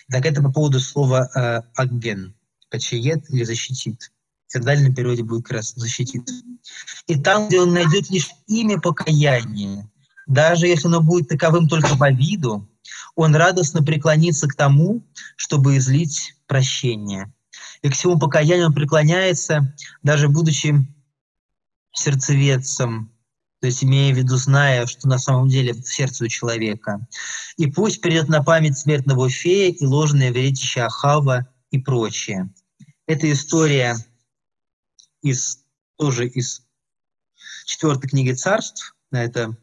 Так 0.09 0.25
это 0.25 0.41
по 0.41 0.51
поводу 0.51 0.79
слова 0.79 1.29
э, 1.35 1.61
«агген», 1.75 2.35
«почиет» 2.69 3.29
или 3.29 3.43
«защитит» 3.43 4.11
в 4.59 4.63
дальнем 4.63 4.93
периоде 4.93 5.23
будет 5.23 5.45
как 5.45 5.57
раз 5.57 5.73
защититься. 5.73 6.35
И 7.07 7.19
там, 7.19 7.47
где 7.47 7.59
он 7.59 7.73
найдет 7.73 8.09
лишь 8.09 8.29
имя 8.47 8.79
покаяния, 8.79 9.89
даже 10.27 10.67
если 10.67 10.87
оно 10.87 11.01
будет 11.01 11.27
таковым 11.27 11.67
только 11.67 11.97
по 11.97 12.11
виду, 12.11 12.69
он 13.15 13.35
радостно 13.35 13.83
преклонится 13.83 14.47
к 14.47 14.55
тому, 14.55 15.03
чтобы 15.35 15.77
излить 15.77 16.35
прощение. 16.47 17.32
И 17.83 17.89
к 17.89 17.93
всему 17.93 18.17
покаянию 18.17 18.67
он 18.67 18.73
преклоняется, 18.73 19.75
даже 20.01 20.29
будучи 20.29 20.73
сердцеведцем, 21.91 23.13
то 23.59 23.67
есть 23.67 23.83
имея 23.83 24.13
в 24.13 24.17
виду, 24.17 24.37
зная, 24.37 24.85
что 24.87 25.07
на 25.07 25.19
самом 25.19 25.49
деле 25.49 25.73
в 25.73 25.83
сердце 25.83 26.23
у 26.23 26.27
человека. 26.27 27.05
И 27.57 27.67
пусть 27.67 28.01
придет 28.01 28.29
на 28.29 28.41
память 28.41 28.77
смертного 28.77 29.29
фея 29.29 29.71
и 29.71 29.85
ложное 29.85 30.31
веретище 30.31 30.81
Ахава 30.81 31.47
и 31.71 31.79
прочее. 31.79 32.49
Эта 33.05 33.31
история 33.31 33.97
из, 35.21 35.59
тоже 35.97 36.27
из 36.27 36.65
четвертой 37.65 38.09
книги 38.09 38.31
царств, 38.31 38.95
это 39.11 39.57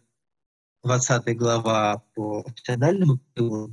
20 0.82 1.36
глава 1.36 2.02
по 2.14 2.44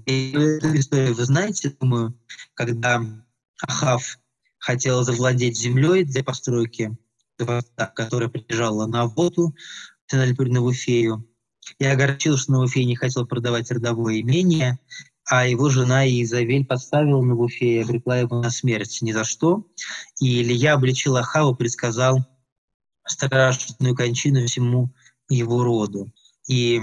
эту 0.06 0.76
историю 0.76 1.15
вы 1.15 1.26
знаете, 1.26 1.69
думаю, 1.69 2.18
когда 2.53 3.02
Ахав 3.61 4.19
хотел 4.60 5.04
завладеть 5.04 5.58
землей 5.58 6.04
для 6.04 6.24
постройки 6.24 6.98
дворца, 7.38 7.88
которая 7.96 8.30
прилежала 8.30 8.86
на 8.88 9.04
Авоту, 9.04 9.56
национальную 10.12 10.74
фею, 10.74 11.28
и 11.80 11.86
огорчил, 11.86 12.38
что 12.38 12.54
Новофей 12.54 12.86
не 12.86 12.96
хотел 12.96 13.26
продавать 13.26 13.70
родовое 13.72 14.22
имение, 14.22 14.80
а 15.30 15.46
его 15.46 15.70
жена 15.70 16.08
Изавель 16.08 16.66
подставила 16.66 17.22
Навуфея, 17.22 17.84
обрекла 17.84 18.20
его 18.20 18.42
на 18.42 18.50
смерть 18.50 19.00
ни 19.02 19.12
за 19.12 19.26
что. 19.26 19.68
И 20.22 20.42
Илья 20.42 20.76
обличил 20.76 21.18
Ахава, 21.18 21.54
предсказал 21.54 22.26
страшную 23.06 23.96
кончину 23.96 24.46
всему 24.46 24.94
его 25.30 25.64
роду. 25.64 26.10
И 26.48 26.82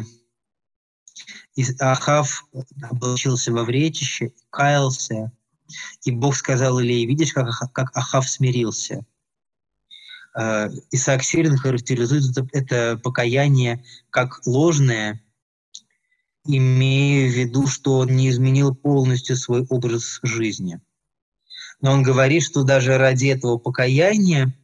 Ахав 1.81 2.45
облачился 2.91 3.51
во 3.53 3.65
вретище, 3.65 4.33
каялся, 4.51 5.33
и 6.05 6.11
Бог 6.11 6.37
сказал 6.37 6.81
Илье, 6.81 7.07
видишь, 7.07 7.33
как, 7.33 7.49
как 7.73 7.97
Ахав 7.97 8.29
смирился. 8.29 9.05
Э, 10.37 10.69
Исаак 10.91 11.23
Сирин 11.23 11.57
характеризует 11.57 12.37
это, 12.37 12.49
это 12.53 13.01
покаяние 13.03 13.85
как 14.11 14.47
ложное, 14.47 15.23
имея 16.47 17.29
в 17.29 17.33
виду, 17.33 17.67
что 17.67 17.99
он 17.99 18.15
не 18.17 18.29
изменил 18.29 18.75
полностью 18.75 19.37
свой 19.37 19.65
образ 19.69 20.21
жизни. 20.23 20.81
Но 21.81 21.93
он 21.93 22.03
говорит, 22.03 22.43
что 22.43 22.63
даже 22.63 22.99
ради 22.99 23.27
этого 23.27 23.59
покаяния 23.59 24.55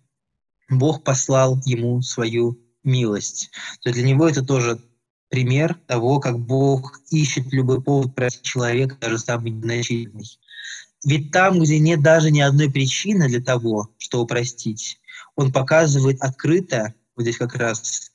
Бог 0.68 1.02
послал 1.02 1.60
ему 1.64 2.02
свою 2.02 2.58
милость. 2.82 3.50
То 3.82 3.92
для 3.92 4.02
него 4.02 4.28
это 4.28 4.42
тоже 4.42 4.80
пример 5.28 5.74
того, 5.86 6.20
как 6.20 6.38
Бог 6.38 7.00
ищет 7.10 7.52
любой 7.52 7.82
повод 7.82 8.14
простить 8.14 8.42
человека, 8.42 8.96
даже 9.00 9.18
самый 9.18 9.50
незначительный. 9.50 10.26
Ведь 11.04 11.30
там, 11.32 11.60
где 11.60 11.78
нет 11.78 12.02
даже 12.02 12.30
ни 12.30 12.40
одной 12.40 12.70
причины 12.70 13.28
для 13.28 13.40
того, 13.40 13.90
чтобы 13.98 14.26
простить, 14.26 15.00
он 15.36 15.52
показывает 15.52 16.20
открыто, 16.20 16.94
вот 17.16 17.22
здесь 17.22 17.38
как 17.38 17.54
раз 17.54 18.10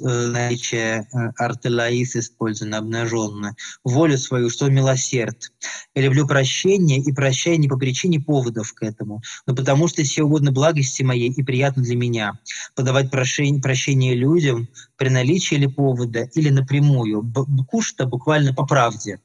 Э, 0.00 0.26
наличие 0.26 1.06
э, 1.12 1.30
артелаис 1.38 2.16
использовано, 2.16 2.78
обнаженно, 2.78 3.56
волю 3.82 4.18
свою, 4.18 4.50
что 4.50 4.68
милосерд. 4.68 5.52
Я 5.94 6.02
люблю 6.02 6.26
прощение 6.26 6.98
и 6.98 7.12
прощаю 7.12 7.58
не 7.58 7.68
по 7.68 7.78
причине 7.78 8.20
поводов 8.20 8.74
к 8.74 8.82
этому, 8.82 9.22
но 9.46 9.54
потому 9.54 9.88
что 9.88 10.02
все 10.02 10.24
угодно 10.24 10.52
благости 10.52 11.02
моей 11.02 11.30
и 11.30 11.42
приятно 11.42 11.82
для 11.82 11.96
меня. 11.96 12.38
Подавать 12.74 13.10
прощение, 13.10 13.62
прощение 13.62 14.14
людям 14.14 14.68
при 14.96 15.08
наличии 15.08 15.54
или 15.54 15.66
повода, 15.66 16.28
или 16.34 16.50
напрямую. 16.50 17.32
Кушта 17.66 18.04
буквально 18.06 18.52
по 18.52 18.66
правде. 18.66 19.20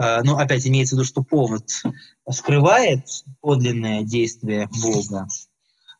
Э, 0.00 0.22
ну, 0.24 0.36
опять 0.36 0.66
имеется 0.66 0.94
в 0.94 0.98
виду, 0.98 1.06
что 1.06 1.22
повод 1.22 1.70
скрывает 2.30 3.04
подлинное 3.40 4.02
действие 4.02 4.68
Бога, 4.82 5.28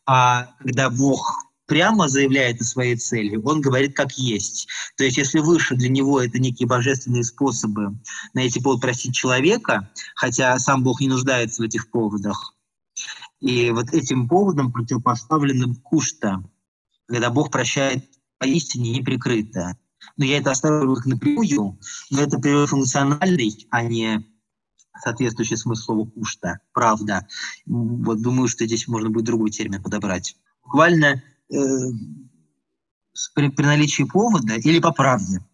а 0.07 0.49
когда 0.59 0.89
Бог 0.89 1.45
прямо 1.67 2.09
заявляет 2.09 2.59
о 2.59 2.65
своей 2.65 2.95
цели, 2.95 3.37
он 3.37 3.61
говорит 3.61 3.95
как 3.95 4.13
есть. 4.13 4.67
То 4.97 5.03
есть 5.03 5.17
если 5.17 5.39
выше 5.39 5.75
для 5.75 5.87
него 5.87 6.19
это 6.19 6.39
некие 6.39 6.67
божественные 6.67 7.23
способы 7.23 7.95
найти 8.33 8.59
повод 8.59 8.81
простить 8.81 9.15
человека, 9.15 9.89
хотя 10.15 10.57
сам 10.57 10.83
Бог 10.83 10.99
не 10.99 11.07
нуждается 11.07 11.61
в 11.61 11.65
этих 11.65 11.91
поводах, 11.91 12.55
и 13.39 13.69
вот 13.69 13.93
этим 13.93 14.27
поводом 14.27 14.71
противопоставленным 14.71 15.75
кушта, 15.75 16.43
когда 17.07 17.29
Бог 17.29 17.51
прощает 17.51 18.05
поистине 18.39 18.91
неприкрыто. 18.91 19.77
Но 20.17 20.25
я 20.25 20.37
это 20.37 20.51
оставлю 20.51 20.95
как 20.95 21.05
напрямую, 21.05 21.79
но 22.09 22.21
это 22.21 22.39
пример 22.39 22.67
функциональный, 22.67 23.67
а 23.69 23.83
не 23.83 24.25
соответствующий 25.03 25.57
смысл 25.57 25.83
слова 25.83 26.09
кушта, 26.09 26.59
правда. 26.73 27.27
Вот 27.65 28.21
думаю, 28.21 28.47
что 28.47 28.65
здесь 28.65 28.87
можно 28.87 29.09
будет 29.09 29.25
другой 29.25 29.49
термин 29.49 29.81
подобрать. 29.81 30.35
Буквально 30.63 31.23
Э, 31.51 31.57
при, 33.35 33.49
при 33.49 33.65
наличии 33.65 34.03
повода 34.03 34.55
или 34.55 34.79
по 34.79 34.91
правде. 34.91 35.45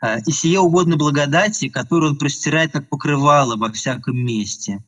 Э, 0.00 0.20
и 0.20 0.30
сие 0.30 0.60
угодно 0.60 0.96
благодати, 0.96 1.68
которую 1.68 2.12
он 2.12 2.18
простирает 2.18 2.72
как 2.72 2.88
покрывало 2.88 3.56
во 3.56 3.72
всяком 3.72 4.16
месте. 4.16 4.84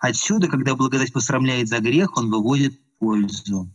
Отсюда, 0.00 0.48
когда 0.48 0.74
благодать 0.74 1.12
посрамляет 1.12 1.68
за 1.68 1.78
грех, 1.78 2.18
он 2.18 2.30
выводит 2.30 2.78
пользу. 2.98 3.72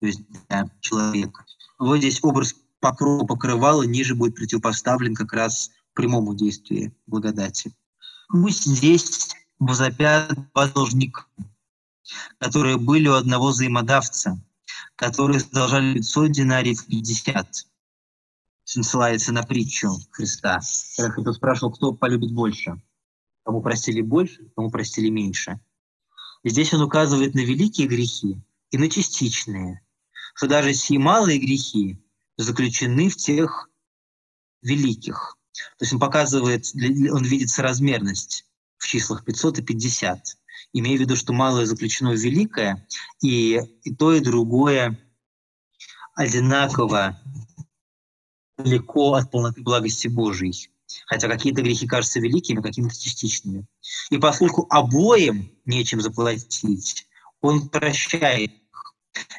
То 0.00 0.06
есть 0.06 0.22
да, 0.48 0.70
человек. 0.80 1.44
Вот 1.78 1.98
здесь 1.98 2.20
образ 2.22 2.54
покрова 2.84 3.26
покрывала 3.26 3.82
ниже 3.82 4.14
будет 4.14 4.36
противопоставлен 4.36 5.14
как 5.14 5.32
раз 5.32 5.70
прямому 5.94 6.34
действию 6.34 6.94
благодати. 7.06 7.74
Пусть 8.28 8.64
здесь 8.64 9.34
возопят 9.58 10.34
два 10.52 10.68
должника, 10.68 11.24
которые 12.38 12.76
были 12.76 13.08
у 13.08 13.14
одного 13.14 13.48
взаимодавца– 13.48 14.38
которые 14.96 15.40
задолжали 15.40 15.94
500 15.94 16.30
динариев 16.30 16.86
50. 16.86 17.66
Ссылается 18.64 19.32
на 19.32 19.42
притчу 19.42 19.90
Христа. 20.10 20.60
Когда 20.96 21.12
Христос 21.12 21.36
спрашивал, 21.36 21.72
кто 21.72 21.92
полюбит 21.92 22.32
больше. 22.32 22.80
Кому 23.44 23.60
простили 23.60 24.00
больше, 24.00 24.50
кому 24.56 24.70
простили 24.70 25.10
меньше. 25.10 25.60
И 26.42 26.48
здесь 26.48 26.72
он 26.72 26.82
указывает 26.82 27.34
на 27.34 27.40
великие 27.40 27.86
грехи 27.86 28.40
и 28.70 28.78
на 28.78 28.88
частичные. 28.88 29.82
Что 30.34 30.48
даже 30.48 30.72
сии 30.74 30.96
малые 30.96 31.38
грехи 31.38 32.02
заключены 32.36 33.08
в 33.08 33.16
тех 33.16 33.70
великих. 34.62 35.36
То 35.78 35.84
есть 35.84 35.92
он 35.92 36.00
показывает, 36.00 36.66
он 36.74 37.24
видит 37.24 37.50
соразмерность 37.50 38.46
в 38.78 38.86
числах 38.86 39.24
500 39.24 39.58
и 39.58 39.62
50 39.62 40.36
имея 40.74 40.98
в 40.98 41.00
виду, 41.00 41.16
что 41.16 41.32
малое 41.32 41.66
заключено 41.66 42.10
в 42.10 42.16
великое, 42.16 42.86
и, 43.22 43.60
и 43.84 43.94
то, 43.94 44.12
и 44.12 44.20
другое 44.20 44.98
одинаково 46.14 47.20
далеко 48.58 49.14
от 49.14 49.30
полноты 49.30 49.62
благости 49.62 50.08
Божией. 50.08 50.70
Хотя 51.06 51.28
какие-то 51.28 51.62
грехи 51.62 51.86
кажутся 51.86 52.20
великими, 52.20 52.60
какими-то 52.60 52.94
частичными. 52.94 53.66
И 54.10 54.18
поскольку 54.18 54.66
обоим 54.70 55.50
нечем 55.64 56.00
заплатить, 56.00 57.08
он 57.40 57.68
прощает. 57.68 58.52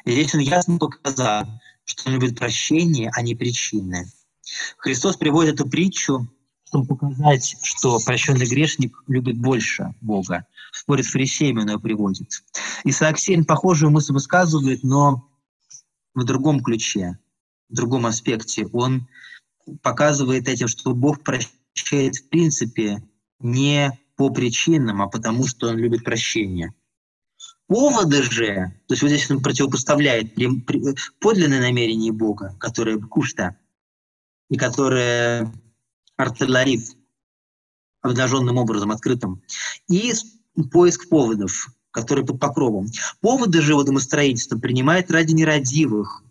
И 0.04 0.12
здесь 0.12 0.34
он 0.34 0.40
ясно 0.40 0.78
показал, 0.78 1.46
что 1.86 2.10
он 2.10 2.16
любит 2.16 2.38
прощение, 2.38 3.10
а 3.14 3.22
не 3.22 3.34
причины. 3.34 4.12
Христос 4.76 5.16
приводит 5.16 5.54
эту 5.54 5.68
притчу 5.68 6.28
чтобы 6.68 6.86
показать, 6.96 7.56
что 7.62 7.98
прощенный 8.04 8.46
грешник 8.46 9.02
любит 9.06 9.38
больше 9.38 9.94
Бога. 10.00 10.46
Спорит 10.72 11.06
с 11.06 11.10
фарисеями, 11.10 11.60
он 11.60 11.70
ее 11.70 11.78
приводит. 11.78 12.42
Исаак 12.84 13.18
Сейн 13.18 13.44
похожую 13.44 13.90
мысль 13.90 14.12
высказывает, 14.12 14.82
но 14.82 15.28
в 16.14 16.24
другом 16.24 16.60
ключе, 16.60 17.18
в 17.68 17.74
другом 17.74 18.06
аспекте. 18.06 18.66
Он 18.72 19.06
показывает 19.82 20.48
этим, 20.48 20.68
что 20.68 20.94
Бог 20.94 21.22
прощает 21.22 22.16
в 22.16 22.28
принципе 22.28 23.02
не 23.38 23.96
по 24.16 24.30
причинам, 24.30 25.02
а 25.02 25.08
потому 25.08 25.46
что 25.46 25.68
он 25.68 25.76
любит 25.76 26.04
прощение. 26.04 26.74
Поводы 27.68 28.22
же, 28.22 28.72
то 28.86 28.92
есть 28.92 29.02
вот 29.02 29.08
здесь 29.08 29.30
он 29.30 29.42
противопоставляет 29.42 30.34
подлинное 31.20 31.60
намерение 31.60 32.12
Бога, 32.12 32.56
которое 32.60 32.98
кушта, 32.98 33.56
и 34.48 34.56
которое 34.56 35.52
артиллерит 36.16 36.96
обнаженным 38.02 38.56
образом, 38.58 38.92
открытым, 38.92 39.42
и 39.88 40.12
поиск 40.70 41.08
поводов, 41.08 41.70
которые 41.90 42.24
под 42.24 42.38
покровом. 42.38 42.86
Поводы 43.20 43.60
же 43.60 43.74
водомостроительства 43.74 44.58
принимает 44.58 45.10
ради 45.10 45.32
нерадивых, 45.32 46.22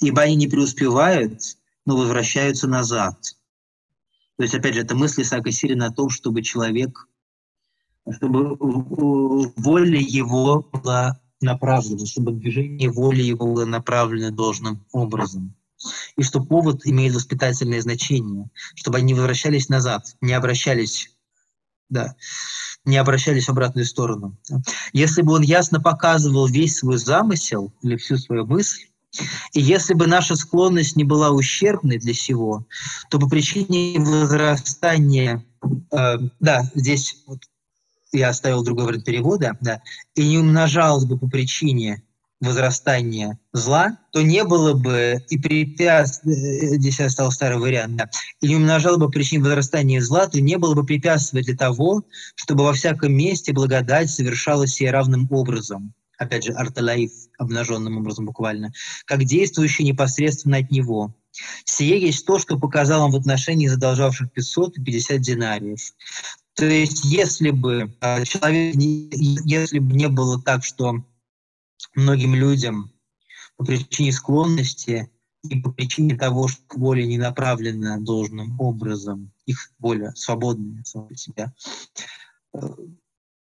ибо 0.00 0.22
они 0.22 0.34
не 0.36 0.48
преуспевают, 0.48 1.58
но 1.84 1.96
возвращаются 1.96 2.66
назад. 2.66 3.18
То 4.36 4.44
есть, 4.44 4.54
опять 4.54 4.74
же, 4.74 4.80
это 4.80 4.96
мысли 4.96 5.22
Исаака 5.22 5.52
Сирина 5.52 5.88
о 5.88 5.92
том, 5.92 6.08
чтобы 6.08 6.40
человек, 6.42 7.06
чтобы 8.08 8.56
воля 8.58 10.00
его 10.00 10.62
была 10.72 11.20
направлена, 11.40 12.06
чтобы 12.06 12.32
движение 12.32 12.90
воли 12.90 13.22
его 13.22 13.46
было 13.46 13.64
направлено 13.64 14.30
должным 14.30 14.84
образом 14.92 15.54
и 16.16 16.22
что 16.22 16.40
повод 16.42 16.82
имеет 16.84 17.14
воспитательное 17.14 17.80
значение, 17.80 18.50
чтобы 18.74 18.98
они 18.98 19.14
возвращались 19.14 19.68
назад, 19.68 20.14
не 20.20 20.34
обращались, 20.34 21.10
да, 21.88 22.14
не 22.84 22.96
обращались 22.96 23.46
в 23.46 23.50
обратную 23.50 23.86
сторону. 23.86 24.36
Если 24.92 25.22
бы 25.22 25.32
он 25.32 25.42
ясно 25.42 25.80
показывал 25.80 26.46
весь 26.46 26.78
свой 26.78 26.98
замысел 26.98 27.72
или 27.82 27.96
всю 27.96 28.16
свою 28.16 28.46
мысль, 28.46 28.86
и 29.52 29.60
если 29.60 29.94
бы 29.94 30.06
наша 30.06 30.36
склонность 30.36 30.96
не 30.96 31.04
была 31.04 31.30
ущербной 31.30 31.98
для 31.98 32.12
всего, 32.12 32.66
то 33.10 33.18
по 33.18 33.28
причине 33.28 33.98
возрастания, 33.98 35.44
э, 35.90 36.18
да, 36.38 36.70
здесь 36.74 37.24
вот 37.26 37.40
я 38.12 38.28
оставил 38.30 38.62
другой 38.62 38.86
вариант 38.86 39.04
перевода, 39.04 39.56
да, 39.60 39.82
и 40.14 40.26
не 40.26 40.38
умножалось 40.38 41.04
бы 41.04 41.18
по 41.18 41.28
причине 41.28 42.02
возрастания 42.40 43.38
зла, 43.52 43.98
то 44.12 44.22
не 44.22 44.44
было 44.44 44.72
бы 44.72 45.22
и 45.28 45.38
препятствий, 45.38 46.78
здесь 46.78 46.98
я 46.98 47.06
оставил 47.06 47.30
старый 47.30 47.58
вариант, 47.58 47.96
да, 47.96 48.10
и 48.40 48.48
не 48.48 48.56
умножало 48.56 48.96
бы 48.96 49.10
причин 49.10 49.42
возрастания 49.42 50.00
зла, 50.00 50.26
то 50.26 50.40
не 50.40 50.56
было 50.56 50.74
бы 50.74 50.84
препятствия 50.84 51.42
для 51.42 51.56
того, 51.56 52.04
чтобы 52.34 52.64
во 52.64 52.72
всяком 52.72 53.12
месте 53.12 53.52
благодать 53.52 54.10
совершалась 54.10 54.80
и 54.80 54.86
равным 54.86 55.28
образом. 55.30 55.92
Опять 56.18 56.44
же, 56.44 56.52
арталаиф, 56.52 57.12
обнаженным 57.38 57.96
образом 57.98 58.26
буквально, 58.26 58.72
как 59.06 59.24
действующий 59.24 59.84
непосредственно 59.84 60.58
от 60.58 60.70
него. 60.70 61.14
Сие 61.64 61.98
есть 62.00 62.26
то, 62.26 62.38
что 62.38 62.58
показал 62.58 63.04
он 63.04 63.12
в 63.12 63.16
отношении 63.16 63.68
задолжавших 63.68 64.32
550 64.32 65.20
динариев. 65.20 65.80
То 66.60 66.66
есть, 66.66 67.06
если 67.06 67.52
бы 67.52 67.96
а, 68.02 68.22
человек, 68.22 68.74
если 68.76 69.78
бы 69.78 69.96
не 69.96 70.08
было 70.08 70.42
так, 70.42 70.62
что 70.62 71.02
многим 71.94 72.34
людям 72.34 72.92
по 73.56 73.64
причине 73.64 74.12
склонности 74.12 75.10
и 75.42 75.58
по 75.58 75.72
причине 75.72 76.18
того, 76.18 76.48
что 76.48 76.62
воля 76.76 77.06
не 77.06 77.16
направлена 77.16 77.96
должным 77.96 78.60
образом, 78.60 79.32
их 79.46 79.72
воля 79.78 80.12
свободная 80.14 80.84
сама 80.84 81.08
себя, 81.14 81.54
э, 82.52 82.60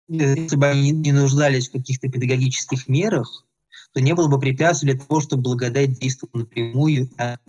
если 0.07 0.55
бы 0.55 0.69
они 0.69 0.93
не 0.93 1.11
нуждались 1.11 1.69
в 1.69 1.73
каких-то 1.73 2.09
педагогических 2.09 2.87
мерах, 2.87 3.45
то 3.93 4.01
не 4.01 4.15
было 4.15 4.29
бы 4.29 4.39
препятствий 4.39 4.93
для 4.93 5.01
того, 5.05 5.21
чтобы 5.21 5.43
благодать 5.43 5.99
действовала 5.99 6.43
напрямую. 6.43 7.11
Это 7.19 7.41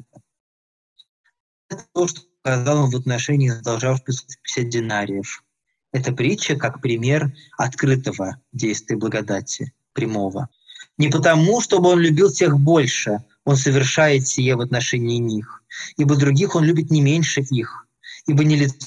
то, 1.93 2.07
что 2.07 2.21
показал 2.41 2.85
он 2.85 2.89
в 2.89 2.95
отношении 2.95 3.49
задолжавших 3.49 4.07
50 4.07 4.67
динариев. 4.67 5.43
Это 5.91 6.13
притча 6.13 6.55
как 6.55 6.81
пример 6.81 7.34
открытого 7.57 8.38
действия 8.53 8.95
благодати, 8.95 9.73
прямого. 9.93 10.49
Не 10.97 11.09
потому, 11.09 11.61
чтобы 11.61 11.89
он 11.89 11.99
любил 11.99 12.31
тех 12.31 12.59
больше, 12.59 13.23
он 13.43 13.57
совершает 13.57 14.27
сие 14.27 14.55
в 14.55 14.61
отношении 14.61 15.18
них, 15.18 15.63
ибо 15.97 16.15
других 16.15 16.55
он 16.55 16.63
любит 16.63 16.91
не 16.91 17.01
меньше 17.01 17.41
их, 17.41 17.88
ибо 18.27 18.43
не 18.43 18.55
лицо 18.55 18.77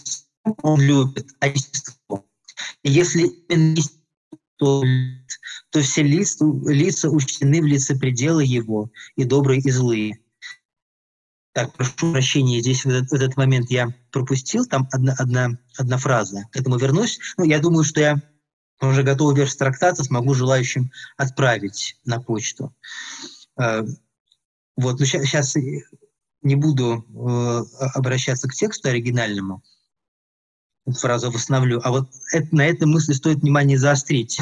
он 0.62 0.81
любит, 0.81 1.28
а 1.40 1.48
естество. 1.48 2.24
И 2.82 2.90
если 2.90 3.31
то, 4.56 4.82
то 5.70 5.81
все 5.81 6.02
лица, 6.02 6.44
лица 6.66 7.10
учтены 7.10 7.60
в 7.60 7.66
лице 7.66 7.97
пределы 7.97 8.44
его, 8.44 8.90
и 9.16 9.24
добрые, 9.24 9.60
и 9.60 9.70
злые. 9.70 10.20
Так, 11.55 11.72
прошу 11.72 11.93
прощения, 12.12 12.60
здесь 12.60 12.85
в 12.85 12.89
этот, 12.89 13.10
в 13.10 13.14
этот 13.14 13.36
момент 13.36 13.70
я 13.70 13.94
пропустил, 14.10 14.66
там 14.66 14.89
одна, 14.90 15.14
одна, 15.16 15.51
одна 15.78 15.98
фраза. 15.98 16.48
К 16.51 16.56
этому 16.56 16.78
вернусь. 16.78 17.20
Ну, 17.39 17.44
я 17.44 17.60
думаю, 17.60 17.85
что 17.85 18.01
я 18.01 18.16
уже 18.81 19.05
готовый 19.05 19.36
верш 19.36 19.55
трактата 19.55 20.02
смогу 20.02 20.35
желающим 20.35 20.90
отправить 21.16 21.97
на 22.05 22.20
почту. 22.20 22.74
Э, 23.56 23.85
вот, 24.76 24.98
ну, 24.98 25.06
сейчас, 25.06 25.55
не 26.43 26.56
буду 26.56 27.06
э, 27.09 27.78
обращаться 27.94 28.48
к 28.48 28.55
тексту 28.55 28.89
оригинальному, 28.89 29.62
эту 30.86 30.98
фразу 30.98 31.31
восстановлю, 31.31 31.81
а 31.85 31.93
вот 31.93 32.10
это, 32.32 32.48
на 32.52 32.66
этой 32.66 32.89
мысли 32.89 33.12
стоит 33.12 33.39
внимание 33.39 33.78
заострить. 33.78 34.40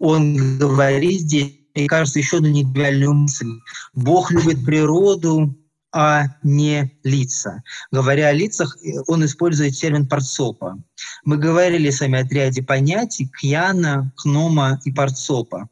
Он 0.00 0.58
говорит 0.58 1.20
здесь, 1.20 1.60
мне 1.76 1.86
кажется, 1.86 2.18
еще 2.18 2.38
одну 2.38 2.48
нетривиальную 2.48 3.14
мысль. 3.14 3.52
Бог 3.94 4.32
любит 4.32 4.64
природу, 4.64 5.56
а 5.94 6.24
не 6.42 6.90
лица. 7.04 7.62
Говоря 7.92 8.26
о 8.28 8.32
лицах, 8.32 8.76
он 9.06 9.24
использует 9.24 9.76
термин 9.76 10.08
«парцопа». 10.08 10.76
Мы 11.24 11.36
говорили 11.36 11.88
с 11.88 12.00
вами 12.00 12.18
о 12.18 12.28
ряде 12.28 12.64
понятий 12.64 13.30
кьяна, 13.40 14.12
кнома 14.16 14.80
и 14.84 14.90
парцопа. 14.90 15.68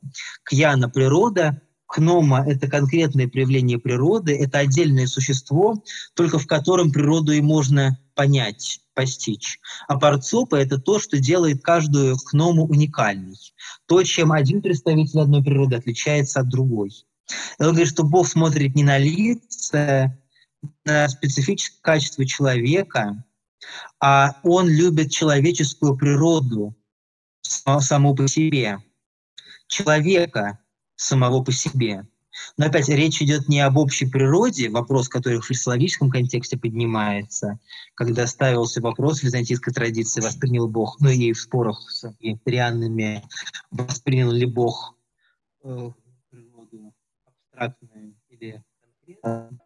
Кьяна– 0.49 0.89
природа, 0.91 1.61
кнома– 1.87 2.45
это 2.49 2.69
конкретное 2.69 3.27
проявление 3.27 3.81
природы, 3.81 4.37
это 4.37 4.59
отдельное 4.59 5.09
существо, 5.09 5.83
только 6.15 6.39
в 6.39 6.47
котором 6.47 6.93
природу 6.93 7.33
и 7.33 7.41
можно 7.41 7.99
понять, 8.15 8.81
постичь. 8.95 9.59
А 9.89 9.99
парцопа– 9.99 10.55
это 10.57 10.79
то, 10.79 11.01
что 11.01 11.19
делает 11.19 11.65
каждую 11.65 12.17
кному 12.17 12.67
уникальной. 12.67 13.39
То, 13.87 14.05
чем 14.05 14.31
один 14.31 14.63
представитель 14.63 15.21
одной 15.21 15.43
природы 15.43 15.75
отличается 15.75 16.39
от 16.41 16.49
другой. 16.49 16.93
И 17.59 17.63
он 17.63 17.71
говорит, 17.71 17.89
что 17.89 18.05
Бог 18.05 18.29
смотрит 18.29 18.75
не 18.75 18.85
на 18.85 18.99
лица, 18.99 20.17
на 20.85 21.09
специфическое 21.09 21.81
качество 21.83 22.25
человека, 22.25 23.25
а 24.01 24.37
он 24.43 24.69
любит 24.69 25.11
человеческую 25.11 25.97
природу 25.97 26.75
саму 27.43 28.15
по 28.15 28.29
себе, 28.29 28.79
человека 29.67 30.59
самого 30.97 31.43
по 31.43 31.53
себе. 31.53 32.07
Но 32.57 32.67
опять 32.67 32.89
речь 32.89 33.21
идет 33.21 33.49
не 33.49 33.61
об 33.61 33.77
общей 33.77 34.07
природе, 34.07 34.71
вопрос, 34.71 35.09
который 35.09 35.39
в 35.39 35.45
христологическом 35.45 36.11
контексте 36.11 36.57
поднимается, 36.57 37.59
когда 37.95 38.27
ставился 38.27 38.81
вопрос 38.81 39.23
византийской 39.23 39.73
традиции, 39.73 40.21
воспринял 40.21 40.67
Бог, 40.67 40.99
ну 41.01 41.11
и 41.11 41.33
в 41.33 41.41
спорах 41.41 41.79
с 41.91 42.11
вегетарианными, 42.21 43.23
воспринял 43.71 44.31
ли 44.31 44.47
Бог 44.47 44.95
э, 45.63 45.91
абстрактную 47.65 48.15
или 48.31 48.63
конкретную. 48.81 49.59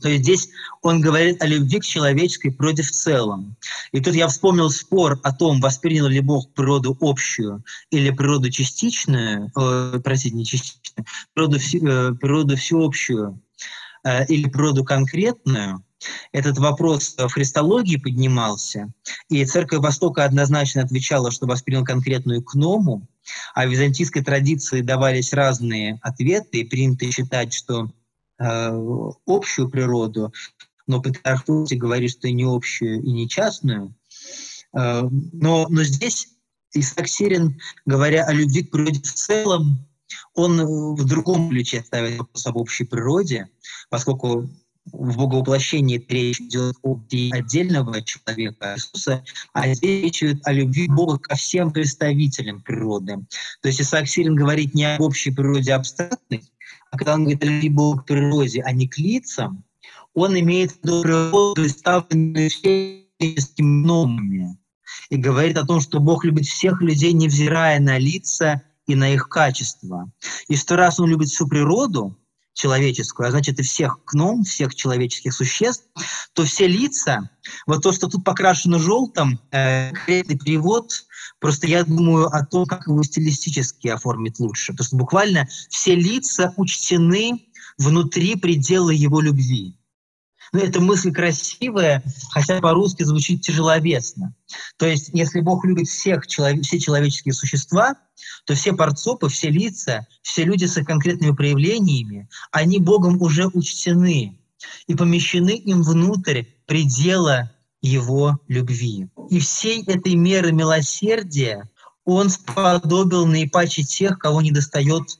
То 0.00 0.08
есть 0.08 0.22
здесь 0.22 0.48
он 0.82 1.00
говорит 1.00 1.42
о 1.42 1.46
любви 1.46 1.80
к 1.80 1.84
человеческой 1.84 2.50
природе 2.50 2.82
в 2.82 2.90
целом. 2.90 3.56
И 3.92 4.00
тут 4.00 4.14
я 4.14 4.28
вспомнил 4.28 4.70
спор 4.70 5.18
о 5.22 5.32
том, 5.32 5.60
воспринял 5.60 6.06
ли 6.06 6.20
Бог 6.20 6.52
природу 6.52 6.96
общую 7.00 7.64
или 7.90 8.10
природу 8.10 8.50
частичную, 8.50 9.50
э, 9.56 10.00
простите, 10.02 10.36
не 10.36 10.44
частичную, 10.44 11.06
природу, 11.34 11.56
э, 11.56 12.14
природу 12.14 12.56
всеобщую 12.56 13.40
э, 14.04 14.26
или 14.26 14.48
природу 14.48 14.84
конкретную. 14.84 15.84
Этот 16.32 16.58
вопрос 16.58 17.14
в 17.16 17.28
христологии 17.28 17.96
поднимался, 17.96 18.92
и 19.28 19.44
Церковь 19.44 19.80
Востока 19.80 20.24
однозначно 20.24 20.82
отвечала, 20.82 21.30
что 21.30 21.46
воспринял 21.46 21.84
конкретную 21.84 22.42
кному, 22.42 23.06
а 23.54 23.66
в 23.66 23.70
византийской 23.70 24.22
традиции 24.22 24.80
давались 24.80 25.32
разные 25.32 25.98
ответы, 26.02 26.58
и 26.58 26.64
принято 26.64 27.10
считать, 27.10 27.52
что 27.52 27.90
Э, 28.42 28.72
общую 29.26 29.68
природу, 29.68 30.32
но 30.88 31.00
Патриарх 31.00 31.44
говорит, 31.46 32.10
что 32.10 32.26
и 32.26 32.32
не 32.32 32.44
общую, 32.44 33.00
и 33.00 33.12
не 33.12 33.28
частную. 33.28 33.94
Э, 34.76 35.02
но, 35.32 35.68
но 35.68 35.84
здесь 35.84 36.28
Исаак 36.74 37.06
Сирин, 37.06 37.60
говоря 37.86 38.24
о 38.24 38.32
любви 38.32 38.64
к 38.64 38.70
природе 38.72 39.00
в 39.00 39.12
целом, 39.12 39.86
он 40.34 40.60
в 40.96 41.04
другом 41.04 41.50
ключе 41.50 41.82
ставит 41.82 42.18
вопрос 42.18 42.46
об 42.46 42.56
общей 42.56 42.84
природе, 42.84 43.48
поскольку 43.90 44.50
в 44.86 45.16
боговоплощении 45.16 46.04
речь 46.08 46.40
идет 46.40 46.76
о 46.82 46.98
отдельного 47.32 48.02
человека, 48.02 48.74
Иисуса, 48.74 49.24
а 49.52 49.72
здесь 49.74 50.02
речь 50.02 50.22
идет 50.22 50.46
о 50.46 50.52
любви 50.52 50.88
Бога 50.88 51.18
ко 51.18 51.36
всем 51.36 51.72
представителям 51.72 52.62
природы. 52.62 53.18
То 53.60 53.68
есть 53.68 53.80
Исаак 53.80 54.08
Сирин 54.08 54.34
говорит 54.34 54.74
не 54.74 54.94
об 54.94 55.02
общей 55.02 55.30
природе 55.30 55.72
абстрактной, 55.72 56.42
а 56.90 56.98
когда 56.98 57.14
он 57.14 57.22
говорит 57.24 57.44
либо 57.44 57.96
к 57.98 58.06
природе, 58.06 58.62
а 58.62 58.72
не 58.72 58.88
к 58.88 58.98
лицам, 58.98 59.64
он 60.14 60.38
имеет 60.38 60.72
в 60.72 60.82
виду 60.82 61.02
природу, 61.02 61.54
представленную 61.54 62.50
человеческими 62.50 63.86
номами, 63.86 64.58
и 65.10 65.16
говорит 65.16 65.56
о 65.58 65.64
том, 65.64 65.80
что 65.80 66.00
Бог 66.00 66.24
любит 66.24 66.44
всех 66.44 66.82
людей, 66.82 67.12
невзирая 67.12 67.80
на 67.80 67.98
лица 67.98 68.62
и 68.86 68.94
на 68.94 69.14
их 69.14 69.28
качества. 69.28 70.10
И 70.48 70.56
что 70.56 70.76
раз 70.76 71.00
он 71.00 71.08
любит 71.08 71.28
всю 71.28 71.46
природу, 71.46 72.18
человеческую, 72.54 73.28
а 73.28 73.30
значит 73.30 73.58
и 73.58 73.62
всех 73.62 73.98
гном, 74.06 74.44
всех 74.44 74.74
человеческих 74.74 75.32
существ, 75.32 75.84
то 76.34 76.44
все 76.44 76.66
лица, 76.66 77.30
вот 77.66 77.82
то, 77.82 77.92
что 77.92 78.08
тут 78.08 78.24
покрашено 78.24 78.78
желтым, 78.78 79.40
э, 79.50 79.90
конкретный 79.90 80.38
перевод, 80.38 80.92
просто 81.40 81.66
я 81.66 81.84
думаю 81.84 82.26
о 82.26 82.44
том, 82.44 82.66
как 82.66 82.86
его 82.86 83.02
стилистически 83.02 83.88
оформить 83.88 84.38
лучше. 84.38 84.72
Потому 84.72 84.86
что 84.86 84.96
буквально 84.96 85.48
все 85.68 85.94
лица 85.94 86.52
учтены 86.56 87.46
внутри 87.78 88.36
предела 88.36 88.90
его 88.90 89.20
любви. 89.20 89.76
Ну, 90.52 90.60
эта 90.60 90.80
мысль 90.82 91.12
красивая, 91.12 92.04
хотя 92.30 92.60
по-русски 92.60 93.04
звучит 93.04 93.40
тяжеловесно. 93.40 94.34
То 94.76 94.86
есть, 94.86 95.08
если 95.14 95.40
Бог 95.40 95.64
любит 95.64 95.88
всех, 95.88 96.26
человек, 96.26 96.62
все 96.64 96.78
человеческие 96.78 97.32
существа, 97.32 97.96
то 98.44 98.54
все 98.54 98.74
парцопы, 98.74 99.28
все 99.28 99.48
лица, 99.48 100.06
все 100.20 100.44
люди 100.44 100.66
с 100.66 100.82
конкретными 100.84 101.34
проявлениями, 101.34 102.28
они 102.50 102.78
Богом 102.78 103.20
уже 103.22 103.46
учтены 103.46 104.38
и 104.86 104.94
помещены 104.94 105.56
им 105.56 105.82
внутрь 105.82 106.44
предела 106.66 107.50
его 107.80 108.38
любви. 108.46 109.08
И 109.30 109.40
всей 109.40 109.82
этой 109.84 110.14
меры 110.14 110.52
милосердия 110.52 111.68
он 112.04 112.28
сподобил 112.28 113.26
наипаче 113.26 113.84
тех, 113.84 114.18
кого 114.18 114.42
не 114.42 114.50
достает 114.50 115.18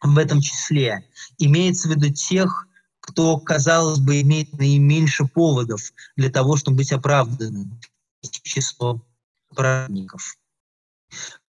в 0.00 0.16
этом 0.16 0.40
числе. 0.40 1.06
Имеется 1.38 1.88
в 1.88 1.92
виду 1.92 2.12
тех, 2.12 2.66
кто, 3.02 3.36
казалось 3.36 3.98
бы, 3.98 4.20
имеет 4.20 4.52
наименьше 4.58 5.24
поводов 5.26 5.92
для 6.16 6.30
того, 6.30 6.56
чтобы 6.56 6.78
быть 6.78 6.92
оправданным 6.92 7.78
число 8.30 9.04
праведников. 9.54 10.36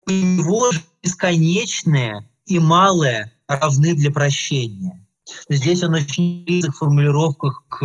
У 0.05 0.11
него 0.11 0.71
же 0.71 0.81
бесконечное 1.01 2.29
и 2.45 2.59
малое 2.59 3.31
равны 3.47 3.93
для 3.93 4.11
прощения. 4.11 4.99
Здесь 5.47 5.83
он 5.83 5.93
очень 5.93 6.43
близок 6.43 6.75
в 6.75 6.79
формулировках 6.79 7.63
к 7.69 7.81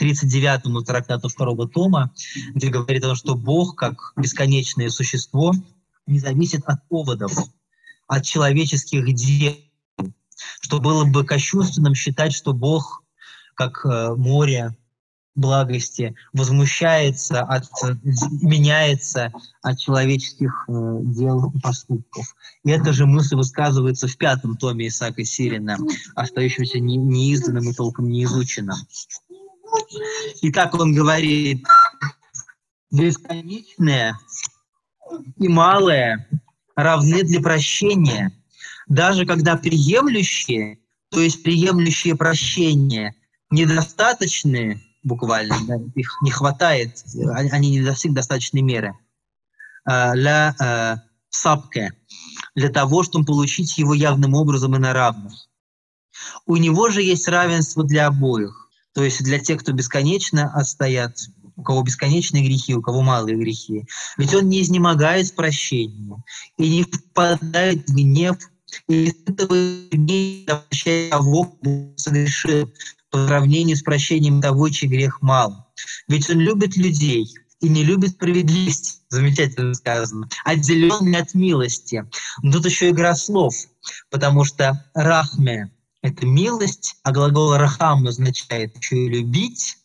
39-му 0.00 0.82
трактату 0.82 1.28
второго 1.28 1.68
тома, 1.68 2.12
где 2.54 2.68
говорит 2.68 3.02
о 3.02 3.08
том, 3.08 3.16
что 3.16 3.34
Бог, 3.34 3.74
как 3.76 4.12
бесконечное 4.16 4.90
существо, 4.90 5.52
не 6.06 6.20
зависит 6.20 6.62
от 6.66 6.86
поводов, 6.88 7.32
от 8.06 8.24
человеческих 8.24 9.12
дел, 9.14 9.56
что 10.60 10.78
было 10.78 11.04
бы 11.04 11.24
кощунственным 11.24 11.94
считать, 11.94 12.32
что 12.32 12.52
Бог 12.52 13.02
как 13.56 13.84
э, 13.84 14.14
море 14.14 14.76
благости, 15.36 16.14
возмущается 16.32 17.42
от, 17.42 17.64
меняется 18.42 19.32
от 19.62 19.78
человеческих 19.78 20.64
э, 20.68 20.72
дел 21.04 21.50
и 21.50 21.60
поступков. 21.60 22.34
И 22.64 22.70
эта 22.70 22.92
же 22.92 23.06
мысль 23.06 23.36
высказывается 23.36 24.08
в 24.08 24.16
пятом 24.16 24.56
томе 24.56 24.88
Исаака 24.88 25.24
Сирина, 25.24 25.76
остающемся 26.14 26.80
не, 26.80 26.96
неизданным 26.96 27.68
и 27.68 27.74
толком 27.74 28.08
неизученным. 28.08 28.76
И 30.40 30.50
так 30.50 30.74
он 30.74 30.94
говорит, 30.94 31.66
бесконечное 32.90 34.18
и 35.36 35.48
малое 35.48 36.28
равны 36.74 37.22
для 37.22 37.40
прощения, 37.40 38.32
даже 38.88 39.26
когда 39.26 39.56
приемлющие, 39.56 40.78
то 41.10 41.20
есть 41.20 41.42
приемлющие 41.42 42.16
прощение– 42.16 43.14
недостаточные, 43.50 44.80
буквально, 45.02 45.56
да, 45.66 45.76
их 45.94 46.18
не 46.22 46.30
хватает, 46.30 47.04
они 47.52 47.70
не 47.70 47.82
достигли 47.82 48.16
достаточной 48.16 48.62
меры 48.62 48.98
э, 49.88 50.12
для 50.14 50.54
э, 50.58 50.96
сапке, 51.30 51.92
для 52.54 52.70
того, 52.70 53.02
чтобы 53.02 53.24
получить 53.24 53.78
его 53.78 53.94
явным 53.94 54.34
образом 54.34 54.74
и 54.74 54.78
на 54.78 54.92
равных. 54.92 55.48
У 56.46 56.56
него 56.56 56.90
же 56.90 57.02
есть 57.02 57.28
равенство 57.28 57.84
для 57.84 58.06
обоих, 58.06 58.68
то 58.94 59.04
есть 59.04 59.22
для 59.22 59.38
тех, 59.38 59.60
кто 59.60 59.72
бесконечно 59.72 60.50
отстоят, 60.54 61.18
у 61.56 61.62
кого 61.62 61.82
бесконечные 61.82 62.44
грехи, 62.44 62.74
у 62.74 62.82
кого 62.82 63.02
малые 63.02 63.36
грехи. 63.36 63.84
Ведь 64.16 64.34
он 64.34 64.48
не 64.48 64.62
изнемогает 64.62 65.28
в 65.28 65.34
прощении 65.34 66.14
и 66.58 66.68
не 66.68 66.82
впадает 66.82 67.88
в 67.88 67.94
гнев, 67.94 68.36
и 68.88 69.08
испытывает 69.08 71.10
того, 71.10 71.44
кто 71.44 71.92
согрешил, 71.96 72.72
по 73.10 73.26
сравнению 73.26 73.76
с 73.76 73.82
прощением 73.82 74.40
того, 74.40 74.68
чей 74.68 74.88
грех 74.88 75.22
мал. 75.22 75.72
Ведь 76.08 76.28
он 76.30 76.38
любит 76.40 76.76
людей 76.76 77.26
и 77.60 77.68
не 77.68 77.84
любит 77.84 78.10
справедливость, 78.10 79.02
замечательно 79.08 79.74
сказано, 79.74 80.28
отделенный 80.44 81.20
от 81.20 81.34
милости. 81.34 82.04
Но 82.42 82.52
тут 82.52 82.66
еще 82.66 82.90
игра 82.90 83.14
слов, 83.14 83.54
потому 84.10 84.44
что 84.44 84.84
рахме— 84.94 85.70
это 86.02 86.26
милость, 86.26 86.96
а 87.02 87.12
глагол 87.12 87.56
рахам 87.56 88.06
означает 88.06 88.76
еще 88.76 88.96
и 88.96 89.08
любить. 89.08 89.78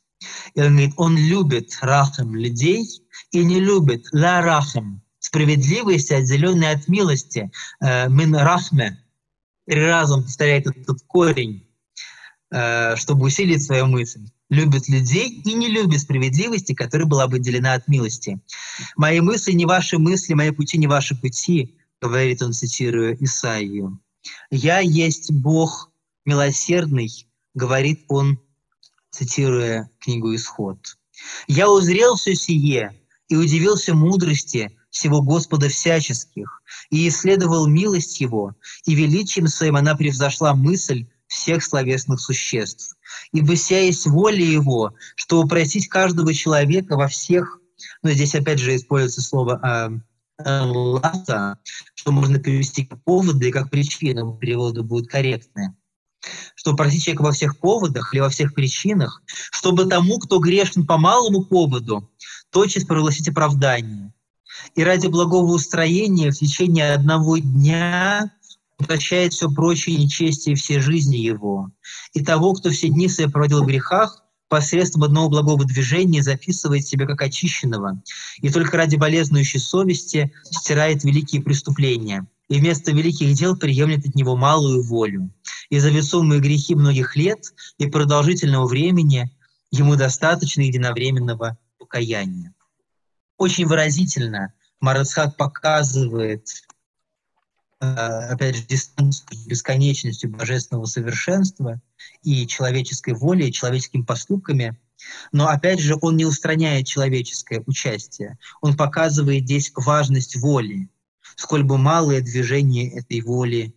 И 0.53 0.61
он 0.61 0.71
говорит, 0.73 0.93
он 0.97 1.17
любит 1.17 1.77
рахам 1.81 2.35
людей 2.35 2.85
и 3.31 3.43
не 3.43 3.59
любит 3.59 4.05
ла 4.11 4.41
рахам, 4.41 5.01
справедливость, 5.19 6.11
отделенная 6.11 6.75
от 6.75 6.87
милости, 6.87 7.51
э, 7.79 8.09
мин 8.09 8.35
рахме. 8.35 9.03
Три 9.67 9.83
раза 9.85 10.15
он 10.15 10.23
повторяет 10.23 10.67
этот 10.67 11.01
корень, 11.07 11.65
чтобы 12.51 13.27
усилить 13.27 13.63
свою 13.63 13.87
мысль. 13.87 14.27
Любит 14.49 14.89
людей 14.89 15.29
и 15.29 15.53
не 15.53 15.69
любит 15.69 16.01
справедливости, 16.01 16.73
которая 16.73 17.07
была 17.07 17.27
бы 17.27 17.37
отделена 17.37 17.73
от 17.73 17.87
милости. 17.87 18.41
«Мои 18.97 19.21
мысли 19.21 19.53
не 19.53 19.65
ваши 19.65 19.97
мысли, 19.97 20.33
мои 20.33 20.51
пути 20.51 20.77
не 20.77 20.87
ваши 20.87 21.15
пути», 21.15 21.77
говорит 22.01 22.41
он, 22.41 22.51
цитируя 22.51 23.15
Исаию. 23.21 23.99
«Я 24.49 24.79
есть 24.79 25.31
Бог 25.31 25.91
милосердный», 26.25 27.09
говорит 27.53 28.03
он, 28.09 28.39
цитируя 29.11 29.89
книгу 29.99 30.35
«Исход». 30.35 30.97
«Я 31.47 31.69
узрел 31.69 32.15
все 32.15 32.35
сие 32.35 32.99
и 33.29 33.35
удивился 33.37 33.93
мудрости, 33.93 34.77
всего 34.89 35.21
Господа 35.21 35.69
всяческих, 35.69 36.61
и 36.89 37.07
исследовал 37.07 37.67
милость 37.67 38.19
Его, 38.19 38.55
и 38.85 38.93
величием 38.93 39.47
Своим 39.47 39.77
она 39.77 39.95
превзошла 39.95 40.53
мысль 40.53 41.07
всех 41.31 41.63
словесных 41.63 42.19
существ. 42.19 42.97
Ибо 43.31 43.55
вся 43.55 43.79
есть 43.79 44.05
воля 44.05 44.43
Его, 44.43 44.93
чтобы 45.15 45.45
упростить 45.45 45.87
каждого 45.87 46.33
человека 46.33 46.97
во 46.97 47.07
всех, 47.07 47.59
ну 48.03 48.11
здесь 48.11 48.35
опять 48.35 48.59
же 48.59 48.75
используется 48.75 49.21
слово 49.21 50.01
э, 50.43 50.61
лата, 50.65 51.57
что 51.95 52.11
можно 52.11 52.37
перевести 52.37 52.85
как 52.85 53.01
поводы 53.03 53.47
и 53.47 53.51
как 53.51 53.69
причины, 53.69 54.37
переводы 54.37 54.83
будут 54.83 55.09
корректные 55.09 55.73
чтобы 56.53 56.77
просить 56.77 57.03
человека 57.03 57.23
во 57.23 57.31
всех 57.31 57.57
поводах 57.57 58.13
или 58.13 58.19
во 58.19 58.29
всех 58.29 58.53
причинах, 58.53 59.23
чтобы 59.25 59.85
тому, 59.85 60.19
кто 60.19 60.37
грешен 60.37 60.85
по 60.85 60.99
малому 60.99 61.43
поводу, 61.43 62.11
тотчас 62.51 62.83
прогласить 62.83 63.27
оправдание, 63.27 64.13
и 64.75 64.83
ради 64.83 65.07
благого 65.07 65.51
устроения 65.53 66.29
в 66.29 66.37
течение 66.37 66.93
одного 66.93 67.39
дня 67.39 68.31
прощает 68.81 69.33
все 69.33 69.49
прочее 69.49 69.97
нечестие 69.97 70.55
все 70.55 70.79
жизни 70.79 71.17
его. 71.17 71.71
И 72.13 72.23
того, 72.23 72.53
кто 72.53 72.69
все 72.69 72.89
дни 72.89 73.07
свои 73.07 73.27
проводил 73.27 73.63
в 73.63 73.67
грехах, 73.67 74.23
посредством 74.47 75.03
одного 75.03 75.29
благого 75.29 75.63
движения 75.65 76.21
записывает 76.21 76.85
себя 76.85 77.05
как 77.05 77.21
очищенного, 77.21 78.01
и 78.41 78.49
только 78.49 78.75
ради 78.75 78.97
болезнующей 78.97 79.59
совести 79.59 80.33
стирает 80.43 81.03
великие 81.03 81.41
преступления, 81.41 82.27
и 82.49 82.59
вместо 82.59 82.91
великих 82.91 83.33
дел 83.33 83.55
приемлет 83.55 84.05
от 84.05 84.15
него 84.15 84.35
малую 84.35 84.83
волю. 84.83 85.31
И 85.69 85.79
за 85.79 85.89
весомые 85.89 86.41
грехи 86.41 86.75
многих 86.75 87.15
лет 87.15 87.53
и 87.77 87.87
продолжительного 87.87 88.67
времени 88.67 89.31
ему 89.71 89.95
достаточно 89.95 90.61
единовременного 90.61 91.57
покаяния 91.79 92.53
очень 93.41 93.65
выразительно 93.65 94.53
Марацхак 94.79 95.35
показывает, 95.35 96.47
опять 97.81 98.55
же, 98.55 98.63
дистанцию 98.63 99.27
бесконечностью 99.47 100.29
божественного 100.29 100.85
совершенства 100.85 101.81
и 102.21 102.45
человеческой 102.45 103.15
воли, 103.15 103.45
и 103.45 103.51
человеческими 103.51 104.03
поступками. 104.03 104.79
Но, 105.31 105.47
опять 105.47 105.79
же, 105.79 105.97
он 105.99 106.15
не 106.15 106.25
устраняет 106.25 106.85
человеческое 106.85 107.63
участие. 107.65 108.37
Он 108.61 108.77
показывает 108.77 109.45
здесь 109.45 109.71
важность 109.75 110.35
воли, 110.35 110.89
сколь 111.35 111.63
бы 111.63 111.79
малое 111.79 112.21
движение 112.21 112.91
этой 112.91 113.21
воли 113.21 113.73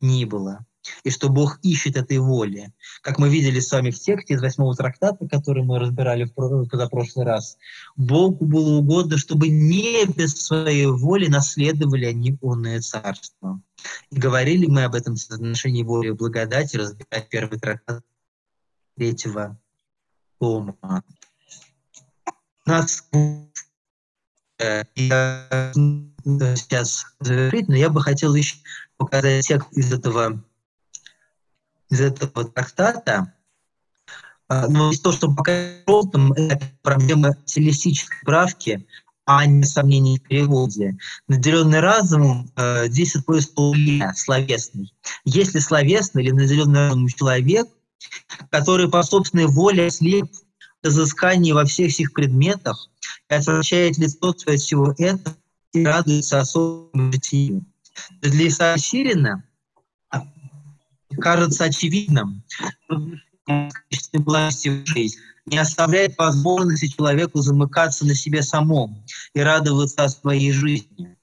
ни 0.00 0.26
было 0.26 0.66
и 1.04 1.10
что 1.10 1.28
Бог 1.28 1.58
ищет 1.62 1.96
этой 1.96 2.18
воли. 2.18 2.72
Как 3.02 3.18
мы 3.18 3.28
видели 3.28 3.60
с 3.60 3.70
вами 3.72 3.90
в 3.90 3.98
тексте 3.98 4.34
из 4.34 4.42
восьмого 4.42 4.74
трактата, 4.74 5.26
который 5.28 5.62
мы 5.62 5.78
разбирали 5.78 6.24
в 6.24 6.68
позапрошлый 6.68 7.24
раз, 7.24 7.56
Богу 7.96 8.44
было 8.44 8.78
угодно, 8.78 9.18
чтобы 9.18 9.48
не 9.48 10.06
без 10.06 10.34
своей 10.34 10.86
воли 10.86 11.28
наследовали 11.28 12.06
они 12.06 12.38
онное 12.42 12.80
царство. 12.80 13.60
И 14.10 14.18
говорили 14.18 14.66
мы 14.66 14.84
об 14.84 14.94
этом 14.94 15.16
в 15.16 15.30
отношении 15.30 15.82
воли 15.82 16.08
и 16.08 16.12
благодати, 16.12 16.76
разбирая 16.76 17.26
первый 17.28 17.58
трактат 17.58 18.04
третьего 18.96 19.58
тома. 20.38 21.02
Нас 22.64 23.04
я 24.58 24.86
сейчас 26.56 27.06
завершить, 27.20 27.68
но 27.68 27.76
я 27.76 27.90
бы 27.90 28.00
хотел 28.02 28.34
еще 28.34 28.56
показать 28.96 29.46
текст 29.46 29.68
из 29.72 29.92
этого 29.92 30.42
из 31.90 32.00
этого 32.00 32.44
трактата, 32.44 33.32
а, 34.48 34.68
но 34.68 34.90
из 34.90 35.00
того, 35.00 35.14
что 35.14 35.32
пока 35.32 35.52
желтым, 35.86 36.32
это 36.32 36.60
проблема 36.82 37.36
стилистической 37.46 38.18
правки, 38.24 38.86
а 39.24 39.44
не 39.44 39.64
сомнений 39.64 40.18
в 40.18 40.22
переводе. 40.22 40.96
Наделенный 41.26 41.80
разумом 41.80 42.50
э, 42.54 42.86
здесь 42.86 43.16
используется 43.16 43.54
слово 43.54 44.12
словесный. 44.14 44.94
Если 45.24 45.58
словесный 45.58 46.22
или 46.22 46.30
наделенный 46.30 46.86
разумом 46.86 47.08
человек, 47.08 47.66
который 48.50 48.88
по 48.88 49.02
собственной 49.02 49.46
воле 49.46 49.90
слеп 49.90 50.30
к 50.82 50.86
изысканию 50.86 51.56
во 51.56 51.64
всех 51.64 51.90
всех 51.90 52.12
предметах 52.12 52.88
и 53.28 53.34
отвращает 53.34 53.98
лицо 53.98 54.28
от 54.28 54.40
всего 54.40 54.94
этого 54.96 55.36
и 55.72 55.84
радуется 55.84 56.40
особому 56.40 57.12
житию. 57.12 57.64
Для 58.20 58.46
Исаия 58.46 58.76
Сирина 58.76 59.42
кажется 61.20 61.64
очевидным, 61.64 62.42
не 65.46 65.58
оставляет 65.58 66.18
возможности 66.18 66.88
человеку 66.88 67.40
замыкаться 67.40 68.04
на 68.04 68.14
себе 68.14 68.42
самом 68.42 69.04
и 69.34 69.40
радоваться 69.40 70.08
своей 70.08 70.52
жизни 70.52 71.15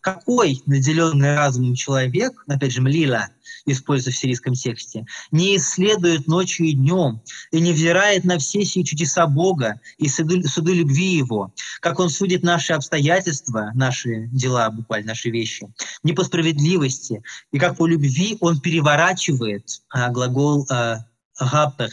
какой 0.00 0.62
наделенный 0.66 1.34
разумом 1.34 1.74
человек, 1.74 2.44
опять 2.46 2.72
же, 2.72 2.80
Млила, 2.80 3.28
используя 3.66 4.12
в 4.12 4.16
сирийском 4.16 4.54
тексте, 4.54 5.06
не 5.30 5.56
исследует 5.56 6.26
ночью 6.26 6.66
и 6.66 6.72
днем 6.72 7.20
и 7.50 7.60
не 7.60 7.72
взирает 7.72 8.24
на 8.24 8.38
все 8.38 8.64
сии 8.64 8.82
чудеса 8.82 9.26
Бога 9.26 9.80
и 9.98 10.08
суды, 10.08 10.46
суды 10.46 10.74
любви 10.74 11.16
Его, 11.16 11.52
как 11.80 11.98
Он 11.98 12.10
судит 12.10 12.42
наши 12.42 12.72
обстоятельства, 12.72 13.70
наши 13.74 14.28
дела, 14.28 14.70
буквально 14.70 15.08
наши 15.08 15.30
вещи, 15.30 15.68
не 16.02 16.12
по 16.12 16.24
справедливости, 16.24 17.22
и 17.52 17.58
как 17.58 17.76
по 17.76 17.86
любви 17.86 18.36
Он 18.40 18.60
переворачивает 18.60 19.82
а, 19.88 20.10
глагол 20.10 20.66
а, 20.70 21.04
«гапер» 21.38 21.90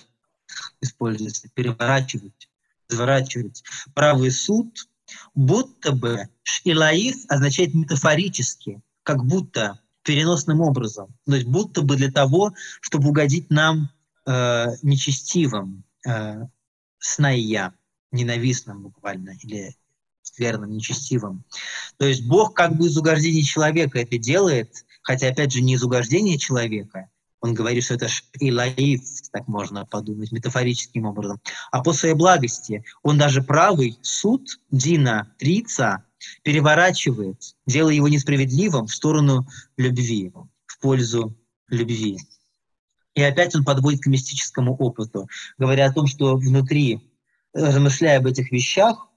используется, 0.82 1.50
переворачивать, 1.54 2.50
разворачивать. 2.90 3.64
Правый 3.94 4.32
суд 4.32 4.88
будто 5.34 5.92
бы 5.92 6.30
шилаиф 6.44 7.16
означает 7.28 7.74
метафорически, 7.74 8.82
как 9.04 9.26
будто 9.26 9.80
переносным 10.04 10.62
образом. 10.62 11.16
То 11.26 11.36
есть 11.36 11.48
будто 11.48 11.82
бы 11.82 11.96
для 11.96 12.12
того, 12.12 12.54
чтобы 12.82 13.10
угодить 13.10 13.50
нам 13.50 13.90
э, 14.26 14.68
нечестивым, 14.84 15.84
э, 16.08 16.44
сная, 17.00 17.74
ненавистным 18.12 18.84
буквально, 18.84 19.32
или 19.42 19.76
верным, 20.38 20.72
нечестивым. 20.72 21.44
То 21.98 22.06
есть 22.06 22.26
Бог 22.28 22.54
как 22.54 22.76
бы 22.78 22.88
из 22.88 22.98
угождения 22.98 23.44
человека 23.44 24.00
это 24.00 24.18
делает, 24.18 24.86
хотя, 25.02 25.30
опять 25.30 25.52
же, 25.52 25.62
не 25.62 25.76
из 25.76 25.84
угождения 25.84 26.38
человека, 26.38 27.10
он 27.46 27.54
говорит, 27.54 27.84
что 27.84 27.94
это 27.94 28.08
шилаиф, 28.08 29.02
так 29.32 29.48
можно 29.48 29.86
подумать, 29.86 30.32
метафорическим 30.32 31.06
образом. 31.06 31.40
А 31.72 31.84
по 31.84 31.94
своей 31.94 32.16
благости 32.16 32.84
он 33.04 33.20
даже 33.20 33.44
правый 33.44 34.00
суд 34.02 34.60
Дина 34.72 35.32
Трица 35.38 36.04
переворачивает, 36.42 37.56
делая 37.68 37.94
его 37.94 38.08
несправедливым 38.08 38.88
в 38.88 38.96
сторону 38.96 39.48
любви, 39.78 40.34
в 40.66 40.80
пользу 40.80 41.38
любви. 41.70 42.18
И 43.14 43.22
опять 43.22 43.56
он 43.56 43.64
подводит 43.64 44.02
к 44.02 44.08
мистическому 44.08 44.76
опыту, 44.76 45.30
говоря 45.60 45.86
о 45.86 45.94
том, 45.94 46.08
что 46.08 46.38
внутри, 46.38 47.08
размышляя 47.54 48.18
об 48.18 48.26
этих 48.26 48.52
вещах, 48.52 49.08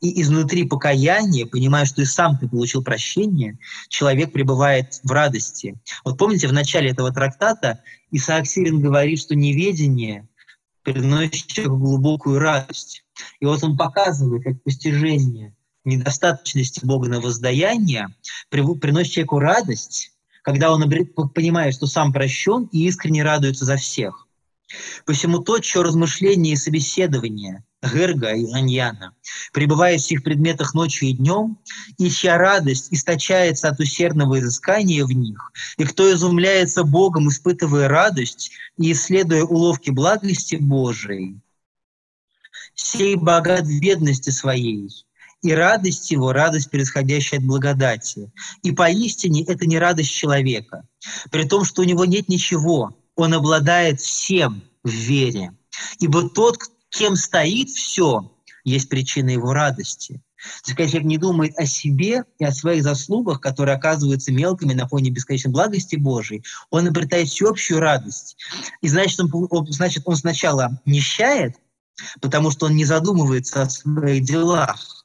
и 0.00 0.20
изнутри 0.22 0.64
покаяния, 0.64 1.46
понимая, 1.46 1.84
что 1.84 2.02
и 2.02 2.06
сам 2.06 2.38
ты 2.38 2.48
получил 2.48 2.82
прощение, 2.82 3.58
человек 3.88 4.32
пребывает 4.32 5.00
в 5.02 5.10
радости. 5.10 5.78
Вот 6.04 6.18
помните, 6.18 6.48
в 6.48 6.52
начале 6.52 6.90
этого 6.90 7.12
трактата 7.12 7.82
Исаак 8.10 8.46
Сирин 8.46 8.80
говорит, 8.80 9.20
что 9.20 9.34
неведение 9.34 10.26
приносит 10.82 11.46
человеку 11.46 11.76
глубокую 11.76 12.38
радость. 12.38 13.04
И 13.40 13.46
вот 13.46 13.62
он 13.62 13.76
показывает, 13.76 14.44
как 14.44 14.62
постижение 14.62 15.54
недостаточности 15.84 16.84
Бога 16.84 17.08
на 17.08 17.20
воздаяние 17.20 18.08
приносит 18.48 19.12
человеку 19.12 19.38
радость, 19.38 20.12
когда 20.42 20.72
он 20.72 20.82
понимает, 21.34 21.74
что 21.74 21.86
сам 21.86 22.12
прощен 22.12 22.68
и 22.72 22.86
искренне 22.86 23.22
радуется 23.22 23.64
за 23.64 23.76
всех. 23.76 24.26
Посему 25.04 25.40
то, 25.40 25.60
что 25.60 25.82
размышление 25.82 26.54
и 26.54 26.56
собеседование 26.56 27.64
Герга 27.82 28.34
и 28.34 28.50
Раньяна, 28.52 29.14
пребывая 29.52 29.96
в 29.96 30.02
сих 30.02 30.22
предметах 30.22 30.74
ночью 30.74 31.08
и 31.08 31.12
днем, 31.12 31.58
и 31.98 32.10
чья 32.10 32.36
радость 32.36 32.88
источается 32.92 33.68
от 33.68 33.80
усердного 33.80 34.38
изыскания 34.38 35.04
в 35.04 35.12
них, 35.12 35.52
и 35.78 35.84
кто 35.84 36.12
изумляется 36.12 36.84
Богом, 36.84 37.28
испытывая 37.28 37.88
радость 37.88 38.50
и 38.76 38.92
исследуя 38.92 39.44
уловки 39.44 39.90
благости 39.90 40.56
Божией, 40.56 41.40
сей 42.74 43.16
богат 43.16 43.64
в 43.64 43.80
бедности 43.80 44.30
своей, 44.30 44.90
и 45.42 45.52
радость 45.52 46.10
его– 46.10 46.32
радость, 46.34 46.70
происходящая 46.70 47.40
от 47.40 47.46
благодати. 47.46 48.30
И 48.62 48.72
поистине 48.72 49.42
это 49.44 49.66
не 49.66 49.78
радость 49.78 50.12
человека, 50.12 50.86
при 51.30 51.44
том, 51.44 51.64
что 51.64 51.80
у 51.80 51.84
него 51.86 52.04
нет 52.04 52.28
ничего, 52.28 52.94
он 53.16 53.32
обладает 53.32 54.00
всем 54.00 54.62
в 54.84 54.90
вере. 54.90 55.54
Ибо 55.98 56.28
тот, 56.28 56.58
кем 56.90 57.16
стоит 57.16 57.70
все, 57.70 58.32
есть 58.64 58.88
причина 58.88 59.30
его 59.30 59.52
радости. 59.52 60.22
То 60.40 60.68
есть, 60.68 60.76
когда 60.76 60.88
человек 60.88 61.08
не 61.08 61.18
думает 61.18 61.58
о 61.58 61.66
себе 61.66 62.24
и 62.38 62.44
о 62.44 62.52
своих 62.52 62.82
заслугах, 62.82 63.40
которые 63.40 63.76
оказываются 63.76 64.32
мелкими 64.32 64.72
на 64.72 64.88
фоне 64.88 65.10
бесконечной 65.10 65.52
благости 65.52 65.96
Божией, 65.96 66.44
он 66.70 66.86
обретает 66.86 67.28
всеобщую 67.28 67.80
радость. 67.80 68.36
И 68.80 68.88
значит, 68.88 69.20
он, 69.20 69.66
значит, 69.70 70.04
он 70.06 70.16
сначала 70.16 70.80
нищает, 70.86 71.56
потому 72.22 72.50
что 72.50 72.66
он 72.66 72.76
не 72.76 72.86
задумывается 72.86 73.62
о 73.62 73.68
своих 73.68 74.24
делах 74.24 75.04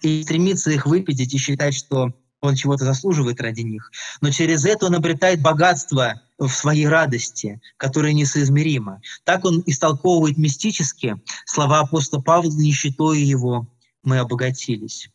и 0.00 0.22
стремится 0.22 0.70
их 0.70 0.86
выпятить 0.86 1.34
и 1.34 1.38
считать, 1.38 1.74
что 1.74 2.14
он 2.40 2.54
чего-то 2.54 2.84
заслуживает 2.84 3.40
ради 3.40 3.62
них. 3.62 3.90
Но 4.20 4.30
через 4.30 4.64
это 4.64 4.86
он 4.86 4.94
обретает 4.94 5.40
богатство 5.40 6.20
в 6.38 6.48
своей 6.48 6.86
радости, 6.86 7.60
которое 7.76 8.12
несоизмеримо. 8.12 9.00
Так 9.24 9.44
он 9.44 9.62
истолковывает 9.66 10.36
мистически 10.36 11.16
слова 11.46 11.80
апостола 11.80 12.20
Павла 12.20 12.50
«Нищетой 12.50 13.20
его 13.20 13.66
мы 14.02 14.18
обогатились». 14.18 15.10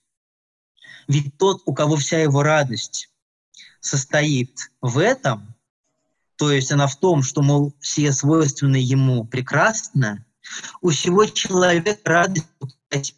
Ведь 1.08 1.38
тот, 1.38 1.62
у 1.66 1.74
кого 1.74 1.96
вся 1.96 2.20
его 2.20 2.44
радость 2.44 3.10
состоит 3.80 4.72
в 4.82 4.98
этом, 4.98 5.56
то 6.38 6.52
есть 6.52 6.72
она 6.72 6.88
в 6.88 6.96
том, 6.96 7.22
что, 7.22 7.42
мол, 7.42 7.76
все 7.80 8.12
свойственны 8.12 8.78
ему 8.78 9.26
прекрасно, 9.26 10.26
у 10.82 10.90
всего 10.90 11.26
человека 11.26 12.00
радость 12.04 13.16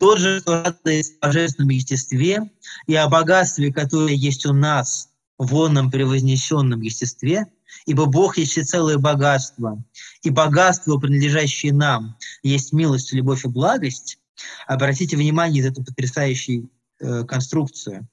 тот 0.00 0.18
же, 0.18 0.40
кто 0.40 0.62
радуется 0.62 1.12
о 1.20 1.26
божественном 1.26 1.68
естестве 1.68 2.50
и 2.86 2.94
о 2.94 3.08
богатстве, 3.08 3.72
которое 3.72 4.14
есть 4.14 4.46
у 4.46 4.54
нас 4.54 5.10
в 5.36 5.54
онном 5.54 5.90
превознесенном 5.90 6.80
естестве, 6.80 7.46
ибо 7.84 8.06
Бог 8.06 8.38
есть 8.38 8.52
всецелое 8.52 8.96
богатство, 8.96 9.84
и 10.22 10.30
богатство, 10.30 10.98
принадлежащее 10.98 11.74
нам, 11.74 12.16
есть 12.42 12.72
милость, 12.72 13.12
любовь 13.12 13.44
и 13.44 13.48
благость, 13.48 14.18
обратите 14.66 15.18
внимание 15.18 15.62
на 15.62 15.68
эту 15.68 15.84
потрясающую 15.84 16.70
э, 16.98 17.24
конструкцию. 17.24 18.08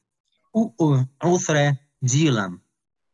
Улфре 0.51 1.80
Дилан, 2.01 2.61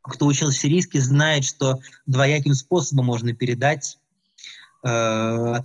кто 0.02 0.26
учил 0.26 0.52
сирийский, 0.52 1.00
знает, 1.00 1.46
что 1.46 1.80
двояким 2.08 2.56
способом 2.56 3.06
можно 3.06 3.34
передать 3.34 4.00
э, 4.84 5.56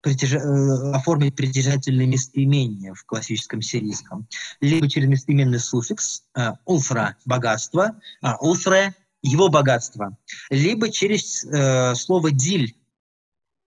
притяж... 0.00 0.34
Э, 0.34 0.92
оформить 0.92 1.36
притяжательное 1.36 2.06
местоимение 2.06 2.94
в 2.94 3.04
классическом 3.04 3.62
сирийском. 3.62 4.26
Либо 4.60 4.88
через 4.88 5.08
местоименный 5.08 5.60
суффикс 5.60 6.22
э, 6.34 6.52
«улфра»– 6.64 7.16
богатство, 7.24 7.96
а 8.22 8.36
«улфре»– 8.36 8.94
его 9.22 9.48
богатство. 9.48 10.16
Либо 10.50 10.90
через 10.90 11.44
э, 11.44 11.94
слово 11.94 12.30
«диль», 12.30 12.74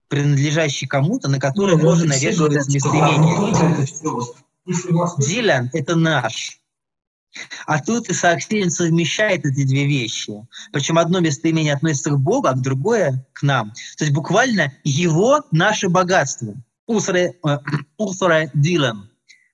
принадлежащий 0.08 0.88
кому-то, 0.88 1.28
на 1.28 1.40
которое 1.40 1.78
ну, 1.78 1.84
можно 1.84 2.06
навешивать 2.06 2.68
местоимение. 2.68 3.86
Дилян– 5.20 5.70
это 5.74 5.96
наш. 5.96 6.63
А 7.66 7.82
тут 7.82 8.10
Исаак 8.10 8.42
Сирин 8.42 8.70
совмещает 8.70 9.46
эти 9.46 9.66
две 9.66 9.86
вещи. 9.86 10.34
Причем 10.72 10.98
одно 10.98 11.20
местоимение 11.20 11.74
относится 11.74 12.12
к 12.12 12.20
Богу, 12.20 12.48
а 12.48 12.54
другое 12.54 13.26
к 13.34 13.44
нам. 13.44 13.72
То 13.98 14.04
есть 14.04 14.14
буквально 14.14 14.74
его 14.84 15.44
наше 15.52 15.90
богатство. 15.90 16.56
Усре 16.86 17.34
э, 17.46 17.58
дилем. 18.54 19.10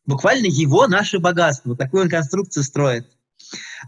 Буквально 0.06 0.48
его 0.48 0.88
наше 0.88 1.20
богатство. 1.20 1.76
Такую 1.76 2.04
он 2.04 2.10
конструкцию 2.10 2.64
строит. 2.64 3.08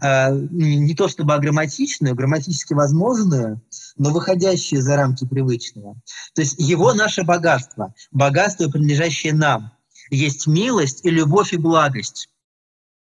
А, 0.00 0.30
не 0.30 0.94
то 0.94 1.08
чтобы 1.08 1.34
аграмматичную, 1.34 2.14
грамматически 2.14 2.74
возможную, 2.74 3.60
но 3.96 4.10
выходящую 4.10 4.82
за 4.82 4.96
рамки 4.96 5.26
привычного. 5.26 5.96
То 6.34 6.42
есть 6.42 6.58
его 6.58 6.94
наше 6.94 7.24
богатство, 7.24 7.94
богатство, 8.10 8.68
принадлежащее 8.68 9.34
нам. 9.34 9.72
Есть 10.10 10.46
милость 10.46 11.04
и 11.04 11.10
любовь 11.10 11.52
и 11.52 11.56
благость 11.56 12.28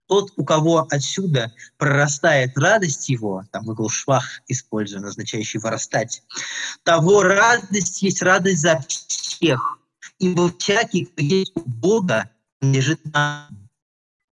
тот, 0.07 0.31
у 0.37 0.43
кого 0.43 0.87
отсюда 0.89 1.53
прорастает 1.77 2.57
радость 2.57 3.09
его, 3.09 3.43
там 3.51 3.65
глагол 3.65 3.89
швах 3.89 4.41
используем, 4.47 5.05
означающий 5.05 5.59
вырастать, 5.59 6.23
того 6.83 7.23
радость 7.23 8.01
есть 8.01 8.21
радость 8.21 8.61
за 8.61 8.83
всех. 8.87 9.79
Ибо 10.19 10.51
всякий, 10.57 11.05
кто 11.05 11.21
есть 11.21 11.51
у 11.55 11.61
Бога, 11.61 12.31
лежит 12.61 12.99
на 13.13 13.49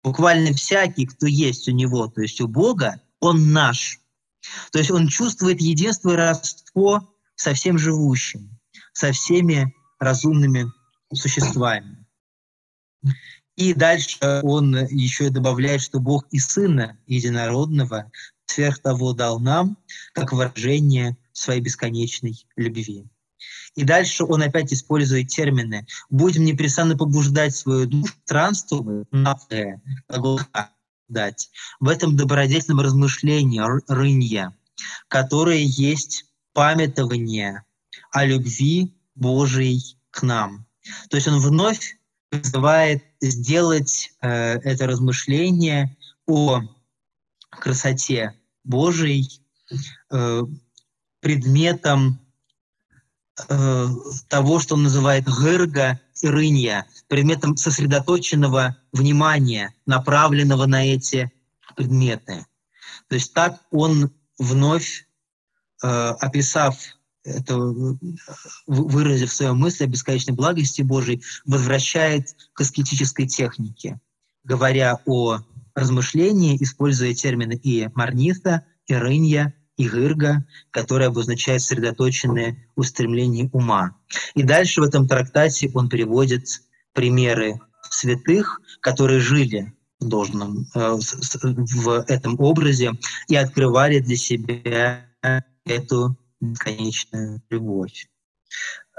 Буквально 0.04 0.52
всякий, 0.54 1.06
кто 1.06 1.28
есть 1.28 1.70
у 1.70 1.72
него, 1.72 2.08
то 2.08 2.22
есть 2.22 2.42
у 2.42 2.48
Бога, 2.48 3.02
он 3.22 3.54
наш. 3.54 4.00
То 4.72 4.80
есть 4.80 4.92
он 4.92 5.08
чувствует 5.08 5.62
единство 5.62 6.12
и 6.12 6.18
родство 6.18 7.10
со 7.36 7.54
всем 7.54 7.78
живущим, 7.78 8.60
со 8.92 9.14
всеми 9.14 9.74
разумными 10.00 10.66
существами. 11.14 12.06
И 13.56 13.74
дальше 13.74 14.18
он 14.44 14.76
еще 14.88 15.30
добавляет, 15.30 15.82
что 15.82 16.00
Бог 16.00 16.26
и 16.32 16.40
Сына 16.40 16.98
Единородного 17.06 18.12
сверх 18.46 18.80
того 18.80 19.14
дал 19.14 19.40
нам, 19.40 19.78
как 20.14 20.34
выражение 20.34 21.18
своей 21.32 21.62
бесконечной 21.62 22.46
любви. 22.56 23.06
И 23.76 23.84
дальше 23.84 24.24
он 24.24 24.42
опять 24.44 24.72
использует 24.72 25.28
термины 25.30 25.88
«будем 26.10 26.46
непрестанно 26.46 26.96
побуждать 26.96 27.56
свою 27.56 27.88
душу 27.88 28.14
странствовать 28.26 29.08
на 29.12 29.38
дать 31.10 31.50
в 31.80 31.90
этом 31.90 32.16
добродетельном 32.16 32.80
размышлении 32.80 33.62
рынья, 33.92 34.56
которое 35.08 35.62
есть 35.62 36.26
памятование 36.54 37.64
о 38.12 38.26
любви 38.26 38.94
Божией 39.16 39.98
к 40.12 40.24
нам. 40.24 40.66
То 41.10 41.18
есть 41.18 41.28
он 41.28 41.40
вновь 41.40 41.98
призывает 42.34 43.04
сделать 43.22 44.12
э, 44.22 44.30
это 44.30 44.88
размышление 44.88 45.96
о 46.26 46.62
красоте 47.52 48.34
Божией 48.64 49.30
э, 50.10 50.42
предметом 51.20 52.20
э, 53.48 53.88
того, 54.30 54.60
что 54.60 54.74
он 54.74 54.84
называет 54.84 55.26
гырга 55.26 56.00
и 56.24 56.28
рынья, 56.28 56.88
предметом 57.08 57.56
сосредоточенного 57.56 58.78
внимания, 58.92 59.76
направленного 59.86 60.66
на 60.66 60.88
эти 60.88 61.32
предметы. 61.76 62.48
То 63.10 63.16
есть 63.16 63.32
так 63.34 63.62
он 63.70 64.12
вновь, 64.40 65.08
э, 65.84 65.88
описав 65.88 66.78
это 67.24 67.58
выразив 68.68 69.32
свою 69.32 69.56
мысль 69.56 69.86
о 69.86 69.88
бесконечной 69.88 70.36
благости 70.36 70.82
Божией, 70.82 71.24
возвращает 71.46 72.36
к 72.54 72.62
аскетической 72.62 73.28
технике, 73.28 74.00
говоря 74.44 75.00
о 75.06 75.40
размышлении, 75.76 76.58
используя 76.62 77.14
термины 77.14 77.54
и 77.54 77.90
марнита, 77.96 78.66
и 78.88 78.94
рынья, 78.94 79.54
и 79.78 79.88
гырга, 79.88 80.46
которые 80.72 81.08
обозначают 81.08 81.64
сосредоточенное 81.64 82.58
устремление 82.76 83.50
ума. 83.54 83.96
И 84.36 84.44
дальше 84.44 84.82
в 84.82 84.84
этом 84.84 85.08
трактате 85.08 85.72
он 85.74 85.90
приводит 85.90 86.46
примеры 86.94 87.60
святых, 87.90 88.62
которые 88.82 89.20
жили 89.20 89.74
в 90.00 90.08
должном, 90.08 90.68
э, 90.76 90.98
в 91.46 92.06
этом 92.08 92.40
образе 92.40 92.92
и 93.28 93.36
открывали 93.36 94.00
для 94.00 94.16
себя 94.16 95.08
эту 95.66 96.18
бесконечная 96.52 97.42
любовь. 97.50 98.08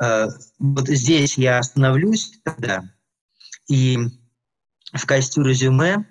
Э, 0.03 0.29
вот 0.59 0.89
здесь 0.89 1.39
я 1.39 1.59
остановлюсь 1.59 2.41
тогда, 2.45 2.83
и 3.69 3.99
в 4.93 5.07
качестве 5.07 5.45
резюме 5.45 6.07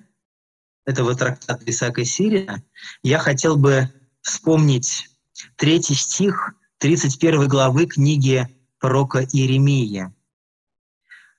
этого 0.85 1.15
трактата 1.15 1.64
Исаака 1.65 2.03
Сирия 2.05 2.64
я 3.01 3.19
хотел 3.19 3.57
бы 3.57 3.89
вспомнить 4.22 5.10
третий 5.55 5.95
стих 5.95 6.53
31 6.80 7.47
главы 7.47 7.85
книги 7.85 8.47
пророка 8.80 9.19
Иеремии. 9.23 10.14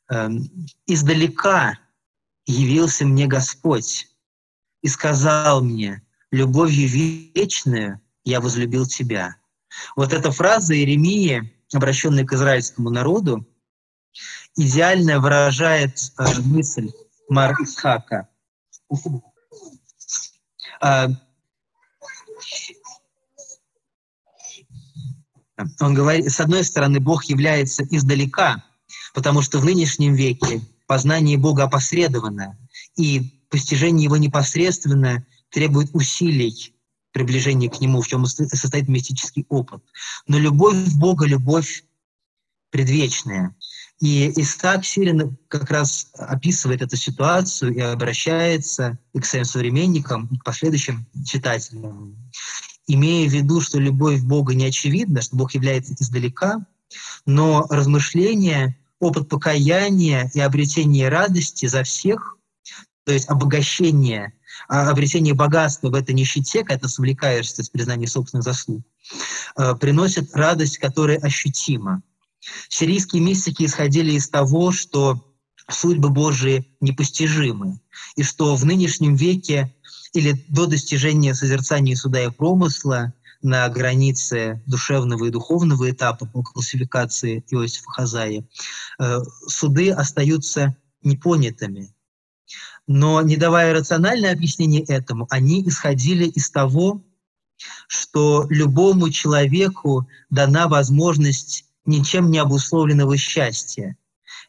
Эм, 0.08 0.50
«Издалека 0.86 1.78
явился 2.46 3.04
мне 3.04 3.26
Господь 3.26 4.06
и 4.82 4.88
сказал 4.88 5.62
мне, 5.62 6.02
любовью 6.30 6.88
вечную 6.88 8.00
я 8.24 8.40
возлюбил 8.40 8.86
тебя, 8.86 9.36
Вот 9.96 10.12
эта 10.12 10.30
фраза 10.30 10.74
Иеремии, 10.74 11.52
обращенная 11.72 12.24
к 12.24 12.32
израильскому 12.32 12.90
народу, 12.90 13.46
идеально 14.56 15.20
выражает 15.20 15.98
э, 16.18 16.40
мысль 16.40 16.90
Мар 17.28 17.54
Исхака. 17.62 18.28
Э, 20.82 21.08
он 25.80 25.94
говорит, 25.94 26.30
с 26.30 26.40
одной 26.40 26.64
стороны, 26.64 27.00
Бог 27.00 27.24
является 27.24 27.84
издалека, 27.84 28.64
потому 29.14 29.42
что 29.42 29.58
в 29.58 29.64
нынешнем 29.64 30.14
веке 30.14 30.60
познание 30.86 31.38
Бога 31.38 31.64
опосредовано, 31.64 32.58
и 32.96 33.46
постижение 33.50 34.04
его 34.04 34.16
непосредственно 34.16 35.24
требует 35.50 35.90
усилий 35.94 36.73
приближения 37.14 37.70
к 37.70 37.80
нему, 37.80 38.02
в 38.02 38.08
чем 38.08 38.26
состоит 38.26 38.88
мистический 38.88 39.46
опыт. 39.48 39.82
Но 40.26 40.36
любовь 40.36 40.76
Бога, 40.96 41.26
любовь 41.26 41.84
предвечная. 42.70 43.54
И 44.00 44.32
Исаак 44.42 44.84
Сирин 44.84 45.38
как 45.46 45.70
раз 45.70 46.08
описывает 46.14 46.82
эту 46.82 46.96
ситуацию 46.96 47.72
и 47.72 47.80
обращается 47.80 48.98
и 49.12 49.20
к 49.20 49.26
своим 49.26 49.44
современникам, 49.44 50.28
и 50.32 50.38
к 50.38 50.44
последующим 50.44 51.06
читателям, 51.24 52.18
имея 52.88 53.28
в 53.28 53.32
виду, 53.32 53.60
что 53.60 53.78
любовь 53.78 54.20
Бога 54.22 54.52
не 54.54 54.66
очевидна, 54.66 55.22
что 55.22 55.36
Бог 55.36 55.54
является 55.54 55.94
издалека, 55.94 56.66
но 57.24 57.64
размышление, 57.70 58.76
опыт 58.98 59.28
покаяния 59.28 60.32
и 60.34 60.40
обретение 60.40 61.08
радости 61.08 61.66
за 61.66 61.84
всех, 61.84 62.36
то 63.04 63.12
есть 63.12 63.28
обогащение, 63.28 64.34
обретение 64.68 65.34
богатства 65.34 65.90
в 65.90 65.94
этой 65.94 66.14
нищете, 66.14 66.64
когда 66.64 66.80
ты 66.80 66.88
свлекаешься 66.88 67.62
с 67.62 67.68
признания 67.68 68.06
собственных 68.06 68.44
заслуг, 68.44 68.82
э, 69.56 69.74
приносит 69.74 70.34
радость, 70.34 70.78
которая 70.78 71.18
ощутима. 71.18 72.02
Сирийские 72.68 73.22
мистики 73.22 73.64
исходили 73.64 74.12
из 74.12 74.28
того, 74.28 74.72
что 74.72 75.34
судьбы 75.68 76.10
Божии 76.10 76.76
непостижимы, 76.80 77.80
и 78.16 78.22
что 78.22 78.54
в 78.54 78.64
нынешнем 78.64 79.14
веке 79.16 79.74
или 80.12 80.44
до 80.48 80.66
достижения 80.66 81.34
созерцания 81.34 81.96
суда 81.96 82.22
и 82.22 82.30
промысла 82.30 83.14
на 83.42 83.68
границе 83.68 84.62
душевного 84.66 85.26
и 85.26 85.30
духовного 85.30 85.90
этапа 85.90 86.26
по 86.26 86.42
классификации 86.42 87.44
Иосифа 87.50 87.90
Хазаи, 87.90 88.48
э, 88.98 89.18
суды 89.46 89.90
остаются 89.90 90.76
непонятыми. 91.02 91.93
Но 92.86 93.22
не 93.22 93.36
давая 93.36 93.72
рациональное 93.72 94.32
объяснение 94.32 94.82
этому, 94.82 95.26
они 95.30 95.66
исходили 95.66 96.26
из 96.26 96.50
того, 96.50 97.02
что 97.88 98.46
любому 98.50 99.10
человеку 99.10 100.08
дана 100.30 100.68
возможность 100.68 101.64
ничем 101.86 102.30
не 102.30 102.38
обусловленного 102.38 103.16
счастья. 103.16 103.96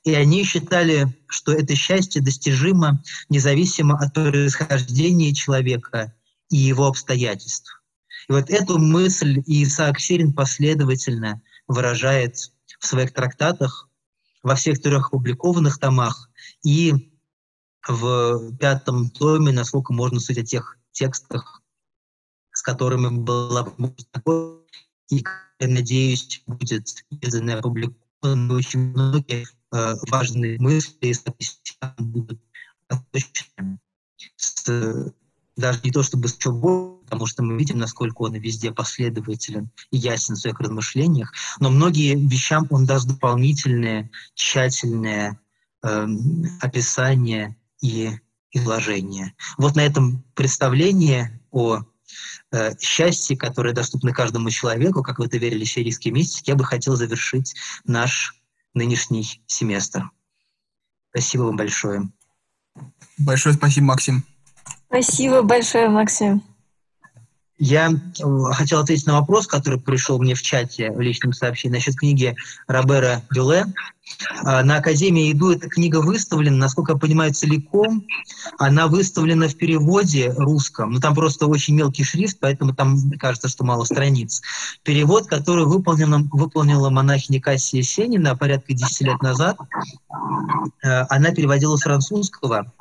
И 0.04 0.14
они 0.14 0.44
считали, 0.44 1.16
что 1.28 1.52
это 1.52 1.76
счастье 1.76 2.22
достижимо 2.22 3.02
независимо 3.30 3.98
от 3.98 4.14
происхождения 4.14 5.34
человека 5.34 6.14
и 6.50 6.58
его 6.58 6.88
обстоятельств. 6.88 7.82
И 8.28 8.32
вот 8.32 8.50
эту 8.50 8.80
мысль 8.80 9.42
Исаак 9.46 10.00
Сирин 10.00 10.34
последовательно 10.34 11.42
выражает 11.68 12.52
в 12.80 12.86
своих 12.86 13.14
трактатах, 13.14 13.90
во 14.44 14.56
всех 14.56 14.80
трех 14.80 15.08
опубликованных 15.08 15.80
томах 15.80 16.30
и 16.64 17.15
в 17.88 18.56
пятом 18.58 19.10
томе, 19.10 19.52
насколько 19.52 19.94
можно 19.94 20.20
судить 20.20 20.44
о 20.44 20.46
тех 20.46 20.78
текстах, 20.92 21.62
с 22.52 22.62
которыми 22.62 23.10
была 23.10 23.68
и 25.10 25.24
надеюсь, 25.60 26.44
будет 26.48 27.06
издан 27.22 27.50
и 27.50 27.54
опубликован. 27.54 28.52
Очень 28.52 28.92
многие 28.92 29.46
э, 29.72 29.96
важные 30.10 30.60
мысли 30.60 31.14
будут 31.98 32.42
озвучены 32.88 33.80
даже 35.58 35.80
не 35.84 35.92
то 35.92 36.04
чтобы 36.04 36.28
с 36.28 36.38
чего, 36.38 37.00
потому 37.06 37.28
что 37.28 37.44
мы 37.44 37.58
видим, 37.58 37.78
насколько 37.78 38.24
он 38.24 38.36
везде 38.36 38.72
последователен 38.72 39.70
и 39.92 39.98
ясен 39.98 40.36
в 40.36 40.40
своих 40.40 40.60
размышлениях, 40.60 41.32
но 41.60 41.70
многие 41.70 42.16
вещам 42.16 42.68
он 42.70 42.86
даст 42.86 43.08
дополнительное, 43.08 44.10
тщательное 44.34 45.40
э, 45.84 46.08
описание 46.62 47.56
и 47.86 48.20
изложение. 48.52 49.34
Вот 49.58 49.76
на 49.76 49.82
этом 49.82 50.24
представлении 50.34 51.40
о 51.52 51.84
Э, 52.52 52.74
счастье, 52.80 53.38
которое 53.38 53.74
доступно 53.74 54.14
каждому 54.14 54.50
человеку, 54.50 55.04
как 55.04 55.20
в 55.20 55.22
это 55.22 55.38
верили 55.38 55.66
сирийские 55.66 56.14
мистики, 56.14 56.52
я 56.52 56.56
бы 56.56 56.64
хотел 56.64 56.96
завершить 56.96 57.56
наш 57.86 58.36
нынешний 58.74 59.42
семестр. 59.48 60.10
Спасибо 61.10 61.44
вам 61.44 61.58
большое. 61.58 62.10
Большое 63.18 63.56
спасибо, 63.56 63.88
Максим. 63.88 64.24
Спасибо 64.88 65.42
большое, 65.42 65.90
Максим. 65.90 66.44
Я 67.58 67.90
э, 67.90 68.54
хотел 68.54 68.80
ответить 68.80 69.08
на 69.08 69.20
вопрос, 69.20 69.48
который 69.48 69.80
пришел 69.80 70.20
мне 70.20 70.36
в 70.36 70.42
чате 70.42 70.92
в 70.92 71.00
личном 71.00 71.34
сообщении 71.34 71.76
насчет 71.76 71.96
книги 71.96 72.36
Робера 72.68 73.22
Бюле. 73.34 73.66
А, 74.44 74.64
на 74.64 74.78
Академии 74.78 75.32
Иду 75.32 75.52
эта 75.52 75.68
книга 75.70 76.02
выставлена, 76.02 76.58
насколько 76.58 76.94
я 76.94 76.98
понимаю, 76.98 77.34
целиком. 77.34 78.06
Она 78.58 78.88
выставлена 78.88 79.48
в 79.48 79.56
переводе 79.56 80.34
русском. 80.38 80.92
Ну, 80.92 81.00
там 81.00 81.16
просто 81.16 81.48
очень 81.48 81.76
мелкий 81.76 82.04
шрифт, 82.04 82.38
поэтому 82.40 82.74
там 82.74 83.12
кажется, 83.20 83.50
что 83.50 83.64
мало 83.64 83.84
страниц. 83.84 84.42
Перевод, 84.84 85.28
который 85.28 85.66
выполнен, 85.66 86.30
выполнила 86.32 86.90
монахиня 86.90 87.42
Кассия 87.42 87.82
Сенина 87.82 88.36
порядка 88.36 88.74
10 88.74 89.02
лет 89.02 89.22
назад. 89.22 89.58
Э, 90.84 91.06
она 91.10 91.32
переводила 91.32 91.76
с 91.76 91.82
французского. 91.82 92.72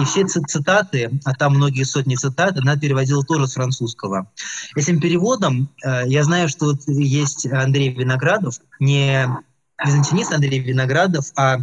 И 0.00 0.04
все 0.04 0.26
цитаты, 0.26 1.10
а 1.24 1.34
там 1.34 1.54
многие 1.54 1.84
сотни 1.84 2.14
цитат, 2.14 2.56
она 2.58 2.76
переводила 2.76 3.24
тоже 3.24 3.46
с 3.46 3.54
французского. 3.54 4.30
Этим 4.76 5.00
переводом, 5.00 5.68
э, 5.84 6.02
я 6.06 6.24
знаю, 6.24 6.48
что 6.48 6.66
вот 6.66 6.80
есть 6.86 7.46
Андрей 7.46 7.90
Виноградов, 7.90 8.56
не 8.78 9.28
византинист 9.84 10.32
Андрей 10.32 10.58
Виноградов, 10.60 11.26
а 11.36 11.58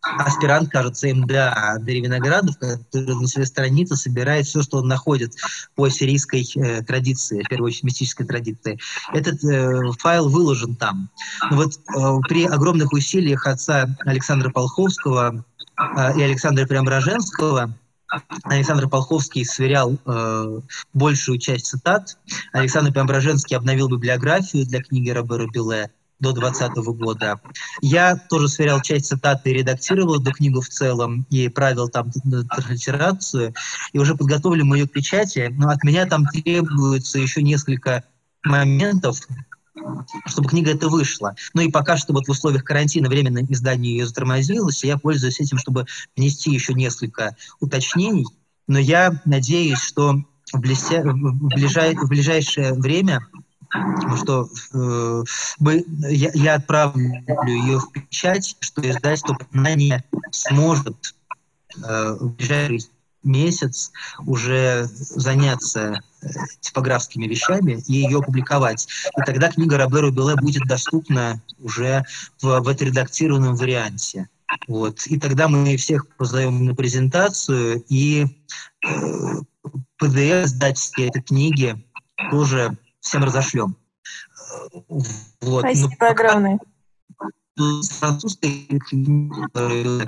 аспирант, 0.00 0.70
кажется, 0.70 1.08
МДА 1.14 1.54
Андрей 1.74 2.00
Виноградов, 2.00 2.56
который 2.58 3.14
на 3.14 3.26
своей 3.26 3.46
странице 3.46 3.96
собирает 3.96 4.46
все, 4.46 4.62
что 4.62 4.78
он 4.78 4.88
находит 4.88 5.34
по 5.74 5.88
сирийской 5.88 6.46
э, 6.56 6.82
традиции, 6.82 7.42
в 7.42 7.48
первую 7.48 7.68
очередь 7.68 7.84
мистической 7.84 8.26
традиции. 8.26 8.78
Этот 9.12 9.42
э, 9.44 9.92
файл 9.98 10.28
выложен 10.28 10.76
там. 10.76 11.10
Но 11.50 11.56
вот 11.56 11.74
э, 11.74 12.28
при 12.28 12.46
огромных 12.46 12.92
усилиях 12.92 13.46
отца 13.46 13.86
Александра 14.06 14.50
Полховского 14.50 15.44
э, 15.96 16.18
и 16.18 16.22
Александра 16.22 16.66
Преображенского 16.66 17.74
Александр 18.44 18.88
Полховский 18.88 19.44
сверял 19.44 19.98
э, 20.06 20.60
большую 20.94 21.38
часть 21.38 21.66
цитат. 21.66 22.16
Александр 22.52 22.90
Преображенский 22.90 23.56
обновил 23.56 23.88
библиографию 23.88 24.64
для 24.64 24.82
книги 24.82 25.10
Робера 25.10 25.46
Биле 25.46 25.90
до 26.20 26.32
2020 26.32 26.98
года. 26.98 27.40
Я 27.80 28.16
тоже 28.16 28.48
сверял 28.48 28.80
часть 28.80 29.06
цитат 29.06 29.46
и 29.46 29.52
редактировал 29.52 30.20
эту 30.20 30.32
книгу 30.32 30.60
в 30.60 30.68
целом, 30.68 31.26
и 31.30 31.48
правил 31.48 31.88
там 31.88 32.10
транслитерацию, 32.10 33.54
и 33.92 33.98
уже 33.98 34.14
подготовили 34.14 34.62
мою 34.62 34.88
к 34.88 34.92
печати, 34.92 35.54
но 35.56 35.68
от 35.70 35.82
меня 35.84 36.06
там 36.06 36.26
требуется 36.26 37.18
еще 37.18 37.42
несколько 37.42 38.04
моментов, 38.44 39.20
чтобы 40.26 40.48
книга 40.48 40.72
эта 40.72 40.88
вышла. 40.88 41.34
Ну 41.54 41.62
и 41.62 41.70
пока 41.70 41.96
что 41.96 42.12
вот 42.12 42.26
в 42.26 42.30
условиях 42.30 42.64
карантина 42.64 43.08
временное 43.08 43.46
издание 43.48 43.96
ее 43.96 44.06
затормозилось, 44.06 44.82
и 44.82 44.88
я 44.88 44.98
пользуюсь 44.98 45.40
этим, 45.40 45.58
чтобы 45.58 45.86
внести 46.16 46.50
еще 46.50 46.74
несколько 46.74 47.36
уточнений. 47.60 48.26
Но 48.66 48.78
я 48.78 49.22
надеюсь, 49.24 49.80
что 49.80 50.16
в, 50.52 50.58
блестя... 50.58 51.02
в, 51.02 51.48
ближай... 51.48 51.94
в 51.94 52.08
ближайшее 52.08 52.74
время 52.74 53.26
что 54.16 54.48
э, 54.72 55.24
мы, 55.58 55.84
я, 56.08 56.30
я 56.34 56.54
отправлю 56.54 57.22
ее 57.46 57.78
в 57.78 57.90
печать, 57.92 58.56
что 58.60 58.88
издательство 58.88 59.36
«Знание» 59.52 60.04
сможет 60.30 61.14
э, 61.76 62.16
в 62.20 62.30
ближайший 62.34 62.90
месяц 63.24 63.92
уже 64.26 64.88
заняться 64.92 66.00
э, 66.22 66.28
типографскими 66.60 67.26
вещами 67.26 67.82
и 67.86 67.94
ее 67.94 68.22
публиковать. 68.22 68.88
И 69.16 69.22
тогда 69.22 69.50
книга 69.50 69.78
Роберу 69.78 70.10
Беле 70.10 70.36
будет 70.36 70.62
доступна 70.66 71.42
уже 71.58 72.04
в, 72.40 72.60
в 72.60 72.68
отредактированном 72.68 73.56
варианте. 73.56 74.28
Вот. 74.66 75.06
И 75.06 75.18
тогда 75.18 75.48
мы 75.48 75.76
всех 75.76 76.08
позовем 76.16 76.64
на 76.64 76.74
презентацию, 76.74 77.84
и 77.88 78.26
э, 78.84 79.30
PDF 80.02 80.44
издательские 80.44 81.08
этой 81.08 81.22
книги 81.22 81.84
тоже 82.30 82.76
всем 83.00 83.24
разошлем. 83.24 83.76
Вот. 84.88 85.60
Спасибо 85.60 85.92
Но 86.00 86.06
огромное. 86.06 86.58
С 87.56 87.88
французской 87.88 88.68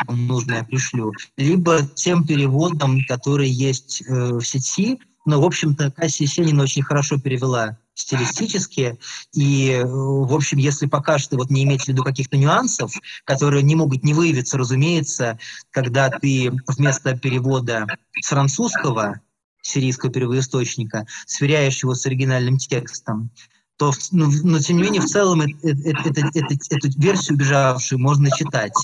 нужно 0.08 0.54
я 0.54 0.64
пришлю, 0.64 1.12
либо 1.36 1.82
тем 1.94 2.24
переводом, 2.24 3.04
который 3.08 3.48
есть 3.48 4.02
э, 4.06 4.34
в 4.34 4.42
сети. 4.42 5.00
Но, 5.26 5.40
в 5.40 5.44
общем-то, 5.44 5.90
Кассия 5.90 6.28
Сенина 6.28 6.62
очень 6.62 6.82
хорошо 6.82 7.18
перевела 7.18 7.76
стилистически. 7.94 8.98
И, 9.34 9.80
в 9.84 10.32
общем, 10.32 10.58
если 10.58 10.86
пока 10.86 11.18
что 11.18 11.36
вот 11.36 11.50
не 11.50 11.64
иметь 11.64 11.84
в 11.84 11.88
виду 11.88 12.02
каких-то 12.02 12.36
нюансов, 12.36 12.92
которые 13.24 13.62
не 13.62 13.74
могут 13.74 14.04
не 14.04 14.14
выявиться, 14.14 14.56
разумеется, 14.56 15.38
когда 15.70 16.08
ты 16.08 16.52
вместо 16.68 17.18
перевода 17.18 17.86
с 18.20 18.28
французского 18.28 19.20
сирийского 19.62 20.12
первоисточника 20.12 21.06
сверяешь 21.26 21.82
его 21.82 21.94
с 21.94 22.06
оригинальным 22.06 22.58
текстом, 22.58 23.30
то, 23.76 23.92
ну, 24.12 24.30
но 24.42 24.58
тем 24.58 24.76
не 24.76 24.82
менее 24.82 25.00
в 25.00 25.06
целом 25.06 25.40
это, 25.40 25.56
это, 25.68 26.10
это, 26.10 26.54
эту 26.70 27.00
версию 27.00 27.36
убежавшую 27.36 27.98
можно 27.98 28.28
читать. 28.30 28.74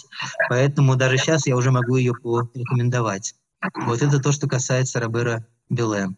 Поэтому 0.49 0.97
даже 0.97 1.19
сейчас 1.19 1.47
я 1.47 1.57
уже 1.57 1.71
могу 1.71 1.97
ее 1.97 2.15
порекомендовать. 2.15 3.35
Вот 3.85 4.01
это 4.01 4.21
то, 4.21 4.33
что 4.33 4.49
касается 4.49 5.01
Робера 5.01 5.47
Беле. 5.69 6.09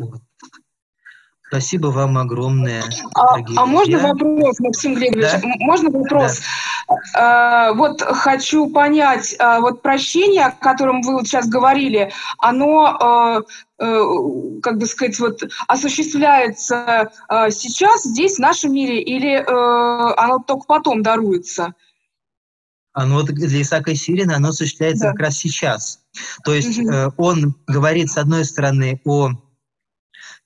Вот. 0.00 0.22
Спасибо 1.48 1.88
вам 1.88 2.18
огромное. 2.18 2.82
А, 3.14 3.36
а 3.56 3.66
можно 3.66 3.98
вопрос, 3.98 4.58
Максим 4.60 4.94
Глебович? 4.94 5.30
Да? 5.30 5.40
Можно 5.60 5.90
вопрос? 5.90 6.40
Да. 6.88 6.96
А, 7.14 7.72
вот 7.74 8.00
хочу 8.00 8.70
понять, 8.70 9.36
а, 9.38 9.60
вот 9.60 9.82
прощение, 9.82 10.46
о 10.46 10.50
котором 10.50 11.02
вы 11.02 11.14
вот 11.14 11.26
сейчас 11.26 11.46
говорили, 11.46 12.10
оно, 12.38 12.96
а, 12.98 13.42
а, 13.78 14.04
как 14.62 14.78
бы 14.78 14.86
сказать, 14.86 15.18
вот 15.20 15.42
осуществляется 15.68 17.12
сейчас, 17.50 18.04
здесь, 18.04 18.36
в 18.36 18.40
нашем 18.40 18.72
мире, 18.72 19.02
или 19.02 19.36
а, 19.36 20.14
оно 20.16 20.38
только 20.38 20.64
потом 20.66 21.02
даруется? 21.02 21.74
Оно 22.94 23.22
для 23.22 23.60
Исаака 23.60 23.94
Сирина 23.94 24.36
оно 24.36 24.50
осуществляется 24.50 25.06
да. 25.06 25.10
как 25.10 25.20
раз 25.20 25.36
сейчас. 25.36 26.00
То 26.44 26.54
есть 26.54 26.78
угу. 26.78 26.90
э, 26.90 27.10
он 27.16 27.56
говорит, 27.66 28.08
с 28.08 28.16
одной 28.16 28.44
стороны, 28.44 29.00
о 29.04 29.32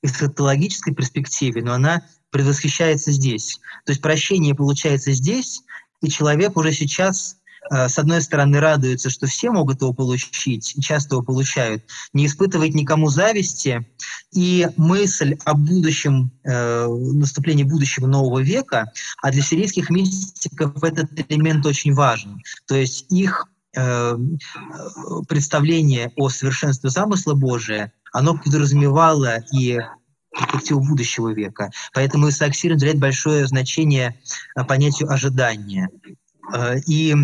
эсхатологической 0.02 0.94
перспективе, 0.94 1.62
но 1.62 1.72
она 1.74 2.02
предвосхищается 2.30 3.12
здесь. 3.12 3.58
То 3.84 3.92
есть 3.92 4.02
прощение 4.02 4.54
получается 4.54 5.12
здесь, 5.12 5.62
и 6.02 6.08
человек 6.08 6.56
уже 6.56 6.72
сейчас 6.72 7.36
э, 7.70 7.88
с 7.88 7.98
одной 7.98 8.22
стороны, 8.22 8.60
радуется, 8.60 9.10
что 9.10 9.26
все 9.26 9.50
могут 9.50 9.80
его 9.80 9.92
получить, 9.92 10.76
часто 10.80 11.16
его 11.16 11.24
получают, 11.24 11.84
не 12.12 12.26
испытывает 12.26 12.74
никому 12.74 13.08
зависти, 13.08 13.86
и 14.32 14.68
мысль 14.76 15.36
о 15.44 15.54
будущем, 15.54 16.30
э, 16.44 16.86
наступлении 16.86 17.64
будущего 17.64 18.06
нового 18.06 18.40
века, 18.40 18.92
а 19.22 19.30
для 19.30 19.42
сирийских 19.42 19.90
мистиков 19.90 20.82
этот 20.82 21.10
элемент 21.30 21.64
очень 21.66 21.94
важен. 21.94 22.42
То 22.66 22.76
есть 22.76 23.06
их 23.10 23.46
э, 23.74 24.16
представление 25.28 26.12
о 26.16 26.28
совершенстве 26.28 26.90
замысла 26.90 27.34
Божия, 27.34 27.92
оно 28.12 28.36
подразумевало 28.36 29.38
и 29.52 29.78
перспективу 30.32 30.80
будущего 30.80 31.32
века. 31.32 31.70
Поэтому 31.92 32.28
Исаак 32.28 32.54
Сирин 32.54 32.76
уделяет 32.76 32.98
большое 32.98 33.46
значение 33.46 34.20
э, 34.56 34.64
понятию 34.64 35.10
ожидания. 35.10 35.88
Э, 36.52 36.78
и, 36.86 37.14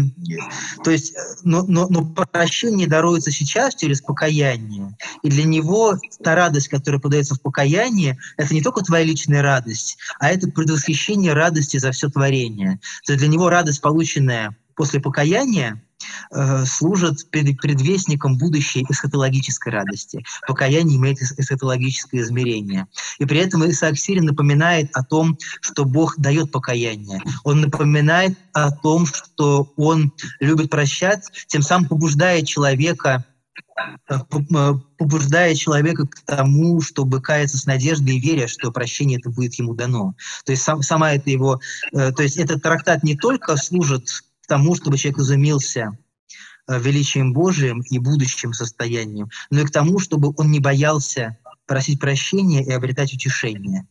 то 0.83 0.91
есть, 0.91 1.15
но, 1.43 1.65
но, 1.67 1.89
но 1.89 2.05
прощение 2.05 2.87
даруется 2.87 3.31
сейчас 3.31 3.75
через 3.75 4.01
покаяние. 4.01 4.97
И 5.23 5.29
для 5.29 5.45
него 5.45 5.99
та 6.23 6.35
радость, 6.35 6.69
которая 6.69 7.01
подается 7.01 7.35
в 7.35 7.43
покаяние, 7.43 8.19
это 8.37 8.55
не 8.55 8.63
только 8.63 8.83
твоя 8.83 9.05
личная 9.05 9.43
радость, 9.43 9.99
а 10.19 10.31
это 10.31 10.49
предвосхищение 10.49 11.33
радости 11.33 11.77
за 11.77 11.93
все 11.93 12.09
творение. 12.09 12.81
То 13.07 13.13
есть 13.13 13.21
для 13.21 13.29
него 13.29 13.49
радость, 13.49 13.81
полученная 13.81 14.57
после 14.75 15.01
покаяния, 15.01 15.83
э, 16.31 16.65
служат 16.65 17.31
предвестником 17.31 18.39
будущей 18.39 18.85
эсхатологической 18.89 19.73
радости. 19.73 20.25
Покаяние 20.47 20.97
имеет 20.97 21.21
эсхатологическое 21.21 22.23
измерение. 22.23 22.87
И 23.19 23.25
при 23.25 23.39
этом 23.39 23.69
Исаак 23.69 23.99
Сирин 23.99 24.25
напоминает 24.25 24.91
о 24.95 25.03
том, 25.03 25.39
что 25.61 25.85
Бог 25.85 26.19
дает 26.19 26.51
покаяние. 26.51 27.21
Он 27.45 27.61
напоминает 27.61 28.39
о 28.53 28.71
том, 28.71 29.07
что 29.07 29.73
Он 29.77 30.13
любит 30.41 30.71
прощать, 30.71 31.31
тем 31.47 31.63
самым 31.63 31.89
побуждая 31.89 32.43
человека 32.43 33.25
э, 34.09 34.15
э, 34.15 34.73
побуждая 34.99 35.55
человека 35.55 36.07
к 36.07 36.21
тому, 36.25 36.81
чтобы 36.81 37.21
каяться 37.21 37.59
с 37.59 37.67
надеждой 37.67 38.17
и 38.17 38.21
веря, 38.21 38.47
что 38.47 38.71
прощение 38.73 39.19
это 39.19 39.31
будет 39.31 39.55
ему 39.55 39.75
дано. 39.75 40.15
То 40.45 40.53
есть 40.53 40.63
сам, 40.63 40.83
сама 40.83 41.13
это 41.13 41.31
его, 41.31 41.61
э, 41.93 42.13
то 42.13 42.23
есть 42.23 42.37
этот 42.37 42.63
трактат 42.63 43.03
не 43.03 43.17
только 43.17 43.57
служит 43.57 44.09
тому, 44.47 44.75
чтобы 44.75 44.99
человек 44.99 45.21
изумился 45.21 45.97
величием 46.69 47.33
Божиим 47.33 47.83
и 47.91 47.99
будущим 47.99 48.53
состоянием, 48.53 49.29
но 49.51 49.61
и 49.61 49.65
к 49.65 49.71
тому, 49.71 49.99
чтобы 49.99 50.33
он 50.37 50.51
не 50.51 50.61
боялся 50.61 51.39
просить 51.67 52.01
прощения 52.01 52.65
и 52.65 52.71
обретать 52.71 53.13
утешение, 53.13 53.87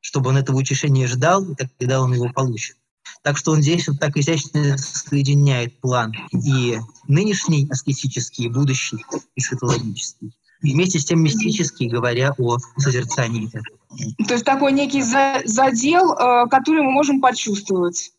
чтобы 0.00 0.30
он 0.30 0.36
этого 0.36 0.58
утешения 0.58 1.06
ждал, 1.06 1.44
и 1.44 1.54
тогда 1.54 2.00
он 2.00 2.14
его 2.14 2.30
получит. 2.30 2.76
Так 3.22 3.36
что 3.36 3.52
он 3.52 3.62
здесь 3.62 3.88
вот 3.88 3.98
так 3.98 4.16
изящно 4.16 4.76
соединяет 4.78 5.80
план 5.80 6.12
и 6.32 6.78
нынешний 7.08 7.68
аскетический, 7.70 8.46
и 8.46 8.48
будущий 8.48 9.04
эсхатологический. 9.34 10.32
И 10.62 10.72
вместе 10.72 10.98
с 10.98 11.04
тем 11.04 11.22
мистический, 11.22 11.88
говоря 11.88 12.34
о 12.38 12.58
созерцании. 12.78 13.50
То 14.26 14.34
есть 14.34 14.44
такой 14.44 14.72
некий 14.72 15.02
задел, 15.02 16.12
э, 16.12 16.48
который 16.48 16.82
мы 16.82 16.92
можем 16.92 17.20
почувствовать 17.20 18.12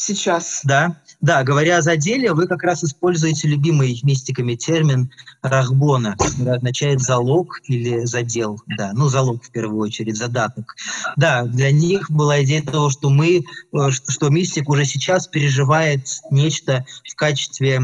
сейчас. 0.00 0.62
Да, 0.64 0.96
да, 1.20 1.42
говоря 1.44 1.78
о 1.78 1.96
деле, 1.96 2.32
вы 2.32 2.46
как 2.46 2.62
раз 2.62 2.82
используете 2.82 3.48
любимый 3.48 3.98
мистиками 4.02 4.54
термин 4.54 5.10
рахбона, 5.42 6.16
который 6.18 6.56
означает 6.56 7.00
залог 7.00 7.60
или 7.64 8.04
задел. 8.04 8.60
Да, 8.78 8.92
ну 8.94 9.08
залог 9.08 9.44
в 9.44 9.50
первую 9.50 9.80
очередь, 9.80 10.16
задаток. 10.16 10.74
Да, 11.16 11.44
для 11.44 11.70
них 11.70 12.10
была 12.10 12.42
идея 12.42 12.62
того, 12.62 12.90
что 12.90 13.10
мы, 13.10 13.38
э, 13.38 13.90
что 13.90 14.30
мистик 14.30 14.68
уже 14.68 14.84
сейчас 14.84 15.28
переживает 15.28 16.06
нечто 16.30 16.86
в 17.04 17.14
качестве 17.14 17.80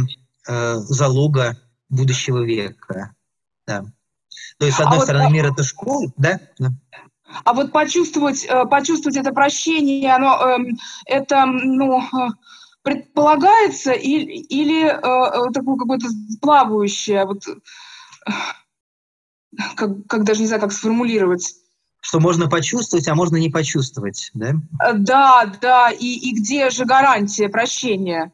э, 0.48 0.74
залога 0.76 1.59
будущего 1.88 2.43
века. 2.43 3.12
Да. 3.66 3.84
То 4.59 4.66
есть, 4.66 4.78
с 4.78 4.80
одной 4.80 4.98
а 4.98 5.02
стороны, 5.02 5.24
вот... 5.24 5.32
мир— 5.32 5.47
это 5.52 5.62
школа, 5.62 6.10
да? 6.16 6.40
А 7.44 7.53
вот 7.53 7.73
почувствовать, 7.73 8.44
э, 8.44 8.65
почувствовать 8.66 9.16
это 9.16 9.32
прощение, 9.32 10.15
оно, 10.15 10.40
эм, 10.40 10.78
это, 11.07 11.44
ну, 11.47 12.01
э, 12.01 12.28
предполагается 12.82 13.93
или, 13.93 14.32
или 14.32 14.86
э, 14.86 15.53
такое 15.53 15.77
какое-то 15.77 16.07
плавающее, 16.40 17.24
вот, 17.24 17.43
как, 19.74 20.07
как 20.07 20.24
даже 20.24 20.40
не 20.40 20.47
знаю, 20.47 20.62
как 20.62 20.73
сформулировать. 20.73 21.55
Что 22.01 22.20
можно 22.20 22.48
почувствовать, 22.48 23.09
а 23.09 23.16
можно 23.16 23.36
не 23.36 23.48
почувствовать, 23.51 24.31
да? 24.35 24.53
Да, 24.94 25.53
да, 25.61 25.90
и, 25.90 26.07
и 26.07 26.35
где 26.35 26.70
же 26.70 26.85
гарантия 26.85 27.48
прощения? 27.48 28.32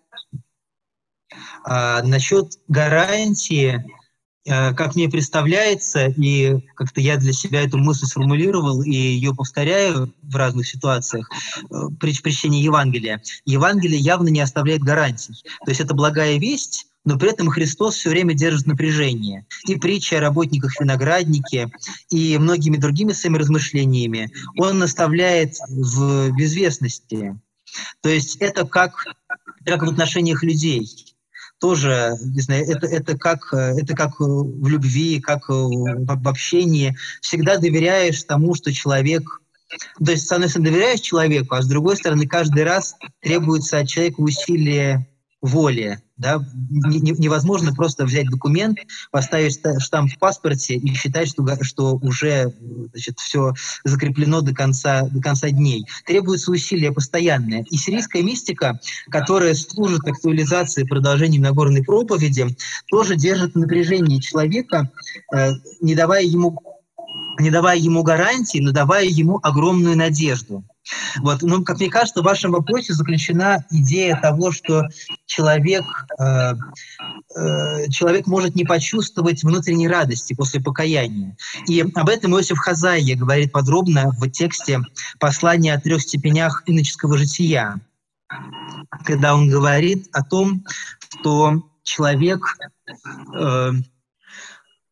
А, 1.65 2.03
насчет 2.03 2.59
гарантии, 2.69 3.83
Э, 3.83 4.02
как 4.45 4.97
мне 4.97 5.09
представляется, 5.09 6.07
и 6.09 6.59
как-то 6.75 7.01
я 7.01 7.17
для 7.17 7.33
себя 7.33 7.63
эту 7.63 7.79
мысль 7.79 8.07
сформулировал 8.07 8.83
и 8.83 8.91
ее 8.91 9.35
повторяю 9.35 10.13
в 10.23 10.35
разных 10.35 10.67
ситуациях 10.67 11.31
э, 11.71 11.75
при 12.01 12.13
чтении 12.13 12.63
Евангелия. 12.63 13.23
Евангелие 13.45 14.01
явно 14.01 14.29
не 14.29 14.41
оставляет 14.41 14.83
гарантий. 14.83 15.35
То 15.65 15.71
есть 15.71 15.81
это 15.81 15.95
благая 15.95 16.39
весть, 16.39 16.89
но 17.05 17.19
при 17.19 17.31
этом 17.31 17.51
Христос 17.51 17.97
все 17.97 18.11
время 18.11 18.35
держит 18.35 18.67
напряжение. 18.67 19.47
И 19.67 19.77
притча 19.77 20.19
о 20.19 20.21
работниках 20.21 20.81
винограднике, 20.81 21.71
и 22.11 22.39
многими 22.39 22.77
другими 22.77 23.13
своими 23.13 23.39
размышлениями 23.39 24.31
он 24.57 24.79
наставляет 24.79 25.57
в 25.69 26.31
безвестности. 26.37 27.39
То 28.01 28.09
есть 28.09 28.37
это 28.37 28.67
как, 28.67 29.05
как 29.65 29.83
в 29.83 29.89
отношениях 29.89 30.43
людей 30.43 31.12
тоже, 31.63 32.19
не 32.21 32.41
знаю, 32.41 32.69
это, 32.69 32.89
это, 32.89 33.17
как, 33.17 33.55
это 33.55 33.95
как 33.95 34.19
в 34.19 34.67
любви, 34.67 35.21
как 35.21 35.49
в 35.49 36.29
общении. 36.29 36.97
Всегда 37.21 37.57
доверяешь 37.57 38.25
тому, 38.25 38.57
что 38.57 38.73
человек... 38.73 39.23
То 40.05 40.11
есть, 40.11 40.27
с 40.27 40.33
одной 40.33 40.49
стороны, 40.49 40.71
доверяешь 40.71 40.99
человеку, 41.01 41.55
а 41.55 41.63
с 41.63 41.69
другой 41.69 41.97
стороны, 41.97 42.27
каждый 42.27 42.65
раз 42.65 42.97
требуется 43.21 43.79
от 43.79 43.89
человека 43.89 44.21
усилие 44.21 45.07
воли. 45.41 46.03
Да? 46.23 46.39
Невозможно 46.71 47.75
просто 47.75 48.05
взять 48.05 48.29
документ, 48.29 48.79
поставить 49.11 49.61
штамп 49.81 50.13
в 50.13 50.19
паспорте 50.19 50.77
и 50.77 50.95
считать, 50.95 51.29
что, 51.29 51.45
что 51.63 51.97
уже 51.97 52.55
значит, 52.93 53.19
все 53.19 53.53
закреплено 53.83 54.41
до 54.41 54.55
конца, 54.55 55.03
до 55.03 55.21
конца 55.21 55.51
дней. 55.51 55.85
Требуется 56.07 56.53
усилие 56.53 56.93
постоянное. 56.93 57.65
И 57.69 57.77
сирийская 57.77 58.23
мистика, 58.23 58.79
которая 59.11 59.55
служит 59.55 60.07
актуализации 60.07 60.85
продолжения 60.85 61.41
Нагорной 61.41 61.83
проповеди, 61.83 62.57
тоже 62.89 63.17
держит 63.17 63.57
напряжение 63.57 64.21
человека, 64.21 64.91
э, 65.35 65.51
не 65.81 65.97
давая 65.97 66.23
ему 66.23 66.57
не 67.41 67.51
давая 67.51 67.79
ему 67.79 68.03
гарантии, 68.03 68.59
но 68.59 68.71
давая 68.71 69.07
ему 69.07 69.41
огромную 69.43 69.97
надежду. 69.97 70.65
Вот, 71.21 71.43
ну, 71.43 71.63
как 71.63 71.79
мне 71.79 71.89
кажется, 71.89 72.23
в 72.23 72.25
вашем 72.25 72.53
вопросе 72.53 72.93
заключена 72.93 73.65
идея 73.71 74.19
того, 74.21 74.51
что 74.51 74.89
человек, 75.27 75.85
э, 76.19 76.55
э, 77.37 77.89
человек 77.89 78.27
может 78.27 78.55
не 78.55 78.65
почувствовать 78.65 79.45
внутренней 79.45 79.89
радости 79.89 80.35
после 80.35 80.61
покаяния. 80.61 81.37
И 81.69 81.81
об 81.81 82.09
этом 82.09 82.35
Иосиф 82.35 82.59
Хазайя 82.59 83.17
говорит 83.17 83.53
подробно 83.53 84.11
в 84.19 84.29
тексте 84.31 84.81
послания 85.21 85.75
о 85.75 85.81
трех 85.81 86.03
степенях 86.03 86.63
иноческого 86.67 87.17
жития, 87.17 87.81
когда 89.05 89.35
он 89.35 89.49
говорит 89.49 90.09
о 90.13 90.25
том, 90.25 90.65
что 91.21 91.63
человек 91.85 92.57
э, 93.35 93.71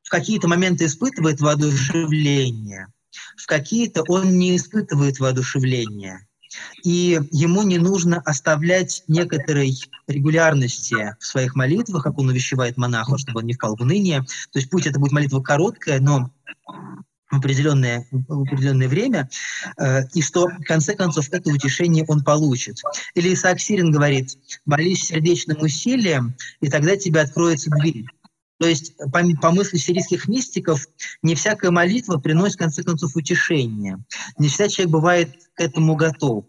в 0.03 0.11
какие-то 0.11 0.47
моменты 0.47 0.87
испытывает 0.87 1.41
воодушевление– 1.41 2.87
в 3.37 3.47
какие-то 3.47 4.03
он 4.09 4.39
не 4.39 4.57
испытывает 4.57 5.19
воодушевления. 5.19 6.27
И 6.83 7.21
ему 7.31 7.63
не 7.63 7.79
нужно 7.79 8.21
оставлять 8.25 9.05
некоторой 9.07 9.73
регулярности 10.09 11.17
в 11.21 11.25
своих 11.25 11.55
молитвах, 11.55 12.03
как 12.03 12.19
он 12.19 12.29
увещевает 12.29 12.77
монаха, 12.77 13.19
чтобы 13.19 13.41
он 13.41 13.47
не 13.47 13.55
впал 13.55 13.77
в 13.77 13.81
уныние. 13.81 14.23
То 14.53 14.59
есть 14.59 14.69
пусть 14.69 14.87
это 14.87 14.99
будет 14.99 15.13
молитва 15.13 15.41
короткая, 15.41 16.01
но 16.01 16.33
в 17.31 17.37
определенное, 17.37 18.07
в 18.11 18.43
определенное 18.43 18.89
время, 18.89 19.31
э, 19.79 20.03
и 20.15 20.23
что, 20.23 20.49
в 20.49 20.65
конце 20.65 20.97
концов, 20.97 21.29
это 21.31 21.51
утешение 21.51 22.05
он 22.09 22.25
получит. 22.25 22.81
Или 23.15 23.33
Исаак 23.35 23.61
Сирин 23.61 23.93
говорит, 23.93 24.37
молись 24.67 25.05
сердечным 25.05 25.63
усилием, 25.63 26.35
и 26.61 26.69
тогда 26.69 26.97
тебе 26.97 27.21
откроется 27.21 27.71
дверь. 27.71 28.05
То 28.61 28.69
есть, 28.69 28.95
по, 28.99 29.23
по 29.41 29.51
мысли 29.53 29.79
сирийских 29.79 30.29
мистиков, 30.29 30.87
не 31.23 31.35
всякая 31.35 31.71
молитва 31.71 32.19
приносит, 32.19 32.57
в 32.57 32.59
конце 32.59 32.83
концов, 32.83 33.17
утешение. 33.17 33.99
Не 34.39 34.49
всякий 34.49 34.75
человек 34.75 34.93
бывает 34.93 35.31
к 35.55 35.61
этому 35.61 35.97
готов. 35.97 36.45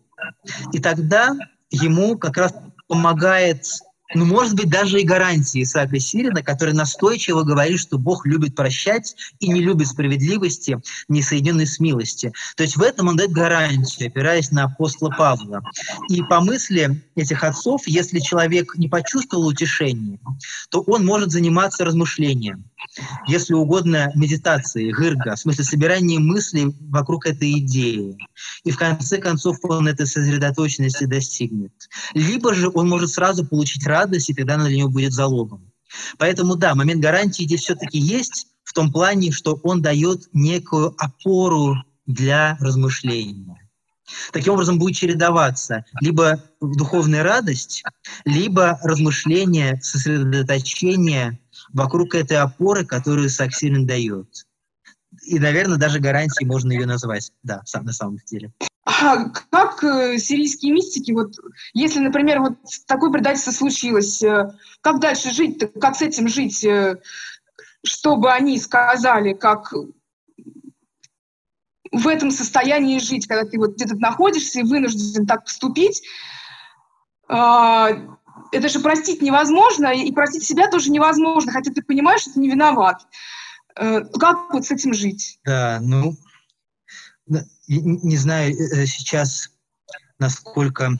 И 0.74 0.80
тогда 0.80 1.34
ему 1.70 2.18
как 2.18 2.36
раз 2.36 2.54
помогает 2.90 3.66
ну, 4.14 4.26
может 4.26 4.56
быть, 4.56 4.70
даже 4.70 5.02
и 5.02 5.06
гарантии 5.06 5.64
Исаака 5.64 6.00
Сирина, 6.00 6.44
который 6.44 6.74
настойчиво 6.74 7.44
говорит, 7.44 7.80
что 7.80 7.98
Бог 7.98 8.26
любит 8.26 8.56
прощать 8.56 9.16
и 9.40 9.50
не 9.50 9.62
любит 9.62 9.88
справедливости, 9.88 10.80
не 11.08 11.22
соединенной 11.22 11.68
с 11.68 11.80
милости. 11.80 12.32
То 12.56 12.64
есть 12.64 12.78
в 12.78 12.82
этом 12.82 13.08
он 13.08 13.18
дает 13.18 13.32
гарантию, 13.32 14.10
опираясь 14.10 14.52
на 14.52 14.66
апостола 14.66 15.14
Павла. 15.18 15.62
И 16.10 16.22
по 16.24 16.42
мысли 16.42 17.02
этих 17.16 17.44
отцов, 17.44 17.82
если 17.86 18.20
человек 18.20 18.76
не 18.76 18.88
почувствовал 18.88 19.48
утешения, 19.48 20.20
то 20.70 20.82
он 20.82 21.06
может 21.06 21.32
заниматься 21.32 21.86
размышлением 21.86 22.66
если 23.28 23.54
угодно, 23.54 24.12
медитации, 24.16 24.92
гырга, 24.92 25.36
в 25.36 25.40
смысле 25.40 25.64
собирания 25.64 26.20
мыслей 26.20 26.76
вокруг 26.90 27.26
этой 27.26 27.60
идеи. 27.60 28.18
И 28.64 28.72
в 28.72 28.78
конце 28.78 29.18
концов 29.18 29.58
он 29.64 29.88
этой 29.88 30.08
сосредоточенности 30.08 31.06
достигнет. 31.06 31.74
Либо 32.14 32.54
же 32.54 32.70
он 32.74 32.90
может 32.90 33.12
сразу 33.12 33.46
получить 33.46 33.86
радость, 33.86 34.30
и 34.30 34.34
тогда 34.34 34.56
она 34.56 34.68
для 34.68 34.78
него 34.78 34.90
будет 34.90 35.14
залогом. 35.14 35.72
Поэтому 36.18 36.56
да, 36.56 36.76
момент 36.76 37.02
гарантии 37.02 37.44
здесь 37.44 37.62
все-таки 37.62 37.98
есть 37.98 38.48
в 38.64 38.74
том 38.74 38.92
плане, 38.92 39.32
что 39.32 39.60
он 39.64 39.82
дает 39.82 40.30
некую 40.34 40.96
опору 40.98 41.76
для 42.06 42.58
размышления. 42.60 43.58
Таким 44.34 44.54
образом 44.54 44.78
будет 44.78 44.96
чередоваться 44.96 45.86
либо 46.02 46.44
духовная 46.60 47.24
радость, 47.24 47.84
либо 48.26 48.80
размышление, 48.84 49.80
сосредоточение 49.82 51.40
вокруг 51.74 52.16
этой 52.16 52.38
опоры, 52.38 52.86
которую 52.86 53.30
Саксилин 53.30 53.86
дает. 53.86 54.28
И, 55.24 55.40
наверное, 55.40 55.78
даже 55.78 56.00
гарантией 56.00 56.48
можно 56.48 56.72
ее 56.72 56.86
назвать, 56.86 57.32
да, 57.44 57.62
на 57.82 57.92
самом 57.92 58.18
деле. 58.26 58.52
А 58.86 59.30
как 59.30 59.84
э, 59.84 60.18
сирийские 60.18 60.74
мистики, 60.74 61.12
вот 61.12 61.34
если, 61.74 62.00
например, 62.00 62.40
вот 62.40 62.58
такое 62.88 63.12
предательство 63.12 63.52
случилось, 63.52 64.22
э, 64.24 64.52
как 64.82 65.00
дальше 65.00 65.32
жить 65.32 65.60
как 65.80 65.96
с 65.96 66.02
этим 66.02 66.28
жить, 66.28 66.64
э, 66.64 67.00
чтобы 67.86 68.32
они 68.32 68.60
сказали, 68.60 69.34
как 69.34 69.74
в 71.92 72.08
этом 72.08 72.32
состоянии 72.32 73.00
жить, 73.00 73.28
когда 73.28 73.46
ты 73.46 73.58
вот 73.60 73.76
где-то 73.76 73.98
находишься 73.98 74.60
и 74.60 74.64
вынужден 74.64 75.26
так 75.28 75.44
поступить, 75.44 76.02
а, 77.28 77.90
это 78.52 78.70
же 78.70 78.80
простить 78.80 79.22
невозможно, 79.22 79.94
и 79.94 80.12
простить 80.12 80.44
себя 80.44 80.70
тоже 80.70 80.92
невозможно, 80.92 81.52
хотя 81.52 81.72
ты 81.72 81.82
понимаешь, 81.82 82.22
что 82.22 82.34
ты 82.34 82.40
не 82.40 82.50
виноват. 82.50 83.06
Э, 83.76 84.02
как 84.20 84.54
вот 84.54 84.66
с 84.66 84.72
этим 84.72 84.94
жить? 84.94 85.40
Да, 85.46 85.80
ну, 85.82 86.16
не 87.68 88.18
знаю 88.18 88.54
э, 88.54 88.86
сейчас, 88.86 89.50
насколько 90.20 91.00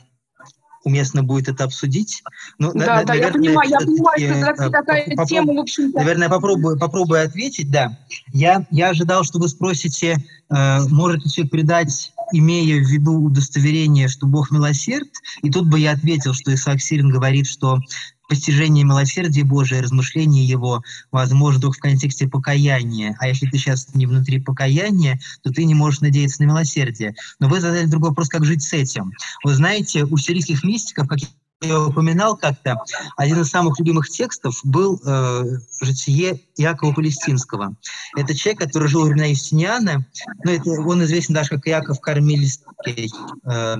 уместно 0.84 1.22
будет 1.22 1.48
это 1.48 1.64
обсудить. 1.64 2.22
Но, 2.58 2.72
да, 2.72 2.78
на, 2.78 3.04
да, 3.04 3.14
наверное, 3.14 3.26
я 3.26 3.32
понимаю, 3.32 3.70
я 3.70 3.78
понимаю, 3.78 4.18
что 4.18 4.50
это 4.50 4.70
такая 4.70 5.04
попроб... 5.10 5.28
тема, 5.28 5.54
в 5.54 5.58
общем-то. 5.58 5.98
Наверное, 5.98 6.28
попробую, 6.28 6.78
попробую 6.78 7.24
ответить, 7.24 7.70
да. 7.70 7.98
Я, 8.32 8.66
я 8.70 8.88
ожидал, 8.88 9.24
что 9.24 9.38
вы 9.38 9.48
спросите, 9.48 10.16
э, 10.50 10.80
можете 10.88 11.28
человек 11.28 11.52
передать 11.52 12.11
имея 12.32 12.82
в 12.82 12.88
виду 12.88 13.12
удостоверение, 13.12 14.08
что 14.08 14.26
Бог 14.26 14.50
милосерд, 14.50 15.08
и 15.42 15.50
тут 15.50 15.68
бы 15.68 15.80
я 15.80 15.92
ответил, 15.92 16.34
что 16.34 16.54
Исаак 16.54 16.80
Сирин 16.80 17.10
говорит, 17.10 17.46
что 17.46 17.80
постижение 18.28 18.84
милосердия 18.84 19.44
Божия, 19.44 19.82
размышление 19.82 20.44
его 20.44 20.82
возможно 21.10 21.60
только 21.60 21.76
в 21.76 21.80
контексте 21.80 22.26
покаяния. 22.26 23.14
А 23.20 23.28
если 23.28 23.46
ты 23.46 23.58
сейчас 23.58 23.94
не 23.94 24.06
внутри 24.06 24.40
покаяния, 24.40 25.20
то 25.42 25.50
ты 25.50 25.64
не 25.64 25.74
можешь 25.74 26.00
надеяться 26.00 26.42
на 26.42 26.46
милосердие. 26.46 27.14
Но 27.40 27.48
вы 27.48 27.60
задали 27.60 27.84
другой 27.84 28.10
вопрос, 28.10 28.28
как 28.28 28.46
жить 28.46 28.62
с 28.62 28.72
этим. 28.72 29.12
Вы 29.44 29.54
знаете, 29.54 30.04
у 30.04 30.16
сирийских 30.16 30.64
мистиков, 30.64 31.08
как 31.08 31.18
я 31.62 31.80
упоминал 31.80 32.36
как-то, 32.36 32.76
один 33.16 33.40
из 33.40 33.50
самых 33.50 33.78
любимых 33.78 34.08
текстов 34.08 34.60
был 34.64 35.00
э, 35.04 35.42
«Житие 35.80 36.40
Иакова 36.56 36.92
Палестинского». 36.92 37.74
Это 38.16 38.34
человек, 38.34 38.60
который 38.60 38.88
жил 38.88 39.02
во 39.02 39.06
времена 39.06 39.26
Юстиниана, 39.26 40.06
но 40.44 40.50
это, 40.50 40.70
он 40.70 41.02
известен 41.04 41.34
даже 41.34 41.50
как 41.50 41.66
Иаков 41.68 42.00
Кармелистский. 42.00 43.10
Э, 43.44 43.76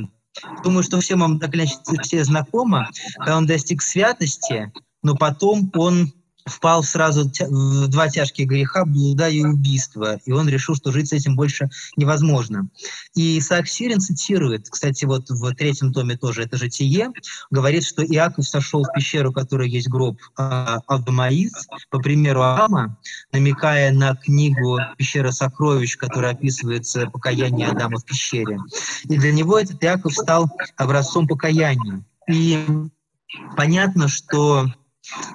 думаю, 0.65 0.83
что 0.83 1.01
всем 1.01 1.21
вам 1.21 1.41
так 1.41 1.55
или 1.55 1.63
иначе 1.63 1.77
все 2.03 2.25
знакомо, 2.25 2.89
когда 3.19 3.37
он 3.37 3.47
достиг 3.47 3.83
святости, 3.83 4.73
но 5.03 5.17
потом 5.17 5.71
он 5.75 6.13
впал 6.45 6.83
сразу 6.83 7.31
в 7.41 7.89
два 7.89 8.09
тяжких 8.09 8.47
греха, 8.49 8.85
блуда 8.85 9.29
и 9.29 9.43
убийства, 9.43 10.19
и 10.25 10.33
он 10.33 10.49
решил, 10.49 10.75
что 10.75 10.93
жить 10.93 11.09
с 11.09 11.13
этим 11.13 11.37
больше 11.37 11.69
невозможно. 11.97 12.69
И 13.15 13.39
Исаак 13.39 13.69
Сирин 13.69 14.01
цитирует, 14.01 14.69
кстати, 14.69 15.05
вот 15.05 15.31
в 15.31 15.55
третьем 15.55 15.93
томе 15.93 16.17
тоже 16.17 16.43
это 16.43 16.57
житие, 16.57 17.11
говорит, 17.51 17.85
что 17.85 18.05
Иаков 18.05 18.47
сошел 18.47 18.85
в 18.85 18.93
пещеру, 18.93 19.31
в 19.31 19.35
которой 19.35 19.69
есть 19.69 19.89
гроб 19.89 20.19
Авдомаис, 20.37 21.53
по 21.91 21.99
примеру 21.99 22.43
Ама, 22.43 22.97
намекая 23.33 23.93
на 23.93 24.15
книгу 24.17 24.79
«Пещера 24.97 25.31
сокровищ», 25.31 25.97
которая 25.97 26.33
описывается 26.33 27.07
покаяние 27.07 27.69
Адама 27.69 27.99
в 27.99 28.05
пещере. 28.05 28.59
И 29.05 29.17
для 29.17 29.33
него 29.33 29.59
этот 29.59 29.83
Иаков 29.85 30.13
стал 30.13 30.51
образцом 30.77 31.27
покаяния. 31.27 32.05
И 32.29 32.65
понятно, 33.57 34.09
что 34.09 34.67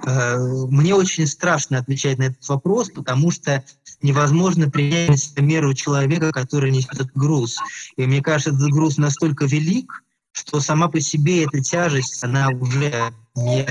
мне 0.06 0.95
очень 0.95 1.27
страшно 1.27 1.80
отвечать 1.80 2.18
на 2.18 2.23
этот 2.23 2.48
вопрос, 2.48 2.89
потому 2.89 3.31
что 3.31 3.64
невозможно 4.02 4.69
принять 4.69 5.38
меру 5.38 5.73
человека, 5.73 6.31
который 6.31 6.72
несет 6.72 6.94
этот 6.94 7.11
груз. 7.14 7.57
И 7.95 8.06
мне 8.06 8.22
кажется, 8.22 8.52
этот 8.52 8.69
груз 8.69 8.98
настолько 8.98 9.45
велик, 9.45 10.03
что 10.31 10.60
сама 10.60 10.88
по 10.88 11.02
себе 11.02 11.45
эта 11.45 11.61
тяжесть, 11.61 12.23
она 12.23 12.49
уже 12.49 13.11
не, 13.35 13.68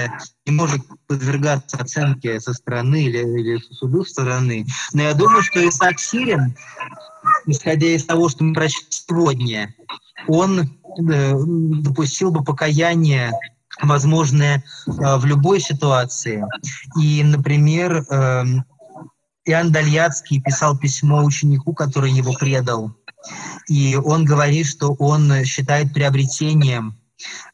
не 0.46 0.52
может 0.52 0.82
подвергаться 1.06 1.76
оценке 1.76 2.40
со 2.40 2.52
стороны 2.52 3.04
или, 3.04 3.18
или 3.18 3.58
суду 3.58 4.04
со 4.04 4.10
стороны. 4.12 4.66
Но 4.92 5.02
я 5.02 5.14
думаю, 5.14 5.42
что 5.42 5.66
Исаак 5.66 6.00
Сирин, 6.00 6.56
исходя 7.46 7.86
из 7.86 8.04
того, 8.04 8.28
что 8.28 8.42
мы 8.42 8.52
прочли 8.52 8.84
сегодня, 8.90 9.74
он 10.26 10.60
э, 10.60 11.34
допустил 11.82 12.32
бы 12.32 12.42
покаяние 12.42 13.32
возможное 13.82 14.64
э, 14.86 15.16
в 15.16 15.24
любой 15.26 15.60
ситуации. 15.60 16.44
И, 17.00 17.22
например, 17.22 18.04
э, 18.08 18.44
Иоанн 19.44 19.72
Дальяцкий 19.72 20.40
писал 20.40 20.76
письмо 20.76 21.24
ученику, 21.24 21.72
который 21.74 22.10
его 22.10 22.32
предал. 22.32 22.96
И 23.68 23.96
он 23.96 24.24
говорит, 24.24 24.66
что 24.66 24.94
он 24.94 25.44
считает 25.44 25.92
приобретением 25.92 26.96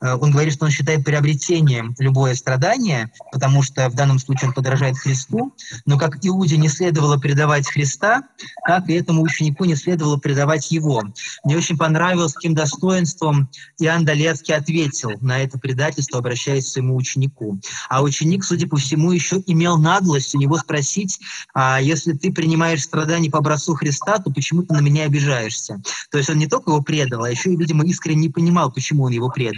он 0.01 0.30
говорит, 0.32 0.55
что 0.55 0.64
он 0.64 0.70
считает 0.70 1.05
приобретением 1.05 1.94
любое 1.98 2.34
страдание, 2.34 3.12
потому 3.30 3.62
что 3.62 3.89
в 3.89 3.94
данном 3.94 4.18
случае 4.18 4.48
он 4.48 4.55
подражает 4.55 4.98
Христу, 4.98 5.55
но 5.86 5.98
как 5.98 6.18
Иуде 6.22 6.56
не 6.56 6.68
следовало 6.68 7.16
предавать 7.18 7.68
Христа, 7.68 8.22
так 8.66 8.89
и 8.89 8.94
этому 8.94 9.22
ученику 9.22 9.64
не 9.64 9.76
следовало 9.76 10.16
предавать 10.16 10.70
его. 10.70 11.02
Мне 11.44 11.56
очень 11.56 11.76
понравилось, 11.76 12.32
каким 12.32 12.55
достоинством 12.55 13.48
Иоанн 13.78 14.05
Долецкий 14.05 14.55
ответил 14.55 15.12
на 15.20 15.39
это 15.39 15.59
предательство, 15.59 16.18
обращаясь 16.18 16.66
к 16.66 16.68
своему 16.68 16.97
ученику. 16.97 17.60
А 17.89 18.02
ученик, 18.02 18.44
судя 18.44 18.66
по 18.66 18.76
всему, 18.76 19.12
еще 19.12 19.43
имел 19.47 19.78
наглость 19.78 20.34
у 20.34 20.39
него 20.39 20.59
спросить, 20.59 21.20
а 21.55 21.80
если 21.80 22.12
ты 22.12 22.32
принимаешь 22.32 22.82
страдания 22.82 23.30
по 23.30 23.39
образцу 23.39 23.74
Христа, 23.74 24.18
то 24.18 24.30
почему 24.30 24.62
ты 24.62 24.74
на 24.74 24.80
меня 24.80 25.05
обижаешься? 25.05 25.80
То 26.10 26.18
есть 26.18 26.30
он 26.30 26.39
не 26.39 26.47
только 26.47 26.70
его 26.70 26.82
предал, 26.82 27.24
а 27.24 27.30
еще 27.30 27.51
видимо, 27.51 27.84
искренне 27.84 28.22
не 28.22 28.28
понимал, 28.28 28.72
почему 28.72 29.05
он 29.05 29.12
его 29.12 29.28
предал. 29.30 29.51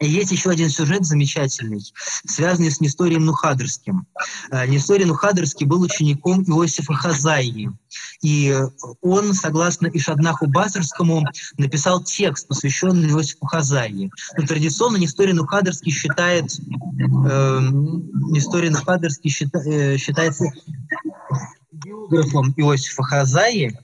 И 0.00 0.08
есть 0.08 0.32
еще 0.32 0.50
один 0.50 0.70
сюжет 0.70 1.04
замечательный, 1.04 1.82
связанный 2.26 2.70
с 2.70 2.80
Несторием 2.80 3.26
Нухадерским. 3.26 4.06
Э, 4.50 4.66
Несторий 4.66 5.04
Нухадерский 5.04 5.66
был 5.66 5.82
учеником 5.82 6.42
Иосифа 6.44 6.94
Хазаи. 6.94 7.68
И 8.22 8.56
он, 9.02 9.34
согласно 9.34 9.88
Ишаднаху 9.88 10.46
Басарскому, 10.46 11.26
написал 11.58 12.02
текст, 12.02 12.48
посвященный 12.48 13.10
Иосифу 13.10 13.44
Хазаи. 13.44 14.10
Но 14.38 14.46
традиционно 14.46 14.96
Несторий 14.96 15.34
Нухадерский 15.34 15.92
считает, 15.92 16.50
э, 16.50 17.60
Несторий 17.60 18.70
Нухадерский 18.70 19.30
счита, 19.30 19.58
э, 19.58 19.98
считается 19.98 20.46
биографом 21.84 22.52
Иосифа 22.56 23.02
Хазаи, 23.02 23.76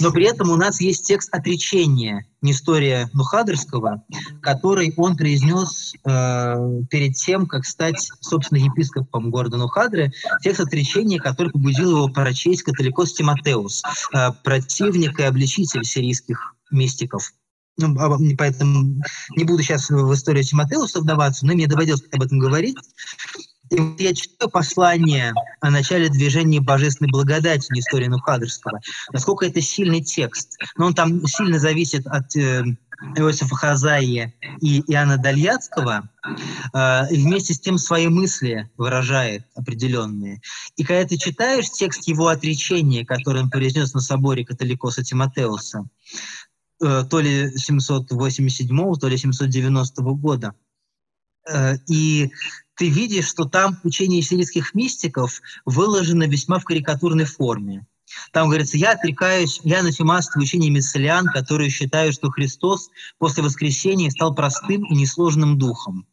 но 0.00 0.10
при 0.10 0.24
этом 0.24 0.50
у 0.50 0.56
нас 0.56 0.80
есть 0.80 1.06
текст 1.06 1.32
отречения 1.34 2.26
Нестория 2.40 3.08
Нухадерского, 3.12 4.04
который 4.40 4.92
он 4.96 5.16
произнес 5.16 5.94
э, 6.04 6.82
перед 6.90 7.14
тем, 7.14 7.46
как 7.46 7.64
стать, 7.64 8.10
собственно, 8.20 8.58
епископом 8.58 9.30
города 9.30 9.56
Нухадры, 9.56 10.12
текст 10.42 10.60
отречения, 10.60 11.20
который 11.20 11.52
побудил 11.52 11.90
его 11.90 12.08
прочесть 12.08 12.64
католикос 12.64 13.14
Тимотеус, 13.14 13.82
э, 14.14 14.30
противник 14.42 15.20
и 15.20 15.22
обличитель 15.22 15.84
сирийских 15.84 16.56
мистиков. 16.70 17.32
Ну, 17.78 17.96
поэтому 18.36 19.00
не 19.36 19.44
буду 19.44 19.62
сейчас 19.62 19.88
в 19.88 20.12
историю 20.12 20.44
Тимотеуса 20.44 21.00
вдаваться, 21.00 21.46
но 21.46 21.54
мне 21.54 21.66
доводилось 21.66 22.02
об 22.12 22.22
этом 22.22 22.38
говорить. 22.38 22.76
И 23.72 23.80
вот 23.80 23.98
я 24.00 24.12
читаю 24.12 24.50
послание 24.50 25.32
о 25.60 25.70
начале 25.70 26.10
движения 26.10 26.60
божественной 26.60 27.10
благодати 27.10 27.72
Несторина 27.72 28.18
Хадерского. 28.20 28.80
Насколько 29.12 29.46
это 29.46 29.62
сильный 29.62 30.02
текст. 30.02 30.58
Но 30.76 30.86
он 30.86 30.94
там 30.94 31.26
сильно 31.26 31.58
зависит 31.58 32.06
от 32.06 32.36
э, 32.36 32.64
Иосифа 33.16 33.56
Хазаи 33.56 34.34
и 34.60 34.80
Иоанна 34.92 35.16
Дальяцкого, 35.16 36.06
э, 36.74 37.06
вместе 37.14 37.54
с 37.54 37.60
тем 37.60 37.78
свои 37.78 38.08
мысли 38.08 38.70
выражает 38.76 39.46
определенные. 39.54 40.42
И 40.76 40.84
когда 40.84 41.08
ты 41.08 41.16
читаешь 41.16 41.70
текст 41.70 42.06
его 42.06 42.28
отречения, 42.28 43.06
который 43.06 43.40
он 43.40 43.48
произнес 43.48 43.94
на 43.94 44.00
соборе 44.00 44.44
католикоса 44.44 45.02
Тимотеуса, 45.02 45.86
э, 46.84 47.04
то 47.08 47.20
ли 47.20 47.56
787, 47.56 48.94
то 48.96 49.08
ли 49.08 49.16
790 49.16 50.02
года, 50.12 50.52
э, 51.48 51.76
и 51.88 52.30
ты 52.76 52.88
видишь, 52.88 53.28
что 53.28 53.44
там 53.44 53.78
учение 53.84 54.22
сирийских 54.22 54.74
мистиков 54.74 55.40
выложено 55.64 56.24
весьма 56.26 56.58
в 56.58 56.64
карикатурной 56.64 57.24
форме. 57.24 57.86
Там 58.32 58.48
говорится, 58.48 58.76
я 58.76 58.92
отрекаюсь, 58.92 59.60
я 59.64 59.80
анафематствую 59.80 60.44
учение 60.44 60.70
мисселян, 60.70 61.26
которые 61.26 61.70
считают, 61.70 62.14
что 62.14 62.30
Христос 62.30 62.90
после 63.18 63.42
воскресения 63.42 64.10
стал 64.10 64.34
простым 64.34 64.84
и 64.84 64.94
несложным 64.94 65.58
духом. 65.58 66.06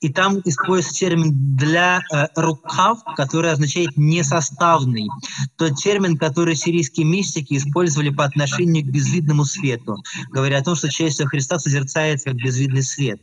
И 0.00 0.08
там 0.12 0.40
используется 0.44 0.98
термин 0.98 1.56
для 1.56 2.00
э, 2.12 2.26
рукав, 2.36 2.98
который 3.16 3.52
означает 3.52 3.96
несоставный. 3.96 5.08
Тот 5.56 5.76
термин, 5.76 6.16
который 6.16 6.56
сирийские 6.56 7.06
мистики 7.06 7.54
использовали 7.56 8.10
по 8.10 8.24
отношению 8.24 8.84
к 8.84 8.88
безвидному 8.88 9.44
свету, 9.44 9.96
говоря 10.30 10.58
о 10.58 10.62
том, 10.62 10.74
что 10.74 10.90
человечество 10.90 11.26
Христа 11.26 11.58
созерцается 11.58 12.30
как 12.30 12.36
безвидный 12.36 12.82
свет. 12.82 13.20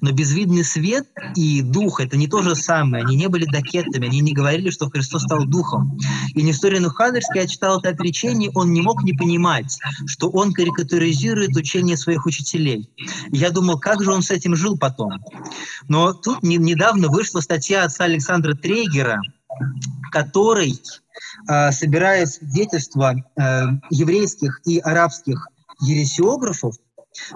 Но 0.00 0.12
безвидный 0.12 0.64
свет 0.64 1.06
и 1.34 1.62
дух— 1.62 2.00
это 2.00 2.16
не 2.16 2.26
то 2.26 2.42
же 2.42 2.54
самое. 2.54 3.04
Они 3.04 3.16
не 3.16 3.28
были 3.28 3.44
докетами, 3.44 4.06
они 4.06 4.20
не 4.20 4.32
говорили, 4.32 4.70
что 4.70 4.90
Христос 4.90 5.22
стал 5.22 5.44
духом. 5.44 5.98
И 6.34 6.42
Несторин 6.42 6.86
Ухадерский, 6.86 7.40
я 7.40 7.46
читал 7.46 7.78
это 7.80 7.90
отречение, 7.90 8.50
он 8.54 8.72
не 8.72 8.82
мог 8.82 9.02
не 9.02 9.12
понимать, 9.12 9.78
что 10.06 10.28
он 10.30 10.52
карикатуризирует 10.52 11.56
учение 11.56 11.96
своих 11.96 12.26
учителей. 12.26 12.88
Я 13.30 13.50
думал, 13.50 13.78
как 13.78 14.02
же 14.02 14.12
он 14.12 14.22
с 14.22 14.30
этим 14.30 14.56
жил 14.56 14.76
потом? 14.76 15.12
Но 15.88 16.12
тут 16.12 16.42
не, 16.42 16.56
недавно 16.56 17.08
вышла 17.08 17.40
статья 17.40 17.84
отца 17.84 18.04
Александра 18.04 18.54
Трейгера, 18.54 19.20
который, 20.10 20.80
э, 21.48 21.72
собирая 21.72 22.26
свидетельства 22.26 23.14
э, 23.14 23.62
еврейских 23.90 24.60
и 24.64 24.78
арабских 24.78 25.48
ересиографов, 25.80 26.76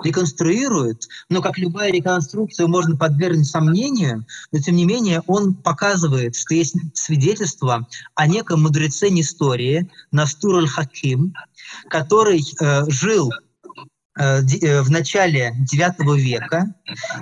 реконструирует, 0.04 1.08
но 1.28 1.40
как 1.42 1.58
любая 1.58 1.90
реконструкция 1.90 2.66
можно 2.66 2.96
подвергнуть 2.96 3.46
сомнению, 3.46 4.26
но 4.52 4.58
тем 4.58 4.76
не 4.76 4.84
менее 4.84 5.22
он 5.26 5.54
показывает, 5.54 6.36
что 6.36 6.54
есть 6.54 6.76
свидетельство 6.94 7.86
о 8.14 8.26
неком 8.26 8.62
мудреце 8.62 9.08
истории 9.08 9.90
Настур 10.12 10.56
аль-Хаким, 10.56 11.34
который 11.88 12.42
э, 12.60 12.84
жил 12.88 13.30
в 14.20 14.90
начале 14.90 15.54
IX 15.72 16.16
века, 16.16 16.74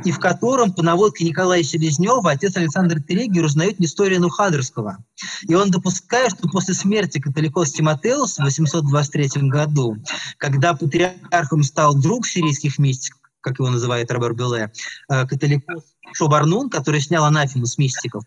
и 0.04 0.10
в 0.10 0.18
котором 0.18 0.72
по 0.72 0.82
наводке 0.82 1.24
Николая 1.24 1.62
Селезнева 1.62 2.30
отец 2.30 2.56
Александр 2.56 3.00
Терегер 3.00 3.44
узнает 3.44 3.80
историю 3.80 4.20
Нухадерского. 4.20 4.98
И 5.46 5.54
он 5.54 5.70
допускает, 5.70 6.32
что 6.32 6.48
после 6.48 6.74
смерти 6.74 7.20
католикос 7.20 7.72
Тимотеус 7.72 8.38
в 8.38 8.42
823 8.42 9.48
году, 9.48 9.96
когда 10.38 10.74
патриархом 10.74 11.62
стал 11.62 11.94
друг 11.94 12.26
сирийских 12.26 12.78
мистиков, 12.78 13.20
как 13.40 13.60
его 13.60 13.70
называет 13.70 14.10
Робер 14.10 14.34
Беле, 14.34 14.72
э, 15.08 15.26
католикос 15.26 15.84
Шобарнун, 16.14 16.68
который 16.68 17.00
снял 17.00 17.24
анафему 17.24 17.66
с 17.66 17.78
мистиков, 17.78 18.24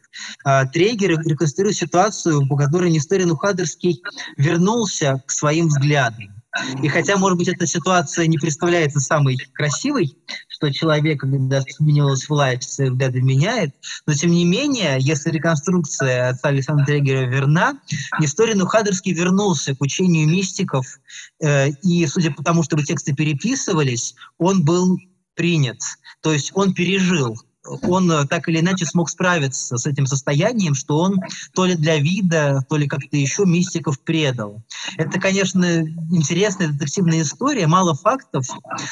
Трейгер 0.72 1.20
реконструирует 1.26 1.78
ситуацию, 1.78 2.48
по 2.48 2.56
которой 2.56 2.92
Несторин 2.92 3.32
Ухадерский 3.32 4.02
вернулся 4.38 5.22
к 5.26 5.32
своим 5.32 5.68
взглядам. 5.68 6.41
И 6.84 6.88
хотя, 6.90 7.16
может 7.18 7.38
быть, 7.38 7.48
эта 7.48 7.66
ситуация 7.66 8.28
не 8.28 8.38
представляется 8.38 9.00
самой 9.00 9.38
красивой, 9.54 10.18
что 10.50 10.72
человек, 10.72 11.22
когда 11.22 11.62
сменилась 11.62 12.28
власть, 12.28 12.78
взгляды 12.78 13.22
меняет, 13.22 13.74
но 14.06 14.14
тем 14.14 14.32
не 14.32 14.44
менее, 14.44 14.98
если 15.00 15.32
реконструкция 15.32 16.30
отца 16.30 16.50
Александра 16.50 16.86
Трегера 16.86 17.26
верна, 17.26 17.80
Несторин 18.20 18.62
Ухадерский 18.62 19.14
вернулся 19.14 19.76
к 19.76 19.82
учению 19.82 20.28
мистиков, 20.28 20.86
э, 21.40 21.70
и, 21.84 22.06
судя 22.08 22.32
по 22.32 22.44
тому, 22.44 22.64
что 22.64 22.78
тексты 22.84 23.14
переписывались, 23.14 24.16
он 24.38 24.66
был 24.66 25.00
принят, 25.36 25.80
то 26.22 26.34
есть 26.34 26.52
он 26.54 26.74
пережил 26.74 27.38
он 27.66 28.12
э, 28.12 28.26
так 28.28 28.50
или 28.50 28.60
иначе 28.60 28.86
смог 28.86 29.10
справиться 29.10 29.78
с 29.78 29.86
этим 29.86 30.06
состоянием, 30.06 30.74
что 30.74 30.98
он 31.00 31.20
то 31.54 31.66
ли 31.66 31.76
для 31.76 31.98
вида, 31.98 32.66
то 32.68 32.78
ли 32.78 32.88
как-то 32.88 33.18
еще 33.18 33.46
мистиков 33.46 34.00
предал. 34.00 34.64
Это, 34.98 35.20
конечно, 35.20 35.82
интересная 36.12 36.70
детективная 36.70 37.22
история, 37.22 37.68
мало 37.68 37.94
фактов, 37.94 38.48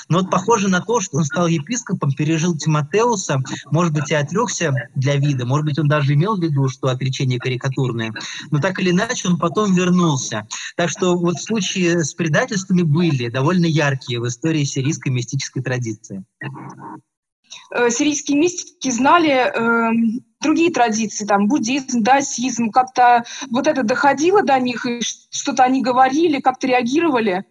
но 0.07 0.19
вот 0.19 0.29
похоже 0.29 0.67
на 0.67 0.81
то, 0.81 1.01
что 1.01 1.17
он 1.17 1.25
стал 1.25 1.47
епископом, 1.47 2.11
пережил 2.11 2.57
Тимотеуса, 2.57 3.41
может 3.71 3.93
быть, 3.93 4.11
и 4.11 4.15
отрекся 4.15 4.73
для 4.95 5.15
вида, 5.15 5.45
может 5.45 5.65
быть, 5.65 5.79
он 5.79 5.87
даже 5.87 6.13
имел 6.13 6.37
в 6.37 6.43
виду, 6.43 6.69
что 6.69 6.89
отречение 6.89 7.39
карикатурное, 7.39 8.13
но 8.51 8.59
так 8.59 8.79
или 8.79 8.91
иначе 8.91 9.29
он 9.29 9.37
потом 9.37 9.73
вернулся. 9.73 10.47
Так 10.75 10.89
что 10.89 11.17
вот 11.17 11.41
случаи 11.41 12.01
с 12.01 12.13
предательствами 12.13 12.83
были 12.83 13.29
довольно 13.29 13.65
яркие 13.65 14.19
в 14.19 14.27
истории 14.27 14.63
сирийской 14.63 15.09
мистической 15.09 15.63
традиции. 15.63 16.23
Э, 17.71 17.89
сирийские 17.91 18.37
мистики 18.37 18.89
знали 18.89 19.29
э, 19.29 20.19
другие 20.41 20.71
традиции, 20.71 21.25
там, 21.25 21.47
буддизм, 21.47 22.01
даосизм, 22.01 22.71
как-то 22.71 23.23
вот 23.51 23.67
это 23.67 23.83
доходило 23.83 24.41
до 24.41 24.59
них, 24.59 24.85
и 24.85 25.01
что-то 25.01 25.63
они 25.63 25.81
говорили, 25.81 26.39
как-то 26.39 26.67
реагировали? 26.67 27.45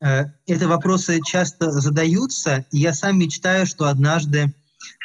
Э, 0.00 0.24
это 0.46 0.68
вопросы 0.68 1.20
часто 1.24 1.70
задаются, 1.70 2.66
и 2.72 2.78
я 2.78 2.92
сам 2.92 3.18
мечтаю, 3.18 3.66
что 3.66 3.88
однажды 3.88 4.54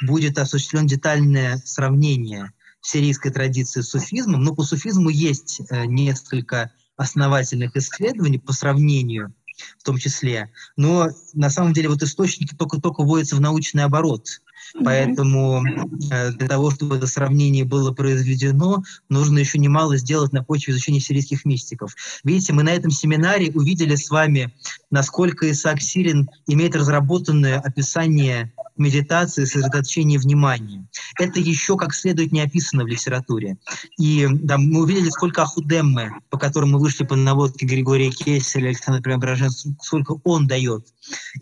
будет 0.05 0.37
осуществлен 0.37 0.87
детальное 0.87 1.57
сравнение 1.63 2.51
сирийской 2.81 3.29
традиции 3.29 3.81
с 3.81 3.89
суфизмом. 3.89 4.43
Но 4.43 4.53
по 4.53 4.63
суфизму 4.63 5.09
есть 5.09 5.61
э, 5.69 5.85
несколько 5.85 6.71
основательных 6.97 7.77
исследований 7.77 8.39
по 8.39 8.51
сравнению– 8.51 9.33
в 9.79 9.83
том 9.83 9.97
числе. 9.97 10.51
Но 10.75 11.09
на 11.33 11.49
самом 11.49 11.73
деле 11.73 11.89
вот 11.89 12.03
источники 12.03 12.55
только-только 12.55 13.03
вводятся 13.03 13.35
в 13.35 13.41
научный 13.41 13.83
оборот. 13.83 14.41
Поэтому 14.83 15.63
э, 16.11 16.31
для 16.31 16.47
того, 16.47 16.71
чтобы 16.71 16.97
это 16.97 17.07
сравнение 17.07 17.63
было 17.63 17.91
произведено, 17.91 18.83
нужно 19.09 19.39
еще 19.39 19.59
немало 19.59 19.97
сделать 19.97 20.33
на 20.33 20.43
почве 20.43 20.73
изучения 20.73 20.99
сирийских 20.99 21.45
мистиков. 21.45 21.95
Видите, 22.23 22.53
мы 22.53 22.63
на 22.63 22.73
этом 22.73 22.91
семинаре 22.91 23.51
увидели 23.51 23.95
с 23.95 24.09
вами, 24.09 24.53
насколько 24.91 25.49
Исаак 25.49 25.81
Сирин 25.81 26.29
имеет 26.47 26.75
разработанное 26.75 27.59
описание 27.59 28.51
медитации, 28.77 29.45
сосредоточения 29.45 30.19
внимания. 30.19 30.87
Это 31.19 31.39
еще 31.39 31.77
как 31.77 31.93
следует 31.93 32.31
не 32.31 32.41
описано 32.41 32.83
в 32.83 32.87
литературе. 32.87 33.57
И 33.97 34.27
да, 34.31 34.57
мы 34.57 34.81
увидели, 34.81 35.09
сколько 35.09 35.43
Ахудеммы, 35.43 36.13
по 36.29 36.37
которым 36.37 36.71
мы 36.71 36.79
вышли 36.79 37.03
по 37.03 37.15
наводке 37.15 37.65
Григория 37.65 38.11
Кесселя, 38.11 38.67
Александра 38.67 39.01
Преображенского, 39.01 39.75
сколько 39.81 40.15
он 40.23 40.47
дает. 40.47 40.87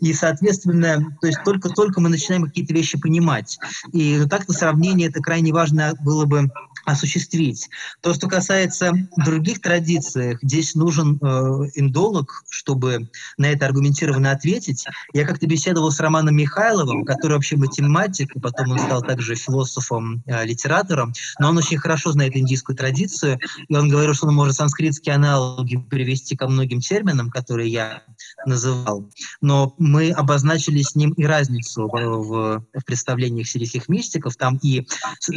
И, 0.00 0.12
соответственно, 0.12 1.16
то 1.20 1.26
есть 1.26 1.40
только-только 1.44 2.00
мы 2.00 2.08
начинаем 2.08 2.44
какие-то 2.44 2.72
вещи 2.74 2.98
понимать. 2.98 3.58
И 3.92 4.16
ну, 4.18 4.28
так-то 4.28 4.52
сравнение 4.52 5.08
это 5.08 5.20
крайне 5.20 5.52
важно 5.52 5.94
было 6.00 6.24
бы 6.24 6.50
осуществить. 6.86 7.68
То, 8.00 8.14
что 8.14 8.28
касается 8.28 8.92
других 9.16 9.60
традиций, 9.60 10.38
здесь 10.40 10.74
нужен 10.74 11.18
э, 11.20 11.26
индолог, 11.74 12.44
чтобы 12.48 13.10
на 13.36 13.46
это 13.46 13.66
аргументированно 13.66 14.30
ответить. 14.30 14.86
Я 15.12 15.26
как-то 15.26 15.46
беседовал 15.46 15.90
с 15.90 16.00
Романом 16.00 16.36
Михайловым, 16.36 17.04
который 17.04 17.34
вообще 17.34 17.56
математик, 17.56 18.34
и 18.34 18.40
потом 18.40 18.70
он 18.70 18.78
стал 18.78 19.02
также 19.02 19.34
философом, 19.34 20.22
э, 20.26 20.44
литератором, 20.44 21.12
но 21.40 21.48
он 21.48 21.58
очень 21.58 21.78
хорошо 21.78 22.12
знает 22.12 22.36
индийскую 22.36 22.76
традицию, 22.76 23.38
и 23.68 23.76
он 23.76 23.88
говорил, 23.88 24.14
что 24.14 24.28
он 24.28 24.34
может 24.34 24.54
санскритские 24.54 25.16
аналоги 25.16 25.76
перевести 25.76 26.36
ко 26.36 26.46
многим 26.46 26.80
терминам, 26.80 27.30
которые 27.30 27.70
я 27.70 28.02
называл. 28.46 29.08
Но 29.40 29.74
мы 29.78 30.10
обозначили 30.10 30.82
с 30.82 30.94
ним 30.94 31.12
и 31.12 31.24
разницу 31.24 31.88
в, 31.88 32.64
в, 32.72 32.82
представлениях 32.84 33.48
сирийских 33.48 33.88
мистиков. 33.88 34.36
Там 34.36 34.58
и 34.62 34.86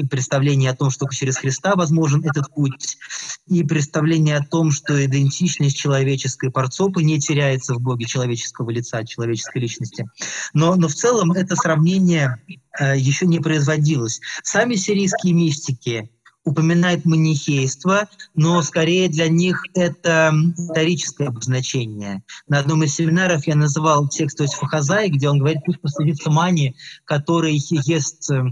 представление 0.09 0.71
о 0.71 0.75
том, 0.75 0.89
что 0.89 1.07
через 1.09 1.37
Христа 1.37 1.75
возможен 1.75 2.23
этот 2.23 2.53
путь, 2.53 2.97
и 3.47 3.63
представление 3.63 4.37
о 4.37 4.45
том, 4.45 4.71
что 4.71 5.03
идентичность 5.03 5.77
человеческой 5.77 6.51
парцопы 6.51 7.03
не 7.03 7.19
теряется 7.19 7.73
в 7.73 7.81
Боге 7.81 8.05
человеческого 8.05 8.69
лица, 8.69 9.03
человеческой 9.05 9.59
личности. 9.59 10.05
Но, 10.53 10.75
но 10.75 10.87
в 10.87 10.93
целом 10.93 11.31
это 11.31 11.55
сравнение 11.55 12.41
э, 12.79 12.97
еще 12.97 13.25
не 13.25 13.39
производилось. 13.39 14.21
Сами 14.43 14.75
сирийские 14.75 15.33
мистики 15.33 16.09
упоминает 16.45 17.05
манихейство, 17.05 18.07
но 18.33 18.61
скорее 18.61 19.09
для 19.09 19.27
них 19.27 19.61
это 19.73 20.33
историческое 20.57 21.27
обозначение. 21.27 22.23
На 22.47 22.59
одном 22.59 22.83
из 22.83 22.95
семинаров 22.95 23.45
я 23.47 23.55
называл 23.55 24.07
текст 24.07 24.41
Иосифа 24.41 24.67
Хазаи, 24.67 25.09
где 25.09 25.29
он 25.29 25.39
говорит, 25.39 25.59
пусть 25.65 25.81
постыдится 25.81 26.31
мани, 26.31 26.75
который 27.05 27.55
ест 27.55 28.31
э, 28.31 28.45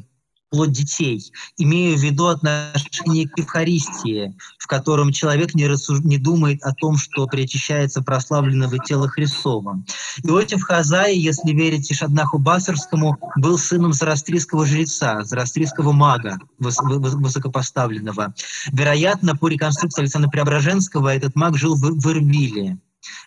плод 0.49 0.71
детей, 0.71 1.21
имея 1.57 1.97
в 1.97 2.01
виду 2.01 2.27
отношение 2.27 3.27
к 3.27 3.37
Евхаристии, 3.37 4.35
в 4.57 4.67
котором 4.67 5.11
человек 5.11 5.53
не, 5.53 5.67
рассуж... 5.67 5.99
не 5.99 6.17
думает 6.17 6.63
о 6.63 6.73
том, 6.73 6.97
что 6.97 7.27
причащается 7.27 8.01
прославленного 8.01 8.79
тела 8.79 9.07
Христова. 9.09 9.83
Иосиф 10.23 10.63
Хазай, 10.63 11.17
если 11.17 11.51
верить 11.51 11.91
Ишаднаху 11.91 12.37
Басарскому, 12.37 13.17
был 13.37 13.57
сыном 13.57 13.93
зарастрийского 13.93 14.65
жреца, 14.65 15.23
зарастрийского 15.23 15.91
мага 15.91 16.39
выс... 16.59 16.77
высокопоставленного. 16.79 18.33
Вероятно, 18.71 19.35
по 19.35 19.47
реконструкции 19.47 20.01
Александра 20.01 20.29
Преображенского 20.29 21.13
этот 21.13 21.35
маг 21.35 21.57
жил 21.57 21.75
в, 21.75 21.81
в 21.81 22.11
Ирбиле. 22.11 22.77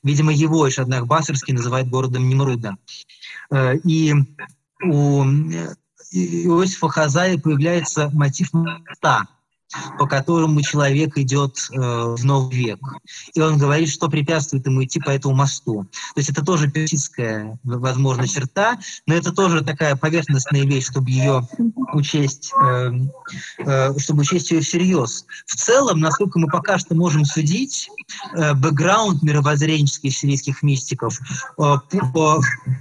Видимо, 0.02 0.32
его 0.32 0.68
Ишаднах 0.68 1.06
Басарский 1.06 1.54
называет 1.54 1.88
городом 1.88 2.28
Немруда. 2.28 2.76
Э, 3.50 3.76
и 3.78 4.14
у 4.82 5.24
Иосифа 6.12 6.88
Хазая 6.88 7.38
появляется 7.38 8.10
мотив 8.10 8.52
моста, 8.52 9.28
по 9.98 10.06
которому 10.06 10.62
человек 10.62 11.16
идет 11.16 11.56
э, 11.70 11.76
в 11.78 12.24
новый 12.24 12.56
век. 12.56 12.80
И 13.34 13.40
он 13.40 13.58
говорит, 13.58 13.88
что 13.88 14.08
препятствует 14.08 14.66
ему 14.66 14.84
идти 14.84 15.00
по 15.00 15.10
этому 15.10 15.34
мосту. 15.34 15.86
То 16.14 16.18
есть 16.20 16.30
это 16.30 16.44
тоже 16.44 16.70
персидская, 16.70 17.58
возможно, 17.62 18.26
черта, 18.26 18.78
но 19.06 19.14
это 19.14 19.32
тоже 19.32 19.62
такая 19.62 19.96
поверхностная 19.96 20.64
вещь, 20.64 20.86
чтобы 20.86 21.10
ее 21.10 21.46
учесть, 21.92 22.52
э, 22.60 22.90
э, 23.58 23.98
чтобы 23.98 24.22
учесть 24.22 24.50
ее 24.50 24.60
всерьез. 24.60 25.24
В 25.46 25.54
целом, 25.54 26.00
насколько 26.00 26.38
мы 26.38 26.48
пока 26.48 26.78
что 26.78 26.94
можем 26.94 27.24
судить, 27.24 27.88
э, 28.34 28.54
бэкграунд 28.54 29.22
мировоззренческих 29.22 30.16
сирийских 30.16 30.62
мистиков 30.62 31.18
э, 31.58 31.74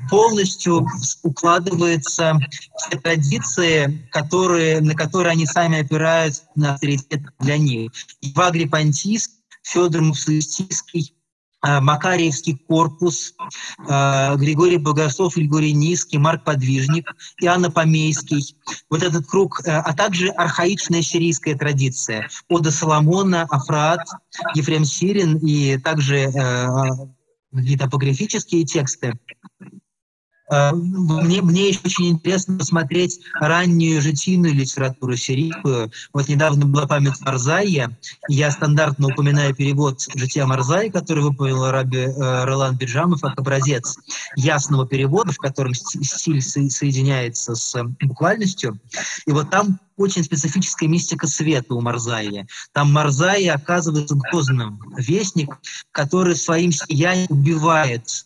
полностью 0.10 0.88
укладывается 1.24 2.40
в 2.78 2.90
те 2.90 2.98
традиции, 2.98 4.07
которые, 4.11 4.82
на 4.82 4.95
которые 4.95 5.34
они 5.34 5.45
сами 5.45 5.82
опираются 5.82 6.44
на 6.56 6.78
авторитет 6.80 7.22
для 7.39 7.57
них. 7.57 7.91
Ивагрий 8.22 8.68
Понтийский, 8.68 9.35
Федор 9.64 10.01
Мусулистийский, 10.01 11.14
э, 11.65 11.80
Макарьевский 11.81 12.57
корпус, 12.57 13.34
э, 13.88 14.35
Григорий 14.38 14.77
Богослов, 14.77 15.35
Григорий 15.35 15.73
Низкий, 15.73 16.18
Марк 16.18 16.45
Подвижник, 16.45 17.11
Иоанна 17.41 17.69
Помейский. 17.69 18.56
Вот 18.89 19.03
этот 19.03 19.27
круг, 19.27 19.61
э, 19.65 19.72
а 19.72 19.93
также 19.93 20.30
архаичная 20.30 21.01
сирийская 21.01 21.56
традиция. 21.56 22.30
Ода 22.47 22.72
Соломона, 22.72 23.43
Афрат, 23.49 24.07
Ефрем 24.56 24.85
Сирин 24.85 25.38
и 25.38 25.77
также 25.77 26.31
какие-то 27.51 27.85
апокрифические 27.85 28.64
тексты. 28.64 29.19
Э, 30.49 30.71
мне, 30.73 31.41
мне 31.41 31.69
еще 31.69 31.80
очень 31.85 32.09
интересно 32.09 32.57
посмотреть 32.57 33.19
раннюю 33.39 34.01
житийную 34.01 34.53
литературу 34.53 35.15
сирийскую. 35.15 35.91
Вот 36.13 36.27
недавно 36.27 36.65
была 36.65 36.88
память 36.88 37.19
Марзая. 37.21 37.97
Я 38.27 38.51
стандартно 38.51 39.07
упоминаю 39.07 39.55
перевод 39.55 40.01
«Жития 40.15 40.45
Марзая», 40.45 40.89
который 40.89 41.23
выполнил 41.23 41.69
Раби 41.69 41.99
э, 41.99 42.43
Ролан 42.45 42.77
Биджамов, 42.77 43.21
как 43.21 43.39
образец 43.39 43.97
ясного 44.35 44.88
перевода, 44.88 45.31
в 45.31 45.38
котором 45.38 45.73
стиль 45.73 46.41
соединяется 46.41 47.55
с 47.55 47.84
буквальностью. 48.01 48.80
И 49.26 49.31
вот 49.31 49.49
там 49.49 49.80
очень 49.99 50.23
специфическая 50.23 50.88
мистика 50.88 51.27
света 51.27 51.76
у 51.76 51.81
Марзаи. 51.81 52.47
Там 52.71 52.91
Марзаи 52.91 53.47
оказывается 53.47 54.15
грозным 54.15 54.81
вестник, 54.97 55.57
который 55.91 56.36
своим 56.36 56.71
сиянием 56.71 57.28
убивает 57.29 58.26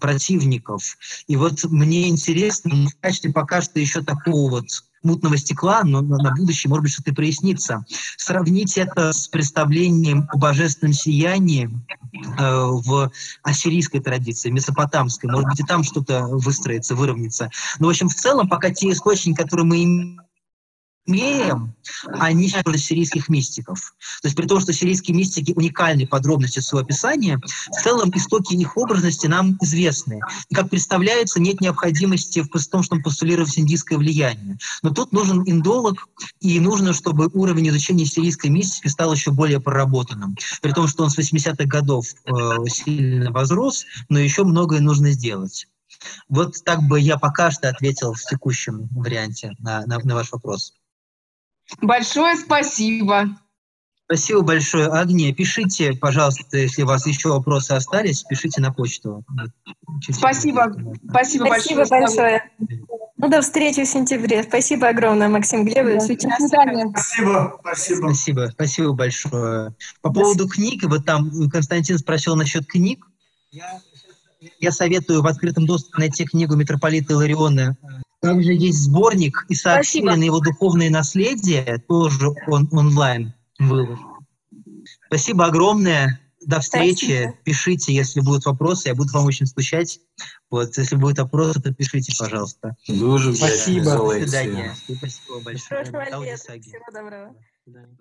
противников. 0.00 0.96
И 1.26 1.36
вот 1.36 1.64
мне 1.64 2.08
интересно, 2.08 2.88
в 2.88 3.00
качестве 3.00 3.32
пока 3.32 3.60
что 3.60 3.80
еще 3.80 4.02
такого 4.02 4.50
вот 4.50 4.66
мутного 5.02 5.36
стекла, 5.36 5.82
но 5.82 6.00
на 6.02 6.30
будущее, 6.34 6.68
может 6.68 6.82
быть, 6.84 6.92
что-то 6.92 7.14
прояснится. 7.14 7.84
Сравнить 8.16 8.76
это 8.76 9.12
с 9.12 9.28
представлением 9.28 10.28
о 10.30 10.38
божественном 10.38 10.92
сиянии 10.92 11.70
э, 12.12 12.38
в 12.38 13.10
ассирийской 13.42 14.00
традиции, 14.00 14.50
месопотамской. 14.50 15.30
Может 15.30 15.48
быть, 15.48 15.60
и 15.60 15.64
там 15.64 15.84
что-то 15.84 16.26
выстроится, 16.26 16.94
выровняется. 16.94 17.50
Но, 17.78 17.86
в 17.86 17.90
общем, 17.90 18.08
в 18.08 18.14
целом, 18.14 18.48
пока 18.48 18.70
те 18.70 18.90
источники, 18.90 19.38
которые 19.38 19.64
мы 19.64 19.84
имеем, 19.84 20.20
имеем, 21.06 21.74
они 22.18 22.46
из 22.46 22.84
сирийских 22.84 23.28
мистиков. 23.28 23.94
То 24.22 24.28
есть 24.28 24.36
при 24.36 24.46
том, 24.46 24.60
что 24.60 24.72
сирийские 24.72 25.16
мистики 25.16 25.52
уникальны 25.56 26.06
подробности 26.06 26.60
своего 26.60 26.84
описания, 26.84 27.38
в 27.38 27.82
целом 27.82 28.10
истоки 28.14 28.54
их 28.54 28.76
образности 28.76 29.26
нам 29.26 29.56
известны. 29.60 30.20
И 30.48 30.54
как 30.54 30.70
представляется, 30.70 31.40
нет 31.40 31.60
необходимости 31.60 32.42
в 32.42 32.66
том, 32.68 32.82
чтобы 32.82 33.02
постулировать 33.02 33.58
индийское 33.58 33.98
влияние. 33.98 34.58
Но 34.82 34.90
тут 34.90 35.12
нужен 35.12 35.42
индолог, 35.46 36.08
и 36.40 36.60
нужно, 36.60 36.92
чтобы 36.92 37.28
уровень 37.32 37.68
изучения 37.68 38.06
сирийской 38.06 38.48
мистики 38.48 38.88
стал 38.88 39.12
еще 39.12 39.30
более 39.30 39.60
проработанным. 39.60 40.36
При 40.62 40.72
том, 40.72 40.86
что 40.86 41.04
он 41.04 41.10
с 41.10 41.18
80-х 41.18 41.64
годов 41.64 42.06
э, 42.24 42.30
сильно 42.68 43.30
возрос, 43.32 43.84
но 44.08 44.18
еще 44.18 44.44
многое 44.44 44.80
нужно 44.80 45.10
сделать. 45.12 45.66
Вот 46.28 46.54
так 46.64 46.82
бы 46.82 47.00
я 47.00 47.18
пока 47.18 47.50
что 47.50 47.68
ответил 47.68 48.14
в 48.14 48.20
текущем 48.20 48.88
варианте 48.92 49.52
на, 49.58 49.84
на, 49.86 49.98
на 49.98 50.14
ваш 50.14 50.32
вопрос. 50.32 50.74
Большое 51.80 52.36
спасибо. 52.36 53.28
Спасибо 54.10 54.42
большое, 54.42 54.88
Агния. 54.88 55.32
Пишите, 55.32 55.92
пожалуйста, 55.92 56.58
если 56.58 56.82
у 56.82 56.86
вас 56.86 57.06
еще 57.06 57.28
вопросы 57.28 57.70
остались, 57.70 58.24
пишите 58.24 58.60
на 58.60 58.72
почту. 58.72 59.24
Спасибо. 60.10 60.74
Спасибо, 61.08 61.44
Спасибо 61.44 61.84
большое. 61.84 61.88
большое. 61.88 62.50
Ну, 63.18 63.28
до 63.28 63.40
встречи 63.40 63.84
в 63.84 63.86
сентябре. 63.86 64.42
Спасибо 64.42 64.88
огромное, 64.88 65.28
Максим 65.28 65.64
Глебович. 65.64 66.22
До 66.22 66.36
свидания. 66.38 66.88
Спасибо, 66.90 67.60
спасибо. 67.60 67.98
Спасибо, 68.00 68.48
спасибо 68.52 68.92
большое. 68.94 69.74
По 70.02 70.12
поводу 70.12 70.48
книг, 70.48 70.82
вот 70.84 71.04
там 71.04 71.30
Константин 71.48 71.96
спросил 71.98 72.34
насчет 72.34 72.66
книг. 72.66 73.06
Я, 73.52 73.80
я 74.58 74.72
советую 74.72 75.22
в 75.22 75.26
открытом 75.28 75.66
доступе 75.66 75.98
найти 75.98 76.24
книгу 76.24 76.56
митрополита 76.56 77.12
Илариона 77.12 77.76
также 78.20 78.52
есть 78.52 78.78
сборник 78.84 79.46
Исаак 79.48 79.84
Сирин, 79.84 80.20
его 80.20 80.40
духовное 80.40 80.90
наследие, 80.90 81.82
тоже 81.88 82.28
он 82.46 82.68
онлайн 82.72 83.34
выложен. 83.58 83.98
Спасибо 85.06 85.46
огромное. 85.46 86.20
До 86.46 86.60
встречи. 86.60 87.04
Спасибо. 87.04 87.34
Пишите, 87.44 87.94
если 87.94 88.20
будут 88.20 88.46
вопросы. 88.46 88.88
Я 88.88 88.94
буду 88.94 89.12
вам 89.12 89.26
очень 89.26 89.46
скучать. 89.46 90.00
Вот, 90.50 90.76
если 90.78 90.96
будут 90.96 91.18
вопросы, 91.18 91.60
то 91.60 91.74
пишите, 91.74 92.14
пожалуйста. 92.18 92.76
Дуже 92.88 93.34
Спасибо. 93.34 93.96
До 93.96 94.10
свидания. 94.12 94.74
Спасибо 94.84 95.40
большое. 95.40 95.84
Хорошего 95.84 96.24
лета. 96.24 96.60
Всего 96.60 96.84
доброго. 96.92 97.34
До 97.34 97.42
свидания. 97.64 97.98